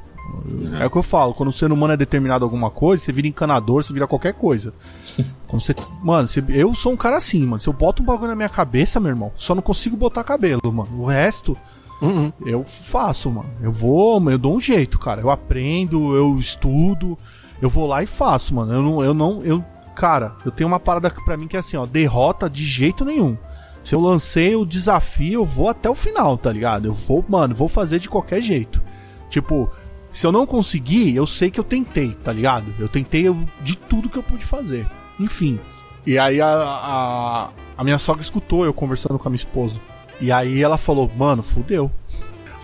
É 0.80 0.86
o 0.86 0.90
que 0.90 0.98
eu 0.98 1.04
falo, 1.04 1.34
quando 1.34 1.50
o 1.50 1.54
ser 1.54 1.72
humano 1.72 1.94
é 1.94 1.98
determinado 1.98 2.44
a 2.44 2.48
alguma 2.48 2.70
coisa, 2.70 3.04
você 3.04 3.12
vira 3.12 3.28
encanador, 3.28 3.84
você 3.84 3.92
vira 3.94 4.08
qualquer 4.08 4.34
coisa. 4.34 4.74
Quando 5.48 5.62
você, 5.62 5.76
mano, 6.02 6.28
você- 6.28 6.44
eu 6.50 6.74
sou 6.74 6.92
um 6.94 6.98
cara 6.98 7.18
assim, 7.18 7.46
mano. 7.46 7.60
Se 7.60 7.68
eu 7.68 7.74
boto 7.74 8.02
um 8.02 8.06
bagulho 8.06 8.30
na 8.30 8.36
minha 8.36 8.50
cabeça, 8.50 9.00
meu 9.00 9.10
irmão, 9.10 9.32
só 9.36 9.54
não 9.54 9.62
consigo 9.62 9.96
botar 9.98 10.24
cabelo, 10.24 10.62
mano. 10.72 10.90
O 11.00 11.06
resto, 11.06 11.56
Uhum. 12.04 12.34
eu 12.46 12.66
faço, 12.66 13.32
mano. 13.32 13.50
Eu 13.62 13.72
vou, 13.72 14.30
eu 14.30 14.38
dou 14.38 14.58
um 14.58 14.60
jeito, 14.60 15.00
cara. 15.00 15.22
Eu 15.22 15.30
aprendo, 15.30 16.14
eu 16.16 16.38
estudo, 16.38 17.18
eu 17.62 17.70
vou 17.70 17.88
lá 17.88 18.04
e 18.04 18.06
faço, 18.06 18.54
mano. 18.54 18.74
Eu 18.74 18.82
não, 18.82 19.04
eu 19.04 19.14
não, 19.14 19.44
eu, 19.44 19.64
cara, 19.96 20.36
eu 20.46 20.52
tenho 20.52 20.68
uma 20.68 20.82
parada 20.82 21.10
pra 21.10 21.38
mim 21.38 21.48
que 21.48 21.56
é 21.56 21.60
assim, 21.62 21.78
ó, 21.78 21.86
derrota 21.86 22.50
de 22.50 22.66
jeito 22.66 23.06
nenhum. 23.06 23.38
Se 23.82 23.96
eu 23.96 24.02
lancei 24.02 24.54
o 24.56 24.66
desafio, 24.66 25.42
eu 25.42 25.46
vou 25.46 25.70
até 25.70 25.90
o 25.90 25.96
final, 25.96 26.38
tá 26.38 26.52
ligado? 26.52 26.86
Eu 26.86 26.94
vou, 26.94 27.24
mano, 27.28 27.56
vou 27.56 27.70
fazer 27.70 28.00
de 28.00 28.10
qualquer 28.10 28.42
jeito. 28.42 28.82
Tipo, 29.30 29.70
se 30.12 30.28
eu 30.28 30.32
não 30.32 30.46
conseguir, 30.46 31.16
eu 31.16 31.26
sei 31.26 31.50
que 31.50 31.60
eu 31.60 31.64
tentei, 31.64 32.12
tá 32.12 32.32
ligado? 32.32 32.66
Eu 32.78 32.88
tentei 32.88 33.26
de 33.62 33.78
tudo 33.78 34.10
que 34.10 34.18
eu 34.18 34.24
pude 34.24 34.46
fazer. 34.46 34.86
Enfim. 35.20 35.60
E 36.06 36.20
aí 36.20 36.42
a, 36.42 36.48
a, 36.48 37.50
a 37.78 37.84
minha 37.84 37.98
sogra 37.98 38.22
escutou 38.22 38.66
eu 38.66 38.74
conversando 38.74 39.18
com 39.18 39.28
a 39.28 39.32
minha 39.32 39.38
esposa. 39.38 39.80
E 40.22 40.32
aí 40.32 40.62
ela 40.62 40.78
falou, 40.78 41.10
mano, 41.18 41.44
fudeu. 41.44 41.92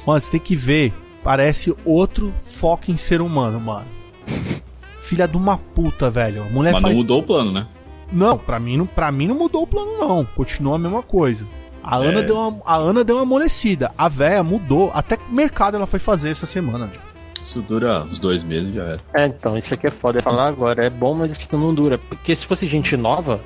Mano, 0.05 0.21
você 0.21 0.31
tem 0.31 0.39
que 0.39 0.55
ver. 0.55 0.93
Parece 1.23 1.75
outro 1.83 2.33
foco 2.43 2.89
em 2.91 2.97
ser 2.97 3.21
humano, 3.21 3.59
mano. 3.59 3.85
Filha 5.01 5.27
de 5.27 5.35
uma 5.37 5.57
puta, 5.57 6.09
velho. 6.09 6.43
A 6.43 6.45
mulher 6.49 6.73
Mas 6.73 6.81
faz. 6.81 6.93
não 6.93 7.01
mudou 7.01 7.19
o 7.19 7.23
plano, 7.23 7.51
né? 7.51 7.67
Não, 8.11 8.37
pra 8.37 8.59
mim, 8.59 8.77
não- 8.77 8.85
pra 8.85 9.11
mim 9.11 9.27
não 9.27 9.35
mudou 9.35 9.63
o 9.63 9.67
plano, 9.67 9.97
não. 9.97 10.25
Continua 10.25 10.75
a 10.75 10.79
mesma 10.79 11.01
coisa. 11.03 11.45
A, 11.83 12.03
É. 12.03 12.07
Ana, 12.07 12.23
deu 12.23 12.37
uma, 12.37 12.57
a 12.65 12.75
Ana 12.75 13.03
deu 13.03 13.15
uma 13.17 13.23
amolecida. 13.23 13.91
A 13.97 14.07
véia 14.07 14.43
mudou. 14.43 14.91
Até 14.93 15.17
que 15.17 15.31
mercado 15.31 15.75
ela 15.75 15.85
foi 15.87 15.99
fazer 15.99 16.29
essa 16.29 16.45
semana. 16.45 16.87
Tio. 16.87 17.01
Isso 17.43 17.61
dura 17.61 18.03
uns 18.03 18.19
dois 18.19 18.43
meses 18.43 18.73
já 18.73 18.83
era. 18.83 18.99
É, 19.13 19.25
então, 19.25 19.57
isso 19.57 19.73
aqui 19.73 19.87
é 19.87 19.91
foda. 19.91 20.21
Falar 20.21 20.47
agora 20.47 20.85
é 20.85 20.89
bom, 20.89 21.13
mas 21.15 21.31
isso 21.31 21.47
não 21.53 21.73
dura. 21.73 21.97
Porque 21.97 22.35
se 22.35 22.45
fosse 22.45 22.67
gente 22.67 22.95
nova, 22.97 23.39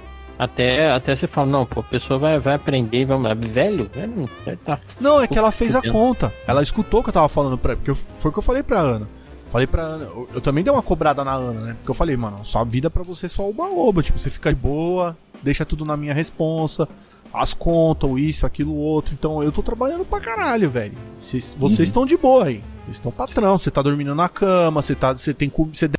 até, 0.44 0.92
até 0.92 1.16
você 1.16 1.28
fala, 1.28 1.48
não, 1.48 1.66
pô, 1.66 1.80
a 1.80 1.84
pessoa 1.84 2.20
vai, 2.20 2.40
vai 2.40 2.56
aprender 2.56 3.02
e 3.02 3.06
vai 3.06 3.18
mudar. 3.18 3.36
Velho, 3.36 3.90
velho, 3.94 4.30
tá. 4.64 4.80
Não, 5.00 5.22
é 5.22 5.28
que 5.28 5.38
ela 5.38 5.52
fez 5.52 5.76
a 5.76 5.82
conta. 5.82 6.34
Ela 6.48 6.62
escutou 6.62 7.00
o 7.00 7.04
que 7.04 7.10
eu 7.10 7.14
tava 7.14 7.30
falando 7.30 7.58
pra 7.58 7.76
porque 7.76 7.92
eu, 7.92 7.96
foi 7.96 8.30
o 8.30 8.32
que 8.32 8.40
eu 8.40 8.44
falei 8.44 8.64
pra 8.64 8.80
Ana. 8.80 9.08
Falei 9.50 9.68
pra 9.68 9.84
Ana, 9.84 10.06
eu, 10.06 10.30
eu 10.34 10.42
também 10.42 10.64
dei 10.64 10.74
uma 10.74 10.82
cobrada 10.82 11.24
na 11.24 11.34
Ana, 11.34 11.62
né? 11.62 11.74
Porque 11.74 11.92
eu 11.92 11.96
falei, 11.96 12.18
mano, 12.18 12.44
sua 12.44 12.64
vida 12.64 12.90
pra 12.90 13.04
você 13.04 13.28
é 13.28 13.30
só 13.30 13.48
oba-oba. 13.48 14.02
Tipo, 14.02 14.18
você 14.18 14.30
fica 14.30 14.54
de 14.54 14.60
boa, 14.60 15.16
deixa 15.42 15.64
tudo 15.66 15.86
na 15.86 15.96
minha 15.96 16.14
responsa, 16.14 16.88
as 17.34 17.54
contas, 17.54 18.10
o 18.10 18.18
isso, 18.18 18.46
aquilo, 18.46 18.72
o 18.72 18.78
outro. 18.78 19.14
Então 19.14 19.44
eu 19.44 19.52
tô 19.52 19.62
trabalhando 19.62 20.06
pra 20.06 20.20
caralho, 20.20 20.70
velho. 20.70 20.94
Vocês 21.20 21.56
vocês 21.58 21.90
estão 21.90 22.06
de 22.06 22.18
boa 22.18 22.46
aí. 22.46 22.64
Vocês 22.86 22.98
estão 22.98 23.12
patrão, 23.12 23.58
você 23.58 23.72
tá 23.72 23.82
dormindo 23.82 24.14
na 24.14 24.28
cama, 24.28 24.82
você 24.82 24.96
tá. 24.96 25.14
Você 25.14 25.34
tem 25.34 25.50
Você 25.50 25.90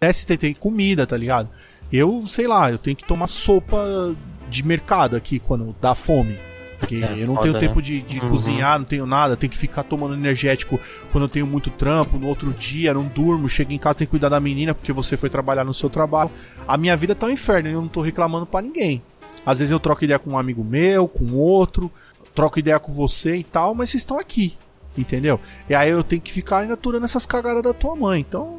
desce, 0.00 0.24
você 0.24 0.36
tem 0.36 0.54
comida, 0.54 1.06
tá 1.06 1.16
ligado? 1.16 1.48
Eu, 1.92 2.24
sei 2.26 2.46
lá, 2.46 2.70
eu 2.70 2.78
tenho 2.78 2.96
que 2.96 3.04
tomar 3.06 3.26
sopa 3.28 4.14
de 4.48 4.64
mercado 4.64 5.16
aqui 5.16 5.38
quando 5.38 5.74
dá 5.80 5.94
fome. 5.94 6.36
Porque 6.78 6.96
É, 6.96 7.14
eu 7.22 7.26
não 7.26 7.34
foda, 7.34 7.42
tenho 7.42 7.54
né? 7.54 7.60
tempo 7.60 7.82
de, 7.82 8.00
de 8.00 8.20
Uhum. 8.20 8.30
cozinhar, 8.30 8.78
não 8.78 8.86
tenho 8.86 9.04
nada, 9.04 9.36
tenho 9.36 9.50
que 9.50 9.58
ficar 9.58 9.82
tomando 9.82 10.14
energético 10.14 10.80
quando 11.12 11.24
eu 11.24 11.28
tenho 11.28 11.46
muito 11.46 11.68
trampo, 11.70 12.18
no 12.18 12.26
outro 12.26 12.52
dia, 12.54 12.94
não 12.94 13.04
durmo, 13.04 13.48
chego 13.50 13.70
em 13.72 13.78
casa, 13.78 13.96
tenho 13.96 14.06
que 14.08 14.12
cuidar 14.12 14.30
da 14.30 14.40
menina 14.40 14.74
porque 14.74 14.92
você 14.92 15.14
foi 15.16 15.28
trabalhar 15.28 15.62
no 15.64 15.74
seu 15.74 15.90
trabalho. 15.90 16.30
A 16.66 16.78
minha 16.78 16.96
vida 16.96 17.14
tá 17.14 17.26
um 17.26 17.30
inferno 17.30 17.68
e 17.68 17.72
eu 17.72 17.82
não 17.82 17.88
tô 17.88 18.00
reclamando 18.00 18.46
pra 18.46 18.62
ninguém. 18.62 19.02
Às 19.44 19.58
vezes 19.58 19.72
eu 19.72 19.78
troco 19.80 20.04
ideia 20.04 20.18
com 20.18 20.30
um 20.30 20.38
amigo 20.38 20.64
meu, 20.64 21.06
com 21.06 21.32
outro, 21.34 21.90
troco 22.34 22.58
ideia 22.58 22.78
com 22.78 22.92
você 22.92 23.36
e 23.36 23.44
tal, 23.44 23.74
mas 23.74 23.90
vocês 23.90 24.00
estão 24.02 24.18
aqui, 24.18 24.56
entendeu? 24.96 25.38
E 25.68 25.74
aí 25.74 25.90
eu 25.90 26.02
tenho 26.02 26.22
que 26.22 26.32
ficar 26.32 26.58
ainda 26.60 26.74
aturando 26.74 27.04
essas 27.04 27.26
cagadas 27.26 27.62
da 27.62 27.74
tua 27.74 27.94
mãe. 27.94 28.20
Então, 28.26 28.58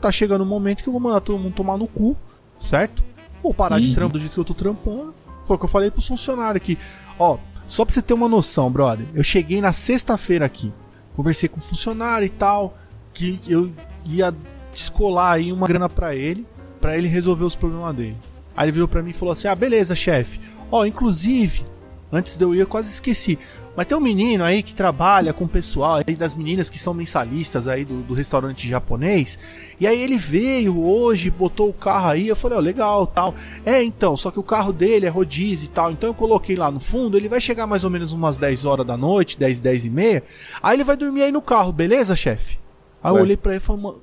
tá 0.00 0.12
chegando 0.12 0.44
um 0.44 0.46
momento 0.46 0.82
que 0.82 0.88
eu 0.90 0.92
vou 0.92 1.00
mandar 1.00 1.20
todo 1.20 1.38
mundo 1.38 1.54
tomar 1.54 1.78
no 1.78 1.86
cu, 1.86 2.16
certo? 2.62 3.02
Vou 3.42 3.52
parar 3.52 3.80
de 3.80 3.88
Uhum. 3.88 3.94
trampar 3.94 4.12
do 4.12 4.18
jeito 4.18 4.32
que 4.34 4.38
eu 4.40 4.44
tô 4.44 4.54
trampando. 4.54 5.14
Foi 5.46 5.56
o 5.56 5.58
que 5.58 5.64
eu 5.64 5.68
falei 5.68 5.90
pros 5.90 6.06
funcionários 6.06 6.56
aqui. 6.62 6.78
Ó, 7.18 7.38
só 7.68 7.84
pra 7.84 7.92
você 7.92 8.00
ter 8.02 8.14
uma 8.14 8.28
noção, 8.28 8.70
brother. 8.70 9.06
Eu 9.14 9.24
cheguei 9.24 9.60
na 9.60 9.72
sexta-feira 9.72 10.46
aqui. 10.46 10.72
Conversei 11.16 11.48
com 11.48 11.58
o 11.58 11.62
funcionário 11.62 12.24
e 12.24 12.30
tal. 12.30 12.76
Que 13.12 13.40
eu 13.46 13.72
ia 14.06 14.34
descolar 14.72 15.32
aí 15.32 15.52
uma 15.52 15.66
grana 15.66 15.88
pra 15.88 16.14
ele. 16.14 16.46
Pra 16.80 16.96
ele 16.96 17.08
resolver 17.08 17.44
os 17.44 17.54
problemas 17.54 17.94
dele. 17.94 18.16
Aí 18.56 18.66
ele 18.66 18.72
virou 18.72 18.88
pra 18.88 19.02
mim 19.02 19.10
e 19.10 19.14
falou 19.14 19.32
assim: 19.32 19.48
Ah, 19.48 19.54
beleza, 19.54 19.94
chefe. 19.94 20.40
Ó, 20.70 20.84
inclusive, 20.86 21.64
antes 22.10 22.36
de 22.36 22.44
eu 22.44 22.54
ir, 22.54 22.60
eu 22.60 22.66
quase 22.66 22.88
esqueci. 22.90 23.38
Mas 23.74 23.86
tem 23.86 23.96
um 23.96 24.00
menino 24.00 24.44
aí 24.44 24.62
que 24.62 24.74
trabalha 24.74 25.32
com 25.32 25.44
o 25.44 25.48
pessoal 25.48 26.02
aí 26.06 26.14
das 26.14 26.34
meninas 26.34 26.68
que 26.68 26.78
são 26.78 26.92
mensalistas 26.92 27.66
aí 27.66 27.86
do, 27.86 28.02
do 28.02 28.12
restaurante 28.12 28.68
japonês. 28.68 29.38
E 29.80 29.86
aí 29.86 29.98
ele 29.98 30.18
veio 30.18 30.84
hoje, 30.84 31.30
botou 31.30 31.70
o 31.70 31.72
carro 31.72 32.10
aí. 32.10 32.28
Eu 32.28 32.36
falei, 32.36 32.58
ó, 32.58 32.60
legal, 32.60 33.06
tal. 33.06 33.34
É, 33.64 33.82
então, 33.82 34.14
só 34.14 34.30
que 34.30 34.38
o 34.38 34.42
carro 34.42 34.74
dele 34.74 35.06
é 35.06 35.08
rodízio 35.08 35.64
e 35.64 35.68
tal. 35.68 35.90
Então 35.90 36.10
eu 36.10 36.14
coloquei 36.14 36.54
lá 36.54 36.70
no 36.70 36.80
fundo. 36.80 37.16
Ele 37.16 37.28
vai 37.28 37.40
chegar 37.40 37.66
mais 37.66 37.82
ou 37.82 37.90
menos 37.90 38.12
umas 38.12 38.36
10 38.36 38.66
horas 38.66 38.86
da 38.86 38.96
noite, 38.96 39.38
10, 39.38 39.60
10 39.60 39.86
e 39.86 39.90
meia. 39.90 40.22
Aí 40.62 40.76
ele 40.76 40.84
vai 40.84 40.96
dormir 40.96 41.22
aí 41.22 41.32
no 41.32 41.40
carro, 41.40 41.72
beleza, 41.72 42.14
chefe? 42.14 42.58
Aí 43.02 43.10
eu 43.10 43.16
Ué. 43.16 43.22
olhei 43.22 43.36
pra 43.38 43.52
ele 43.52 43.62
e 43.62 43.64
falei, 43.64 43.82
mano. 43.82 44.02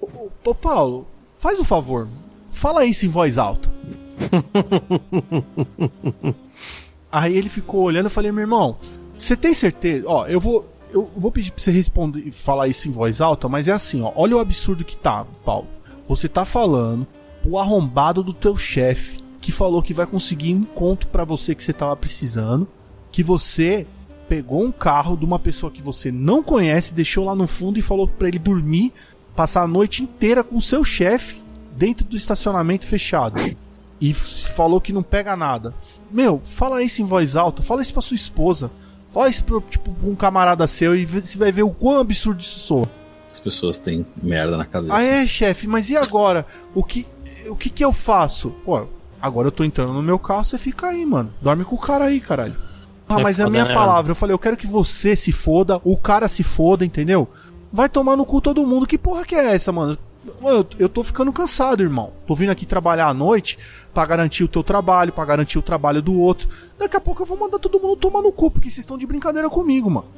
Ô, 0.00 0.06
ô, 0.06 0.30
ô, 0.44 0.54
Paulo, 0.54 1.06
faz 1.36 1.58
um 1.58 1.64
favor. 1.64 2.06
Fala 2.50 2.84
isso 2.84 3.06
em 3.06 3.08
voz 3.08 3.38
alta. 3.38 3.70
Aí 7.10 7.36
ele 7.36 7.48
ficou 7.48 7.82
olhando 7.82 8.06
e 8.06 8.10
falei, 8.10 8.30
meu 8.30 8.42
irmão, 8.42 8.76
você 9.18 9.36
tem 9.36 9.54
certeza? 9.54 10.04
Ó, 10.06 10.26
eu 10.26 10.40
vou. 10.40 10.68
Eu 10.90 11.10
vou 11.14 11.30
pedir 11.30 11.52
pra 11.52 11.62
você 11.62 11.70
responder 11.70 12.20
e 12.20 12.30
falar 12.30 12.66
isso 12.66 12.88
em 12.88 12.90
voz 12.90 13.20
alta, 13.20 13.46
mas 13.46 13.68
é 13.68 13.72
assim, 13.72 14.00
ó. 14.00 14.10
Olha 14.16 14.36
o 14.36 14.40
absurdo 14.40 14.86
que 14.86 14.96
tá, 14.96 15.26
Paulo. 15.44 15.66
Você 16.08 16.30
tá 16.30 16.46
falando 16.46 17.06
pro 17.42 17.58
arrombado 17.58 18.22
do 18.22 18.32
teu 18.32 18.56
chefe 18.56 19.22
que 19.38 19.52
falou 19.52 19.82
que 19.82 19.92
vai 19.92 20.06
conseguir 20.06 20.54
um 20.54 20.64
conto 20.64 21.06
pra 21.08 21.24
você 21.24 21.54
que 21.54 21.62
você 21.62 21.74
tava 21.74 21.94
precisando, 21.94 22.66
que 23.12 23.22
você 23.22 23.86
pegou 24.28 24.64
um 24.64 24.72
carro 24.72 25.16
de 25.16 25.26
uma 25.26 25.38
pessoa 25.38 25.70
que 25.70 25.82
você 25.82 26.10
não 26.10 26.42
conhece, 26.42 26.94
deixou 26.94 27.24
lá 27.24 27.34
no 27.34 27.46
fundo 27.46 27.78
e 27.78 27.82
falou 27.82 28.08
pra 28.08 28.28
ele 28.28 28.38
dormir, 28.38 28.92
passar 29.36 29.62
a 29.62 29.68
noite 29.68 30.02
inteira 30.02 30.42
com 30.42 30.56
o 30.56 30.62
seu 30.62 30.82
chefe 30.84 31.42
dentro 31.76 32.06
do 32.06 32.16
estacionamento 32.16 32.86
fechado. 32.86 33.40
E 34.00 34.14
falou 34.14 34.80
que 34.80 34.92
não 34.92 35.02
pega 35.02 35.34
nada. 35.36 35.74
Meu, 36.10 36.40
fala 36.44 36.82
isso 36.82 37.02
em 37.02 37.04
voz 37.04 37.34
alta, 37.34 37.62
fala 37.62 37.82
isso 37.82 37.92
pra 37.92 38.02
sua 38.02 38.14
esposa. 38.14 38.70
Fala 39.12 39.28
isso 39.28 39.42
pro, 39.42 39.60
tipo, 39.60 39.90
pra 39.90 40.08
um 40.08 40.14
camarada 40.14 40.66
seu 40.66 40.94
e 40.94 41.04
você 41.04 41.36
vai 41.38 41.50
ver 41.50 41.62
o 41.64 41.70
quão 41.70 41.98
absurdo 42.00 42.40
isso 42.40 42.60
soa. 42.60 42.88
As 43.28 43.40
pessoas 43.40 43.76
têm 43.78 44.06
merda 44.22 44.56
na 44.56 44.64
cabeça. 44.64 44.94
Ah, 44.94 45.02
é, 45.02 45.26
chefe, 45.26 45.66
mas 45.66 45.90
e 45.90 45.96
agora? 45.96 46.46
O 46.74 46.84
que, 46.84 47.06
o 47.48 47.56
que 47.56 47.68
que 47.70 47.84
eu 47.84 47.92
faço? 47.92 48.50
Pô, 48.64 48.86
agora 49.20 49.48
eu 49.48 49.52
tô 49.52 49.64
entrando 49.64 49.92
no 49.92 50.02
meu 50.02 50.18
carro, 50.18 50.44
você 50.44 50.56
fica 50.58 50.86
aí, 50.88 51.04
mano. 51.04 51.32
Dorme 51.42 51.64
com 51.64 51.74
o 51.74 51.78
cara 51.80 52.04
aí, 52.06 52.20
caralho. 52.20 52.54
Ah, 53.08 53.18
É 53.18 53.22
mas 53.22 53.38
é 53.40 53.42
a 53.44 53.50
minha 53.50 53.64
né? 53.64 53.74
palavra. 53.74 54.12
Eu 54.12 54.14
falei, 54.16 54.32
eu 54.34 54.38
quero 54.38 54.56
que 54.56 54.66
você 54.66 55.16
se 55.16 55.32
foda, 55.32 55.80
o 55.84 55.96
cara 55.96 56.28
se 56.28 56.42
foda, 56.42 56.84
entendeu? 56.84 57.28
Vai 57.72 57.88
tomar 57.88 58.16
no 58.16 58.24
cu 58.24 58.40
todo 58.40 58.66
mundo. 58.66 58.86
Que 58.86 58.96
porra 58.98 59.24
que 59.24 59.34
é 59.34 59.54
essa, 59.54 59.72
mano? 59.72 59.98
Mano, 60.40 60.66
eu, 60.78 60.88
tô 60.88 61.02
ficando 61.02 61.32
cansado, 61.32 61.82
irmão. 61.82 62.12
Tô 62.26 62.34
vindo 62.34 62.50
aqui 62.50 62.66
trabalhar 62.66 63.08
à 63.08 63.14
noite 63.14 63.58
pra 63.92 64.04
garantir 64.06 64.44
o 64.44 64.48
teu 64.48 64.62
trabalho, 64.62 65.12
pra 65.12 65.24
garantir 65.24 65.58
o 65.58 65.62
trabalho 65.62 66.02
do 66.02 66.18
outro. 66.18 66.48
Daqui 66.78 66.96
a 66.96 67.00
pouco 67.00 67.22
eu 67.22 67.26
vou 67.26 67.38
mandar 67.38 67.58
todo 67.58 67.80
mundo 67.80 67.96
tomar 67.96 68.22
no 68.22 68.32
cu, 68.32 68.50
porque 68.50 68.70
vocês 68.70 68.80
estão 68.80 68.98
de 68.98 69.06
brincadeira 69.06 69.48
comigo, 69.48 69.90
mano. 69.90 70.08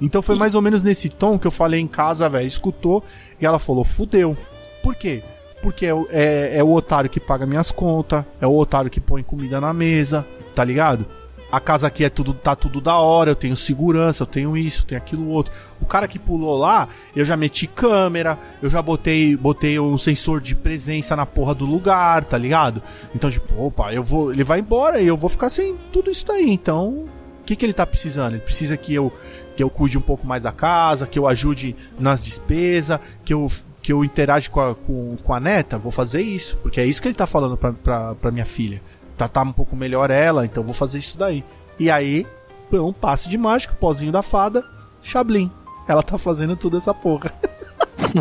Então 0.00 0.20
foi 0.20 0.34
mais 0.34 0.54
ou 0.54 0.62
menos 0.62 0.82
nesse 0.82 1.08
tom 1.08 1.38
que 1.38 1.46
eu 1.46 1.50
falei 1.50 1.80
em 1.80 1.86
casa, 1.86 2.28
velho. 2.28 2.46
Escutou 2.46 3.04
e 3.40 3.46
ela 3.46 3.58
falou: 3.58 3.84
fudeu. 3.84 4.36
Por 4.82 4.94
quê? 4.94 5.22
Porque 5.62 5.86
é, 5.86 5.92
é, 6.10 6.58
é 6.58 6.64
o 6.64 6.72
otário 6.72 7.08
que 7.08 7.20
paga 7.20 7.46
minhas 7.46 7.70
contas, 7.70 8.24
é 8.40 8.46
o 8.46 8.56
otário 8.56 8.90
que 8.90 9.00
põe 9.00 9.22
comida 9.22 9.60
na 9.60 9.72
mesa, 9.72 10.26
tá 10.54 10.64
ligado? 10.64 11.06
A 11.52 11.60
casa 11.60 11.86
aqui 11.86 12.02
é 12.02 12.08
tudo, 12.08 12.32
tá 12.32 12.56
tudo 12.56 12.80
da 12.80 12.96
hora, 12.96 13.30
eu 13.30 13.36
tenho 13.36 13.54
segurança, 13.54 14.22
eu 14.22 14.26
tenho 14.26 14.56
isso, 14.56 14.80
eu 14.82 14.86
tenho 14.86 15.00
aquilo 15.00 15.28
outro. 15.28 15.52
O 15.82 15.84
cara 15.84 16.08
que 16.08 16.18
pulou 16.18 16.56
lá, 16.56 16.88
eu 17.14 17.26
já 17.26 17.36
meti 17.36 17.66
câmera, 17.66 18.38
eu 18.62 18.70
já 18.70 18.80
botei, 18.80 19.36
botei 19.36 19.78
um 19.78 19.98
sensor 19.98 20.40
de 20.40 20.54
presença 20.54 21.14
na 21.14 21.26
porra 21.26 21.54
do 21.54 21.66
lugar, 21.66 22.24
tá 22.24 22.38
ligado? 22.38 22.82
Então, 23.14 23.30
tipo, 23.30 23.54
opa, 23.62 23.92
eu 23.92 24.02
vou, 24.02 24.32
ele 24.32 24.42
vai 24.42 24.60
embora 24.60 24.98
e 25.02 25.06
eu 25.06 25.16
vou 25.16 25.28
ficar 25.28 25.50
sem 25.50 25.76
tudo 25.92 26.10
isso 26.10 26.26
daí. 26.26 26.50
Então, 26.50 26.88
o 26.88 27.44
que 27.44 27.54
que 27.54 27.66
ele 27.66 27.74
tá 27.74 27.84
precisando? 27.84 28.32
Ele 28.32 28.42
precisa 28.42 28.74
que 28.78 28.94
eu 28.94 29.12
que 29.54 29.62
eu 29.62 29.68
cuide 29.68 29.98
um 29.98 30.02
pouco 30.02 30.26
mais 30.26 30.42
da 30.42 30.50
casa, 30.50 31.06
que 31.06 31.18
eu 31.18 31.28
ajude 31.28 31.76
nas 32.00 32.24
despesas, 32.24 32.98
que 33.22 33.34
eu 33.34 33.52
que 33.82 33.92
eu 33.92 34.02
interage 34.02 34.48
com 34.48 34.60
a, 34.60 34.74
com, 34.74 35.16
com 35.22 35.34
a 35.34 35.40
neta, 35.40 35.76
vou 35.76 35.92
fazer 35.92 36.22
isso, 36.22 36.56
porque 36.58 36.80
é 36.80 36.86
isso 36.86 37.02
que 37.02 37.08
ele 37.08 37.14
tá 37.14 37.26
falando 37.26 37.56
pra, 37.56 37.72
pra, 37.72 38.14
pra 38.14 38.30
minha 38.30 38.46
filha 38.46 38.80
tratar 39.22 39.42
um 39.42 39.52
pouco 39.52 39.76
melhor 39.76 40.10
ela, 40.10 40.44
então 40.44 40.62
vou 40.64 40.74
fazer 40.74 40.98
isso 40.98 41.16
daí. 41.16 41.44
E 41.78 41.90
aí, 41.90 42.26
um 42.72 42.92
passe 42.92 43.28
de 43.28 43.38
mágica, 43.38 43.74
pozinho 43.78 44.10
da 44.10 44.22
fada, 44.22 44.64
Chablin. 45.02 45.50
Ela 45.86 46.02
tá 46.02 46.18
fazendo 46.18 46.56
tudo 46.56 46.76
essa 46.76 46.92
porra. 46.94 47.30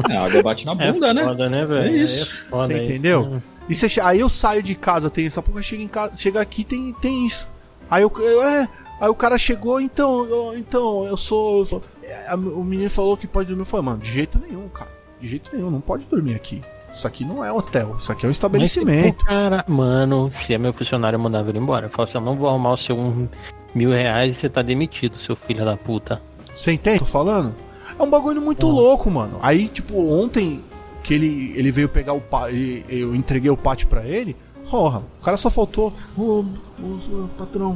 É, 0.10 0.16
a 0.16 0.24
água 0.26 0.42
bate 0.44 0.66
na 0.66 0.72
É 0.74 0.90
bunda, 0.92 1.14
né? 1.14 1.24
foda, 1.26 1.50
né, 1.50 1.66
velho? 1.66 1.94
É 1.94 2.04
isso. 2.04 2.46
É 2.48 2.50
Você 2.56 2.84
entendeu? 2.84 3.42
E 3.68 3.76
você, 3.76 4.00
aí 4.00 4.22
eu 4.22 4.30
saio 4.30 4.64
de 4.64 4.74
casa, 4.74 5.10
tem 5.10 5.26
essa 5.26 5.42
porra, 5.42 5.62
chega 5.62 5.84
em 5.84 5.88
casa, 5.88 6.16
chega 6.16 6.40
aqui, 6.40 6.64
tem, 6.64 6.94
tem 6.94 7.26
isso. 7.26 7.46
Aí 7.90 8.02
eu, 8.04 8.12
eu- 8.20 8.42
é, 8.42 8.70
aí 9.02 9.10
o 9.10 9.16
cara 9.16 9.38
chegou, 9.38 9.82
então, 9.82 10.26
eu, 10.30 10.58
então, 10.58 11.06
eu 11.06 11.18
sou. 11.18 11.60
eu 11.60 11.66
sou- 11.66 11.84
é, 12.04 12.28
a- 12.30 12.36
o 12.36 12.64
menino 12.64 12.90
falou 12.90 13.18
que 13.18 13.28
pode 13.28 13.50
dormir. 13.50 13.64
Eu 13.64 13.66
falei, 13.66 13.86
mano, 13.86 13.98
de 14.00 14.12
jeito 14.14 14.40
nenhum, 14.40 14.70
cara. 14.70 14.90
De 15.20 15.28
jeito 15.28 15.50
nenhum, 15.54 15.70
não 15.70 15.82
pode 15.82 16.06
dormir 16.06 16.36
aqui. 16.36 16.62
Isso 16.94 17.08
aqui 17.08 17.24
não 17.24 17.44
é 17.44 17.52
hotel, 17.52 17.96
isso 18.00 18.12
aqui 18.12 18.26
é 18.26 18.28
um 18.28 18.30
Mas, 18.30 18.36
estabelecimento. 18.38 19.18
tipo, 19.18 19.26
cara, 19.26 19.64
mano, 19.68 20.30
se 20.32 20.54
é 20.54 20.58
meu 20.58 20.74
funcionário, 20.74 21.16
eu 21.16 21.22
mandava 21.22 21.50
ele 21.50 21.60
embora. 21.60 21.86
Eu 21.86 21.90
falo 21.90 22.04
assim, 22.04 22.18
eu 22.18 22.24
não 22.24 22.36
vou 22.36 22.50
arrumar 22.50 22.72
o 22.74 22.78
seu 22.78 22.98
um 22.98 23.28
mil 23.74 23.92
reais 23.92 24.32
e 24.32 24.36
você 24.36 24.50
tá 24.50 24.62
demitido, 24.62 25.16
seu 25.16 25.36
filho 25.36 25.64
da 25.64 25.78
puta. 25.78 26.22
Você 26.56 26.74
entende? 26.74 27.00
Tô 27.00 27.06
falando? 27.06 27.54
É 27.98 28.04
um 28.04 28.10
bagulho 28.10 28.42
muito 28.42 28.68
louco, 28.68 29.10
mano. 29.10 29.40
Aí, 29.42 29.68
tipo, 29.68 29.98
ontem 30.12 30.62
que 31.04 31.14
ele, 31.14 31.54
ele 31.56 31.72
veio 31.72 31.88
pegar 31.88 32.14
o 32.14 32.22
pátio, 32.22 32.84
eu 32.90 33.16
entreguei 33.16 33.50
o 33.50 33.58
pátio 33.58 33.88
pra 33.88 34.06
ele. 34.06 34.36
Porra, 34.70 35.00
o 35.20 35.24
cara 35.24 35.38
só 35.38 35.50
faltou. 35.50 35.94
Ô, 36.18 36.44
ô, 36.82 37.28
patrão. 37.38 37.72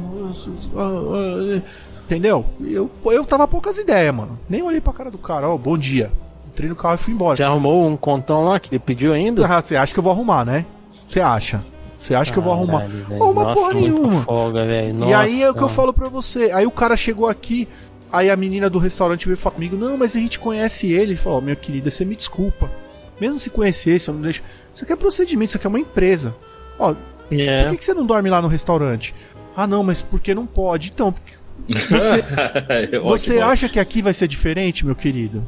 ô, 0.74 0.78
ô", 0.78 1.60
Entendeu? 2.04 2.46
Eu, 2.60 2.90
eu 3.06 3.24
tava 3.24 3.48
poucas 3.48 3.78
ideias, 3.78 4.14
mano. 4.14 4.38
Nem 4.48 4.62
olhei 4.62 4.80
pra 4.80 4.92
cara 4.92 5.10
do 5.10 5.18
cara, 5.18 5.48
ó, 5.48 5.58
bom 5.58 5.76
dia. 5.76 6.10
Entrei 6.56 6.70
no 6.70 6.74
carro 6.76 6.94
e 6.94 6.98
fui 6.98 7.12
embora. 7.12 7.36
Você 7.36 7.42
arrumou 7.42 7.86
um 7.86 7.98
contão 7.98 8.44
lá 8.46 8.58
que 8.58 8.74
ele 8.74 8.78
pediu 8.78 9.12
ainda? 9.12 9.46
Ah, 9.46 9.60
Você 9.60 9.76
acha 9.76 9.92
que 9.92 9.98
eu 9.98 10.02
vou 10.02 10.10
arrumar, 10.10 10.42
né? 10.42 10.64
Você 11.06 11.20
acha? 11.20 11.62
Você 12.00 12.14
acha 12.14 12.32
que 12.32 12.38
eu 12.38 12.42
vou 12.42 12.50
arrumar? 12.50 12.80
Caralho, 12.80 13.04
velho. 13.06 13.22
Arruma 13.22 13.42
Nossa, 13.44 13.54
porra 13.60 13.74
nenhuma. 13.74 14.22
folga, 14.22 14.64
velho. 14.64 15.04
E 15.04 15.12
aí 15.12 15.42
é 15.42 15.50
o 15.50 15.54
que 15.54 15.62
eu 15.62 15.68
falo 15.68 15.92
pra 15.92 16.08
você. 16.08 16.50
Aí 16.52 16.66
o 16.66 16.70
cara 16.70 16.96
chegou 16.96 17.28
aqui, 17.28 17.68
aí 18.10 18.30
a 18.30 18.36
menina 18.36 18.70
do 18.70 18.78
restaurante 18.78 19.26
veio 19.26 19.36
falar 19.36 19.54
comigo: 19.56 19.76
Não, 19.76 19.98
mas 19.98 20.16
a 20.16 20.18
gente 20.18 20.38
conhece 20.38 20.86
ele. 20.90 21.02
Ele 21.12 21.16
falou: 21.16 21.42
Meu 21.42 21.56
querida, 21.56 21.90
você 21.90 22.06
me 22.06 22.16
desculpa. 22.16 22.70
Mesmo 23.20 23.38
se 23.38 23.50
conhecesse, 23.50 24.08
eu 24.08 24.14
não 24.14 24.22
deixo. 24.22 24.42
Isso 24.74 24.82
aqui 24.84 24.94
é 24.94 24.96
procedimento, 24.96 25.48
isso 25.50 25.56
aqui 25.58 25.66
é 25.66 25.68
uma 25.68 25.78
empresa. 25.80 26.34
Ó, 26.78 26.94
por 26.94 27.38
É, 27.38 27.68
que, 27.70 27.76
que 27.76 27.84
você 27.84 27.92
não 27.92 28.06
dorme 28.06 28.30
lá 28.30 28.40
no 28.40 28.48
restaurante? 28.48 29.14
Ah, 29.54 29.66
não, 29.66 29.82
mas 29.82 30.02
por 30.02 30.20
que 30.20 30.34
não 30.34 30.46
pode? 30.46 30.90
Então, 30.94 31.12
porque 31.12 31.34
você, 31.90 32.24
Ó, 33.02 33.08
você 33.08 33.40
acha 33.40 33.68
que 33.68 33.78
aqui 33.80 34.00
vai 34.00 34.14
ser 34.14 34.26
diferente, 34.28 34.86
meu 34.86 34.94
querido? 34.94 35.46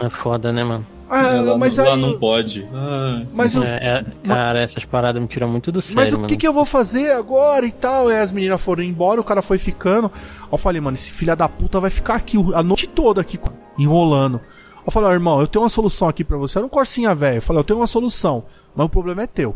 É 0.00 0.08
foda, 0.08 0.50
né, 0.52 0.62
mano? 0.64 0.86
Ah, 1.14 1.34
É, 1.36 1.40
lá, 1.42 1.58
mas 1.58 1.76
lá 1.76 1.92
aí. 1.92 2.00
não 2.00 2.18
pode. 2.18 2.66
Ah, 2.72 3.22
Mas, 3.34 3.54
eu- 3.54 3.62
É, 3.62 3.98
é, 3.98 4.04
cara, 4.26 4.60
essas 4.60 4.84
paradas 4.86 5.20
me 5.20 5.28
tiram 5.28 5.46
muito 5.46 5.70
do 5.70 5.82
sério, 5.82 5.96
mas 5.96 6.12
o 6.12 6.16
mano. 6.16 6.26
que, 6.28 6.38
que 6.38 6.48
eu 6.48 6.54
vou 6.54 6.64
fazer 6.64 7.12
agora 7.12 7.66
e 7.66 7.72
tal? 7.72 8.08
Aí 8.08 8.16
as 8.18 8.32
meninas 8.32 8.58
foram 8.62 8.82
embora, 8.82 9.20
o 9.20 9.24
cara 9.24 9.42
foi 9.42 9.58
ficando. 9.58 10.10
Eu 10.50 10.56
falei, 10.56 10.80
mano, 10.80 10.94
esse 10.94 11.12
filho 11.12 11.36
da 11.36 11.46
puta 11.50 11.78
vai 11.80 11.90
ficar 11.90 12.14
aqui 12.14 12.38
a 12.54 12.62
noite 12.62 12.86
toda 12.86 13.20
aqui 13.20 13.38
enrolando. 13.78 14.40
Eu 14.86 14.90
falei, 14.90 15.10
ó, 15.10 15.12
irmão, 15.12 15.38
eu 15.38 15.46
tenho 15.46 15.62
uma 15.62 15.68
solução 15.68 16.08
aqui 16.08 16.24
pra 16.24 16.36
você. 16.38 16.56
Era 16.58 16.66
um 16.66 16.70
corsinha 16.70 17.14
velho. 17.14 17.36
Eu 17.36 17.42
falei, 17.42 17.60
eu 17.60 17.64
tenho 17.64 17.78
uma 17.80 17.86
solução, 17.86 18.44
mas 18.74 18.86
o 18.86 18.88
problema 18.88 19.22
é 19.22 19.26
teu. 19.26 19.54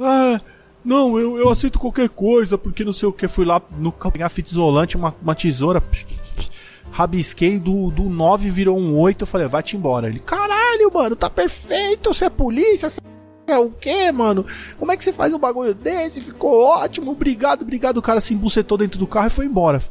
Ah, 0.00 0.40
não, 0.84 1.18
eu, 1.18 1.38
eu 1.38 1.48
aceito 1.48 1.78
qualquer 1.78 2.08
coisa, 2.08 2.58
porque 2.58 2.84
não 2.84 2.92
sei 2.92 3.08
o 3.08 3.12
que. 3.12 3.28
Fui 3.28 3.44
lá 3.44 3.62
no 3.78 3.90
carro 3.92 4.10
pegar 4.12 4.28
fita 4.28 4.50
isolante, 4.50 4.96
uma, 4.96 5.14
uma 5.22 5.34
tesoura. 5.36 5.80
Rabisquei 6.96 7.58
do, 7.58 7.90
do 7.90 8.04
9 8.04 8.48
virou 8.48 8.78
um 8.78 8.98
8. 8.98 9.20
Eu 9.20 9.26
falei, 9.26 9.46
vai-te 9.46 9.76
embora. 9.76 10.08
Ele, 10.08 10.18
caralho, 10.18 10.90
mano, 10.94 11.14
tá 11.14 11.28
perfeito. 11.28 12.14
Você 12.14 12.24
é 12.24 12.30
polícia, 12.30 12.88
você 12.88 13.02
é 13.46 13.58
o 13.58 13.68
quê, 13.68 14.10
mano? 14.10 14.46
Como 14.78 14.90
é 14.90 14.96
que 14.96 15.04
você 15.04 15.12
faz 15.12 15.34
um 15.34 15.38
bagulho 15.38 15.74
desse? 15.74 16.22
Ficou 16.22 16.64
ótimo, 16.64 17.10
obrigado, 17.10 17.60
obrigado. 17.60 17.98
O 17.98 18.02
cara 18.02 18.18
se 18.18 18.32
embucetou 18.32 18.78
dentro 18.78 18.98
do 18.98 19.06
carro 19.06 19.26
e 19.26 19.30
foi 19.30 19.44
embora. 19.44 19.82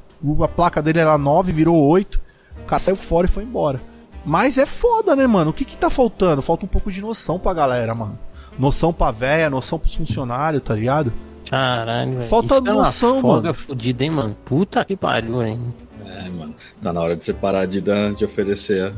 A 0.41 0.47
placa 0.47 0.81
dele 0.81 0.97
era 0.97 1.15
9, 1.15 1.51
virou 1.51 1.77
8. 1.77 2.19
O 2.63 2.65
cara 2.65 2.79
saiu 2.79 2.95
fora 2.95 3.27
e 3.27 3.29
foi 3.29 3.43
embora. 3.43 3.79
Mas 4.25 4.57
é 4.57 4.65
foda, 4.65 5.15
né, 5.15 5.27
mano? 5.27 5.51
O 5.51 5.53
que 5.53 5.63
que 5.63 5.77
tá 5.77 5.91
faltando? 5.91 6.41
Falta 6.41 6.65
um 6.65 6.67
pouco 6.67 6.91
de 6.91 7.01
noção 7.01 7.37
pra 7.37 7.53
galera, 7.53 7.93
mano. 7.93 8.17
Noção 8.57 8.91
pra 8.91 9.11
véia, 9.11 9.47
noção 9.47 9.77
pros 9.77 9.93
funcionários, 9.93 10.63
tá 10.63 10.73
ligado? 10.73 11.13
Caralho, 11.47 12.17
velho. 12.17 12.29
Falta 12.29 12.55
é 12.55 12.61
noção, 12.61 13.21
folga 13.21 13.49
mano. 13.49 13.53
fodida, 13.53 14.03
hein, 14.03 14.09
mano? 14.09 14.35
Puta 14.43 14.83
que 14.83 14.95
pariu, 14.97 15.43
hein? 15.43 15.61
É, 16.07 16.29
mano. 16.29 16.55
Tá 16.81 16.93
na 16.93 17.01
hora 17.01 17.15
de 17.15 17.23
você 17.23 17.33
parar 17.33 17.65
de, 17.65 17.81
dar, 17.81 18.13
de 18.13 18.23
oferecer 18.25 18.93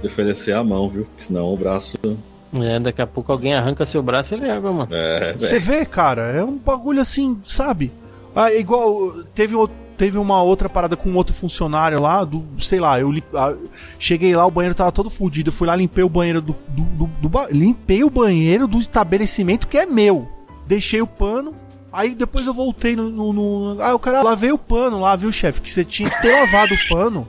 de 0.00 0.06
oferecer 0.08 0.52
a 0.54 0.64
mão, 0.64 0.88
viu? 0.88 1.04
Porque 1.04 1.22
senão 1.22 1.52
o 1.52 1.56
braço. 1.56 1.96
É, 2.54 2.80
daqui 2.80 3.00
a 3.00 3.06
pouco 3.06 3.30
alguém 3.30 3.54
arranca 3.54 3.86
seu 3.86 4.02
braço 4.02 4.34
e 4.34 4.36
leva, 4.38 4.72
mano. 4.72 4.88
É, 4.90 5.32
Você 5.34 5.58
vê, 5.60 5.84
cara, 5.86 6.22
é 6.32 6.42
um 6.42 6.56
bagulho 6.56 7.00
assim, 7.00 7.38
sabe? 7.44 7.92
Ah, 8.34 8.52
igual 8.52 9.12
teve, 9.34 9.54
teve 9.96 10.18
uma 10.18 10.42
outra 10.42 10.68
parada 10.68 10.96
com 10.96 11.14
outro 11.14 11.34
funcionário 11.34 12.00
lá, 12.00 12.24
do, 12.24 12.44
sei 12.58 12.80
lá, 12.80 12.98
eu 12.98 13.12
lim- 13.12 13.22
ah, 13.34 13.54
cheguei 13.98 14.34
lá, 14.34 14.44
o 14.44 14.50
banheiro 14.50 14.74
tava 14.74 14.90
todo 14.90 15.08
fudido, 15.08 15.48
eu 15.50 15.52
fui 15.52 15.66
lá, 15.68 15.76
limpei 15.76 16.02
o 16.02 16.08
banheiro 16.08 16.40
do, 16.40 16.56
do, 16.68 16.82
do- 17.06 17.28
do 17.28 17.46
limpei 17.52 18.02
o 18.02 18.10
banheiro 18.10 18.66
do 18.66 18.78
estabelecimento 18.80 19.68
que 19.68 19.78
é 19.78 19.86
meu. 19.86 20.26
Deixei 20.66 21.00
o 21.00 21.06
pano, 21.06 21.54
aí 21.92 22.14
depois 22.14 22.46
eu 22.46 22.54
voltei 22.54 22.96
no, 22.96 23.08
no, 23.10 23.32
no- 23.74 23.82
ah, 23.82 23.94
o 23.94 23.98
cara 23.98 24.22
lavei 24.22 24.52
o 24.52 24.58
pano 24.58 25.00
lá, 25.00 25.14
viu, 25.16 25.30
chefe, 25.32 25.60
que 25.60 25.70
você 25.70 25.84
tinha 25.84 26.08
que 26.10 26.22
ter 26.22 26.32
lavado 26.32 26.74
o 26.74 26.88
pano. 26.88 27.28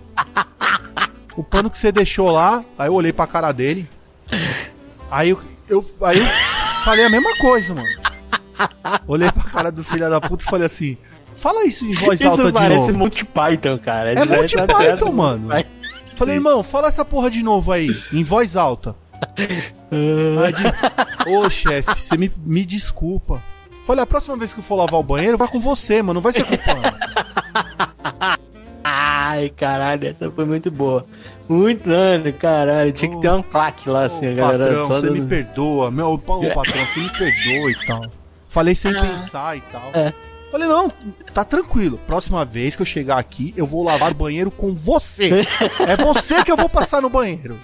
O 1.36 1.44
pano 1.44 1.70
que 1.70 1.78
você 1.78 1.92
deixou 1.92 2.30
lá, 2.32 2.64
aí 2.78 2.88
eu 2.88 2.94
olhei 2.94 3.12
pra 3.12 3.26
cara 3.28 3.52
dele. 3.52 3.90
Aí 5.10 5.30
eu, 5.30 5.42
eu, 5.68 5.86
aí 6.04 6.20
eu 6.20 6.26
falei 6.84 7.06
a 7.06 7.10
mesma 7.10 7.36
coisa, 7.40 7.74
mano. 7.74 7.88
Olhei 9.08 9.32
pra 9.32 9.44
cara 9.44 9.72
do 9.72 9.84
filho 9.84 10.10
da 10.10 10.22
puta 10.22 10.44
e 10.44 10.48
falei 10.48 10.66
assim: 10.68 10.96
Fala 11.34 11.66
isso 11.66 11.86
em 11.86 11.94
voz 11.94 12.22
alta 12.22 12.44
Isso 12.44 12.52
de 12.52 12.54
parece 12.54 12.80
novo. 12.88 12.98
Monty 13.00 13.26
Python, 13.26 13.80
cara. 13.80 14.12
É 14.14 14.26
Monty 14.26 14.56
tá 14.56 14.68
Python, 14.68 15.12
mano. 15.12 15.50
Falei, 16.12 16.36
irmão, 16.36 16.62
fala 16.62 16.88
essa 16.88 17.04
porra 17.04 17.32
de 17.32 17.42
novo 17.42 17.72
aí, 17.72 17.90
em 18.12 18.24
voz 18.24 18.56
alta. 18.56 18.96
Aí 20.46 20.54
de- 20.54 21.32
Ô 21.36 21.50
chefe, 21.50 22.00
você 22.02 22.18
me, 22.18 22.32
me 22.46 22.66
desculpa. 22.66 23.42
Falei, 23.84 24.04
a 24.04 24.08
próxima 24.08 24.38
vez 24.38 24.54
que 24.54 24.60
eu 24.60 24.64
for 24.64 24.76
lavar 24.76 25.00
o 25.00 25.04
banheiro, 25.04 25.38
vai 25.38 25.48
com 25.48 25.60
você, 25.60 26.02
mano. 26.02 26.16
Não 26.16 26.22
vai 26.22 26.32
ser 26.34 26.42
o 26.44 26.46
pano. 26.46 26.82
Ai, 28.84 29.50
caralho, 29.50 30.08
essa 30.08 30.30
foi 30.32 30.46
muito 30.46 30.70
boa. 30.70 31.06
Muito 31.48 31.90
ano, 31.90 32.32
caralho. 32.34 32.92
Tinha 32.92 33.12
que 33.12 33.22
ter 33.22 33.32
um 33.32 33.42
plaque 33.42 33.90
lá, 33.90 34.06
assim, 34.06 34.28
a 34.28 34.32
Ô, 34.32 34.36
galera. 34.36 34.64
patrão, 34.66 34.88
você 34.88 35.08
dando- 35.08 35.22
me 35.22 35.28
perdoa. 35.28 35.92
Meu, 35.92 36.14
ô, 36.14 36.18
patrão, 36.20 36.86
você 36.86 37.00
me 37.00 37.10
perdoa 37.10 37.72
e 37.72 37.86
tal. 37.86 38.06
Falei 38.50 38.76
sem 38.76 38.94
pensar 38.94 39.58
e 39.58 39.62
tal. 39.62 39.90
É. 39.94 40.14
Falei, 40.52 40.68
não, 40.68 40.92
tá 41.34 41.44
tranquilo. 41.44 41.98
Próxima 42.06 42.46
vez 42.46 42.76
que 42.76 42.82
eu 42.84 42.86
chegar 42.86 43.18
aqui, 43.18 43.54
eu 43.58 43.66
vou 43.66 43.84
lavar 43.84 44.12
o 44.12 44.16
banheiro 44.16 44.52
com 44.52 44.74
você. 44.74 45.46
É 45.88 45.96
você 45.98 46.44
que 46.44 46.52
eu 46.52 46.58
vou 46.58 46.70
passar 46.70 47.02
no 47.02 47.10
banheiro. 47.10 47.58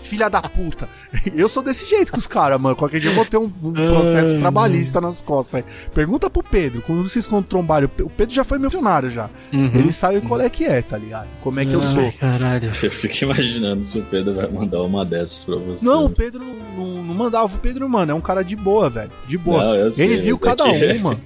Filha 0.00 0.28
da 0.28 0.40
puta. 0.42 0.88
Eu 1.34 1.48
sou 1.48 1.62
desse 1.62 1.84
jeito 1.86 2.12
com 2.12 2.18
os 2.18 2.26
caras, 2.26 2.60
mano. 2.60 2.76
Qualquer 2.76 3.00
dia 3.00 3.10
eu 3.10 3.14
vou 3.14 3.24
ter 3.24 3.36
um, 3.36 3.50
um 3.62 3.72
processo 3.72 4.38
trabalhista 4.40 5.00
nas 5.00 5.20
costas. 5.20 5.64
Pergunta 5.94 6.30
pro 6.30 6.42
Pedro. 6.42 6.82
Quando 6.82 7.08
vocês 7.08 7.28
trombarem, 7.48 7.88
o 8.02 8.10
Pedro 8.10 8.34
já 8.34 8.44
foi 8.44 8.58
meu 8.58 8.70
funcionário 8.70 9.10
já. 9.10 9.28
Uhum. 9.52 9.70
Ele 9.74 9.92
sabe 9.92 10.20
qual 10.20 10.40
é 10.40 10.48
que 10.48 10.64
é, 10.64 10.80
tá 10.82 10.96
ligado? 10.96 11.28
Como 11.42 11.60
é 11.60 11.64
que 11.66 11.74
eu 11.74 11.82
sou. 11.82 12.02
Ai, 12.04 12.12
caralho. 12.12 12.68
Eu 12.82 12.90
fico 12.90 13.14
imaginando 13.24 13.84
se 13.84 13.98
o 13.98 14.02
Pedro 14.02 14.34
vai 14.34 14.48
mandar 14.48 14.82
uma 14.82 15.04
dessas 15.04 15.44
pra 15.44 15.56
você. 15.56 15.84
Não, 15.86 16.06
o 16.06 16.10
Pedro 16.10 16.44
não, 16.44 16.54
não, 16.86 17.02
não 17.04 17.14
mandava. 17.14 17.54
O 17.54 17.58
Pedro, 17.58 17.88
mano, 17.88 18.12
é 18.12 18.14
um 18.14 18.20
cara 18.20 18.42
de 18.42 18.56
boa, 18.56 18.88
velho. 18.88 19.10
De 19.26 19.36
boa. 19.36 19.84
Não, 19.84 19.90
sei, 19.90 20.06
Ele 20.06 20.18
viu 20.18 20.36
é 20.36 20.38
cada 20.38 20.64
que- 20.64 20.92
uma. 21.00 21.16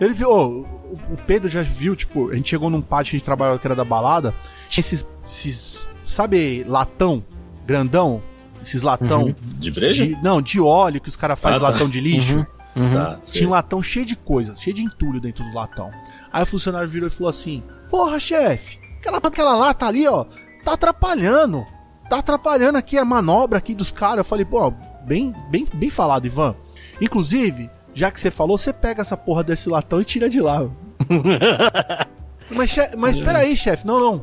Ele 0.00 0.14
viu, 0.14 0.30
ó, 0.30 0.46
o, 0.48 0.62
o 1.12 1.16
Pedro 1.26 1.48
já 1.48 1.62
viu, 1.62 1.94
tipo, 1.94 2.30
a 2.30 2.34
gente 2.34 2.50
chegou 2.50 2.68
num 2.70 2.80
pátio 2.82 3.10
que 3.10 3.16
a 3.16 3.18
gente 3.18 3.24
trabalhava 3.26 3.58
que 3.58 3.66
era 3.66 3.76
da 3.76 3.84
balada. 3.84 4.34
Tinha 4.68 4.80
esses, 4.82 5.06
esses 5.26 5.86
sabe, 6.04 6.64
latão 6.66 7.22
grandão? 7.72 8.22
Esses 8.62 8.82
latão. 8.82 9.22
Uhum. 9.24 9.34
De 9.58 9.70
breja? 9.70 10.06
de- 10.06 10.16
não, 10.22 10.40
de 10.40 10.60
óleo 10.60 11.00
que 11.00 11.08
os 11.08 11.16
caras 11.16 11.38
fazem 11.38 11.56
Ah, 11.58 11.60
tá. 11.60 11.68
latão 11.70 11.88
de 11.88 12.00
lixo. 12.00 12.36
Uhum. 12.36 12.46
Uhum. 12.84 12.94
Tá, 12.94 13.18
sei. 13.22 13.34
Tinha 13.38 13.48
um 13.48 13.52
latão 13.52 13.82
cheio 13.82 14.06
de 14.06 14.14
coisa, 14.16 14.54
cheio 14.54 14.74
de 14.74 14.82
entulho 14.82 15.20
dentro 15.20 15.44
do 15.44 15.54
latão. 15.54 15.90
Aí 16.32 16.42
o 16.42 16.46
funcionário 16.46 16.88
virou 16.88 17.08
e 17.08 17.10
falou 17.10 17.28
assim: 17.30 17.62
Porra, 17.90 18.18
chefe, 18.20 18.78
aquela, 19.00 19.18
aquela 19.18 19.56
lata 19.56 19.86
ali, 19.86 20.06
ó, 20.06 20.24
tá 20.64 20.72
atrapalhando. 20.74 21.64
Tá 22.08 22.18
atrapalhando 22.18 22.76
aqui 22.78 22.96
a 22.98 23.04
manobra 23.04 23.58
aqui 23.58 23.74
dos 23.74 23.90
caras. 23.90 24.18
Eu 24.18 24.24
falei, 24.24 24.44
pô, 24.44 24.70
bem, 25.04 25.34
bem, 25.50 25.66
bem 25.72 25.88
falado, 25.88 26.26
Ivan. 26.26 26.54
Inclusive, 27.00 27.70
já 27.94 28.10
que 28.10 28.20
você 28.20 28.30
falou, 28.30 28.58
você 28.58 28.70
pega 28.72 29.00
essa 29.00 29.16
porra 29.16 29.42
desse 29.42 29.68
latão 29.68 30.00
e 30.00 30.04
tira 30.04 30.28
de 30.28 30.38
lá. 30.40 30.62
Mas, 32.50 32.70
che 32.70 32.90
mas 32.98 33.18
peraí, 33.18 33.56
chefe, 33.56 33.86
não, 33.86 33.98
não. 33.98 34.18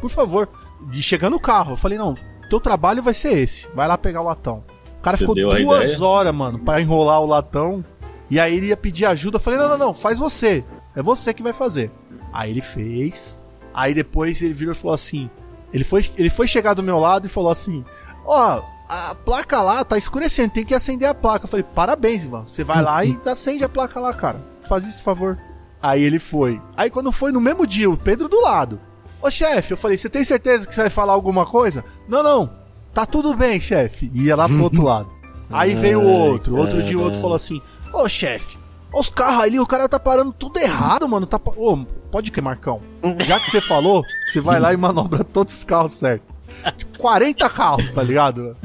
Por 0.00 0.10
favor. 0.10 0.48
De 0.90 1.02
chegar 1.02 1.30
no 1.30 1.40
carro. 1.40 1.72
Eu 1.72 1.76
falei, 1.76 1.96
não, 1.98 2.14
teu 2.50 2.60
trabalho 2.60 3.02
vai 3.02 3.14
ser 3.14 3.38
esse. 3.38 3.68
Vai 3.74 3.88
lá 3.88 3.96
pegar 3.96 4.20
o 4.20 4.24
latão. 4.24 4.64
O 4.98 5.02
cara 5.02 5.16
Você 5.16 5.24
ficou 5.24 5.34
duas 5.34 6.02
horas, 6.02 6.34
mano, 6.34 6.58
pra 6.58 6.80
enrolar 6.80 7.20
o 7.22 7.26
latão. 7.26 7.84
E 8.28 8.38
aí 8.38 8.54
ele 8.54 8.66
ia 8.66 8.76
pedir 8.76 9.06
ajuda. 9.06 9.36
Eu 9.36 9.40
falei, 9.40 9.58
não, 9.58 9.68
não, 9.70 9.78
não, 9.78 9.94
faz 9.94 10.18
você. 10.18 10.62
É 10.94 11.02
você 11.02 11.32
que 11.32 11.42
vai 11.42 11.52
fazer. 11.52 11.90
Aí 12.32 12.50
ele 12.50 12.60
fez. 12.60 13.40
Aí 13.72 13.94
depois 13.94 14.42
ele 14.42 14.52
virou 14.52 14.72
e 14.72 14.76
falou 14.76 14.94
assim. 14.94 15.30
Ele 15.72 15.84
foi, 15.84 16.10
ele 16.16 16.28
foi 16.28 16.46
chegar 16.46 16.74
do 16.74 16.82
meu 16.82 16.98
lado 16.98 17.26
e 17.26 17.30
falou 17.30 17.50
assim: 17.50 17.84
Ó, 18.24 18.62
a 18.88 19.14
placa 19.14 19.62
lá 19.62 19.84
tá 19.84 19.96
escurecendo, 19.96 20.52
tem 20.52 20.64
que 20.64 20.74
acender 20.74 21.08
a 21.08 21.14
placa. 21.14 21.44
Eu 21.44 21.48
falei, 21.48 21.64
parabéns, 21.74 22.24
Ivan. 22.24 22.44
Você 22.44 22.64
vai 22.64 22.82
lá 22.82 23.04
e 23.04 23.16
acende 23.26 23.62
a 23.62 23.68
placa 23.68 24.00
lá, 24.00 24.12
cara. 24.12 24.44
Faz 24.68 24.86
esse 24.86 25.00
favor. 25.00 25.38
Aí 25.80 26.02
ele 26.02 26.18
foi. 26.18 26.60
Aí 26.76 26.90
quando 26.90 27.12
foi 27.12 27.30
no 27.30 27.40
mesmo 27.40 27.66
dia, 27.66 27.88
o 27.88 27.96
Pedro 27.96 28.28
do 28.28 28.40
lado. 28.42 28.80
Ô 29.22 29.30
chefe, 29.30 29.72
eu 29.72 29.76
falei, 29.76 29.96
você 29.96 30.08
tem 30.08 30.24
certeza 30.24 30.66
que 30.66 30.74
você 30.74 30.82
vai 30.82 30.90
falar 30.90 31.12
alguma 31.12 31.44
coisa? 31.44 31.84
Não, 32.08 32.22
não. 32.22 32.50
Tá 32.94 33.04
tudo 33.06 33.34
bem, 33.34 33.60
chefe. 33.60 34.10
E 34.14 34.24
ia 34.24 34.36
lá 34.36 34.48
pro 34.48 34.62
outro 34.62 34.82
lado. 34.84 35.08
Aí 35.50 35.74
veio 35.74 36.00
o 36.00 36.06
outro. 36.08 36.56
Outro 36.56 36.82
dia 36.82 36.98
o 36.98 37.02
outro 37.02 37.20
falou 37.20 37.36
assim: 37.36 37.60
Ô 37.92 38.08
chefe, 38.08 38.56
os 38.92 39.10
carros 39.10 39.42
ali, 39.44 39.60
o 39.60 39.66
cara 39.66 39.88
tá 39.88 39.98
parando 40.00 40.32
tudo 40.32 40.58
errado, 40.58 41.08
mano. 41.08 41.26
Tá 41.26 41.38
pa- 41.38 41.52
Ô, 41.56 41.84
pode 42.10 42.30
que, 42.32 42.40
Marcão? 42.40 42.80
Já 43.20 43.38
que 43.40 43.50
você 43.50 43.60
falou, 43.60 44.02
você 44.26 44.40
vai 44.40 44.58
lá 44.60 44.72
e 44.72 44.76
manobra 44.76 45.22
todos 45.24 45.54
os 45.54 45.64
carros 45.64 45.92
certo. 45.94 46.32
Tipo, 46.76 46.98
40 46.98 47.48
carros, 47.50 47.92
tá 47.92 48.02
ligado? 48.02 48.56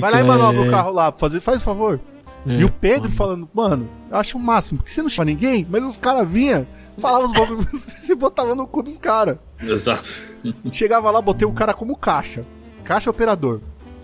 Vai 0.00 0.10
lá 0.10 0.20
e 0.20 0.24
manobra 0.24 0.62
o 0.62 0.70
carro 0.70 0.90
lá, 0.92 1.12
fazer, 1.12 1.40
faz 1.40 1.58
o 1.60 1.64
favor. 1.64 2.00
É, 2.46 2.52
E 2.60 2.64
o 2.64 2.70
Pedro 2.70 3.10
falando, 3.10 3.48
mano, 3.54 3.88
eu 4.10 4.16
acho 4.16 4.36
o 4.36 4.40
máximo, 4.40 4.78
porque 4.78 4.90
você 4.92 5.00
não 5.02 5.08
chama 5.08 5.26
ninguém, 5.26 5.66
mas 5.70 5.82
os 5.84 5.96
caras 5.96 6.28
vinham, 6.28 6.66
falavam 6.98 7.26
os 7.26 7.32
bagulhos, 7.32 7.66
você 7.72 8.14
botava 8.16 8.54
no 8.54 8.66
cu 8.66 8.82
dos 8.82 8.98
caras. 8.98 9.38
Exato. 9.66 10.34
Chegava 10.72 11.10
lá, 11.10 11.20
botei 11.20 11.46
o 11.46 11.52
cara 11.52 11.74
como 11.74 11.96
caixa. 11.96 12.44
Caixa 12.84 13.10
operador. 13.10 13.60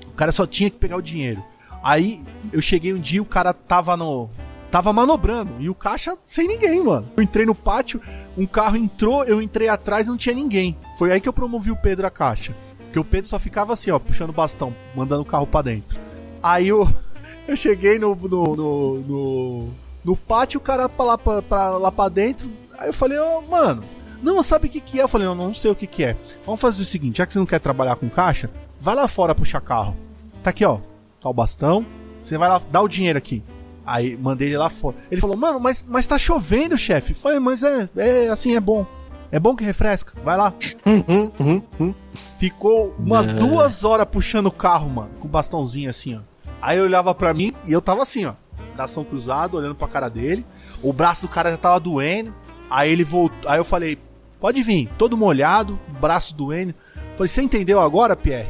O 0.07 0.13
cara 0.13 0.33
só 0.33 0.47
tinha 0.47 0.71
que 0.71 0.79
pegar 0.79 0.97
o 0.97 1.03
dinheiro. 1.03 1.43
Aí 1.83 2.23
eu 2.53 2.61
cheguei 2.61 2.93
um 2.93 2.99
dia, 2.99 3.23
o 3.23 3.27
cara 3.27 3.53
tava 3.53 3.97
no. 3.97 4.29
Tava 4.71 4.93
manobrando. 4.93 5.53
E 5.59 5.69
o 5.69 5.75
caixa 5.75 6.17
sem 6.25 6.47
ninguém, 6.47 6.83
mano. 6.83 7.09
Eu 7.17 7.23
entrei 7.23 7.45
no 7.45 7.55
pátio, 7.55 8.01
um 8.37 8.47
carro 8.47 8.77
entrou, 8.77 9.25
eu 9.25 9.43
entrei 9.43 9.69
atrás 9.69 10.07
não 10.07 10.17
tinha 10.17 10.35
ninguém. 10.35 10.77
Foi 10.97 11.11
aí 11.11 11.21
que 11.21 11.29
eu 11.29 11.33
promovi 11.33 11.71
o 11.71 11.77
Pedro 11.77 12.07
a 12.07 12.11
caixa. 12.11 12.55
Porque 12.79 12.99
o 12.99 13.05
Pedro 13.05 13.29
só 13.29 13.39
ficava 13.39 13.73
assim, 13.73 13.91
ó, 13.91 13.99
puxando 13.99 14.31
o 14.31 14.35
bastão, 14.35 14.75
mandando 14.95 15.23
o 15.23 15.27
carro 15.27 15.47
pra 15.47 15.63
dentro. 15.63 15.99
Aí 16.43 16.69
eu, 16.69 16.89
eu 17.49 17.57
cheguei 17.57 17.99
no, 17.99 18.15
no, 18.15 18.57
no, 18.57 18.99
no, 19.01 19.69
no 20.05 20.17
pátio, 20.17 20.59
o 20.59 20.63
cara 20.63 20.89
pra 20.89 21.05
lá 21.05 21.19
pra, 21.19 21.43
pra, 21.43 21.71
lá 21.71 21.91
pra 21.91 22.09
dentro. 22.09 22.49
Aí 22.79 22.89
eu 22.89 22.93
falei, 22.93 23.19
ô, 23.19 23.43
mano, 23.43 23.83
não, 24.23 24.43
sabe 24.43 24.67
o 24.67 24.71
que 24.71 24.81
que 24.81 24.99
é? 24.99 25.03
Eu 25.03 25.09
falei, 25.09 25.27
não, 25.27 25.35
não 25.35 25.55
sei 25.55 25.71
o 25.71 25.75
que 25.75 25.87
que 25.87 26.05
é. 26.05 26.17
Vamos 26.45 26.61
fazer 26.61 26.83
o 26.83 26.87
seguinte, 26.87 27.19
já 27.19 27.27
que 27.27 27.33
você 27.33 27.39
não 27.39 27.47
quer 27.47 27.59
trabalhar 27.61 27.97
com 27.97 28.09
caixa, 28.09 28.51
vai 28.79 28.95
lá 28.95 29.07
fora 29.09 29.35
puxar 29.35 29.61
carro. 29.61 29.97
Tá 30.43 30.51
aqui, 30.51 30.65
ó, 30.65 30.79
tá 31.21 31.29
o 31.29 31.35
bastão. 31.35 31.85
Você 32.23 32.37
vai 32.39 32.49
lá, 32.49 32.61
dá 32.71 32.81
o 32.81 32.89
dinheiro 32.89 33.19
aqui. 33.19 33.43
Aí 33.85 34.17
mandei 34.17 34.49
ele 34.49 34.59
lá 34.59 34.69
fora. 34.71 34.97
Ele 35.11 35.21
falou, 35.21 35.37
mano, 35.37 35.59
mas, 35.59 35.85
mas 35.89 36.07
tá 36.07 36.19
chovendo, 36.19 36.77
chefe. 36.79 37.15
Falei, 37.15 37.39
mas 37.39 37.63
é, 37.63 37.89
é 37.97 38.29
assim, 38.29 38.55
é 38.55 38.61
bom. 38.61 38.87
É 39.33 39.39
bom 39.41 39.55
que 39.57 39.65
refresca. 39.65 40.13
Vai 40.25 40.37
lá. 40.37 40.53
Uhum, 40.85 41.31
uhum, 41.41 41.63
uhum. 41.79 41.95
Ficou 42.39 42.95
umas 42.99 43.29
É. 43.29 43.33
duas 43.33 43.85
horas 43.85 44.07
puxando 44.11 44.47
o 44.47 44.53
carro, 44.53 44.89
mano, 44.89 45.11
com 45.19 45.27
o 45.27 45.31
bastãozinho 45.31 45.89
assim, 45.91 46.17
ó. 46.17 46.21
Aí 46.61 46.79
eu 46.79 46.85
olhava 46.85 47.15
pra 47.15 47.33
mim 47.33 47.55
e 47.67 47.73
eu 47.73 47.81
tava 47.81 48.03
assim, 48.03 48.27
ó, 48.27 48.35
bração 48.77 49.03
cruzado, 49.05 49.57
olhando 49.57 49.75
pra 49.75 49.89
cara 49.89 50.09
dele. 50.11 50.45
O 50.83 50.93
braço 50.93 51.23
do 51.27 51.29
cara 51.33 51.51
já 51.51 51.57
tava 51.57 51.81
doendo. 51.81 52.35
Aí 52.69 52.91
ele 52.93 53.03
voltou. 53.05 53.51
Aí 53.51 53.59
eu 53.59 53.65
falei, 53.65 53.99
pode 54.41 54.63
vir, 54.63 54.89
todo 54.99 55.17
molhado, 55.17 55.79
braço 56.01 56.35
doendo. 56.35 56.75
Falei, 57.17 57.29
você 57.29 57.43
entendeu 57.43 57.81
agora, 57.81 58.17
Pierre? 58.17 58.49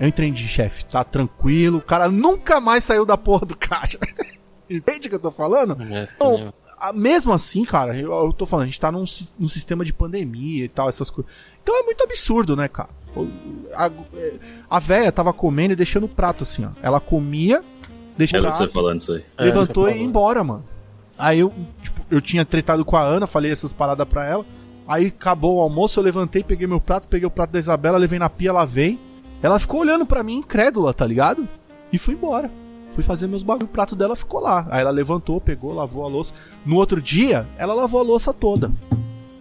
Eu 0.00 0.08
entendi, 0.08 0.46
chefe, 0.48 0.84
tá 0.86 1.04
tranquilo. 1.04 1.78
O 1.78 1.82
cara 1.82 2.08
nunca 2.08 2.60
mais 2.60 2.84
saiu 2.84 3.04
da 3.04 3.16
porra 3.16 3.46
do 3.46 3.56
caixa. 3.56 3.98
Entende 4.70 5.06
o 5.06 5.10
que 5.10 5.16
eu 5.16 5.20
tô 5.20 5.30
falando? 5.30 5.76
É, 5.82 6.08
a- 6.78 6.92
mesmo 6.92 7.32
assim, 7.32 7.64
cara, 7.64 7.96
eu, 7.96 8.10
eu 8.10 8.32
tô 8.32 8.46
falando, 8.46 8.64
a 8.64 8.66
gente 8.66 8.80
tá 8.80 8.90
num, 8.90 9.04
num 9.38 9.48
sistema 9.48 9.84
de 9.84 9.92
pandemia 9.92 10.64
e 10.64 10.68
tal, 10.68 10.88
essas 10.88 11.10
coisas. 11.10 11.30
Então 11.62 11.78
é 11.78 11.82
muito 11.84 12.02
absurdo, 12.02 12.56
né, 12.56 12.68
cara? 12.68 12.88
A, 13.74 13.90
é, 14.14 14.34
a 14.70 14.78
véia 14.80 15.12
tava 15.12 15.32
comendo 15.32 15.74
e 15.74 15.76
deixando 15.76 16.04
o 16.04 16.08
prato 16.08 16.42
assim, 16.44 16.64
ó. 16.64 16.70
Ela 16.82 16.98
comia, 16.98 17.62
deixa 18.16 18.38
É 18.38 18.40
o 18.40 18.44
você 18.44 18.56
prato, 18.64 18.72
falando 18.72 19.00
isso 19.00 19.12
aí. 19.12 19.24
É, 19.36 19.44
levantou 19.44 19.84
você 19.84 19.92
e 19.94 19.98
ia 19.98 20.04
embora, 20.04 20.42
mano. 20.42 20.64
Aí 21.18 21.40
eu, 21.40 21.52
tipo, 21.82 22.00
eu 22.10 22.20
tinha 22.20 22.44
tretado 22.44 22.84
com 22.84 22.96
a 22.96 23.02
Ana, 23.02 23.26
falei 23.26 23.52
essas 23.52 23.72
paradas 23.72 24.08
pra 24.08 24.24
ela. 24.26 24.46
Aí 24.92 25.06
acabou 25.06 25.56
o 25.56 25.60
almoço, 25.60 25.98
eu 26.00 26.04
levantei, 26.04 26.42
peguei 26.44 26.66
meu 26.66 26.80
prato, 26.80 27.08
peguei 27.08 27.26
o 27.26 27.30
prato 27.30 27.50
da 27.50 27.58
Isabela, 27.58 27.96
levei 27.98 28.18
na 28.18 28.28
pia, 28.28 28.52
lavei. 28.52 28.98
Ela 29.42 29.58
ficou 29.58 29.80
olhando 29.80 30.04
pra 30.04 30.22
mim, 30.22 30.34
incrédula, 30.36 30.92
tá 30.92 31.06
ligado? 31.06 31.48
E 31.92 31.98
fui 31.98 32.14
embora. 32.14 32.50
Fui 32.90 33.02
fazer 33.02 33.26
meus 33.26 33.42
bagulho, 33.42 33.64
o 33.66 33.68
prato 33.68 33.96
dela 33.96 34.14
ficou 34.14 34.40
lá. 34.40 34.66
Aí 34.70 34.82
ela 34.82 34.90
levantou, 34.90 35.40
pegou, 35.40 35.72
lavou 35.72 36.04
a 36.04 36.08
louça. 36.08 36.34
No 36.64 36.76
outro 36.76 37.00
dia, 37.00 37.46
ela 37.56 37.72
lavou 37.72 38.00
a 38.00 38.04
louça 38.04 38.32
toda. 38.34 38.70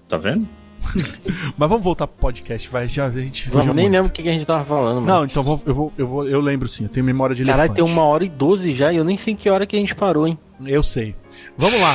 Tá 0.08 0.16
vendo? 0.18 0.48
Mas 1.58 1.70
vamos 1.70 1.84
voltar 1.84 2.08
pro 2.08 2.18
podcast, 2.20 2.68
vai. 2.70 2.88
Já, 2.88 3.06
a 3.08 3.12
gente 3.12 3.50
Vamos, 3.50 3.68
nem 3.68 3.86
muito. 3.86 3.92
lembro 3.92 4.10
o 4.10 4.12
que 4.12 4.28
a 4.28 4.32
gente 4.34 4.46
tava 4.46 4.64
falando, 4.66 4.96
mano. 5.02 5.06
Não, 5.08 5.26
então 5.26 5.44
vou- 5.44 5.62
eu, 5.66 5.76
vou, 5.76 5.94
eu, 5.98 6.08
vou, 6.08 6.28
eu 6.28 6.40
lembro 6.42 6.68
sim, 6.68 6.86
eu 6.86 6.90
tenho 6.90 7.06
memória 7.06 7.36
de 7.36 7.44
Caralho, 7.44 7.70
elefante. 7.72 7.76
tem 7.76 7.94
uma 7.94 8.04
hora 8.04 8.24
e 8.24 8.30
doze 8.30 8.74
já 8.74 8.92
e 8.92 8.98
eu 8.98 9.04
nem 9.04 9.18
sei 9.18 9.36
que 9.36 9.50
hora 9.50 9.66
que 9.68 9.76
a 9.76 9.80
gente 9.80 9.94
parou, 9.94 10.26
hein? 10.28 10.40
Eu 10.66 10.84
sei. 10.84 11.16
Vamos 11.58 11.80
lá. 11.80 11.94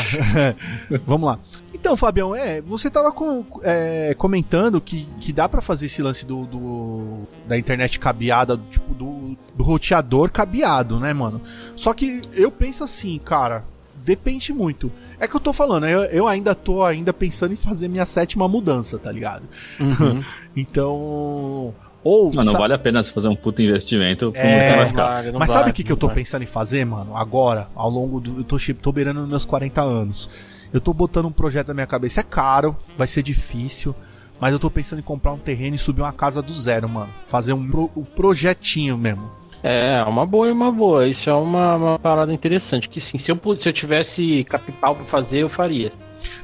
Vamos 1.06 1.26
lá. 1.26 1.38
Então, 1.74 1.96
Fabião, 1.96 2.34
é, 2.34 2.60
você 2.60 2.88
tava 2.90 3.12
com- 3.12 3.44
é, 3.62 4.14
comentando 4.16 4.80
que, 4.80 5.06
que 5.20 5.32
dá 5.32 5.48
pra 5.48 5.60
fazer 5.60 5.86
esse 5.86 6.02
lance 6.02 6.24
do, 6.24 6.44
do- 6.46 7.22
da 7.46 7.56
internet 7.58 7.98
cabeada, 7.98 8.58
tipo, 8.70 8.94
do, 8.94 9.36
do 9.54 9.62
roteador 9.62 10.30
cabeado, 10.30 10.98
né, 10.98 11.12
mano? 11.12 11.40
Só 11.76 11.92
que 11.92 12.20
eu 12.32 12.50
penso 12.50 12.82
assim, 12.82 13.18
cara, 13.18 13.64
depende 14.04 14.52
muito. 14.52 14.90
É 15.18 15.26
que 15.28 15.34
eu 15.34 15.40
tô 15.40 15.52
falando, 15.52 15.86
eu, 15.86 16.02
eu 16.04 16.26
ainda 16.28 16.54
tô 16.54 16.82
ainda 16.84 17.12
pensando 17.12 17.52
em 17.52 17.56
fazer 17.56 17.88
minha 17.88 18.04
sétima 18.06 18.46
mudança, 18.48 18.98
tá 18.98 19.10
ligado? 19.12 19.44
Uhum. 19.80 20.22
Então. 20.58 21.74
Ou. 22.06 22.30
Não, 22.34 22.44
não 22.44 22.52
sa- 22.52 22.58
vale 22.58 22.74
a 22.74 22.78
pena 22.78 23.02
você 23.02 23.10
fazer 23.12 23.28
um 23.28 23.34
puta 23.36 23.62
investimento 23.62 24.26
como 24.32 24.44
É, 24.44 24.70
que 24.70 24.76
vai 24.76 24.86
ficar. 24.86 25.04
vale, 25.06 25.32
não 25.32 25.38
Mas 25.38 25.50
sabe 25.50 25.60
vale, 25.60 25.70
o 25.70 25.74
que, 25.74 25.82
que 25.84 25.90
eu 25.92 25.94
não 25.94 26.00
tô 26.00 26.06
vale. 26.08 26.20
pensando 26.20 26.42
em 26.42 26.46
fazer, 26.46 26.84
mano? 26.84 27.16
Agora, 27.16 27.68
ao 27.74 27.90
longo 27.90 28.20
do. 28.20 28.38
Eu 28.40 28.44
tô, 28.44 28.56
tô 28.80 28.92
beirando 28.92 29.20
nos 29.20 29.28
meus 29.28 29.44
40 29.44 29.80
anos. 29.82 30.30
Eu 30.72 30.80
tô 30.80 30.92
botando 30.92 31.26
um 31.26 31.32
projeto 31.32 31.68
na 31.68 31.74
minha 31.74 31.86
cabeça. 31.86 32.20
É 32.20 32.22
caro, 32.22 32.76
vai 32.98 33.06
ser 33.06 33.22
difícil. 33.22 33.94
Mas 34.40 34.52
eu 34.52 34.58
tô 34.58 34.70
pensando 34.70 34.98
em 34.98 35.02
comprar 35.02 35.32
um 35.32 35.38
terreno 35.38 35.74
e 35.76 35.78
subir 35.78 36.02
uma 36.02 36.12
casa 36.12 36.42
do 36.42 36.52
zero, 36.52 36.88
mano. 36.88 37.08
Fazer 37.26 37.52
um, 37.54 37.66
pro- 37.70 37.90
um 37.96 38.04
projetinho 38.04 38.96
mesmo. 38.98 39.30
É, 39.62 40.02
uma 40.04 40.26
boa 40.26 40.46
e 40.48 40.52
uma 40.52 40.70
boa. 40.70 41.08
Isso 41.08 41.30
é 41.30 41.32
uma, 41.34 41.74
uma 41.76 41.98
parada 41.98 42.32
interessante. 42.32 42.88
Que 42.88 43.00
sim, 43.00 43.16
se 43.18 43.32
eu, 43.32 43.40
se 43.58 43.68
eu 43.68 43.72
tivesse 43.72 44.44
capital 44.44 44.94
pra 44.94 45.04
fazer, 45.06 45.38
eu 45.38 45.48
faria. 45.48 45.90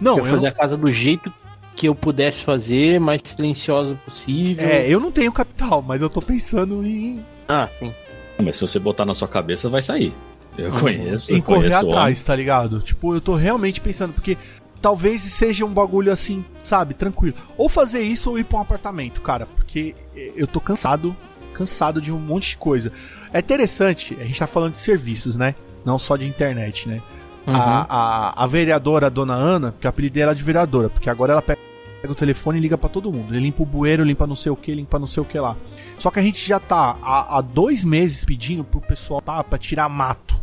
Não, 0.00 0.18
eu 0.18 0.24
eu, 0.26 0.30
fazer 0.30 0.46
a 0.48 0.52
casa 0.52 0.76
do 0.76 0.90
jeito 0.90 1.32
que 1.74 1.88
eu 1.88 1.94
pudesse 1.94 2.44
fazer, 2.44 3.00
mais 3.00 3.20
silenciosa 3.24 3.98
possível. 4.04 4.66
é, 4.66 4.88
eu 4.88 5.00
não 5.00 5.10
tenho 5.10 5.32
capital, 5.32 5.82
mas 5.82 6.02
eu 6.02 6.08
tô 6.08 6.20
pensando 6.20 6.86
em, 6.86 7.24
Ah, 7.48 7.68
sim. 7.78 7.92
Mas 8.42 8.56
se 8.56 8.62
você 8.62 8.78
botar 8.78 9.04
na 9.04 9.14
sua 9.14 9.28
cabeça, 9.28 9.68
vai 9.68 9.82
sair. 9.82 10.12
Eu 10.56 10.70
conheço, 10.72 11.32
em 11.32 11.36
eu 11.36 11.42
correr 11.42 11.70
conheço 11.70 11.88
atrás, 11.88 12.22
tá 12.22 12.36
ligado? 12.36 12.80
Tipo, 12.80 13.14
eu 13.14 13.20
tô 13.20 13.34
realmente 13.34 13.80
pensando, 13.80 14.12
porque 14.12 14.36
talvez 14.80 15.22
seja 15.22 15.64
um 15.64 15.72
bagulho 15.72 16.12
assim, 16.12 16.44
sabe, 16.60 16.92
tranquilo. 16.92 17.36
Ou 17.56 17.68
fazer 17.68 18.02
isso 18.02 18.28
ou 18.30 18.38
ir 18.38 18.44
pra 18.44 18.58
um 18.58 18.62
apartamento, 18.62 19.20
cara, 19.20 19.46
porque 19.46 19.94
eu 20.14 20.46
tô 20.46 20.60
cansado, 20.60 21.16
cansado 21.54 22.02
de 22.02 22.12
um 22.12 22.18
monte 22.18 22.50
de 22.50 22.56
coisa. 22.58 22.92
É 23.32 23.38
interessante, 23.38 24.16
a 24.20 24.24
gente 24.24 24.38
tá 24.38 24.46
falando 24.46 24.72
de 24.72 24.78
serviços, 24.78 25.36
né? 25.36 25.54
Não 25.84 25.98
só 25.98 26.16
de 26.16 26.26
internet, 26.26 26.88
né? 26.88 27.00
Uhum. 27.46 27.54
A, 27.54 27.86
a, 27.88 28.44
a 28.44 28.46
vereadora, 28.46 29.06
a 29.06 29.10
dona 29.10 29.34
Ana, 29.34 29.74
que 29.80 29.86
o 29.86 29.90
apelido 29.90 30.14
dela 30.14 30.32
é 30.32 30.34
de 30.34 30.42
vereadora, 30.42 30.88
porque 30.88 31.10
agora 31.10 31.32
ela 31.32 31.42
pega 31.42 31.58
o 32.08 32.14
telefone 32.14 32.58
e 32.58 32.60
liga 32.62 32.76
pra 32.78 32.88
todo 32.88 33.12
mundo. 33.12 33.32
Ele 33.32 33.40
limpa 33.44 33.62
o 33.62 33.66
bueiro, 33.66 34.04
limpa 34.04 34.26
não 34.26 34.36
sei 34.36 34.50
o 34.52 34.56
que, 34.56 34.74
limpa 34.74 34.98
não 34.98 35.06
sei 35.06 35.22
o 35.22 35.26
que 35.26 35.38
lá. 35.38 35.56
Só 35.98 36.10
que 36.10 36.18
a 36.18 36.22
gente 36.22 36.46
já 36.46 36.58
tá 36.58 36.96
há, 37.02 37.38
há 37.38 37.40
dois 37.40 37.84
meses 37.84 38.24
pedindo 38.24 38.64
pro 38.64 38.80
pessoal 38.80 39.20
tá, 39.20 39.42
pra 39.44 39.58
tirar 39.58 39.88
mato, 39.88 40.34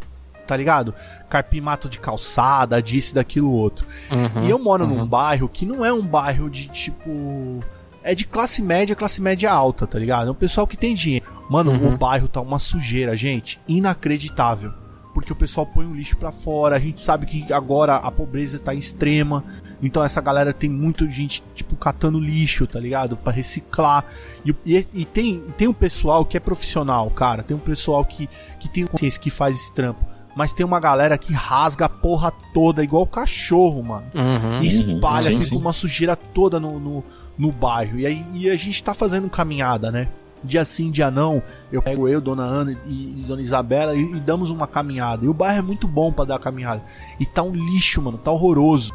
tá 0.47 0.55
ligado? 0.55 0.93
Carpir 1.29 1.61
mato 1.61 1.89
de 1.89 1.99
calçada, 1.99 2.81
disso, 2.81 3.15
daquilo, 3.15 3.51
outro. 3.51 3.85
Uhum. 4.11 4.43
E 4.45 4.49
eu 4.49 4.57
moro 4.59 4.85
uhum. 4.85 4.99
num 4.99 5.07
bairro 5.07 5.49
que 5.49 5.65
não 5.65 5.83
é 5.85 5.91
um 5.91 6.05
bairro 6.05 6.49
de 6.49 6.67
tipo. 6.69 7.59
É 8.01 8.15
de 8.15 8.25
classe 8.25 8.61
média, 8.61 8.95
classe 8.95 9.21
média 9.21 9.51
alta, 9.51 9.85
tá 9.85 9.99
ligado? 9.99 10.29
É 10.29 10.31
um 10.31 10.35
pessoal 10.35 10.65
que 10.65 10.77
tem 10.77 10.95
dinheiro. 10.95 11.25
Mano, 11.49 11.71
Uhum. 11.71 11.95
o 11.95 11.97
bairro 11.97 12.27
tá 12.29 12.39
uma 12.39 12.57
sujeira, 12.57 13.15
gente. 13.15 13.59
Inacreditável. 13.67 14.71
Porque 15.19 15.33
o 15.33 15.35
pessoal 15.35 15.65
põe 15.65 15.85
o 15.85 15.93
lixo 15.93 16.15
pra 16.17 16.31
fora. 16.31 16.75
A 16.75 16.79
gente 16.79 17.01
sabe 17.01 17.25
que 17.25 17.51
agora 17.51 17.95
a 17.97 18.09
pobreza 18.11 18.57
tá 18.57 18.73
extrema. 18.73 19.43
Então 19.81 20.03
essa 20.03 20.21
galera 20.21 20.53
tem 20.53 20.69
muita 20.69 21.07
gente, 21.09 21.43
tipo, 21.53 21.75
catando 21.75 22.19
lixo, 22.19 22.65
tá 22.65 22.79
ligado? 22.79 23.17
Pra 23.17 23.31
reciclar. 23.33 24.05
E, 24.45 24.55
e- 24.65 24.87
e 24.93 25.05
tem, 25.05 25.39
tem 25.57 25.67
um 25.67 25.73
pessoal 25.73 26.23
que 26.25 26.37
é 26.37 26.39
profissional, 26.39 27.09
cara. 27.09 27.43
Tem 27.43 27.55
um 27.55 27.59
pessoal 27.59 28.03
que, 28.05 28.29
que 28.59 28.69
tem 28.69 28.85
consciência, 28.85 29.19
que 29.19 29.29
faz 29.29 29.55
esse 29.57 29.73
trampo. 29.73 30.05
mas 30.35 30.53
tem 30.53 30.65
uma 30.65 30.79
galera 30.79 31.17
que 31.17 31.33
rasga 31.33 31.85
a 31.85 31.89
porra 31.89 32.31
toda, 32.53 32.81
igual 32.83 33.05
cachorro, 33.05 33.83
mano. 33.83 34.05
Uhum. 34.15 34.61
E 34.61 34.67
espalha, 34.67 35.23
Sim, 35.31 35.41
fica 35.41 35.45
sim. 35.49 35.57
uma 35.57 35.73
sujeira 35.73 36.15
toda 36.15 36.59
no, 36.61 36.79
no, 36.79 37.03
no 37.37 37.51
bairro. 37.51 37.99
E 37.99 38.05
aí 38.05 38.23
e 38.33 38.49
a 38.49 38.55
gente 38.55 38.81
tá 38.81 38.93
fazendo 38.93 39.29
caminhada, 39.29 39.91
né? 39.91 40.07
Dia 40.43 40.63
sim, 40.63 40.89
dia 40.91 41.11
não, 41.11 41.43
eu 41.71 41.81
pego 41.81 42.07
eu, 42.07 42.21
Dona 42.21 42.43
Ana 42.43 42.71
e, 42.85 43.19
e 43.19 43.25
Dona 43.27 43.41
Isabela 43.41 43.95
e, 43.95 43.99
e 44.01 44.19
damos 44.19 44.49
uma 44.49 44.65
caminhada. 44.67 45.25
E 45.25 45.27
o 45.27 45.33
bairro 45.33 45.59
é 45.59 45.61
muito 45.61 45.87
bom 45.87 46.11
pra 46.13 46.23
dar 46.25 46.39
caminhada. 46.39 46.81
E 47.19 47.25
tá 47.25 47.43
um 47.43 47.51
lixo, 47.51 48.01
mano, 48.01 48.17
tá 48.17 48.31
horroroso. 48.31 48.93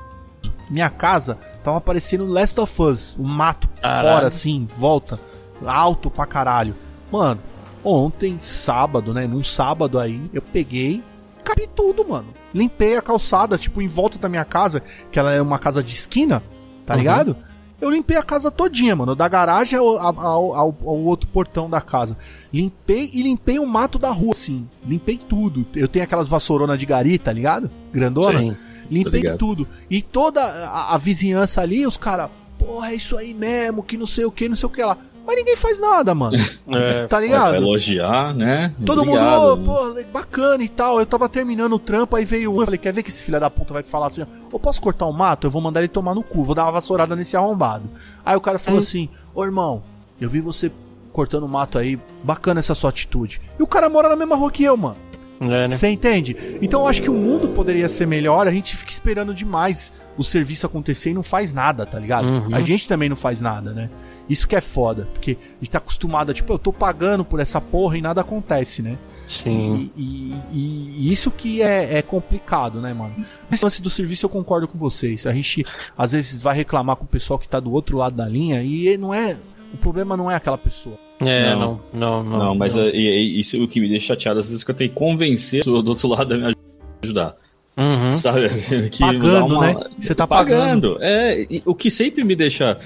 Minha 0.71 0.89
casa 0.89 1.37
tava 1.63 1.81
parecendo 1.81 2.27
Last 2.27 2.59
of 2.59 2.83
Us, 2.83 3.15
o 3.19 3.23
mato 3.25 3.69
Caralho. 3.81 4.09
fora 4.09 4.27
assim, 4.29 4.67
volta, 4.79 5.21
alto 5.65 6.11
pra 6.11 6.25
caralho. 6.25 6.75
Mano, 7.13 7.41
ontem, 7.85 8.39
sábado, 8.41 9.13
né? 9.13 9.27
Num 9.27 9.45
sábado 9.45 9.99
aí, 9.99 10.31
eu 10.33 10.41
peguei, 10.41 11.03
capi 11.45 11.69
tudo, 11.75 12.09
mano. 12.09 12.29
Limpei 12.55 12.97
a 12.97 13.03
calçada, 13.03 13.59
tipo, 13.59 13.83
em 13.83 13.87
volta 13.87 14.17
da 14.19 14.29
minha 14.29 14.45
casa, 14.45 14.83
que 15.13 15.19
ela 15.19 15.33
é 15.33 15.43
uma 15.43 15.59
casa 15.59 15.83
de 15.83 15.93
esquina, 15.93 16.43
tá 16.87 16.95
Uhum. 16.95 16.99
ligado? 17.01 17.37
Eu 17.81 17.91
limpei 17.91 18.17
a 18.17 18.23
casa 18.23 18.51
todinha, 18.51 18.95
mano. 18.97 19.15
Da 19.15 19.29
garagem 19.29 19.79
ao, 19.79 19.99
ao, 19.99 20.21
ao- 20.55 20.77
ao 20.85 20.99
outro 21.01 21.29
portão 21.29 21.69
da 21.69 21.81
casa. 21.81 22.17
Limpei 22.53 23.11
e 23.13 23.23
limpei 23.23 23.59
o 23.59 23.67
mato 23.67 23.99
da 23.99 24.11
rua, 24.11 24.31
assim. 24.33 24.67
Limpei 24.87 25.19
tudo. 25.19 25.67
Eu 25.75 25.89
tenho 25.89 26.05
aquelas 26.05 26.29
vassouronas 26.29 26.79
de 26.79 26.87
gari, 26.87 27.19
tá 27.19 27.33
ligado? 27.33 27.71
Grandona. 27.93 28.39
Sim. 28.39 28.57
Limpei 28.91 29.23
tudo. 29.39 29.69
E 29.91 30.01
toda 30.03 30.43
a, 30.43 30.95
a 30.95 30.99
vizinhança 30.99 31.61
ali, 31.61 31.87
os 31.87 31.97
caras, 31.97 32.31
porra, 32.59 32.91
é 32.93 32.95
isso 32.95 33.17
aí 33.17 33.35
mesmo, 33.35 33.83
que 33.83 33.97
não 33.97 34.07
sei 34.07 34.25
o 34.25 34.31
que, 34.31 34.49
não 34.49 34.57
sei 34.57 34.67
o 34.67 34.71
que 34.71 34.83
lá. 34.83 34.97
Mas 35.27 35.37
ninguém 35.37 35.57
faz 35.57 35.81
nada, 35.81 36.15
mano. 36.15 36.37
É, 36.75 37.07
tá 37.07 37.19
Vai 37.19 37.27
ligado? 37.27 37.55
elogiar, 37.57 38.35
né? 38.35 38.73
Todo 38.87 39.03
Obrigado. 39.03 39.59
mundo, 39.59 39.71
ô, 39.71 39.95
pô, 39.95 40.03
bacana 40.13 40.63
e 40.65 40.69
tal. 40.69 40.99
Eu 40.99 41.05
tava 41.07 41.29
terminando 41.29 41.75
o 41.75 41.79
trampo, 41.79 42.17
aí 42.17 42.25
veio 42.25 42.51
um. 42.53 42.59
Eu 42.61 42.65
falei, 42.65 42.79
quer 42.79 42.93
ver 42.93 43.03
que 43.03 43.11
esse 43.11 43.23
filho 43.23 43.39
da 43.39 43.51
puta 43.51 43.75
vai 43.75 43.83
falar 43.83 44.07
assim: 44.07 44.25
Eu 44.53 44.59
posso 44.59 44.81
cortar 44.81 45.07
um 45.07 45.13
mato? 45.13 45.47
Eu 45.47 45.51
vou 45.51 45.61
mandar 45.61 45.81
ele 45.81 45.89
tomar 45.89 46.15
no 46.15 46.23
cu, 46.23 46.43
vou 46.43 46.55
dar 46.55 46.65
uma 46.65 46.73
vassourada 46.73 47.15
nesse 47.15 47.37
arrombado. 47.37 47.85
Aí 48.25 48.35
o 48.35 48.41
cara 48.41 48.59
falou 48.59 48.79
Hum. 48.79 48.81
assim: 48.81 49.09
Ô 49.35 49.45
irmão, 49.45 49.83
eu 50.21 50.29
vi 50.31 50.41
você 50.41 50.73
cortando 51.13 51.47
mato 51.47 51.79
aí, 51.79 51.99
bacana 52.23 52.61
essa 52.61 52.75
sua 52.75 52.91
atitude. 52.91 53.41
E 53.59 53.63
o 53.63 53.67
cara 53.67 53.89
mora 53.91 54.09
na 54.09 54.17
mesma 54.17 54.35
rua 54.37 54.51
que 54.51 54.65
eu, 54.65 54.77
mano. 54.77 54.97
é, 55.41 55.69
né? 55.69 55.77
Você 55.77 55.89
entende? 55.89 56.35
Então 56.63 56.81
eu 56.81 56.89
acho 56.89 57.03
que 57.03 57.11
o 57.11 57.15
mundo 57.15 57.49
poderia 57.49 57.89
ser 57.89 58.07
melhor, 58.07 58.49
a 58.49 58.51
gente 58.51 58.75
fica 58.77 58.91
esperando 58.91 59.35
demais 59.35 59.93
o 60.17 60.25
serviço 60.25 60.65
acontecer 60.67 61.11
e 61.11 61.15
não 61.15 61.23
faz 61.23 61.53
nada, 61.53 61.85
tá 61.85 61.99
ligado? 61.99 62.27
Uhum. 62.27 62.55
A 62.55 62.61
gente 62.63 62.89
também 62.89 63.09
não 63.09 63.17
faz 63.17 63.41
nada, 63.41 63.73
né? 63.73 63.91
Isso 64.29 64.49
que 64.49 64.57
é 64.57 64.61
foda, 64.61 65.07
porque 65.13 65.33
a 65.41 65.57
gente 65.65 65.71
tá 65.71 65.79
acostumado 65.79 66.31
a, 66.31 66.35
tipo, 66.35 66.53
eu 66.53 66.59
tô 66.59 66.73
pagando 66.73 67.25
por 67.25 67.41
essa 67.41 67.61
porra 67.61 67.99
e 67.99 68.01
nada 68.01 68.23
acontece, 68.23 68.81
né? 68.83 68.97
Sim. 69.27 69.91
E, 69.97 70.03
e- 70.03 70.35
e- 70.53 71.13
isso 71.13 71.31
que 71.31 71.61
é, 71.63 71.99
é 71.99 72.03
complicado, 72.03 72.81
né, 72.81 72.95
mano? 72.95 73.15
Esse 73.53 73.63
lance 73.65 73.83
do 73.83 73.91
serviço 73.91 74.25
eu 74.27 74.31
concordo 74.31 74.67
com 74.67 74.79
vocês. 74.79 75.27
A 75.27 75.33
gente 75.33 75.65
às 75.97 76.13
vezes 76.13 76.41
vai 76.41 76.57
reclamar 76.57 76.97
com 76.97 77.05
o 77.05 77.09
pessoal 77.09 77.39
que 77.39 77.49
tá 77.49 77.61
do 77.61 77.73
outro 77.73 77.99
lado 77.99 78.17
da 78.17 78.27
linha 78.29 78.63
e 78.63 78.97
não 78.97 79.13
é. 79.13 79.37
O 79.73 79.77
problema 79.77 80.17
não 80.17 80.31
é 80.31 80.35
aquela 80.37 80.57
pessoa. 80.59 80.99
É, 81.21 81.51
Não. 81.55 81.81
não, 81.93 82.23
não, 82.23 82.23
não. 82.25 82.39
Não, 82.39 82.55
mas 82.55 82.77
é, 82.77 82.91
e- 82.91 83.37
e 83.37 83.41
isso 83.41 83.57
é 83.57 83.61
o 83.61 83.69
que 83.69 83.81
me 83.81 83.89
deixa 83.89 84.09
chateado, 84.09 84.41
às 84.41 84.49
vezes 84.49 84.65
que 84.65 84.71
eu 84.71 84.75
tenho 84.75 84.91
que 84.91 84.97
convencer 84.97 85.67
o 85.69 85.81
do 85.83 85.91
outro 85.91 86.09
lado 86.09 86.35
a 86.35 86.37
me 86.37 86.55
ajudar. 87.03 87.35
Uhum. 87.77 88.13
Sabe? 88.13 88.49
Que 88.91 89.01
Pagando, 89.01 89.55
uma- 89.55 89.67
né? 89.75 89.85
Você 90.01 90.15
tá 90.15 90.27
pagando. 90.27 90.97
É, 91.01 91.43
e 91.51 91.63
o 91.65 91.75
que 91.75 91.91
sempre 91.91 92.25
me 92.25 92.35
deixa. 92.37 92.79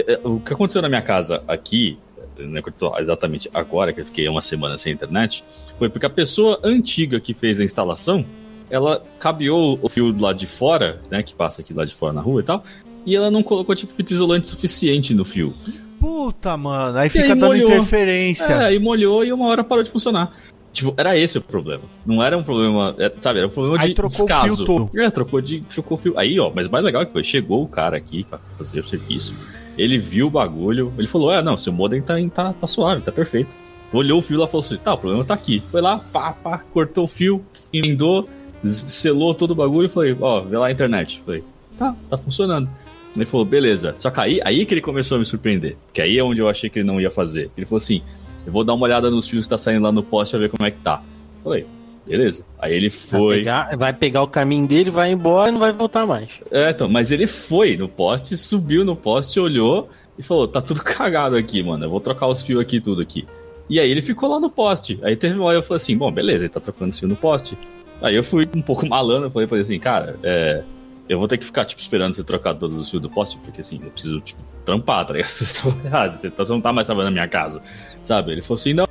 É, 0.00 0.12
é, 0.14 0.20
O 0.24 0.40
que 0.40 0.52
aconteceu 0.52 0.82
na 0.82 0.88
minha 0.88 1.02
casa 1.02 1.42
aqui, 1.46 1.98
né, 2.38 2.60
exatamente 2.98 3.50
agora, 3.54 3.92
que 3.92 4.00
eu 4.00 4.06
fiquei 4.06 4.28
uma 4.28 4.42
semana 4.42 4.76
sem 4.78 4.92
internet, 4.92 5.44
foi 5.78 5.88
porque 5.88 6.06
a 6.06 6.10
pessoa 6.10 6.60
antiga 6.62 7.20
que 7.20 7.34
fez 7.34 7.60
a 7.60 7.64
instalação, 7.64 8.24
ela 8.70 9.02
cabeou 9.18 9.78
o 9.82 9.88
fio 9.88 10.12
do 10.12 10.22
lado 10.22 10.38
de 10.38 10.46
fora, 10.46 11.00
né, 11.10 11.22
que 11.22 11.34
passa 11.34 11.62
aqui 11.62 11.72
lado 11.72 11.88
de 11.88 11.94
fora 11.94 12.12
na 12.12 12.20
rua 12.20 12.40
e 12.40 12.44
tal, 12.44 12.64
e 13.04 13.14
ela 13.14 13.30
não 13.30 13.42
colocou, 13.42 13.74
tipo, 13.74 13.92
fita 13.94 14.12
isolante 14.12 14.48
suficiente 14.48 15.14
no 15.14 15.24
fio. 15.24 15.54
Puta, 16.00 16.56
mano. 16.56 16.98
Aí 16.98 17.06
E 17.06 17.10
fica 17.10 17.24
aí 17.24 17.28
dando 17.30 17.46
molhou. 17.46 17.68
interferência. 17.70 18.52
É, 18.52 18.64
aí 18.66 18.78
molhou 18.78 19.24
e 19.24 19.32
uma 19.32 19.46
hora 19.46 19.62
parou 19.64 19.82
de 19.82 19.90
funcionar. 19.90 20.34
Tipo, 20.72 20.92
era 20.96 21.16
esse 21.16 21.38
o 21.38 21.40
problema. 21.40 21.84
Não 22.04 22.22
era 22.22 22.36
um 22.36 22.42
problema, 22.42 22.94
é, 22.98 23.10
sabe, 23.18 23.38
era 23.38 23.48
um 23.48 23.50
problema 23.50 23.80
Aí 23.80 23.88
de 23.88 23.94
trocou 23.94 24.24
o 24.24 24.26
descaso. 24.26 24.56
fio 24.56 24.64
todo. 24.66 24.90
É, 25.00 25.08
trocou 25.10 25.40
de 25.40 25.60
trocou 25.62 25.96
o 25.96 26.00
fio. 26.00 26.18
Aí, 26.18 26.38
ó, 26.38 26.52
mas 26.54 26.66
o 26.66 26.70
mais 26.70 26.84
legal 26.84 27.00
é 27.00 27.06
que 27.06 27.12
foi, 27.12 27.24
chegou 27.24 27.62
o 27.62 27.68
cara 27.68 27.96
aqui 27.96 28.24
pra 28.24 28.38
fazer 28.58 28.80
o 28.80 28.84
serviço. 28.84 29.34
Ele 29.76 29.98
viu 29.98 30.26
o 30.26 30.30
bagulho, 30.30 30.92
ele 30.98 31.06
falou: 31.06 31.32
"É, 31.32 31.42
não, 31.42 31.56
seu 31.56 31.72
modem 31.72 32.00
tá, 32.02 32.14
tá, 32.34 32.52
tá 32.52 32.66
suave, 32.66 33.02
tá 33.02 33.12
perfeito". 33.12 33.50
Olhou 33.92 34.18
o 34.18 34.22
fio 34.22 34.38
lá 34.38 34.46
e 34.46 34.48
falou 34.48 34.64
assim: 34.64 34.76
"Tá, 34.76 34.94
o 34.94 34.98
problema 34.98 35.24
tá 35.24 35.34
aqui". 35.34 35.62
Foi 35.70 35.80
lá, 35.80 35.98
pá, 35.98 36.32
pá, 36.32 36.58
cortou 36.72 37.04
o 37.04 37.08
fio, 37.08 37.44
emendou, 37.72 38.28
selou 38.64 39.34
todo 39.34 39.52
o 39.52 39.54
bagulho 39.54 39.86
e 39.86 39.90
falei: 39.90 40.16
"Ó, 40.20 40.40
vê 40.40 40.56
lá 40.58 40.66
a 40.66 40.72
internet". 40.72 41.22
Falei: 41.24 41.44
"Tá, 41.78 41.94
tá 42.08 42.16
funcionando". 42.16 42.68
Ele 43.14 43.24
falou, 43.24 43.46
beleza. 43.46 43.94
Só 43.98 44.10
que 44.10 44.20
aí, 44.20 44.40
aí 44.44 44.66
que 44.66 44.74
ele 44.74 44.82
começou 44.82 45.16
a 45.16 45.18
me 45.18 45.24
surpreender. 45.24 45.76
Que 45.92 46.02
aí 46.02 46.18
é 46.18 46.22
onde 46.22 46.40
eu 46.40 46.48
achei 46.48 46.68
que 46.68 46.80
ele 46.80 46.86
não 46.86 47.00
ia 47.00 47.10
fazer. 47.10 47.50
Ele 47.56 47.64
falou 47.64 47.78
assim: 47.78 48.02
eu 48.46 48.52
vou 48.52 48.62
dar 48.62 48.74
uma 48.74 48.84
olhada 48.84 49.10
nos 49.10 49.26
fios 49.26 49.44
que 49.44 49.50
tá 49.50 49.58
saindo 49.58 49.82
lá 49.82 49.90
no 49.90 50.02
poste 50.02 50.32
pra 50.32 50.40
ver 50.40 50.50
como 50.50 50.66
é 50.66 50.70
que 50.70 50.78
tá. 50.78 51.02
Falei, 51.42 51.66
beleza. 52.06 52.44
Aí 52.58 52.74
ele 52.74 52.88
Vai 52.88 52.98
foi. 53.20 53.36
pegar, 53.38 53.76
vai 53.76 53.92
pegar 53.92 54.22
o 54.22 54.28
caminho 54.28 54.66
dele, 54.66 54.90
vai 54.90 55.10
embora 55.12 55.48
e 55.48 55.52
não 55.52 55.58
vai 55.60 55.72
voltar 55.72 56.06
mais. 56.06 56.28
É, 56.50 56.70
então, 56.70 56.88
mas 56.88 57.10
ele 57.12 57.26
foi 57.26 57.76
no 57.76 57.88
poste, 57.88 58.36
subiu 58.36 58.84
no 58.84 58.94
poste, 58.96 59.38
olhou 59.40 59.88
e 60.18 60.22
falou: 60.22 60.46
tá 60.48 60.60
tudo 60.60 60.82
cagado 60.84 61.36
aqui, 61.36 61.62
mano. 61.62 61.84
Eu 61.84 61.90
vou 61.90 62.00
trocar 62.00 62.26
os 62.28 62.42
fios 62.42 62.60
aqui, 62.60 62.80
tudo 62.80 63.02
aqui. 63.02 63.26
E 63.68 63.80
aí 63.80 63.90
ele 63.90 64.02
ficou 64.02 64.30
lá 64.30 64.38
no 64.38 64.48
poste. 64.48 64.98
Aí 65.02 65.16
teve 65.16 65.34
uma 65.38 65.46
hora 65.46 65.58
eu 65.58 65.62
falei 65.62 65.76
assim: 65.78 65.96
bom, 65.96 66.10
beleza, 66.12 66.44
ele 66.44 66.48
tá 66.52 66.60
trocando 66.60 66.90
os 66.90 66.98
fios 66.98 67.10
no 67.10 67.16
poste. 67.16 67.58
Aí 68.00 68.14
eu 68.14 68.22
fui 68.22 68.48
um 68.54 68.62
pouco 68.62 68.84
malandro, 68.88 69.30
falei 69.30 69.48
pra 69.48 69.56
ele 69.56 69.62
assim, 69.64 69.78
cara, 69.78 70.16
é. 70.22 70.62
Eu 71.08 71.20
vou 71.20 71.28
ter 71.28 71.38
que 71.38 71.44
ficar, 71.44 71.64
tipo, 71.64 71.80
esperando 71.80 72.14
você 72.14 72.24
trocar 72.24 72.52
todos 72.56 72.76
os 72.80 72.90
fios 72.90 73.00
do 73.00 73.08
poste, 73.08 73.38
porque 73.44 73.60
assim, 73.60 73.80
eu 73.80 73.90
preciso, 73.92 74.20
tipo, 74.20 74.40
trampar, 74.64 75.06
tá 75.06 75.12
ligado? 75.12 75.28
Vocês 75.30 75.50
estão 75.54 75.72
errados, 75.84 76.20
tá- 76.20 76.30
você 76.44 76.52
não 76.52 76.60
tá 76.60 76.72
mais 76.72 76.84
trabalhando 76.84 77.12
na 77.14 77.20
minha 77.20 77.28
casa, 77.28 77.62
sabe? 78.02 78.32
Ele 78.32 78.42
falou 78.42 78.56
assim, 78.56 78.74
não, 78.74 78.85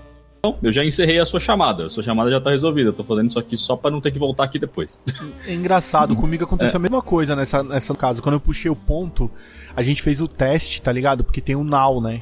não, 0.51 0.57
eu 0.63 0.72
já 0.73 0.84
encerrei 0.85 1.19
a 1.19 1.26
sua 1.26 1.39
chamada, 1.39 1.85
a 1.85 1.89
sua 1.89 2.03
chamada 2.03 2.30
já 2.30 2.39
tá 2.41 2.49
resolvida, 2.51 2.89
eu 2.89 2.93
tô 2.93 3.03
fazendo 3.03 3.30
isso 3.30 3.39
aqui 3.39 3.57
só 3.57 3.76
pra 3.76 3.89
não 3.91 3.99
ter 4.01 4.11
que 4.11 4.19
voltar 4.19 4.43
aqui 4.43 4.57
depois. 4.59 4.99
É 5.47 5.53
engraçado, 5.53 6.15
comigo 6.15 6.43
aconteceu 6.43 6.77
a 6.77 6.80
mesma 6.80 7.01
coisa 7.01 7.35
nessa, 7.35 7.63
nessa 7.63 7.93
casa. 7.95 8.22
Quando 8.22 8.35
eu 8.35 8.39
puxei 8.39 8.69
o 8.72 8.76
ponto, 8.76 9.30
a 9.76 9.81
gente 9.84 10.01
fez 10.01 10.22
o 10.22 10.27
teste, 10.27 10.81
tá 10.81 10.91
ligado? 10.91 11.23
Porque 11.23 11.41
tem 11.41 11.55
o 11.55 11.63
Now, 11.63 11.99
né? 12.01 12.22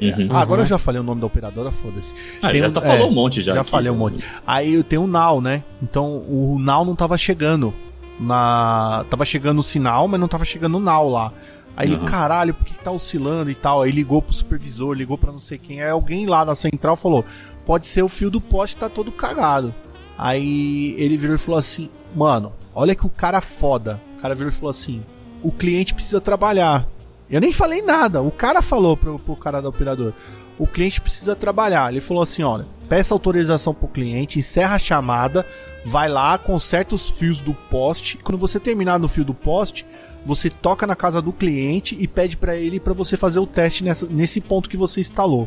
Uhum. 0.00 0.28
Ah, 0.30 0.40
agora 0.40 0.62
eu 0.62 0.66
já 0.66 0.78
falei 0.78 0.98
o 0.98 1.04
nome 1.04 1.20
da 1.20 1.26
operadora, 1.26 1.70
foda-se. 1.70 2.14
Ah, 2.42 2.48
Tem 2.48 2.60
já 2.60 2.68
um- 2.68 2.72
tá 2.72 2.80
é, 2.80 2.86
falou 2.86 3.10
um 3.10 3.14
monte 3.14 3.42
já. 3.42 3.52
Já 3.52 3.60
aqui. 3.60 3.70
falei 3.70 3.90
um 3.92 3.96
monte. 3.96 4.24
Aí 4.46 4.72
eu 4.72 4.82
tenho 4.82 5.02
o 5.02 5.06
Now, 5.06 5.42
né? 5.42 5.62
Então 5.82 6.06
o 6.26 6.58
Now 6.58 6.84
não 6.86 6.96
tava 6.96 7.18
chegando 7.18 7.74
na. 8.18 9.04
Tava 9.10 9.24
chegando 9.24 9.58
o 9.58 9.62
sinal, 9.62 10.08
mas 10.08 10.18
não 10.20 10.28
tava 10.28 10.44
chegando 10.44 10.76
o 10.76 10.80
Now 10.80 11.08
lá. 11.10 11.32
Aí 11.76 11.86
ele, 11.88 11.96
Uhum. 11.96 12.04
caralho, 12.06 12.54
por 12.54 12.64
que 12.66 12.74
que 12.74 12.82
tá 12.82 12.90
oscilando 12.90 13.50
e 13.50 13.54
tal? 13.54 13.82
Aí 13.82 13.92
ligou 13.92 14.20
pro 14.20 14.32
supervisor, 14.34 14.94
ligou 14.96 15.16
pra 15.16 15.30
não 15.30 15.38
sei 15.38 15.58
quem. 15.58 15.80
Aí 15.80 15.90
alguém 15.90 16.26
lá 16.26 16.44
na 16.44 16.54
central 16.54 16.96
falou: 16.96 17.24
pode 17.68 17.86
ser 17.86 18.02
o 18.02 18.08
fio 18.08 18.30
do 18.30 18.40
poste 18.40 18.78
tá 18.78 18.88
todo 18.88 19.12
cagado. 19.12 19.74
Aí 20.16 20.94
ele 20.96 21.18
virou 21.18 21.36
e 21.36 21.38
falou 21.38 21.58
assim: 21.58 21.90
mano, 22.16 22.50
olha 22.74 22.94
que 22.94 23.04
o 23.04 23.10
cara 23.10 23.42
foda. 23.42 24.00
O 24.16 24.22
cara 24.22 24.34
virou 24.34 24.50
e 24.50 24.54
falou 24.54 24.70
assim: 24.70 25.02
o 25.42 25.52
cliente 25.52 25.92
precisa 25.92 26.18
trabalhar. 26.18 26.88
Eu 27.30 27.42
nem 27.42 27.52
falei 27.52 27.82
nada, 27.82 28.22
o 28.22 28.30
cara 28.30 28.62
falou 28.62 28.96
pro, 28.96 29.18
pro 29.18 29.36
cara 29.36 29.60
da 29.60 29.68
operadora: 29.68 30.14
o 30.58 30.66
cliente 30.66 30.98
precisa 30.98 31.36
trabalhar. 31.36 31.92
Ele 31.92 32.00
falou 32.00 32.22
assim: 32.22 32.42
olha, 32.42 32.66
peça 32.88 33.14
autorização 33.14 33.74
pro 33.74 33.86
cliente, 33.86 34.38
encerra 34.38 34.76
a 34.76 34.78
chamada, 34.78 35.46
vai 35.84 36.08
lá, 36.08 36.38
conserta 36.38 36.94
os 36.94 37.10
fios 37.10 37.42
do 37.42 37.52
poste. 37.52 38.16
Quando 38.16 38.38
você 38.38 38.58
terminar 38.58 38.98
no 38.98 39.08
fio 39.08 39.26
do 39.26 39.34
poste, 39.34 39.84
você 40.24 40.48
toca 40.48 40.86
na 40.86 40.96
casa 40.96 41.20
do 41.20 41.34
cliente 41.34 41.94
e 42.00 42.08
pede 42.08 42.34
pra 42.34 42.56
ele 42.56 42.80
pra 42.80 42.94
você 42.94 43.14
fazer 43.14 43.40
o 43.40 43.46
teste 43.46 43.84
nessa, 43.84 44.06
nesse 44.06 44.40
ponto 44.40 44.70
que 44.70 44.76
você 44.76 45.00
instalou. 45.00 45.46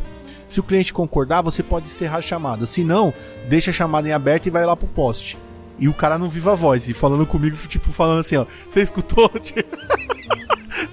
Se 0.52 0.60
o 0.60 0.64
cliente 0.64 0.94
concordar, 0.94 1.42
você 1.42 1.64
pode 1.64 1.88
encerrar 1.88 2.18
a 2.18 2.22
chamada. 2.22 2.66
Se 2.66 2.84
não, 2.84 3.14
deixa 3.48 3.72
a 3.72 3.74
chamada 3.74 4.10
em 4.10 4.12
aberto 4.12 4.48
e 4.48 4.50
vai 4.50 4.66
lá 4.66 4.76
pro 4.76 4.86
poste. 4.86 5.38
E 5.80 5.88
o 5.88 5.94
cara 5.94 6.18
não 6.18 6.28
viva 6.28 6.52
a 6.52 6.56
voz, 6.56 6.90
e 6.90 6.94
falando 6.94 7.26
comigo, 7.26 7.56
tipo, 7.70 7.90
falando 7.94 8.20
assim, 8.20 8.36
ó, 8.36 8.46
você 8.68 8.82
escutou? 8.82 9.32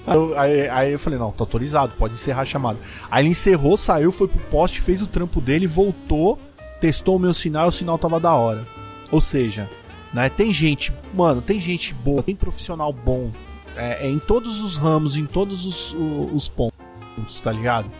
Aí 0.06 0.14
eu, 0.16 0.38
aí, 0.38 0.68
aí 0.68 0.92
eu 0.92 0.98
falei, 0.98 1.18
não, 1.18 1.30
tá 1.32 1.42
autorizado, 1.42 1.92
pode 1.98 2.14
encerrar 2.14 2.42
a 2.42 2.44
chamada. 2.44 2.78
Aí 3.10 3.22
ele 3.24 3.30
encerrou, 3.30 3.76
saiu, 3.76 4.12
foi 4.12 4.28
pro 4.28 4.38
poste, 4.46 4.80
fez 4.80 5.02
o 5.02 5.06
trampo 5.06 5.40
dele, 5.40 5.66
voltou, 5.66 6.38
testou 6.80 7.16
o 7.16 7.18
meu 7.18 7.34
sinal 7.34 7.66
e 7.66 7.68
o 7.68 7.72
sinal 7.72 7.98
tava 7.98 8.18
da 8.20 8.32
hora. 8.34 8.66
Ou 9.10 9.20
seja, 9.20 9.68
né, 10.14 10.28
tem 10.28 10.52
gente, 10.52 10.92
mano, 11.12 11.42
tem 11.42 11.60
gente 11.60 11.92
boa, 11.94 12.22
tem 12.22 12.34
profissional 12.36 12.92
bom, 12.92 13.30
é, 13.76 14.06
é 14.06 14.10
em 14.10 14.18
todos 14.18 14.60
os 14.62 14.76
ramos, 14.76 15.16
em 15.16 15.26
todos 15.26 15.66
os, 15.66 15.92
o- 15.94 16.30
os 16.32 16.48
pontos, 16.48 17.40
tá 17.42 17.50
ligado? 17.52 17.90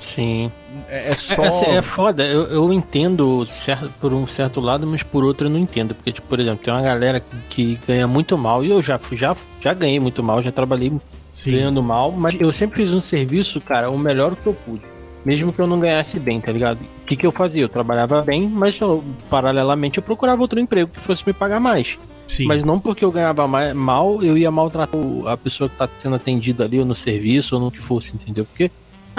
Sim. 0.00 0.50
É, 0.88 1.10
é 1.10 1.14
só. 1.14 1.42
É, 1.42 1.48
assim, 1.48 1.66
é 1.66 1.82
foda, 1.82 2.24
eu, 2.24 2.44
eu 2.44 2.72
entendo 2.72 3.44
certo, 3.46 3.90
por 4.00 4.12
um 4.12 4.26
certo 4.28 4.60
lado, 4.60 4.86
mas 4.86 5.02
por 5.02 5.24
outro 5.24 5.46
eu 5.46 5.50
não 5.50 5.58
entendo. 5.58 5.94
Porque, 5.94 6.12
tipo, 6.12 6.28
por 6.28 6.38
exemplo, 6.38 6.60
tem 6.64 6.72
uma 6.72 6.82
galera 6.82 7.22
que 7.50 7.78
ganha 7.86 8.06
muito 8.06 8.38
mal, 8.38 8.64
e 8.64 8.70
eu 8.70 8.80
já, 8.80 8.98
já, 9.12 9.36
já 9.60 9.74
ganhei 9.74 9.98
muito 9.98 10.22
mal, 10.22 10.40
já 10.40 10.52
trabalhei 10.52 10.92
Sim. 11.30 11.52
ganhando 11.52 11.82
mal, 11.82 12.12
mas 12.12 12.40
eu 12.40 12.52
sempre 12.52 12.82
fiz 12.82 12.92
um 12.92 13.00
serviço, 13.00 13.60
cara, 13.60 13.90
o 13.90 13.98
melhor 13.98 14.36
que 14.36 14.46
eu 14.46 14.54
pude. 14.54 14.82
mesmo 15.24 15.52
que 15.52 15.58
eu 15.58 15.66
não 15.66 15.80
ganhasse 15.80 16.18
bem, 16.20 16.40
tá 16.40 16.52
ligado? 16.52 16.78
O 17.02 17.06
que, 17.06 17.16
que 17.16 17.26
eu 17.26 17.32
fazia? 17.32 17.64
Eu 17.64 17.68
trabalhava 17.68 18.22
bem, 18.22 18.46
mas 18.48 18.78
eu, 18.80 19.02
paralelamente 19.28 19.98
eu 19.98 20.02
procurava 20.02 20.40
outro 20.42 20.60
emprego 20.60 20.90
que 20.92 21.00
fosse 21.00 21.26
me 21.26 21.32
pagar 21.32 21.58
mais. 21.58 21.98
Sim. 22.28 22.44
Mas 22.46 22.62
não 22.62 22.78
porque 22.78 23.04
eu 23.04 23.10
ganhava 23.10 23.48
ma- 23.48 23.74
mal, 23.74 24.22
eu 24.22 24.38
ia 24.38 24.50
maltratar 24.50 25.00
a 25.26 25.36
pessoa 25.36 25.68
que 25.68 25.76
tá 25.76 25.88
sendo 25.98 26.14
atendida 26.16 26.64
ali, 26.64 26.78
ou 26.78 26.84
no 26.84 26.94
serviço, 26.94 27.56
ou 27.56 27.60
no 27.60 27.70
que 27.70 27.80
fosse, 27.80 28.14
entendeu? 28.14 28.44
Porque 28.44 28.70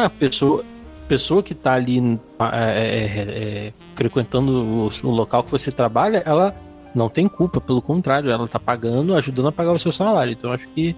a 0.06 0.10
pessoa, 0.10 0.64
pessoa 1.08 1.42
que 1.44 1.54
tá 1.54 1.74
ali 1.74 2.20
é, 2.40 2.46
é, 2.46 3.22
é, 3.68 3.74
frequentando 3.96 4.52
o, 4.52 5.08
o 5.08 5.10
local 5.12 5.44
que 5.44 5.52
você 5.52 5.72
trabalha, 5.72 6.24
ela 6.26 6.56
não 6.94 7.10
tem 7.10 7.28
culpa, 7.28 7.60
pelo 7.62 7.82
contrário, 7.82 8.32
ela 8.32 8.48
tá 8.48 8.60
pagando, 8.60 9.14
ajudando 9.16 9.48
a 9.48 9.52
pagar 9.52 9.74
o 9.74 9.80
seu 9.80 9.92
salário. 9.92 10.34
Então 10.34 10.50
eu 10.50 10.56
acho 10.56 10.68
que 10.70 10.96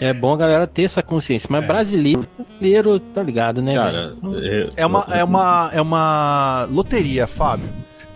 é 0.00 0.12
bom 0.12 0.32
a 0.34 0.36
galera 0.36 0.66
ter 0.66 0.82
essa 0.84 1.02
consciência. 1.02 1.48
Mas 1.50 1.64
É. 1.64 1.66
brasileiro, 1.66 2.24
brasileiro, 2.38 3.00
tá 3.00 3.22
ligado, 3.22 3.60
né? 3.62 3.74
Cara? 3.74 4.14
É 4.76 4.86
uma, 4.86 5.06
é 5.10 5.24
uma, 5.24 5.70
é 5.72 5.80
uma 5.80 6.68
loteria, 6.70 7.26
Fábio. 7.26 7.68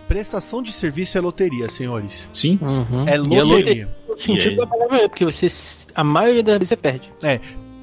Prestação 0.07 0.61
de 0.61 0.71
serviço 0.71 1.17
é 1.17 1.21
loteria, 1.21 1.67
senhores. 1.67 2.29
Sim, 2.31 2.59
Uhum. 2.61 3.07
É 3.07 3.15
E 3.15 3.17
loteria. 3.17 3.89
no 4.07 4.17
sentido 4.17 4.53
E 4.53 4.55
da 4.57 4.67
palavra 4.67 4.97
é, 4.97 5.07
porque 5.07 5.25
você, 5.25 5.47
a 5.95 6.03
maioria 6.03 6.43
das 6.43 6.55
vezes 6.59 6.69
você 6.69 6.77
perde. 6.77 7.11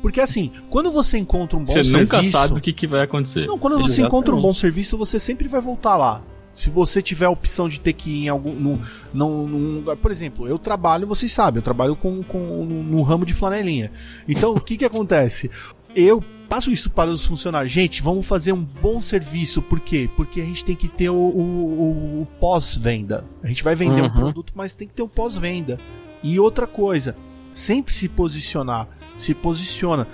Porque 0.03 0.21
assim, 0.21 0.51
quando 0.69 0.91
você 0.91 1.17
encontra 1.17 1.57
um 1.57 1.61
bom 1.65 1.67
você 1.73 1.85
serviço. 1.85 1.99
nunca 1.99 2.23
sabe 2.25 2.59
o 2.59 2.61
que, 2.61 2.73
que 2.73 2.87
vai 2.87 3.01
acontecer. 3.03 3.47
Não, 3.47 3.57
quando 3.59 3.75
você 3.79 3.85
Exatamente. 3.85 4.07
encontra 4.09 4.35
um 4.37 4.43
bom 4.43 4.53
serviço, 4.53 4.99
você 4.99 5.19
sempre 5.21 5.47
vai 5.49 5.61
voltar 5.61 5.97
lá. 5.97 6.21
Se 6.53 6.69
você 6.69 7.01
tiver 7.01 7.25
a 7.25 7.31
opção 7.31 7.67
de 7.67 7.81
ter 7.81 7.95
que 7.95 8.11
ir 8.11 8.25
em 8.25 8.29
algum. 8.29 8.53
Num, 8.53 8.79
num, 9.15 9.47
num 9.49 9.75
lugar. 9.77 9.97
Por 9.97 10.11
exemplo, 10.11 10.47
eu 10.47 10.59
trabalho, 10.59 11.07
vocês 11.07 11.33
sabem, 11.33 11.61
eu 11.61 11.63
trabalho 11.63 11.97
com, 11.97 12.23
com, 12.23 12.39
no, 12.67 12.83
no 12.83 13.03
ramo 13.03 13.25
de 13.25 13.33
flanelinha. 13.33 13.91
Então, 14.29 14.53
o 14.53 14.61
que 14.61 14.77
que 14.77 14.85
acontece? 14.85 15.51
Eu 15.97 16.23
passo 16.51 16.71
isso 16.71 16.91
para 16.91 17.09
os 17.11 17.25
funcionários. 17.25 17.73
Gente, 17.73 18.03
vamos 18.03 18.27
fazer 18.27 18.53
um 18.53 18.63
bom 18.63 19.01
serviço. 19.01 19.63
Por 19.63 19.81
quê? 19.81 20.11
Porque 20.15 20.43
a 20.43 20.45
gente 20.45 20.63
tem 20.63 20.77
que 20.77 20.89
ter 20.89 21.09
o, 21.09 21.15
o- 21.15 22.21
o- 22.23 22.29
pós-venda. 22.39 23.25
A 23.43 23.47
gente 23.47 23.65
vai 23.65 23.75
vender 23.75 24.03
um 24.03 24.07
Uhum. 24.07 24.13
produto, 24.13 24.53
mas 24.55 24.75
tem 24.75 24.87
que 24.87 24.93
ter 24.95 25.03
o 25.03 25.09
pós-venda. 25.09 25.79
E 26.23 26.39
outra 26.39 26.67
coisa, 26.67 27.17
sempre 27.55 27.95
se 27.95 28.09
posicionar. 28.11 28.87
Se 29.23 29.35
posiciona. 29.35 30.07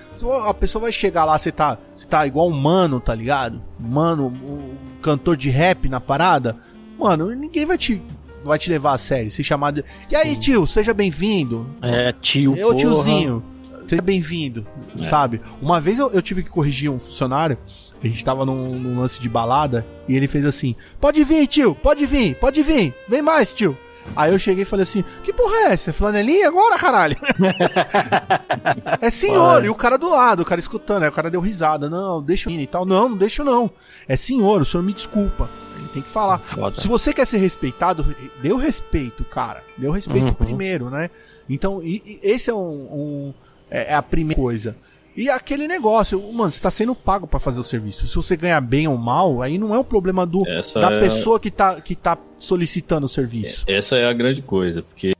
A 0.47 0.53
pessoa 0.53 0.83
vai 0.83 0.93
chegar 0.93 1.25
lá, 1.25 1.39
você 1.39 1.51
tá, 1.51 1.79
você 1.97 2.07
tá 2.07 2.27
igual 2.27 2.47
um 2.49 2.55
mano, 2.61 3.01
tá 3.01 3.15
ligado? 3.15 3.63
Mano, 3.81 4.27
um 4.27 4.75
cantor 5.01 5.35
de 5.37 5.49
rap 5.49 5.89
na 5.89 5.99
parada. 6.01 6.57
Mano, 6.99 7.31
ninguém 7.35 7.65
vai 7.65 7.79
te, 7.79 8.03
vai 8.45 8.59
te 8.59 8.69
levar 8.69 8.93
a 8.93 8.99
sério. 8.99 9.31
Se 9.31 9.43
chamar 9.43 9.71
de. 9.71 9.85
E 10.11 10.15
aí, 10.15 10.37
tio, 10.37 10.67
seja 10.67 10.93
bem-vindo. 10.93 11.67
É, 11.81 12.13
tio, 12.13 12.55
Eu, 12.55 12.69
porra. 12.69 12.79
tiozinho, 12.81 13.43
seja 13.87 14.03
bem-vindo, 14.03 14.67
É. 14.99 15.03
sabe? 15.05 15.41
Uma 15.63 15.81
vez 15.81 15.99
eu, 15.99 16.11
eu 16.11 16.21
tive 16.21 16.43
que 16.43 16.51
corrigir 16.51 16.91
um 16.91 16.99
funcionário, 16.99 17.57
a 18.03 18.07
gente 18.07 18.23
tava 18.23 18.45
num, 18.45 18.79
num 18.79 19.01
lance 19.01 19.19
de 19.21 19.29
balada, 19.29 19.87
e 20.07 20.15
ele 20.15 20.27
fez 20.29 20.45
assim: 20.45 20.77
Pode 21.01 21.25
vir, 21.25 21.47
tio, 21.47 21.75
pode 21.75 22.05
vir, 22.05 22.35
pode 22.35 22.63
vir, 22.63 22.95
vem 23.09 23.23
mais, 23.23 23.55
tio. 23.55 23.75
Aí 24.17 24.33
eu 24.33 24.39
cheguei 24.39 24.63
e 24.63 24.67
falei 24.67 24.83
assim: 24.85 25.05
Que 25.23 25.33
porra 25.33 25.55
é 25.57 25.73
essa? 25.73 25.91
É 25.91 25.93
flanelinha 25.93 26.49
agora, 26.49 26.79
caralho? 26.79 27.17
é 29.01 29.11
senhor, 29.11 29.65
e 29.65 29.69
o 29.69 29.75
cara 29.75 29.97
do 29.99 30.09
lado, 30.09 30.41
o 30.43 30.45
cara 30.45 30.59
escutando, 30.59 31.03
aí 31.03 31.09
o 31.09 31.13
cara 31.13 31.31
deu 31.31 31.41
risada: 31.41 31.89
Não, 31.89 32.23
deixa 32.23 32.51
e 32.51 32.67
tal. 32.67 32.85
Não, 32.85 33.11
não 33.11 33.17
deixa 33.17 33.45
não. 33.45 33.71
É 34.07 34.17
senhor, 34.17 34.61
o 34.61 34.65
senhor 34.65 34.83
me 34.83 34.93
desculpa. 34.93 35.49
Ele 35.79 35.89
tem 35.89 36.03
que 36.03 36.11
falar. 36.11 36.39
Foda. 36.39 36.81
Se 36.81 36.89
você 36.89 37.13
quer 37.13 37.27
ser 37.27 37.39
respeitado, 37.39 38.05
dê 38.43 38.53
o 38.53 38.57
respeito, 38.57 39.25
cara. 39.25 39.63
Dê 39.77 39.87
o 39.87 39.93
respeito 39.93 40.27
Uhum. 40.29 40.35
primeiro, 40.35 40.91
né? 40.91 41.11
Então, 41.49 41.81
e- 41.83 42.03
e 42.05 42.21
esse 42.23 42.51
é 42.51 42.55
um, 42.55 42.59
um- 42.59 43.35
é 43.71 43.93
é 43.93 43.95
a 43.95 44.03
primeira 44.03 44.41
coisa. 44.41 44.77
E 45.21 45.29
aquele 45.29 45.67
negócio, 45.67 46.21
mano, 46.33 46.53
você 46.53 46.61
tá 46.63 46.71
sendo 46.71 46.95
pago 46.95 47.27
pra 47.27 47.41
fazer 47.41 47.59
o 47.59 47.65
serviço. 47.65 48.07
Se 48.07 48.15
você 48.15 48.37
ganhar 48.37 48.61
bem 48.61 48.87
ou 48.87 48.97
mal, 48.97 49.43
aí 49.43 49.59
não 49.59 49.75
é 49.75 49.79
um 49.79 49.83
problema 49.83 50.25
do 50.25 50.47
Essa 50.49 50.79
da 50.79 50.93
é- 50.93 51.01
pessoa 51.01 51.41
que 51.41 51.51
tá, 51.51 51.81
que 51.81 51.97
tá 51.97 52.17
solicitando 52.39 53.07
o 53.07 53.09
serviço. 53.09 53.65
Essa 53.67 53.97
é 53.97 54.07
a 54.07 54.13
grande 54.13 54.41
coisa, 54.43 54.81
porque 54.81 55.13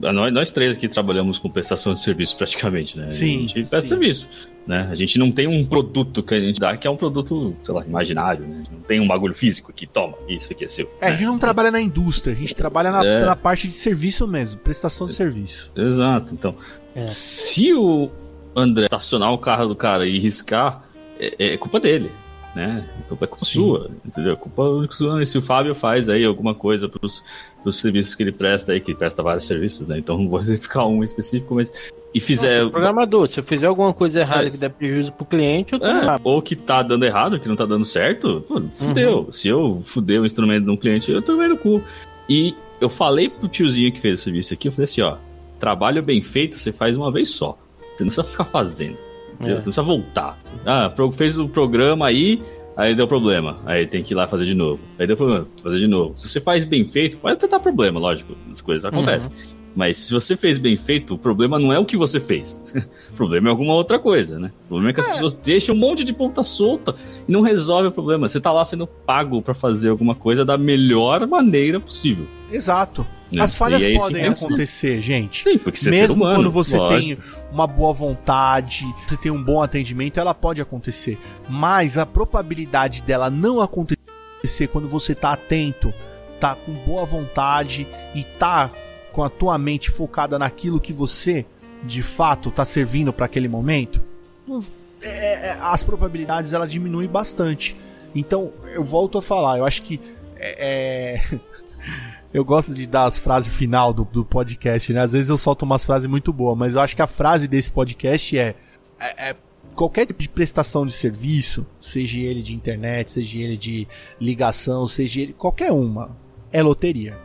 nós, 0.00 0.32
nós 0.32 0.50
três 0.52 0.76
aqui 0.76 0.88
trabalhamos 0.88 1.40
com 1.40 1.50
prestação 1.50 1.94
de 1.96 2.02
serviço 2.02 2.36
praticamente, 2.36 2.96
né? 2.96 3.10
Sim, 3.10 3.38
A 3.38 3.40
gente 3.40 3.54
presta 3.54 3.80
sim. 3.80 3.86
serviço, 3.88 4.28
né? 4.68 4.86
A 4.88 4.94
gente 4.94 5.18
não 5.18 5.32
tem 5.32 5.48
um 5.48 5.66
produto 5.66 6.22
que 6.22 6.34
a 6.34 6.40
gente 6.40 6.60
dá 6.60 6.76
que 6.76 6.86
é 6.86 6.90
um 6.90 6.96
produto, 6.96 7.56
sei 7.64 7.74
lá, 7.74 7.84
imaginário, 7.84 8.46
né? 8.46 8.62
Não 8.70 8.80
tem 8.82 9.00
um 9.00 9.08
bagulho 9.08 9.34
físico 9.34 9.72
aqui, 9.72 9.84
toma, 9.84 10.14
isso 10.28 10.52
aqui 10.52 10.64
é 10.64 10.68
seu. 10.68 10.88
É, 11.00 11.08
a 11.08 11.10
gente 11.10 11.24
não 11.26 11.38
trabalha 11.40 11.72
na 11.72 11.80
indústria, 11.80 12.32
a 12.32 12.36
gente 12.36 12.54
trabalha 12.54 12.92
na, 12.92 13.04
É. 13.04 13.24
na 13.26 13.34
parte 13.34 13.66
de 13.66 13.74
serviço 13.74 14.28
mesmo, 14.28 14.60
prestação 14.60 15.08
de 15.08 15.12
serviço. 15.14 15.72
Exato, 15.76 16.32
então, 16.32 16.54
É. 16.94 17.08
se 17.08 17.74
o 17.74 18.08
André 18.54 18.84
estacionar 18.84 19.32
o 19.32 19.38
carro 19.38 19.68
do 19.68 19.76
cara 19.76 20.06
e 20.06 20.18
riscar, 20.18 20.84
é, 21.18 21.54
é 21.54 21.56
culpa 21.56 21.80
dele. 21.80 22.10
Né? 22.54 22.86
A 23.00 23.08
culpa 23.08 23.24
é 23.24 23.28
culpa 23.28 23.44
sua, 23.46 23.90
entendeu? 24.04 24.34
A 24.34 24.36
culpa 24.36 24.62
é 24.84 24.92
sua. 24.92 25.24
Se 25.24 25.38
o 25.38 25.42
Fábio 25.42 25.74
faz 25.74 26.10
aí 26.10 26.22
alguma 26.22 26.54
coisa 26.54 26.86
pros, 26.86 27.24
pros 27.62 27.80
serviços 27.80 28.14
que 28.14 28.22
ele 28.22 28.32
presta 28.32 28.72
aí, 28.72 28.80
que 28.80 28.90
ele 28.90 28.98
presta 28.98 29.22
vários 29.22 29.46
serviços, 29.46 29.86
né? 29.86 29.98
Então 29.98 30.18
não 30.18 30.28
vou 30.28 30.42
ficar 30.44 30.86
um 30.86 31.02
específico, 31.02 31.54
mas. 31.54 31.72
E 32.14 32.20
fizer. 32.20 32.58
Nossa, 32.58 32.70
programador, 32.72 33.26
se 33.26 33.40
eu 33.40 33.44
fizer 33.44 33.66
alguma 33.66 33.94
coisa 33.94 34.20
errada 34.20 34.48
É. 34.48 34.50
que 34.50 34.58
der 34.58 34.68
prejuízo 34.68 35.12
pro 35.12 35.24
cliente, 35.24 35.72
eu 35.72 35.80
tô 35.80 35.86
É, 35.86 36.18
ou 36.22 36.42
que 36.42 36.54
tá 36.54 36.82
dando 36.82 37.06
errado, 37.06 37.40
que 37.40 37.48
não 37.48 37.56
tá 37.56 37.64
dando 37.64 37.86
certo, 37.86 38.44
pô, 38.46 38.60
fudeu. 38.60 39.32
Se 39.32 39.48
eu 39.48 39.80
fuder 39.82 40.20
o 40.20 40.26
instrumento 40.26 40.64
de 40.64 40.70
um 40.70 40.76
cliente, 40.76 41.10
eu 41.10 41.22
tomei 41.22 41.48
no 41.48 41.56
cu. 41.56 41.82
E 42.28 42.54
eu 42.82 42.90
falei 42.90 43.30
pro 43.30 43.48
tiozinho 43.48 43.90
que 43.90 44.00
fez 44.00 44.20
o 44.20 44.24
serviço 44.24 44.52
aqui, 44.52 44.68
eu 44.68 44.72
falei 44.72 44.84
assim, 44.84 45.00
ó, 45.00 45.16
trabalho 45.58 46.02
bem 46.02 46.20
feito 46.20 46.58
você 46.58 46.70
faz 46.70 46.98
uma 46.98 47.10
vez 47.10 47.30
só. 47.30 47.56
Você 47.96 48.04
não 48.04 48.08
precisa 48.08 48.24
ficar 48.24 48.44
fazendo. 48.44 48.96
É. 49.40 49.44
Você 49.44 49.48
não 49.48 49.54
precisa 49.56 49.82
voltar. 49.82 50.38
Ah, 50.66 50.92
fez 51.14 51.38
o 51.38 51.48
programa 51.48 52.06
aí, 52.06 52.42
aí 52.76 52.94
deu 52.94 53.06
problema. 53.06 53.58
Aí 53.66 53.86
tem 53.86 54.02
que 54.02 54.14
ir 54.14 54.16
lá 54.16 54.26
fazer 54.26 54.44
de 54.44 54.54
novo. 54.54 54.80
Aí 54.98 55.06
deu 55.06 55.16
problema, 55.16 55.46
fazer 55.62 55.78
de 55.78 55.86
novo. 55.86 56.18
Se 56.18 56.28
você 56.28 56.40
faz 56.40 56.64
bem 56.64 56.84
feito, 56.84 57.18
pode 57.18 57.34
até 57.34 57.46
dar 57.46 57.60
problema, 57.60 57.98
lógico, 57.98 58.34
as 58.50 58.60
coisas 58.60 58.84
acontecem. 58.84 59.32
Mas 59.74 59.96
se 59.96 60.12
você 60.12 60.36
fez 60.36 60.58
bem 60.58 60.76
feito, 60.76 61.14
o 61.14 61.18
problema 61.18 61.58
não 61.58 61.72
é 61.72 61.78
o 61.78 61.84
que 61.84 61.96
você 61.96 62.20
fez. 62.20 62.60
o 63.10 63.14
problema 63.14 63.48
é 63.48 63.50
alguma 63.50 63.74
outra 63.74 63.98
coisa, 63.98 64.38
né? 64.38 64.52
O 64.66 64.68
problema 64.68 64.90
é 64.90 64.92
que 64.92 65.00
as 65.00 65.12
pessoas 65.12 65.32
deixam 65.32 65.74
um 65.74 65.78
monte 65.78 66.04
de 66.04 66.12
ponta 66.12 66.42
solta 66.42 66.94
e 67.26 67.32
não 67.32 67.40
resolve 67.40 67.88
o 67.88 67.92
problema. 67.92 68.28
Você 68.28 68.40
tá 68.40 68.52
lá 68.52 68.64
sendo 68.64 68.86
pago 68.86 69.40
pra 69.40 69.54
fazer 69.54 69.88
alguma 69.88 70.14
coisa 70.14 70.44
da 70.44 70.58
melhor 70.58 71.26
maneira 71.26 71.80
possível. 71.80 72.26
Exato. 72.50 73.06
né? 73.32 73.42
As 73.42 73.54
falhas 73.54 73.82
é 73.82 73.94
podem 73.94 74.30
que 74.30 74.38
ser. 74.38 74.44
acontecer, 74.44 75.00
gente. 75.00 75.42
Sim, 75.42 75.58
porque 75.58 75.78
você 75.78 75.88
é 75.88 75.92
ser 75.92 76.00
Mesmo 76.02 76.16
humano, 76.16 76.36
quando 76.36 76.50
você 76.50 76.76
lógico. 76.76 77.00
tem 77.00 77.18
uma 77.50 77.66
boa 77.66 77.94
vontade, 77.94 78.84
você 79.06 79.16
tem 79.16 79.32
um 79.32 79.42
bom 79.42 79.62
atendimento, 79.62 80.20
ela 80.20 80.34
pode 80.34 80.60
acontecer. 80.60 81.18
Mas 81.48 81.96
a 81.96 82.04
probabilidade 82.04 83.02
dela 83.02 83.30
não 83.30 83.62
acontecer 83.62 84.66
quando 84.70 84.86
você 84.86 85.14
tá 85.14 85.32
atento, 85.32 85.94
tá 86.38 86.54
com 86.54 86.72
boa 86.72 87.06
vontade 87.06 87.86
e 88.14 88.22
tá 88.22 88.70
com 89.12 89.22
a 89.22 89.28
tua 89.30 89.56
mente 89.58 89.90
focada 89.90 90.38
naquilo 90.38 90.80
que 90.80 90.92
você 90.92 91.44
de 91.84 92.02
fato 92.02 92.50
tá 92.50 92.64
servindo 92.64 93.12
para 93.12 93.26
aquele 93.26 93.48
momento, 93.48 94.00
não- 94.46 94.60
é- 95.02 95.48
é- 95.50 95.58
as 95.60 95.82
probabilidades 95.82 96.52
ela 96.52 96.66
diminuem 96.66 97.08
bastante. 97.08 97.76
Então, 98.14 98.52
eu 98.74 98.84
volto 98.84 99.18
a 99.18 99.22
falar, 99.22 99.58
eu 99.58 99.64
acho 99.64 99.82
que 99.82 100.00
é, 100.36 101.16
é- 101.20 101.40
eu 102.32 102.44
gosto 102.44 102.72
de 102.74 102.86
dar 102.86 103.04
as 103.04 103.18
frases 103.18 103.52
final 103.52 103.92
do, 103.92 104.04
do 104.04 104.24
podcast, 104.24 104.92
né? 104.92 105.00
Às 105.00 105.12
vezes 105.12 105.28
eu 105.28 105.36
solto 105.38 105.64
umas 105.64 105.84
frases 105.84 106.08
muito 106.08 106.32
boas, 106.32 106.56
mas 106.56 106.74
eu 106.74 106.80
acho 106.80 106.94
que 106.96 107.02
a 107.02 107.06
frase 107.06 107.48
desse 107.48 107.70
podcast 107.70 108.38
é, 108.38 108.54
é- 109.00 109.30
é 109.30 109.36
qualquer 109.74 110.06
tipo 110.06 110.22
de 110.22 110.28
prestação 110.28 110.84
de 110.86 110.92
serviço, 110.92 111.66
seja 111.80 112.20
ele 112.20 112.42
de 112.42 112.54
internet, 112.54 113.10
seja 113.10 113.38
ele 113.38 113.56
de 113.56 113.88
ligação, 114.20 114.86
seja 114.86 115.20
ele 115.20 115.32
qualquer 115.32 115.72
uma, 115.72 116.16
é 116.52 116.62
loteria. 116.62 117.18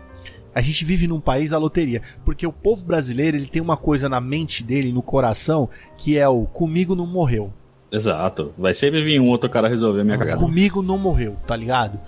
A 0.57 0.61
gente 0.61 0.83
vive 0.83 1.05
num 1.05 1.19
país 1.19 1.51
da 1.51 1.57
loteria, 1.59 2.01
porque 2.25 2.47
o 2.47 2.51
povo 2.51 2.83
brasileiro 2.83 3.37
ele 3.37 3.45
tem 3.45 3.61
uma 3.61 3.77
coisa 3.77 4.09
na 4.09 4.19
mente 4.19 4.63
dele, 4.63 4.91
no 4.91 5.03
coração, 5.03 5.69
que 5.95 6.17
é 6.17 6.27
o 6.27 6.45
comigo 6.45 6.95
não 6.95 7.05
morreu. 7.05 7.53
Exato. 7.91 8.51
Vai 8.57 8.73
sempre 8.73 9.03
vir 9.03 9.21
um 9.21 9.27
outro 9.27 9.47
cara 9.51 9.69
resolver 9.69 10.01
a 10.01 10.03
minha 10.03 10.17
cagada. 10.17 10.39
Comigo 10.39 10.81
não 10.81 10.97
morreu, 10.97 11.37
tá 11.45 11.55
ligado? 11.55 11.99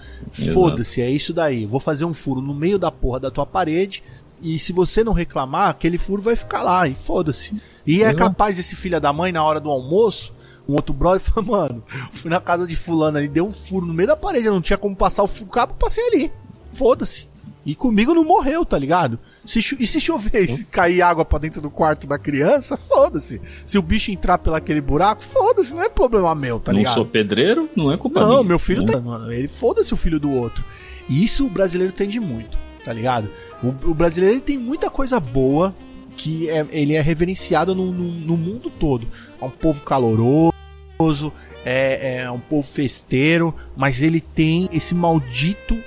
Foda-se, 0.51 0.99
é 0.99 1.11
isso 1.11 1.31
daí. 1.31 1.67
Vou 1.67 1.79
fazer 1.79 2.05
um 2.05 2.13
furo 2.13 2.41
no 2.41 2.55
meio 2.55 2.79
da 2.79 2.91
porra 2.91 3.19
da 3.19 3.29
tua 3.29 3.45
parede. 3.45 4.01
E 4.41 4.57
se 4.57 4.73
você 4.73 5.03
não 5.03 5.13
reclamar, 5.13 5.69
aquele 5.69 5.99
furo 5.99 6.19
vai 6.19 6.35
ficar 6.35 6.63
lá, 6.63 6.87
e 6.87 6.95
foda-se. 6.95 7.53
E 7.85 8.01
é 8.01 8.07
Exato. 8.07 8.17
capaz 8.17 8.57
esse 8.57 8.75
filho 8.75 8.99
da 8.99 9.13
mãe, 9.13 9.31
na 9.31 9.43
hora 9.43 9.59
do 9.59 9.69
almoço, 9.69 10.33
um 10.67 10.73
outro 10.73 10.91
brother 10.91 11.21
fala, 11.21 11.45
mano, 11.45 11.83
fui 12.11 12.31
na 12.31 12.41
casa 12.41 12.65
de 12.65 12.75
fulano 12.75 13.19
ali, 13.19 13.27
deu 13.27 13.45
um 13.45 13.51
furo 13.51 13.85
no 13.85 13.93
meio 13.93 14.07
da 14.07 14.15
parede, 14.15 14.47
eu 14.47 14.53
não 14.53 14.61
tinha 14.61 14.77
como 14.77 14.95
passar 14.95 15.21
o 15.21 15.45
cabo, 15.45 15.75
passei 15.75 16.03
ali. 16.07 16.33
Foda-se. 16.71 17.28
E 17.69 17.75
comigo 17.75 18.15
não 18.15 18.23
morreu, 18.23 18.65
tá 18.65 18.79
ligado? 18.79 19.19
Se 19.45 19.59
e 19.79 19.85
se 19.85 19.99
chover 19.99 20.49
e 20.49 20.63
cair 20.63 21.01
água 21.03 21.23
pra 21.23 21.37
dentro 21.37 21.61
do 21.61 21.69
quarto 21.69 22.07
da 22.07 22.17
criança, 22.17 22.75
foda-se. 22.75 23.39
Se 23.65 23.77
o 23.77 23.81
bicho 23.81 24.11
entrar 24.11 24.39
pelo 24.39 24.55
aquele 24.55 24.81
buraco, 24.81 25.23
foda-se, 25.23 25.75
não 25.75 25.83
é 25.83 25.89
problema 25.89 26.33
meu, 26.33 26.59
tá 26.59 26.71
não 26.71 26.79
ligado? 26.79 26.95
sou 26.95 27.05
pedreiro, 27.05 27.69
não 27.75 27.91
é 27.91 27.97
culpa 27.97 28.21
Não, 28.21 28.29
minha. 28.37 28.43
meu 28.43 28.57
filho 28.59 28.81
né? 28.81 28.93
tá. 28.93 28.99
Mano, 28.99 29.31
ele 29.31 29.47
foda-se 29.47 29.93
o 29.93 29.97
filho 29.97 30.19
do 30.19 30.31
outro. 30.31 30.63
E 31.07 31.23
isso 31.23 31.45
o 31.45 31.49
brasileiro 31.49 31.93
tende 31.93 32.19
muito, 32.19 32.57
tá 32.83 32.91
ligado? 32.91 33.29
O, 33.63 33.67
o 33.91 33.93
brasileiro 33.93 34.33
ele 34.35 34.41
tem 34.41 34.57
muita 34.57 34.89
coisa 34.89 35.19
boa 35.19 35.73
que 36.17 36.49
é- 36.49 36.65
ele 36.71 36.95
é 36.95 37.01
reverenciado 37.01 37.75
no, 37.75 37.91
no- 37.91 38.11
no 38.11 38.35
mundo 38.35 38.71
todo. 38.71 39.07
É 39.39 39.45
um 39.45 39.49
povo 39.51 39.81
caloroso, 39.83 41.31
é, 41.63 42.21
é 42.23 42.31
um 42.31 42.39
povo 42.39 42.67
festeiro, 42.67 43.53
mas 43.77 44.01
ele 44.01 44.19
tem 44.21 44.67
esse 44.73 44.95
maldito 44.95 45.75
ma- 45.75 45.81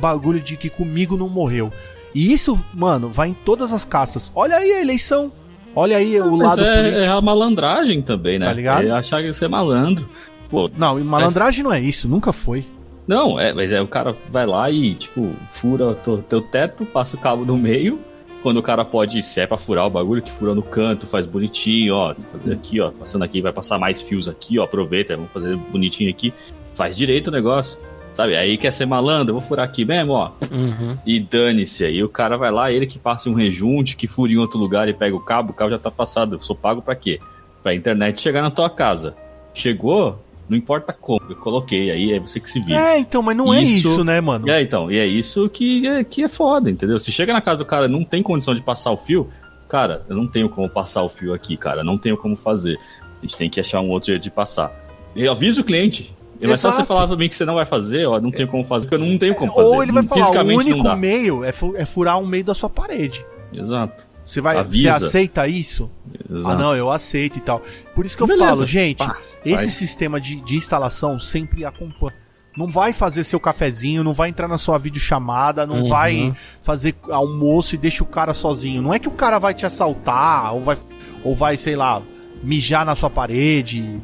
bagulho 0.00 0.40
de 0.40 0.56
que 0.56 0.68
comigo 0.70 1.16
não 1.16 1.28
morreu. 1.28 1.72
E 2.14 2.32
isso, 2.32 2.58
mano, 2.74 3.08
vai 3.08 3.28
em 3.28 3.34
todas 3.34 3.72
as 3.72 3.84
castas. 3.84 4.30
Olha 4.34 4.56
aí 4.56 4.72
a 4.72 4.80
eleição. 4.80 5.30
Olha 5.74 5.96
aí 5.96 6.20
o 6.20 6.34
lado 6.34 6.64
é, 6.64 6.76
político. 6.76 7.00
é 7.04 7.06
a 7.08 7.20
malandragem 7.20 8.02
também, 8.02 8.38
né? 8.38 8.46
Tá 8.46 8.52
ligado? 8.52 8.86
É 8.86 8.90
achar 8.90 9.22
que 9.22 9.32
você 9.32 9.44
é 9.44 9.48
malandro. 9.48 10.08
Pô, 10.48 10.68
Não, 10.76 10.98
e 10.98 11.04
malandragem 11.04 11.62
não 11.62 11.72
é 11.72 11.80
isso, 11.80 12.08
nunca 12.08 12.32
foi. 12.32 12.64
não, 13.06 13.38
é, 13.38 13.52
mas 13.54 13.70
é 13.70 13.80
o 13.80 13.86
cara 13.86 14.16
vai 14.28 14.44
lá 14.46 14.68
e, 14.68 14.94
tipo, 14.94 15.32
fura 15.52 15.94
teu, 15.94 16.18
teu 16.18 16.40
teto, 16.40 16.84
passa 16.84 17.16
o 17.16 17.20
cabo 17.20 17.44
no 17.44 17.56
meio. 17.56 18.00
Quando 18.42 18.56
o 18.56 18.62
cara 18.62 18.84
pode, 18.84 19.22
se 19.22 19.38
é 19.40 19.46
pra 19.46 19.56
furar 19.58 19.86
o 19.86 19.90
bagulho, 19.90 20.22
que 20.22 20.32
fura 20.32 20.54
no 20.54 20.62
canto, 20.62 21.06
faz 21.06 21.26
bonitinho, 21.26 21.94
ó. 21.94 22.14
Fazer 22.32 22.54
aqui, 22.54 22.80
ó. 22.80 22.90
Passando 22.90 23.22
aqui, 23.22 23.40
vai 23.40 23.52
passar 23.52 23.78
mais 23.78 24.00
fios 24.02 24.28
aqui, 24.28 24.58
ó. 24.58 24.64
Aproveita, 24.64 25.14
vamos 25.14 25.30
fazer 25.30 25.56
bonitinho 25.56 26.10
aqui. 26.10 26.32
Faz 26.74 26.96
direito 26.96 27.28
o 27.28 27.30
negócio. 27.30 27.78
Sabe? 28.12 28.36
Aí 28.36 28.56
quer 28.58 28.72
ser 28.72 28.86
malandro, 28.86 29.30
eu 29.34 29.38
vou 29.40 29.48
furar 29.48 29.64
aqui 29.64 29.84
mesmo, 29.84 30.12
ó. 30.12 30.32
Uhum. 30.50 30.96
E 31.06 31.20
dane-se. 31.20 31.84
Aí 31.84 32.02
o 32.02 32.08
cara 32.08 32.36
vai 32.36 32.50
lá, 32.50 32.70
ele 32.72 32.86
que 32.86 32.98
passa 32.98 33.30
um 33.30 33.34
rejunte, 33.34 33.96
que 33.96 34.06
fura 34.06 34.32
em 34.32 34.36
outro 34.36 34.58
lugar 34.58 34.88
e 34.88 34.92
pega 34.92 35.14
o 35.14 35.20
cabo, 35.20 35.52
o 35.52 35.54
cabo 35.54 35.70
já 35.70 35.78
tá 35.78 35.90
passado. 35.90 36.34
Eu 36.36 36.40
sou 36.42 36.56
pago 36.56 36.82
pra 36.82 36.94
quê? 36.96 37.20
Pra 37.62 37.74
internet 37.74 38.20
chegar 38.20 38.42
na 38.42 38.50
tua 38.50 38.68
casa. 38.68 39.14
Chegou, 39.54 40.18
não 40.48 40.56
importa 40.56 40.92
como, 40.92 41.20
eu 41.28 41.36
coloquei, 41.36 41.90
aí 41.90 42.12
é 42.12 42.18
você 42.18 42.40
que 42.40 42.50
se 42.50 42.60
vira. 42.60 42.78
É, 42.80 42.98
então, 42.98 43.22
mas 43.22 43.36
não 43.36 43.52
é 43.54 43.62
Isso- 43.62 43.88
isso, 43.88 44.04
né, 44.04 44.20
mano? 44.20 44.48
É, 44.50 44.60
então, 44.60 44.90
e 44.90 44.98
é 44.98 45.06
isso 45.06 45.48
que 45.48 45.86
é, 45.86 46.02
que 46.04 46.22
é 46.24 46.28
foda, 46.28 46.70
entendeu? 46.70 46.98
Se 46.98 47.12
chega 47.12 47.32
na 47.32 47.40
casa 47.40 47.58
do 47.58 47.64
cara 47.64 47.86
não 47.88 48.04
tem 48.04 48.22
condição 48.22 48.54
de 48.54 48.60
passar 48.60 48.90
o 48.90 48.96
fio, 48.96 49.28
cara, 49.68 50.02
eu 50.08 50.16
não 50.16 50.26
tenho 50.26 50.48
como 50.48 50.68
passar 50.68 51.02
o 51.02 51.08
fio 51.08 51.32
aqui, 51.32 51.56
cara, 51.56 51.84
não 51.84 51.96
tenho 51.96 52.16
como 52.16 52.34
fazer. 52.36 52.78
A 53.22 53.22
gente 53.26 53.36
tem 53.36 53.50
que 53.50 53.60
achar 53.60 53.80
um 53.80 53.90
outro 53.90 54.08
jeito 54.08 54.22
de 54.22 54.30
passar. 54.30 54.72
Eu 55.14 55.30
aviso 55.32 55.60
o 55.60 55.64
cliente. 55.64 56.12
É 56.40 56.46
mais 56.46 56.60
só 56.60 56.70
você 56.72 56.84
falar 56.84 57.06
pra 57.06 57.16
mim 57.16 57.28
que 57.28 57.36
você 57.36 57.44
não 57.44 57.54
vai 57.54 57.66
fazer, 57.66 58.06
ó, 58.06 58.20
não 58.20 58.30
tenho 58.30 58.48
como 58.48 58.64
fazer, 58.64 58.86
porque 58.86 59.02
eu 59.02 59.06
não 59.06 59.18
tenho 59.18 59.34
como 59.34 59.52
fazer. 59.52 59.68
Ou 59.68 59.82
ele 59.82 59.92
vai 59.92 60.02
falar, 60.02 60.42
o 60.44 60.48
único 60.48 60.96
meio 60.96 61.44
é, 61.44 61.52
fu- 61.52 61.74
é 61.76 61.84
furar 61.84 62.18
um 62.18 62.26
meio 62.26 62.44
da 62.44 62.54
sua 62.54 62.70
parede. 62.70 63.24
Exato. 63.52 64.08
Você 64.24 64.40
vai, 64.40 64.54
você 64.54 64.60
Avisa. 64.60 64.96
aceita 65.06 65.48
isso? 65.48 65.90
Exato. 66.30 66.50
Ah, 66.50 66.56
não, 66.56 66.74
eu 66.76 66.90
aceito 66.90 67.36
e 67.38 67.40
tal. 67.40 67.60
Por 67.94 68.06
isso 68.06 68.16
que 68.16 68.22
eu 68.22 68.26
Beleza. 68.28 68.48
falo, 68.50 68.64
gente, 68.66 68.98
Pá, 69.04 69.16
esse 69.44 69.56
faz. 69.64 69.72
sistema 69.72 70.20
de, 70.20 70.36
de 70.40 70.54
instalação 70.56 71.18
sempre 71.18 71.64
acompanha. 71.64 72.14
Não 72.56 72.68
vai 72.68 72.92
fazer 72.92 73.22
seu 73.24 73.38
cafezinho, 73.40 74.02
não 74.04 74.12
vai 74.12 74.28
entrar 74.28 74.46
na 74.48 74.56
sua 74.58 74.78
videochamada, 74.78 75.66
não 75.66 75.82
Uhum. 75.82 75.88
vai 75.88 76.34
fazer 76.62 76.94
almoço 77.10 77.74
e 77.74 77.78
deixa 77.78 78.02
o 78.02 78.06
cara 78.06 78.32
sozinho. 78.32 78.80
Não 78.82 78.94
é 78.94 78.98
que 78.98 79.08
o 79.08 79.12
cara 79.12 79.38
vai 79.38 79.52
te 79.52 79.66
assaltar, 79.66 80.54
ou 80.54 80.60
vai, 80.60 80.76
ou 81.24 81.34
vai 81.34 81.56
sei 81.56 81.74
lá, 81.76 82.00
mijar 82.42 82.84
na 82.86 82.94
sua 82.94 83.10
parede, 83.10 84.00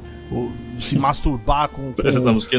se 0.80 0.98
masturbar 0.98 1.68
com, 1.68 1.92
com, 1.92 2.02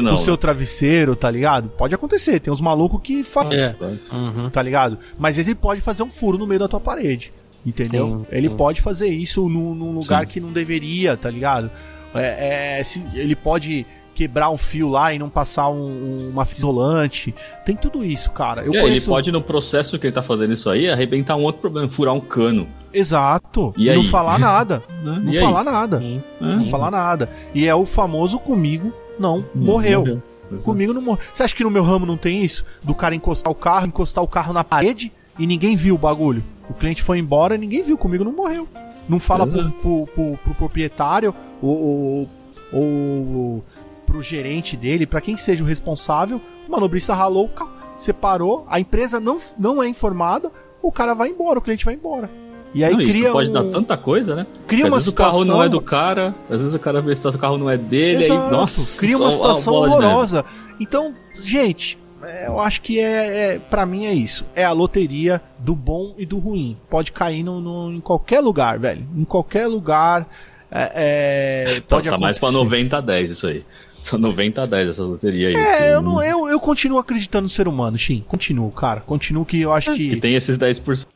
não. 0.02 0.14
com 0.14 0.14
o 0.14 0.16
seu 0.24 0.32
né? 0.34 0.36
travesseiro, 0.38 1.14
tá 1.14 1.30
ligado? 1.30 1.68
Pode 1.70 1.94
acontecer, 1.94 2.40
tem 2.40 2.52
uns 2.52 2.60
malucos 2.60 3.00
que 3.02 3.22
fazem 3.22 3.58
É. 3.58 3.74
Uhum. 4.12 4.50
tá 4.50 4.62
ligado? 4.62 4.98
Mas 5.18 5.38
ele 5.38 5.54
pode 5.54 5.80
fazer 5.80 6.02
um 6.02 6.10
furo 6.10 6.38
no 6.38 6.46
meio 6.46 6.60
da 6.60 6.68
tua 6.68 6.80
parede, 6.80 7.32
entendeu? 7.64 8.20
Sim, 8.20 8.26
ele 8.36 8.48
sim. 8.48 8.56
pode 8.56 8.80
fazer 8.80 9.08
isso 9.08 9.48
num, 9.48 9.74
num 9.74 9.92
lugar 9.92 10.22
Sim. 10.26 10.32
que 10.32 10.40
não 10.40 10.52
deveria, 10.52 11.16
tá 11.16 11.30
ligado? 11.30 11.70
É, 12.14 12.78
é, 12.80 12.84
se- 12.84 13.02
ele 13.14 13.36
pode 13.36 13.84
quebrar 14.18 14.50
um 14.50 14.56
fio 14.56 14.88
lá 14.88 15.14
e 15.14 15.18
não 15.18 15.30
passar 15.30 15.68
um- 15.70 16.30
uma 16.32 16.44
fita 16.44 16.58
isolante. 16.58 17.32
Tem 17.64 17.76
tudo 17.76 18.04
isso, 18.04 18.32
cara. 18.32 18.62
Eu 18.62 18.74
É, 18.74 18.80
conheço... 18.82 19.06
Ele 19.08 19.14
pode, 19.14 19.30
no 19.30 19.40
processo 19.40 19.96
que 19.96 20.08
ele 20.08 20.12
tá 20.14 20.22
fazendo 20.22 20.52
isso 20.54 20.68
aí, 20.68 20.90
arrebentar 20.90 21.36
um 21.36 21.44
outro 21.44 21.60
problema, 21.60 21.88
furar 21.88 22.12
um 22.12 22.20
cano. 22.20 22.66
Exato. 22.92 23.72
E 23.76 23.88
E, 23.88 23.94
não 23.94 24.02
falar 24.02 24.40
nada. 24.40 24.82
Né? 25.04 25.20
Não 25.22 25.32
E 25.32 25.38
falar 25.38 25.60
aí? 25.60 25.64
nada. 25.66 25.98
Sim. 26.00 26.22
Não 26.40 26.64
falar 26.64 26.90
nada. 26.90 27.30
E 27.54 27.64
é 27.64 27.72
o 27.72 27.84
famoso 27.86 28.40
comigo 28.40 28.92
não 29.20 29.44
morreu. 29.54 30.20
Comigo 30.64 30.92
não 30.92 31.00
morreu. 31.00 31.22
Você 31.32 31.44
acha 31.44 31.54
que 31.54 31.62
no 31.62 31.70
meu 31.70 31.84
ramo 31.84 32.04
não 32.04 32.16
tem 32.16 32.42
isso? 32.42 32.64
Do 32.82 32.96
cara 32.96 33.14
encostar 33.14 33.52
o 33.52 33.54
carro, 33.54 33.86
encostar 33.86 34.24
o 34.24 34.26
carro 34.28 34.52
na 34.52 34.64
parede 34.64 35.12
e 35.38 35.46
ninguém 35.46 35.76
viu 35.76 35.94
o 35.94 35.98
bagulho. 35.98 36.42
O 36.68 36.74
cliente 36.74 37.04
foi 37.04 37.20
embora 37.20 37.54
e 37.54 37.58
ninguém 37.58 37.82
viu. 37.84 37.96
Comigo 37.96 38.24
não 38.24 38.32
morreu. 38.32 38.66
Não 39.08 39.20
fala 39.20 39.46
pro, 39.46 39.70
pro, 39.70 40.06
pro- 40.12 40.38
pro 40.42 40.54
proprietário 40.54 41.32
ou, 41.62 42.28
ou, 42.72 42.80
ou 42.80 43.64
pro 44.08 44.22
gerente 44.22 44.76
dele, 44.76 45.06
pra 45.06 45.20
quem 45.20 45.36
seja 45.36 45.62
o 45.62 45.66
responsável. 45.66 46.40
O 46.66 46.72
manobrista 46.72 47.14
ralou 47.14 47.44
o 47.44 47.48
carro, 47.48 47.70
separou, 47.98 48.66
a 48.68 48.80
empresa 48.80 49.20
não, 49.20 49.38
não 49.58 49.82
é 49.82 49.88
informada, 49.88 50.50
o 50.82 50.90
cara 50.90 51.14
vai 51.14 51.28
embora, 51.28 51.58
o 51.58 51.62
cliente 51.62 51.84
vai 51.84 51.94
embora. 51.94 52.30
E 52.74 52.84
aí 52.84 52.92
Não, 52.94 52.98
cria 53.04 53.32
pode 53.32 53.48
um, 53.48 53.52
dar 53.52 53.64
tanta 53.64 53.96
coisa, 53.96 54.34
né? 54.34 54.46
cria 54.66 54.84
às 54.84 54.90
uma 54.90 54.96
vezes 54.96 55.08
o 55.08 55.12
carro 55.14 55.32
situação 55.32 55.54
não 55.56 55.62
é 55.62 55.68
do 55.68 55.80
cara, 55.80 56.34
às 56.50 56.60
vezes 56.60 56.74
o 56.74 56.78
cara 56.78 57.00
vê 57.00 57.14
se 57.16 57.26
o 57.26 57.38
carro 57.38 57.56
não 57.56 57.70
é 57.70 57.78
dele, 57.78 58.24
Exato, 58.24 58.40
aí, 58.44 58.50
nossa, 58.50 59.00
cria 59.00 59.16
uma 59.16 59.30
situação 59.30 59.74
horrorosa. 59.74 60.44
Então, 60.78 61.14
gente, 61.42 61.98
eu 62.46 62.60
acho 62.60 62.82
que 62.82 63.00
é, 63.00 63.54
é 63.54 63.58
para 63.58 63.86
mim 63.86 64.04
é 64.04 64.12
isso. 64.12 64.44
É 64.54 64.64
a 64.64 64.72
loteria 64.72 65.40
do 65.60 65.74
bom 65.74 66.14
e 66.18 66.26
do 66.26 66.38
ruim. 66.38 66.76
Pode 66.90 67.10
cair 67.10 67.42
no, 67.42 67.58
no- 67.60 67.92
em 67.92 68.00
qualquer 68.00 68.40
lugar, 68.40 68.78
velho. 68.78 69.06
Em 69.16 69.24
qualquer 69.24 69.66
lugar. 69.66 70.28
É, 70.70 71.64
é, 71.66 71.80
Tá, 71.88 71.96
pode 71.96 72.10
tá 72.10 72.18
mais 72.18 72.38
pra 72.38 72.48
acontecer. 72.50 72.64
90 72.64 72.96
a 72.98 73.00
10 73.00 73.30
isso 73.30 73.46
aí. 73.46 73.64
Tá 74.10 74.18
90 74.18 74.62
a 74.62 74.66
10 74.66 74.88
essa 74.90 75.02
loteria 75.02 75.48
aí. 75.48 75.54
É, 75.54 75.94
eu, 75.94 76.00
não, 76.02 76.22
eu, 76.22 76.48
eu 76.48 76.58
continuo 76.60 76.98
acreditando 76.98 77.44
no 77.44 77.48
ser 77.50 77.68
humano, 77.68 77.96
Shin. 77.98 78.24
Continuo, 78.26 78.70
cara. 78.70 79.00
Continuo 79.00 79.44
que 79.44 79.60
eu 79.60 79.72
acho 79.72 79.92
Que 79.94 80.10
que. 80.10 80.16
tem 80.16 80.34
esses 80.34 80.56
10% 80.56 81.06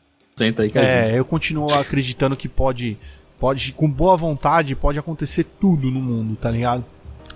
aí 0.59 0.69
que 0.69 0.77
é. 0.77 1.11
É, 1.11 1.19
eu 1.19 1.25
continuo 1.25 1.73
acreditando 1.73 2.35
que 2.35 2.47
pode, 2.47 2.97
pode, 3.39 3.71
com 3.73 3.89
boa 3.89 4.15
vontade, 4.17 4.75
pode 4.75 4.99
acontecer 4.99 5.45
tudo 5.59 5.89
no 5.89 5.99
mundo, 6.01 6.35
tá 6.35 6.49
ligado? 6.51 6.83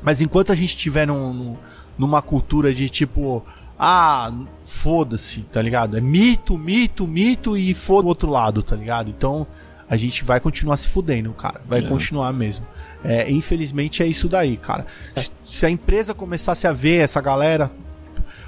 Mas 0.02 0.22
enquanto 0.22 0.52
a 0.52 0.56
gente 0.56 0.70
estiver 0.70 1.08
num, 1.08 1.34
num- 1.34 1.58
numa 1.98 2.22
cultura 2.22 2.74
de 2.74 2.88
tipo, 2.90 3.44
ah, 3.80 4.32
foda-se, 4.66 5.42
tá 5.52 5.62
ligado? 5.62 5.98
É 5.98 6.02
mito, 6.02 6.58
mito, 6.58 7.08
mito 7.08 7.58
e 7.58 7.74
foda 7.74 8.06
o 8.06 8.10
outro 8.10 8.30
lado, 8.30 8.62
tá 8.62 8.76
ligado? 8.76 9.10
Então 9.10 9.48
a 9.90 9.96
gente 9.98 10.24
vai 10.24 10.40
continuar 10.40 10.78
se 10.78 10.88
fudendo, 10.90 11.32
cara. 11.32 11.62
Vai 11.68 11.80
É. 11.80 11.82
continuar 11.84 12.32
mesmo. 12.34 12.66
É, 13.04 13.30
infelizmente 13.32 14.04
é 14.04 14.08
isso 14.08 14.28
daí, 14.28 14.58
cara. 14.58 14.86
Se, 15.16 15.30
se 15.48 15.66
a 15.66 15.70
empresa 15.70 16.14
começasse 16.14 16.68
a 16.68 16.74
ver 16.74 16.98
essa 16.98 17.22
galera. 17.22 17.72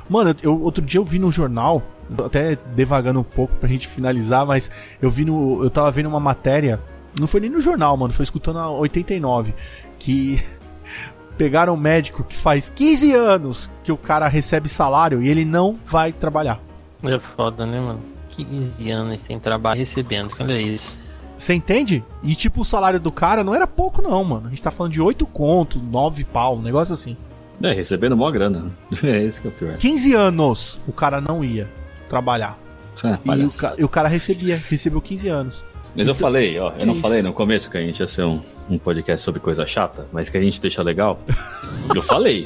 Mano, 0.10 0.36
eu, 0.44 0.60
outro 0.62 0.84
dia 0.84 1.00
eu 1.00 1.06
vi 1.06 1.18
no 1.18 1.32
jornal, 1.32 1.82
até 2.26 2.58
devagando 2.76 3.20
um 3.20 3.24
pouco 3.24 3.56
pra 3.56 3.70
gente 3.70 3.88
finalizar, 3.88 4.46
mas 4.46 4.70
eu 5.02 5.10
vi 5.10 5.24
no. 5.24 5.64
Eu 5.64 5.70
tava 5.70 5.90
vendo 5.92 6.08
uma 6.10 6.20
matéria. 6.20 6.80
Não 7.20 7.26
foi 7.26 7.40
nem 7.40 7.50
no 7.50 7.62
jornal, 7.62 7.96
mano, 7.96 8.14
foi 8.14 8.24
escutando 8.24 8.60
a 8.60 8.70
89. 8.70 9.54
Que 9.98 10.44
pegaram 11.38 11.74
um 11.74 11.78
médico 11.78 12.24
que 12.24 12.36
faz 12.36 12.70
15 12.70 13.14
anos 13.14 13.70
que 13.84 13.92
o 13.92 13.98
cara 13.98 14.28
recebe 14.28 14.68
salário 14.68 15.22
e 15.22 15.30
ele 15.30 15.46
não 15.46 15.78
vai 15.86 16.12
trabalhar. 16.12 16.60
É 17.04 17.18
foda, 17.18 17.66
né, 17.66 17.80
mano? 17.80 18.02
15 18.32 18.92
anos 18.92 19.22
sem 19.26 19.40
trabalho 19.40 19.80
recebendo, 19.80 20.34
olha 20.40 20.60
isso. 20.60 20.98
Você 21.40 21.54
entende? 21.54 22.04
E 22.22 22.36
tipo, 22.36 22.62
o 22.62 22.66
salário 22.66 23.00
do 23.00 23.12
cara 23.12 23.44
não 23.44 23.56
era 23.56 23.66
pouco, 23.66 24.02
não, 24.02 24.24
mano. 24.24 24.48
A 24.48 24.50
gente 24.50 24.62
tá 24.62 24.70
falando 24.70 24.92
de 24.92 25.02
8 25.02 25.26
conto, 25.26 25.80
9 25.80 26.24
pau, 26.26 26.58
um 26.58 26.62
negócio 26.62 26.94
assim. 26.94 27.16
É, 27.64 27.74
recebendo 27.74 28.16
mó 28.16 28.30
grana. 28.30 28.66
É 29.04 29.24
esse 29.24 29.42
que 29.42 29.48
é 29.48 29.50
o 29.50 29.54
pior. 29.54 29.78
15 29.78 30.14
anos 30.14 30.80
o 30.88 30.92
cara 30.94 31.20
não 31.22 31.44
ia 31.44 31.68
trabalhar. 32.10 32.60
É, 33.04 33.08
E 33.08 33.14
o, 33.14 33.18
palhaçada. 33.20 33.76
ca- 33.76 33.82
e 33.82 33.84
o 33.86 33.90
cara 33.90 34.08
recebia, 34.10 34.62
recebeu 34.70 35.02
15 35.02 35.28
anos. 35.30 35.66
Mas 35.96 36.08
eu 36.08 36.14
falei, 36.14 36.60
ó, 36.60 36.72
eu 36.78 36.86
não 36.86 36.94
isso. 36.94 37.02
falei 37.02 37.22
no 37.22 37.34
começo 37.34 37.70
que 37.70 37.78
a 37.78 37.82
gente 37.82 38.00
ia 38.00 38.08
ser 38.08 38.24
um, 38.24 38.42
um 38.70 38.78
podcast 38.78 39.24
sobre 39.26 39.40
coisa 39.40 39.66
chata, 39.66 40.08
mas 40.14 40.30
que 40.30 40.38
a 40.38 40.42
gente 40.42 40.62
deixa 40.62 40.84
legal. 40.84 41.20
eu 41.96 42.04
falei. 42.04 42.46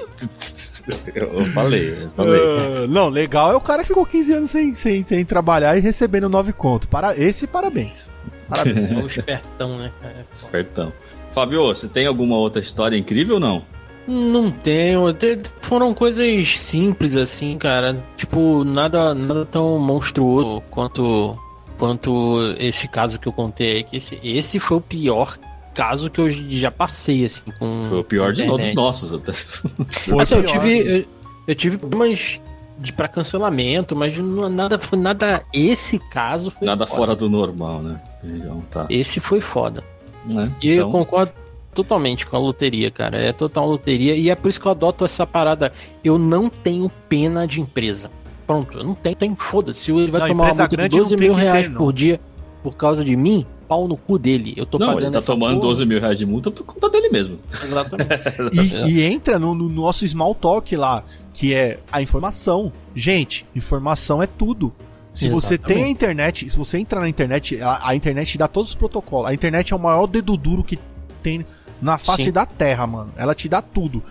eu 1.15 1.45
falei, 1.53 2.03
eu 2.03 2.09
falei. 2.15 2.41
Ah, 2.83 2.87
não, 2.87 3.09
legal 3.09 3.51
é 3.51 3.55
o 3.55 3.61
cara 3.61 3.81
que 3.81 3.87
ficou 3.89 4.05
15 4.05 4.33
anos 4.33 4.51
sem, 4.51 4.73
sem, 4.73 5.01
sem 5.03 5.25
trabalhar 5.25 5.77
e 5.77 5.81
recebendo 5.81 6.29
9 6.29 6.53
conto. 6.53 6.87
Para, 6.87 7.17
esse, 7.17 7.45
parabéns. 7.47 8.09
Parabéns. 8.55 8.91
É 8.97 9.01
o 9.01 9.05
espertão, 9.07 9.77
né, 9.77 9.91
cara? 10.01 10.25
Espertão. 10.33 10.93
Fábio, 11.33 11.65
você 11.67 11.87
tem 11.87 12.05
alguma 12.05 12.35
outra 12.37 12.61
história 12.61 12.95
incrível 12.97 13.35
ou 13.35 13.39
não? 13.41 13.63
Não 14.07 14.51
tenho. 14.51 15.11
te- 15.13 15.39
Foram 15.61 15.93
coisas 15.93 16.59
simples 16.59 17.15
assim, 17.15 17.57
cara. 17.57 17.95
Tipo, 18.17 18.63
nada, 18.63 19.13
nada 19.15 19.45
tão 19.45 19.77
monstruoso 19.79 20.61
quanto 20.69 21.37
quanto 21.77 22.55
esse 22.59 22.87
caso 22.87 23.19
que 23.19 23.27
eu 23.27 23.31
contei 23.33 23.77
aí. 23.77 23.83
Que 23.83 23.97
esse, 23.97 24.19
esse 24.23 24.59
foi 24.59 24.77
o 24.77 24.81
pior 24.81 25.37
caso 25.73 26.09
que 26.09 26.19
eu 26.21 26.29
já 26.29 26.69
passei, 26.69 27.25
assim, 27.25 27.49
com. 27.57 27.85
Foi 27.89 27.99
o 27.99 28.03
pior 28.03 28.31
de 28.33 28.45
todos 28.45 28.73
nossos. 28.73 29.13
até. 29.13 29.31
Foi 29.89 30.21
Assim, 30.21 30.35
eu 30.35 30.43
tive, 30.45 30.79
eu, 30.79 31.05
eu 31.47 31.55
tive 31.55 31.77
problemas 31.77 32.39
de 32.79 32.91
para 32.93 33.07
cancelamento, 33.07 33.95
mas 33.95 34.17
não, 34.17 34.49
nada 34.49 34.77
foi 34.77 34.99
nada. 34.99 35.43
Esse 35.53 35.97
caso 36.11 36.51
foi 36.51 36.65
Nada 36.67 36.85
foda. 36.85 36.99
fora 36.99 37.15
do 37.15 37.29
normal, 37.29 37.81
né? 37.81 38.01
Então, 38.23 38.61
tá. 38.71 38.85
Esse 38.89 39.19
foi 39.19 39.41
foda. 39.41 39.83
Né? 40.25 40.51
E 40.61 40.69
eu 40.69 40.87
Então, 40.87 40.91
concordo 40.91 41.31
totalmente 41.73 42.25
com 42.25 42.35
a 42.35 42.39
loteria, 42.39 42.89
cara. 42.91 43.17
É 43.17 43.33
total 43.33 43.67
loteria. 43.67 44.15
E 44.15 44.29
é 44.29 44.35
por 44.35 44.49
isso 44.49 44.59
que 44.61 44.67
eu 44.67 44.71
adoto 44.71 45.03
essa 45.03 45.25
parada. 45.25 45.73
Eu 46.03 46.17
não 46.17 46.49
tenho 46.49 46.89
pena 47.09 47.47
de 47.47 47.59
empresa. 47.59 48.09
Pronto, 48.45 48.77
eu 48.77 48.83
não 48.83 48.93
tenho, 48.93 49.15
tenho 49.15 49.35
foda-se. 49.35 49.79
Se 49.79 49.91
ele 49.91 50.11
vai 50.11 50.21
Não, 50.21 50.27
tomar 50.29 50.43
uma 50.45 50.49
multa 50.49 50.67
de 50.67 50.75
grande 50.75 50.97
12 50.97 51.11
não 51.11 51.17
tem 51.17 51.27
mil 51.29 51.35
ter, 51.37 51.41
reais 51.41 51.69
não. 51.69 51.77
por 51.77 51.93
dia 51.93 52.19
por 52.61 52.75
causa 52.77 53.03
de 53.03 53.15
mim, 53.15 53.45
pau 53.67 53.87
no 53.87 53.97
cu 53.97 54.17
dele. 54.17 54.53
Eu 54.55 54.65
tô 54.65 54.77
Não, 54.77 54.87
pagando 54.87 55.03
ele 55.05 55.11
tá 55.11 55.17
essa 55.17 55.27
tomando 55.27 55.55
porra. 55.55 55.67
12 55.67 55.85
mil 55.85 55.99
reais 55.99 56.17
de 56.17 56.25
multa 56.25 56.49
por 56.49 56.63
conta 56.63 56.89
dele 56.89 57.09
mesmo. 57.09 57.37
Exatamente. 57.61 58.09
E, 58.87 58.91
e 58.91 59.01
entra 59.03 59.37
no, 59.37 59.53
no 59.53 59.67
nosso 59.67 60.07
small 60.07 60.33
talk 60.35 60.73
lá, 60.75 61.03
que 61.33 61.53
é 61.53 61.79
a 61.91 62.01
informação. 62.01 62.71
Gente, 62.95 63.45
informação 63.55 64.21
é 64.23 64.27
tudo. 64.27 64.71
Se 65.13 65.29
você 65.29 65.57
tem 65.57 65.83
a 65.83 65.87
internet, 65.87 66.49
se 66.49 66.57
você 66.57 66.77
entrar 66.79 66.99
na 67.01 67.07
internet, 67.09 67.61
a, 67.61 67.89
a 67.89 67.95
internet 67.95 68.37
dá 68.37 68.47
todos 68.47 68.71
os 68.71 68.75
protocolos. 68.75 69.29
A 69.29 69.33
internet 69.33 69.71
é 69.71 69.75
o 69.75 69.79
maior 69.79 70.07
dedo 70.07 70.35
duro 70.35 70.63
que 70.63 70.79
tem 71.21 71.45
na 71.81 71.97
face 71.97 72.23
Sim. 72.23 72.31
da 72.31 72.45
terra, 72.45 72.87
mano. 72.87 73.11
Ela 73.15 73.35
te 73.35 73.47
dá 73.47 73.61
tudo. 73.61 74.01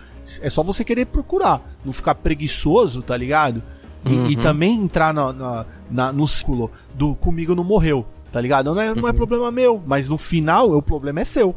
É 0.41 0.49
só 0.49 0.63
você 0.63 0.83
querer 0.83 1.05
procurar. 1.05 1.61
Não 1.83 1.91
ficar 1.91 2.15
preguiçoso, 2.15 3.01
tá 3.01 3.17
ligado? 3.17 3.61
E, 4.05 4.13
e 4.13 4.35
Uhum. 4.37 4.41
também 4.41 4.79
entrar 4.79 5.13
na, 5.13 5.31
na- 5.33 5.65
na- 5.91 6.13
no 6.13 6.27
círculo 6.27 6.71
do 6.93 7.15
comigo 7.15 7.53
não 7.55 7.63
morreu, 7.63 8.05
tá 8.31 8.39
ligado? 8.39 8.73
Não 8.73 8.81
é, 8.81 8.89
Uhum. 8.91 9.01
não 9.01 9.07
é 9.09 9.13
problema 9.13 9.51
meu, 9.51 9.81
mas 9.85 10.07
no 10.07 10.17
final 10.17 10.71
o 10.71 10.81
problema 10.81 11.19
é 11.21 11.25
seu. 11.25 11.53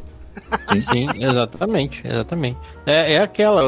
Sim, 0.78 1.06
exatamente, 1.18 2.02
exatamente. 2.06 2.58
É, 2.84 3.14
é 3.14 3.20
aquela, 3.20 3.62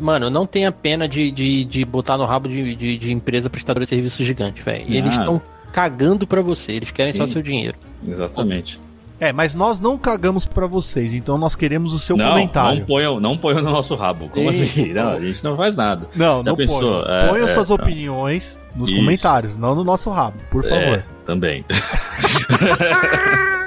mano, 0.00 0.30
não 0.30 0.46
tenha 0.46 0.70
pena 0.70 1.08
de, 1.08 1.30
de, 1.30 1.64
de 1.64 1.84
botar 1.84 2.16
no 2.16 2.24
rabo 2.24 2.48
de, 2.48 2.74
de, 2.74 2.96
de 2.96 3.12
empresa 3.12 3.50
prestadora 3.50 3.84
de 3.84 3.88
serviço 3.88 4.22
gigante, 4.22 4.62
velho. 4.62 4.84
Ah. 4.88 4.94
Eles 4.94 5.12
estão 5.12 5.40
cagando 5.72 6.26
pra 6.26 6.40
você, 6.40 6.72
eles 6.72 6.90
querem 6.90 7.12
Sim. 7.12 7.18
só 7.18 7.26
seu 7.26 7.42
dinheiro. 7.42 7.76
Exatamente. 8.06 8.78
É, 9.20 9.32
mas 9.32 9.54
nós 9.54 9.78
não 9.78 9.96
cagamos 9.96 10.44
pra 10.44 10.66
vocês, 10.66 11.14
então 11.14 11.38
nós 11.38 11.54
queremos 11.54 11.92
o 11.92 11.98
seu 11.98 12.16
não, 12.16 12.30
comentário. 12.30 12.80
não 12.80 12.86
ponham, 12.86 13.20
não 13.20 13.38
ponham 13.38 13.62
no 13.62 13.70
nosso 13.70 13.94
rabo. 13.94 14.28
Como 14.28 14.52
Sim, 14.52 14.64
assim? 14.64 14.92
Não, 14.92 15.10
a 15.10 15.20
gente 15.20 15.42
não 15.42 15.56
faz 15.56 15.76
nada. 15.76 16.06
Não, 16.14 16.38
Já 16.38 16.50
não 16.50 16.56
pensou? 16.56 16.80
ponham. 16.80 17.16
É, 17.16 17.28
ponham 17.28 17.48
é, 17.48 17.54
suas 17.54 17.68
não. 17.68 17.76
opiniões 17.76 18.58
nos 18.74 18.88
Isso. 18.88 18.98
comentários, 18.98 19.56
não 19.56 19.74
no 19.74 19.84
nosso 19.84 20.10
rabo, 20.10 20.36
por 20.50 20.62
favor. 20.64 20.98
É, 20.98 21.04
também. 21.24 21.64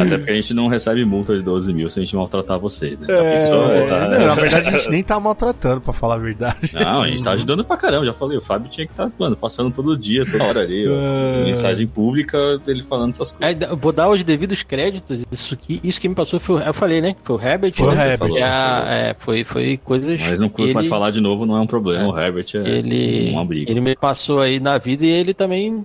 Até 0.00 0.16
porque 0.18 0.30
a 0.30 0.34
gente 0.34 0.52
não 0.54 0.66
recebe 0.68 1.04
multa 1.04 1.36
de 1.36 1.42
12 1.42 1.72
mil 1.72 1.88
se 1.90 1.98
a 1.98 2.02
gente 2.02 2.14
maltratar 2.16 2.58
vocês, 2.58 2.98
né? 2.98 3.06
É, 3.10 3.38
pensou? 3.38 3.88
Tá- 3.88 4.08
não, 4.08 4.26
na 4.26 4.34
verdade 4.36 4.68
a 4.68 4.72
gente 4.72 4.90
nem 4.90 5.02
tá 5.02 5.18
maltratando, 5.20 5.80
pra 5.80 5.92
falar 5.92 6.14
a 6.16 6.18
verdade. 6.18 6.72
Não, 6.74 7.02
a 7.02 7.08
gente 7.08 7.22
tá 7.22 7.32
ajudando 7.32 7.64
pra 7.64 7.76
caramba. 7.76 8.06
Já 8.06 8.12
falei, 8.12 8.36
o 8.38 8.40
Fábio 8.40 8.68
tinha 8.70 8.86
que 8.86 8.92
estar, 8.92 9.10
mano, 9.18 9.36
passando 9.36 9.70
todo 9.70 9.96
dia, 9.96 10.24
toda 10.30 10.44
hora 10.44 10.60
ali, 10.60 10.86
ó, 10.88 10.92
É. 10.92 11.44
mensagem 11.44 11.86
pública 11.86 12.58
dele 12.58 12.82
falando 12.82 13.10
essas 13.10 13.30
coisas. 13.32 13.60
eu 13.60 13.76
vou 13.76 13.92
dar 13.92 14.08
os 14.08 14.22
devidos 14.24 14.62
créditos. 14.62 15.24
Isso 15.30 15.56
que, 15.56 15.80
isso 15.84 16.00
que 16.00 16.08
me 16.08 16.14
passou 16.14 16.38
foi. 16.40 16.56
o- 16.56 16.64
Eu 16.64 16.74
falei, 16.74 17.00
né? 17.00 17.14
Foi 17.24 17.36
o 17.36 17.40
Herbert. 17.40 17.72
Foi 17.74 17.88
o 17.88 17.92
né? 17.94 18.12
Herbert. 18.12 18.32
E 18.36 18.42
a- 18.42 18.84
é, 18.88 19.16
foi, 19.18 19.44
foi 19.44 19.76
coisas. 19.82 20.20
Mas 20.20 20.40
não 20.40 20.48
curto 20.48 20.66
ele, 20.68 20.74
mais 20.74 20.86
falar 20.86 21.10
de 21.10 21.20
novo, 21.20 21.46
não 21.46 21.56
é 21.56 21.60
um 21.60 21.66
problema. 21.66 22.08
O 22.12 22.18
Herbert 22.18 22.46
é 22.54 22.68
Ele, 22.68 23.30
uma 23.30 23.44
briga. 23.44 23.70
ele 23.70 23.80
me 23.80 23.94
passou 23.96 24.40
aí 24.40 24.58
na 24.60 24.78
vida 24.78 25.04
e 25.04 25.10
ele 25.10 25.32
também. 25.34 25.84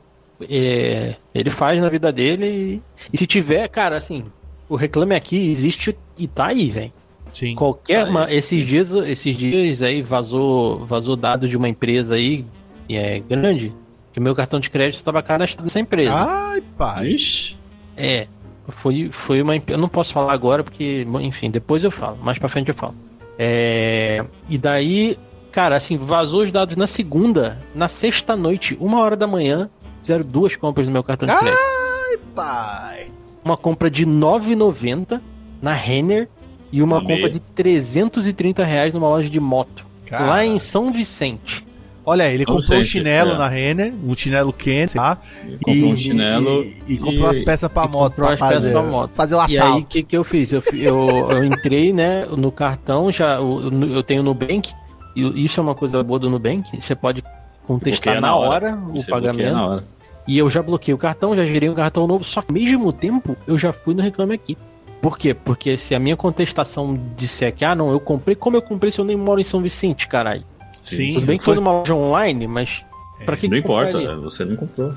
É, 0.50 1.16
ele 1.34 1.50
faz 1.50 1.80
na 1.80 1.90
vida 1.90 2.12
dele. 2.12 2.46
E, 2.46 2.82
e 3.14 3.18
se 3.18 3.26
tiver, 3.28 3.68
cara, 3.68 3.96
assim. 3.98 4.24
O 4.70 4.76
Reclame 4.76 5.16
Aqui 5.16 5.50
existe 5.52 5.98
e 6.18 6.28
tá 6.28 6.48
aí, 6.48 6.70
velho. 6.70 6.94
Sim. 7.34 7.56
Qualquer. 7.56 8.02
Tá 8.02 8.06
aí. 8.06 8.10
uma- 8.10 8.34
esses, 8.34 8.66
dias, 8.66 8.92
esses 8.94 9.36
dias 9.36 9.82
aí 9.82 10.02
vazou, 10.02 10.86
vazou 10.86 11.16
dados 11.16 11.50
de 11.50 11.58
uma 11.58 11.68
empresa 11.70 12.16
aí. 12.16 12.46
E 12.88 12.96
é 12.98 13.20
grande. 13.20 13.74
Que 14.14 14.20
o 14.20 14.22
meu 14.22 14.36
cartão 14.36 14.60
de 14.60 14.70
crédito 14.70 14.98
estava 15.00 15.22
cadastrado 15.22 15.64
nessa 15.64 15.80
empresa. 15.80 16.14
Ai, 16.14 16.62
pai. 16.78 17.08
Ixi, 17.12 17.56
É, 17.96 18.28
foi, 18.68 19.10
foi 19.12 19.42
uma. 19.42 19.56
Eu 19.56 19.78
não 19.78 19.88
posso 19.88 20.12
falar 20.14 20.34
agora 20.34 20.64
porque, 20.64 21.06
bom, 21.08 21.20
enfim, 21.22 21.50
depois 21.50 21.84
eu 21.84 21.92
falo, 21.92 22.18
mais 22.22 22.38
pra 22.38 22.50
frente 22.50 22.68
eu 22.70 22.76
falo. 22.76 22.96
É, 23.40 24.24
e 24.50 24.58
daí, 24.58 25.18
cara, 25.52 25.76
assim, 25.76 25.98
vazou 25.98 26.42
os 26.44 26.52
dados 26.52 26.76
na 26.76 26.86
segunda, 26.88 27.58
na 27.74 27.88
sexta 27.88 28.36
noite, 28.36 28.78
uma 28.80 29.00
hora 29.00 29.16
da 29.16 29.26
manhã, 29.28 29.70
fizeram 30.02 30.23
duas 30.26 30.56
compras 30.56 30.86
no 30.88 30.94
meu 30.94 31.03
cartão 31.03 31.28
de 31.28 31.36
crédito. 31.38 31.60
Ai, 31.60 32.18
pai. 32.36 33.07
Uma 33.44 33.57
compra 33.57 33.90
de 33.90 34.03
R$ 34.03 34.11
9,90 34.11 35.19
na 35.61 35.73
Renner 35.73 36.28
e 36.72 36.82
uma 36.82 36.98
Amei. 36.99 37.15
compra 37.15 37.30
de 37.30 37.40
330 37.40 38.64
reais 38.64 38.94
numa 38.94 39.07
loja 39.10 39.30
de 39.30 39.40
moto. 39.40 39.86
Cara. 40.06 40.26
Lá 40.26 40.45
em 40.45 40.60
São 40.60 40.91
Vicente. 40.91 41.65
Olha 42.03 42.28
ele 42.28 42.40
Ou 42.48 42.56
comprou 42.56 42.80
um 42.80 42.84
seja, 42.84 42.84
chinelo 42.90 43.34
é. 43.34 43.38
na 43.38 43.48
Renner, 43.48 43.94
um 44.03 44.15
chinelo 44.15 44.52
quente, 44.52 44.95
tá? 44.95 45.19
comprou 45.64 45.91
um 45.91 45.95
chinelo 45.95 46.64
E, 46.64 46.94
e 46.94 46.98
comprou 46.98 47.30
as 47.30 47.40
peças 47.40 47.72
pra 47.72 47.84
e 47.86 47.88
moto, 47.90 48.10
comprou 48.15 48.26
pra 48.26 48.34
as 48.34 48.40
peças 48.40 48.53
fazer, 48.56 48.72
pra 48.72 48.82
moto. 48.82 49.11
fazer 49.14 49.36
o 49.36 49.38
E 49.38 49.41
aí, 49.41 49.57
o 49.57 49.61
assalto. 49.64 49.88
que, 49.88 50.02
que 50.03 50.18
eu 50.18 50.23
fiz? 50.23 50.52
Eu, 50.52 50.64
eu, 50.73 51.30
eu 51.30 51.44
entrei, 51.45 51.94
né, 51.94 52.26
no 52.26 52.52
cartão, 52.52 53.11
já 53.11 53.36
eu, 53.36 53.69
eu 53.94 54.02
tenho 54.02 54.22
o 54.22 54.26
Nubank, 54.26 54.72
e 55.15 55.44
isso 55.45 55.60
é 55.60 55.64
uma 55.64 55.76
coisa 55.76 56.03
boa 56.03 56.19
do 56.19 56.28
Nubank, 56.28 56.76
você 56.82 56.95
pode 56.95 57.23
contestar 57.68 58.20
na 58.22 58.36
hora, 58.36 58.68
hora. 58.74 58.80
o 58.94 59.06
pagamento, 59.06 59.54
na 59.54 59.66
hora. 59.66 59.84
e 60.28 60.38
eu 60.38 60.50
já 60.50 60.62
bloqueei 60.62 60.94
o 60.94 60.98
cartão, 60.98 61.36
já 61.36 61.46
gerei 61.46 61.70
um 61.70 61.74
cartão 61.74 62.08
novo, 62.08 62.24
só 62.24 62.42
que 62.42 62.50
ao 62.50 62.54
mesmo 62.54 62.92
tempo 62.92 63.36
eu 63.48 63.58
já 63.58 63.72
fui 63.72 63.94
no 63.94 64.02
Reclame 64.02 64.34
Aqui. 64.34 64.58
Por 65.02 65.18
quê? 65.18 65.34
Porque 65.34 65.78
se 65.78 65.96
a 65.96 66.00
minha 66.00 66.16
contestação 66.16 67.00
disser 67.18 67.54
que, 67.56 67.66
ah, 67.66 67.74
não, 67.74 67.92
eu 67.92 68.00
comprei, 68.00 68.36
como 68.36 68.56
eu 68.56 68.62
comprei 68.62 68.92
se 68.92 69.00
eu 69.00 69.06
nem 69.06 69.18
moro 69.18 69.42
em 69.42 69.44
São 69.44 69.62
Vicente, 69.62 70.08
caralho? 70.08 70.44
Sim, 70.82 71.14
Tudo 71.14 71.26
bem 71.26 71.38
que 71.38 71.44
foi 71.44 71.56
numa 71.56 71.72
loja 71.72 71.96
online, 71.96 72.48
mas 72.48 72.86
pra 73.26 73.36
que 73.36 73.48
Não 73.48 73.54
que 73.54 73.60
importa, 73.60 74.16
você 74.18 74.46
não 74.46 74.56
comprou. 74.56 74.94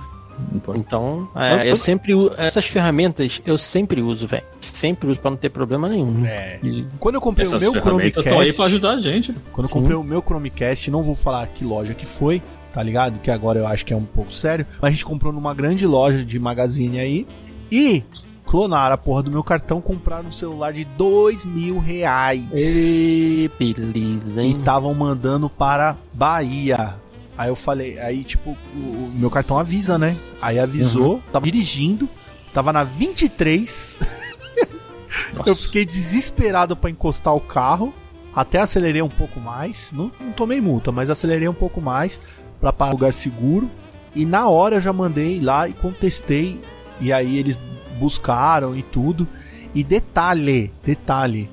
Então, 0.74 1.28
é, 1.34 1.70
eu 1.70 1.76
sempre 1.76 2.14
uso, 2.14 2.32
essas 2.36 2.64
ferramentas 2.66 3.40
eu 3.44 3.56
sempre 3.58 4.00
uso, 4.02 4.26
velho. 4.26 4.44
Sempre 4.60 5.08
uso 5.10 5.18
pra 5.18 5.30
não 5.30 5.36
ter 5.38 5.50
problema 5.50 5.88
nenhum. 5.88 6.24
É. 6.26 6.58
E- 6.62 6.86
Quando 6.98 7.14
eu 7.16 7.20
comprei 7.20 7.46
Essas 7.46 7.62
o 7.62 7.64
meu 7.64 7.72
ferramentas 7.82 8.24
estão 8.24 8.40
aí 8.40 8.46
Chromecast, 8.52 8.56
pra 8.56 8.66
ajudar 8.66 8.90
a 8.92 8.98
gente. 8.98 9.32
quando 9.52 9.64
eu 9.66 9.68
Sim. 9.68 9.74
comprei 9.74 9.96
o 9.96 10.02
meu 10.02 10.22
Chromecast, 10.22 10.90
não 10.90 11.02
vou 11.02 11.14
falar 11.14 11.46
que 11.48 11.64
loja 11.64 11.94
que 11.94 12.06
foi, 12.06 12.42
tá 12.72 12.82
ligado? 12.82 13.18
Que 13.20 13.30
agora 13.30 13.58
eu 13.58 13.66
acho 13.66 13.84
que 13.84 13.92
é 13.92 13.96
um 13.96 14.04
pouco 14.04 14.32
sério, 14.32 14.66
mas 14.80 14.88
a 14.88 14.90
gente 14.92 15.04
comprou 15.04 15.32
numa 15.32 15.54
grande 15.54 15.86
loja 15.86 16.24
de 16.24 16.38
magazine 16.38 16.98
aí 16.98 17.26
e 17.70 18.02
clonaram 18.46 18.94
a 18.94 18.98
porra 18.98 19.22
do 19.22 19.30
meu 19.30 19.42
cartão, 19.42 19.80
compraram 19.80 20.28
um 20.28 20.32
celular 20.32 20.72
de 20.72 20.84
dois 20.84 21.44
mil 21.44 21.78
reais. 21.78 22.42
Ê, 22.52 23.50
beleza, 23.58 24.42
e 24.42 24.46
hein? 24.46 24.56
estavam 24.58 24.92
mandando 24.94 25.48
para 25.48 25.96
Bahia. 26.12 26.94
Aí 27.36 27.48
eu 27.48 27.56
falei, 27.56 27.98
aí 27.98 28.22
tipo, 28.22 28.56
o, 28.74 28.78
o 28.78 29.12
meu 29.14 29.30
cartão 29.30 29.58
avisa, 29.58 29.98
né? 29.98 30.16
Aí 30.40 30.58
avisou, 30.58 31.22
tava 31.32 31.44
dirigindo, 31.44 32.08
tava 32.52 32.72
na 32.72 32.84
23. 32.84 33.98
Nossa. 35.34 35.50
Eu 35.50 35.56
fiquei 35.56 35.84
desesperado 35.84 36.76
pra 36.76 36.90
encostar 36.90 37.34
o 37.34 37.40
carro, 37.40 37.92
até 38.34 38.60
acelerei 38.60 39.02
um 39.02 39.08
pouco 39.08 39.40
mais, 39.40 39.92
não, 39.92 40.10
não 40.20 40.32
tomei 40.32 40.60
multa, 40.60 40.90
mas 40.92 41.10
acelerei 41.10 41.48
um 41.48 41.54
pouco 41.54 41.80
mais 41.80 42.20
pra 42.60 42.72
parar 42.72 42.90
um 42.90 42.94
lugar 42.94 43.12
seguro. 43.12 43.70
E 44.14 44.24
na 44.24 44.48
hora 44.48 44.76
eu 44.76 44.80
já 44.80 44.92
mandei 44.92 45.40
lá 45.40 45.68
e 45.68 45.72
contestei, 45.72 46.60
e 47.00 47.12
aí 47.12 47.36
eles 47.36 47.58
buscaram 47.98 48.76
e 48.76 48.82
tudo. 48.82 49.26
E 49.74 49.82
detalhe, 49.82 50.72
detalhe, 50.84 51.50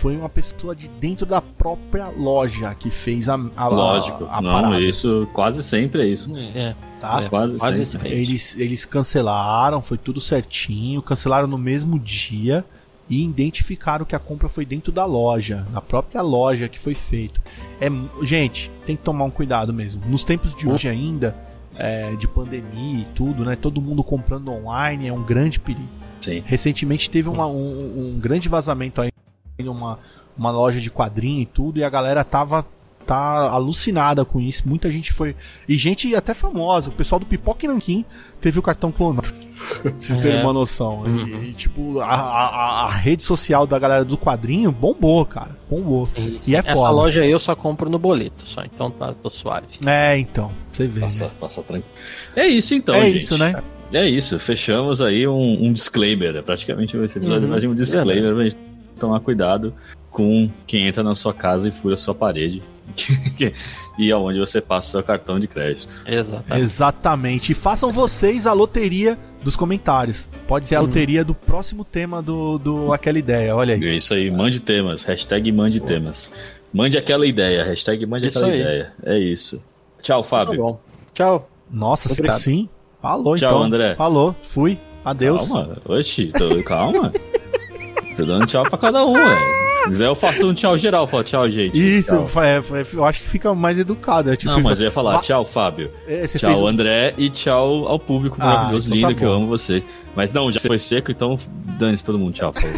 foi 0.00 0.16
uma 0.16 0.30
pessoa 0.30 0.74
de 0.74 0.88
dentro 0.88 1.26
da 1.26 1.42
própria 1.42 2.08
loja 2.08 2.74
que 2.74 2.90
fez 2.90 3.28
a, 3.28 3.38
a, 3.54 3.68
Lógico. 3.68 4.24
a, 4.24 4.38
a 4.38 4.40
não, 4.40 4.50
parada, 4.50 4.80
isso 4.80 5.28
quase 5.34 5.62
sempre 5.62 6.02
é 6.02 6.06
isso. 6.06 6.34
É, 6.54 6.74
tá? 6.98 7.22
é, 7.22 7.28
quase 7.28 7.58
sempre. 7.58 7.84
sempre. 7.84 8.08
Eles, 8.08 8.56
eles 8.58 8.86
cancelaram, 8.86 9.82
foi 9.82 9.98
tudo 9.98 10.18
certinho, 10.18 11.02
cancelaram 11.02 11.46
no 11.46 11.58
mesmo 11.58 11.98
dia 11.98 12.64
e 13.10 13.22
identificaram 13.22 14.06
que 14.06 14.16
a 14.16 14.18
compra 14.18 14.48
foi 14.48 14.64
dentro 14.64 14.90
da 14.90 15.04
loja, 15.04 15.66
na 15.70 15.82
própria 15.82 16.22
loja 16.22 16.66
que 16.66 16.78
foi 16.78 16.94
feito. 16.94 17.38
É, 17.78 17.88
gente, 18.24 18.70
tem 18.86 18.96
que 18.96 19.02
tomar 19.02 19.24
um 19.24 19.30
cuidado 19.30 19.70
mesmo. 19.70 20.02
Nos 20.06 20.24
tempos 20.24 20.54
de 20.54 20.66
hoje 20.66 20.88
ainda, 20.88 21.36
é, 21.76 22.14
de 22.16 22.26
pandemia 22.26 23.00
e 23.02 23.06
tudo, 23.14 23.44
né? 23.44 23.54
Todo 23.54 23.82
mundo 23.82 24.02
comprando 24.02 24.50
online 24.50 25.08
é 25.08 25.12
um 25.12 25.22
grande 25.22 25.60
perigo. 25.60 26.00
Sim. 26.22 26.42
Recentemente 26.46 27.08
teve 27.08 27.28
uma- 27.28 27.46
um, 27.46 28.14
um 28.14 28.18
grande 28.20 28.48
vazamento 28.48 29.00
uma, 29.68 29.98
uma 30.36 30.50
loja 30.50 30.80
de 30.80 30.90
quadrinho 30.90 31.42
e 31.42 31.46
tudo, 31.46 31.78
e 31.78 31.84
a 31.84 31.90
galera 31.90 32.22
tava 32.24 32.64
tá 33.06 33.50
alucinada 33.50 34.24
com 34.24 34.40
isso. 34.40 34.62
Muita 34.68 34.88
gente 34.88 35.12
foi. 35.12 35.34
E 35.68 35.76
gente 35.76 36.14
até 36.14 36.32
famosa. 36.32 36.90
O 36.90 36.92
pessoal 36.92 37.18
do 37.18 37.26
Pipoca 37.26 37.64
e 37.64 37.68
Nanquim 37.68 38.04
teve 38.40 38.58
o 38.58 38.62
cartão 38.62 38.92
clonado. 38.92 39.26
pra 39.82 39.90
vocês 39.98 40.18
terem 40.18 40.38
É. 40.38 40.42
uma 40.42 40.52
noção. 40.52 41.02
E- 41.06 41.08
Uhum. 41.10 41.42
E, 41.42 41.52
tipo, 41.54 41.98
a, 42.00 42.04
a- 42.14 42.84
a 42.86 42.90
rede 42.90 43.24
social 43.24 43.66
da 43.66 43.78
galera 43.80 44.04
do 44.04 44.16
quadrinho 44.16 44.70
bombou, 44.70 45.24
cara. 45.26 45.56
Bombou. 45.68 46.06
E 46.46 46.54
é 46.54 46.58
Essa 46.60 46.74
foda. 46.76 46.90
loja 46.90 47.24
eu 47.26 47.38
só 47.40 47.56
compro 47.56 47.90
no 47.90 47.98
boleto, 47.98 48.46
só. 48.46 48.62
Então 48.62 48.90
tá, 48.92 49.12
tô 49.14 49.28
suave. 49.28 49.66
É, 49.84 50.16
então. 50.16 50.52
Você 50.70 50.86
vê. 50.86 51.00
Passa, 51.00 51.24
né? 51.24 51.30
passa 51.40 51.62
tranquilo. 51.62 51.92
É 52.36 52.46
isso 52.46 52.74
então, 52.74 52.94
é 52.94 53.06
gente. 53.06 53.16
isso, 53.16 53.36
né? 53.38 53.60
É 53.92 54.06
isso. 54.08 54.38
Fechamos 54.38 55.02
aí 55.02 55.26
um, 55.26 55.64
um 55.64 55.72
disclaimer. 55.72 56.36
É 56.36 56.42
Praticamente 56.42 56.96
esse 56.98 57.18
episódio 57.18 57.44
Uhum. 57.44 57.50
vai 57.50 57.60
ser 57.60 57.66
um 57.66 57.74
disclaimer 57.74 58.34
pra 58.34 58.44
gente 58.44 58.56
tomar 59.00 59.20
cuidado 59.20 59.74
com 60.10 60.50
quem 60.66 60.86
entra 60.86 61.02
na 61.02 61.14
sua 61.14 61.32
casa 61.34 61.68
e 61.68 61.72
fura 61.72 61.94
a 61.94 61.98
sua 61.98 62.14
parede. 62.14 62.62
e 63.98 64.10
aonde 64.10 64.38
você 64.40 64.60
passa 64.60 64.90
seu 64.92 65.02
cartão 65.02 65.38
de 65.38 65.46
crédito. 65.46 66.02
Exatamente. 66.06 66.62
Exatamente. 66.64 67.52
E 67.52 67.54
façam 67.54 67.92
vocês 67.92 68.46
a 68.46 68.52
loteria 68.52 69.16
dos 69.44 69.54
comentários. 69.56 70.28
Pode 70.48 70.66
ser 70.68 70.74
a 70.76 70.80
Uhum. 70.80 70.86
loteria 70.86 71.24
do 71.24 71.34
próximo 71.34 71.84
tema 71.84 72.20
do, 72.20 72.58
do 72.58 72.92
Aquela 72.92 73.18
Ideia. 73.18 73.54
Olha 73.54 73.74
aí. 73.74 73.84
É 73.84 73.94
isso 73.94 74.12
aí. 74.12 74.30
Mande 74.30 74.58
temas. 74.60 75.04
Hashtag 75.04 75.52
mande 75.52 75.78
temas. 75.80 76.32
Mande 76.72 76.98
aquela 76.98 77.26
ideia. 77.26 77.64
Hashtag 77.64 78.04
mande 78.06 78.26
Isso 78.26 78.38
aquela 78.38 78.52
aí. 78.52 78.60
ideia. 78.60 78.92
É 79.04 79.18
isso. 79.18 79.62
Tchau, 80.02 80.22
Tá 80.22 80.28
Fábio. 80.28 80.60
bom. 80.62 80.80
Tchau. 81.14 81.48
Nossa, 81.70 82.10
Obrigado. 82.12 82.38
sim. 82.38 82.68
Falou 83.00 83.36
Tchau, 83.36 83.48
então. 83.50 83.62
André. 83.62 83.94
Falou. 83.94 84.34
Fui. 84.42 84.78
Adeus. 85.04 85.48
Calma, 85.48 85.78
oxi, 85.88 86.26
tô, 86.26 86.62
calma. 86.64 87.12
tô 88.20 88.26
dando 88.26 88.46
tchau 88.46 88.62
pra 88.64 88.78
cada 88.78 89.04
um, 89.04 89.14
velho. 89.14 89.60
Se 89.82 89.88
quiser, 89.90 90.06
eu 90.06 90.14
faço 90.14 90.46
um 90.48 90.54
tchau 90.54 90.76
geral. 90.76 91.06
Falo 91.06 91.22
tchau, 91.24 91.48
gente. 91.48 91.78
Isso, 91.98 92.14
Tchau. 92.16 92.26
fa- 92.28 92.46
é, 92.46 92.58
é, 92.58 92.86
eu 92.92 93.04
acho 93.04 93.22
que 93.22 93.28
fica 93.28 93.54
mais 93.54 93.78
educado. 93.78 94.30
É, 94.32 94.36
tipo, 94.36 94.52
Não, 94.52 94.60
mas 94.60 94.78
eu 94.80 94.86
ia 94.86 94.90
falar 94.90 95.12
Va- 95.16 95.20
tchau, 95.20 95.44
Fábio. 95.44 95.90
você 96.06 96.38
tchau, 96.38 96.66
André. 96.66 97.14
E 97.16 97.30
tchau 97.30 97.86
ao 97.88 97.98
público 97.98 98.36
Ah, 98.40 98.44
maravilhoso, 98.46 98.88
então 98.88 98.96
lindo, 98.96 99.08
tá 99.08 99.14
que 99.18 99.24
eu 99.24 99.32
amo 99.32 99.46
vocês. 99.46 99.86
Mas 100.14 100.32
não, 100.32 100.50
já 100.50 100.60
foi 100.60 100.78
seco, 100.78 101.10
então 101.10 101.38
dane-se 101.78 102.04
todo 102.04 102.18
mundo. 102.18 102.32
Tchau, 102.32 102.52
falou. 102.52 102.76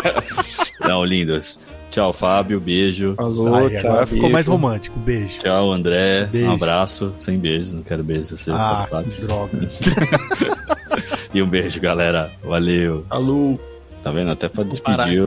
não, 0.88 1.04
lindos. 1.04 1.58
Tchau, 1.90 2.12
Fábio. 2.12 2.60
Beijo. 2.60 3.14
Falou, 3.16 3.54
Aí, 3.54 3.70
tchau, 3.78 3.90
agora 3.90 4.06
ficou 4.06 4.22
beijo. 4.22 4.32
mais 4.32 4.46
romântico. 4.48 4.98
Beijo. 4.98 5.38
Tchau, 5.40 5.72
André. 5.72 6.26
Beijo. 6.26 6.48
Um 6.48 6.54
abraço. 6.54 7.12
Sem 7.18 7.38
beijo. 7.38 7.76
Não 7.76 7.82
quero 7.82 8.02
beijo. 8.02 8.36
Você, 8.36 8.50
Ah, 8.50 8.86
só 8.88 8.96
Fábio. 8.96 9.12
que 9.12 9.20
droga. 9.20 9.50
E 11.34 11.42
um 11.42 11.48
beijo, 11.48 11.80
galera. 11.80 12.30
Valeu. 12.44 13.04
Falou. 13.08 13.60
Tá 14.04 14.10
vendo? 14.10 14.30
Até 14.32 14.50
pra 14.50 14.62
despedir. 14.64 15.26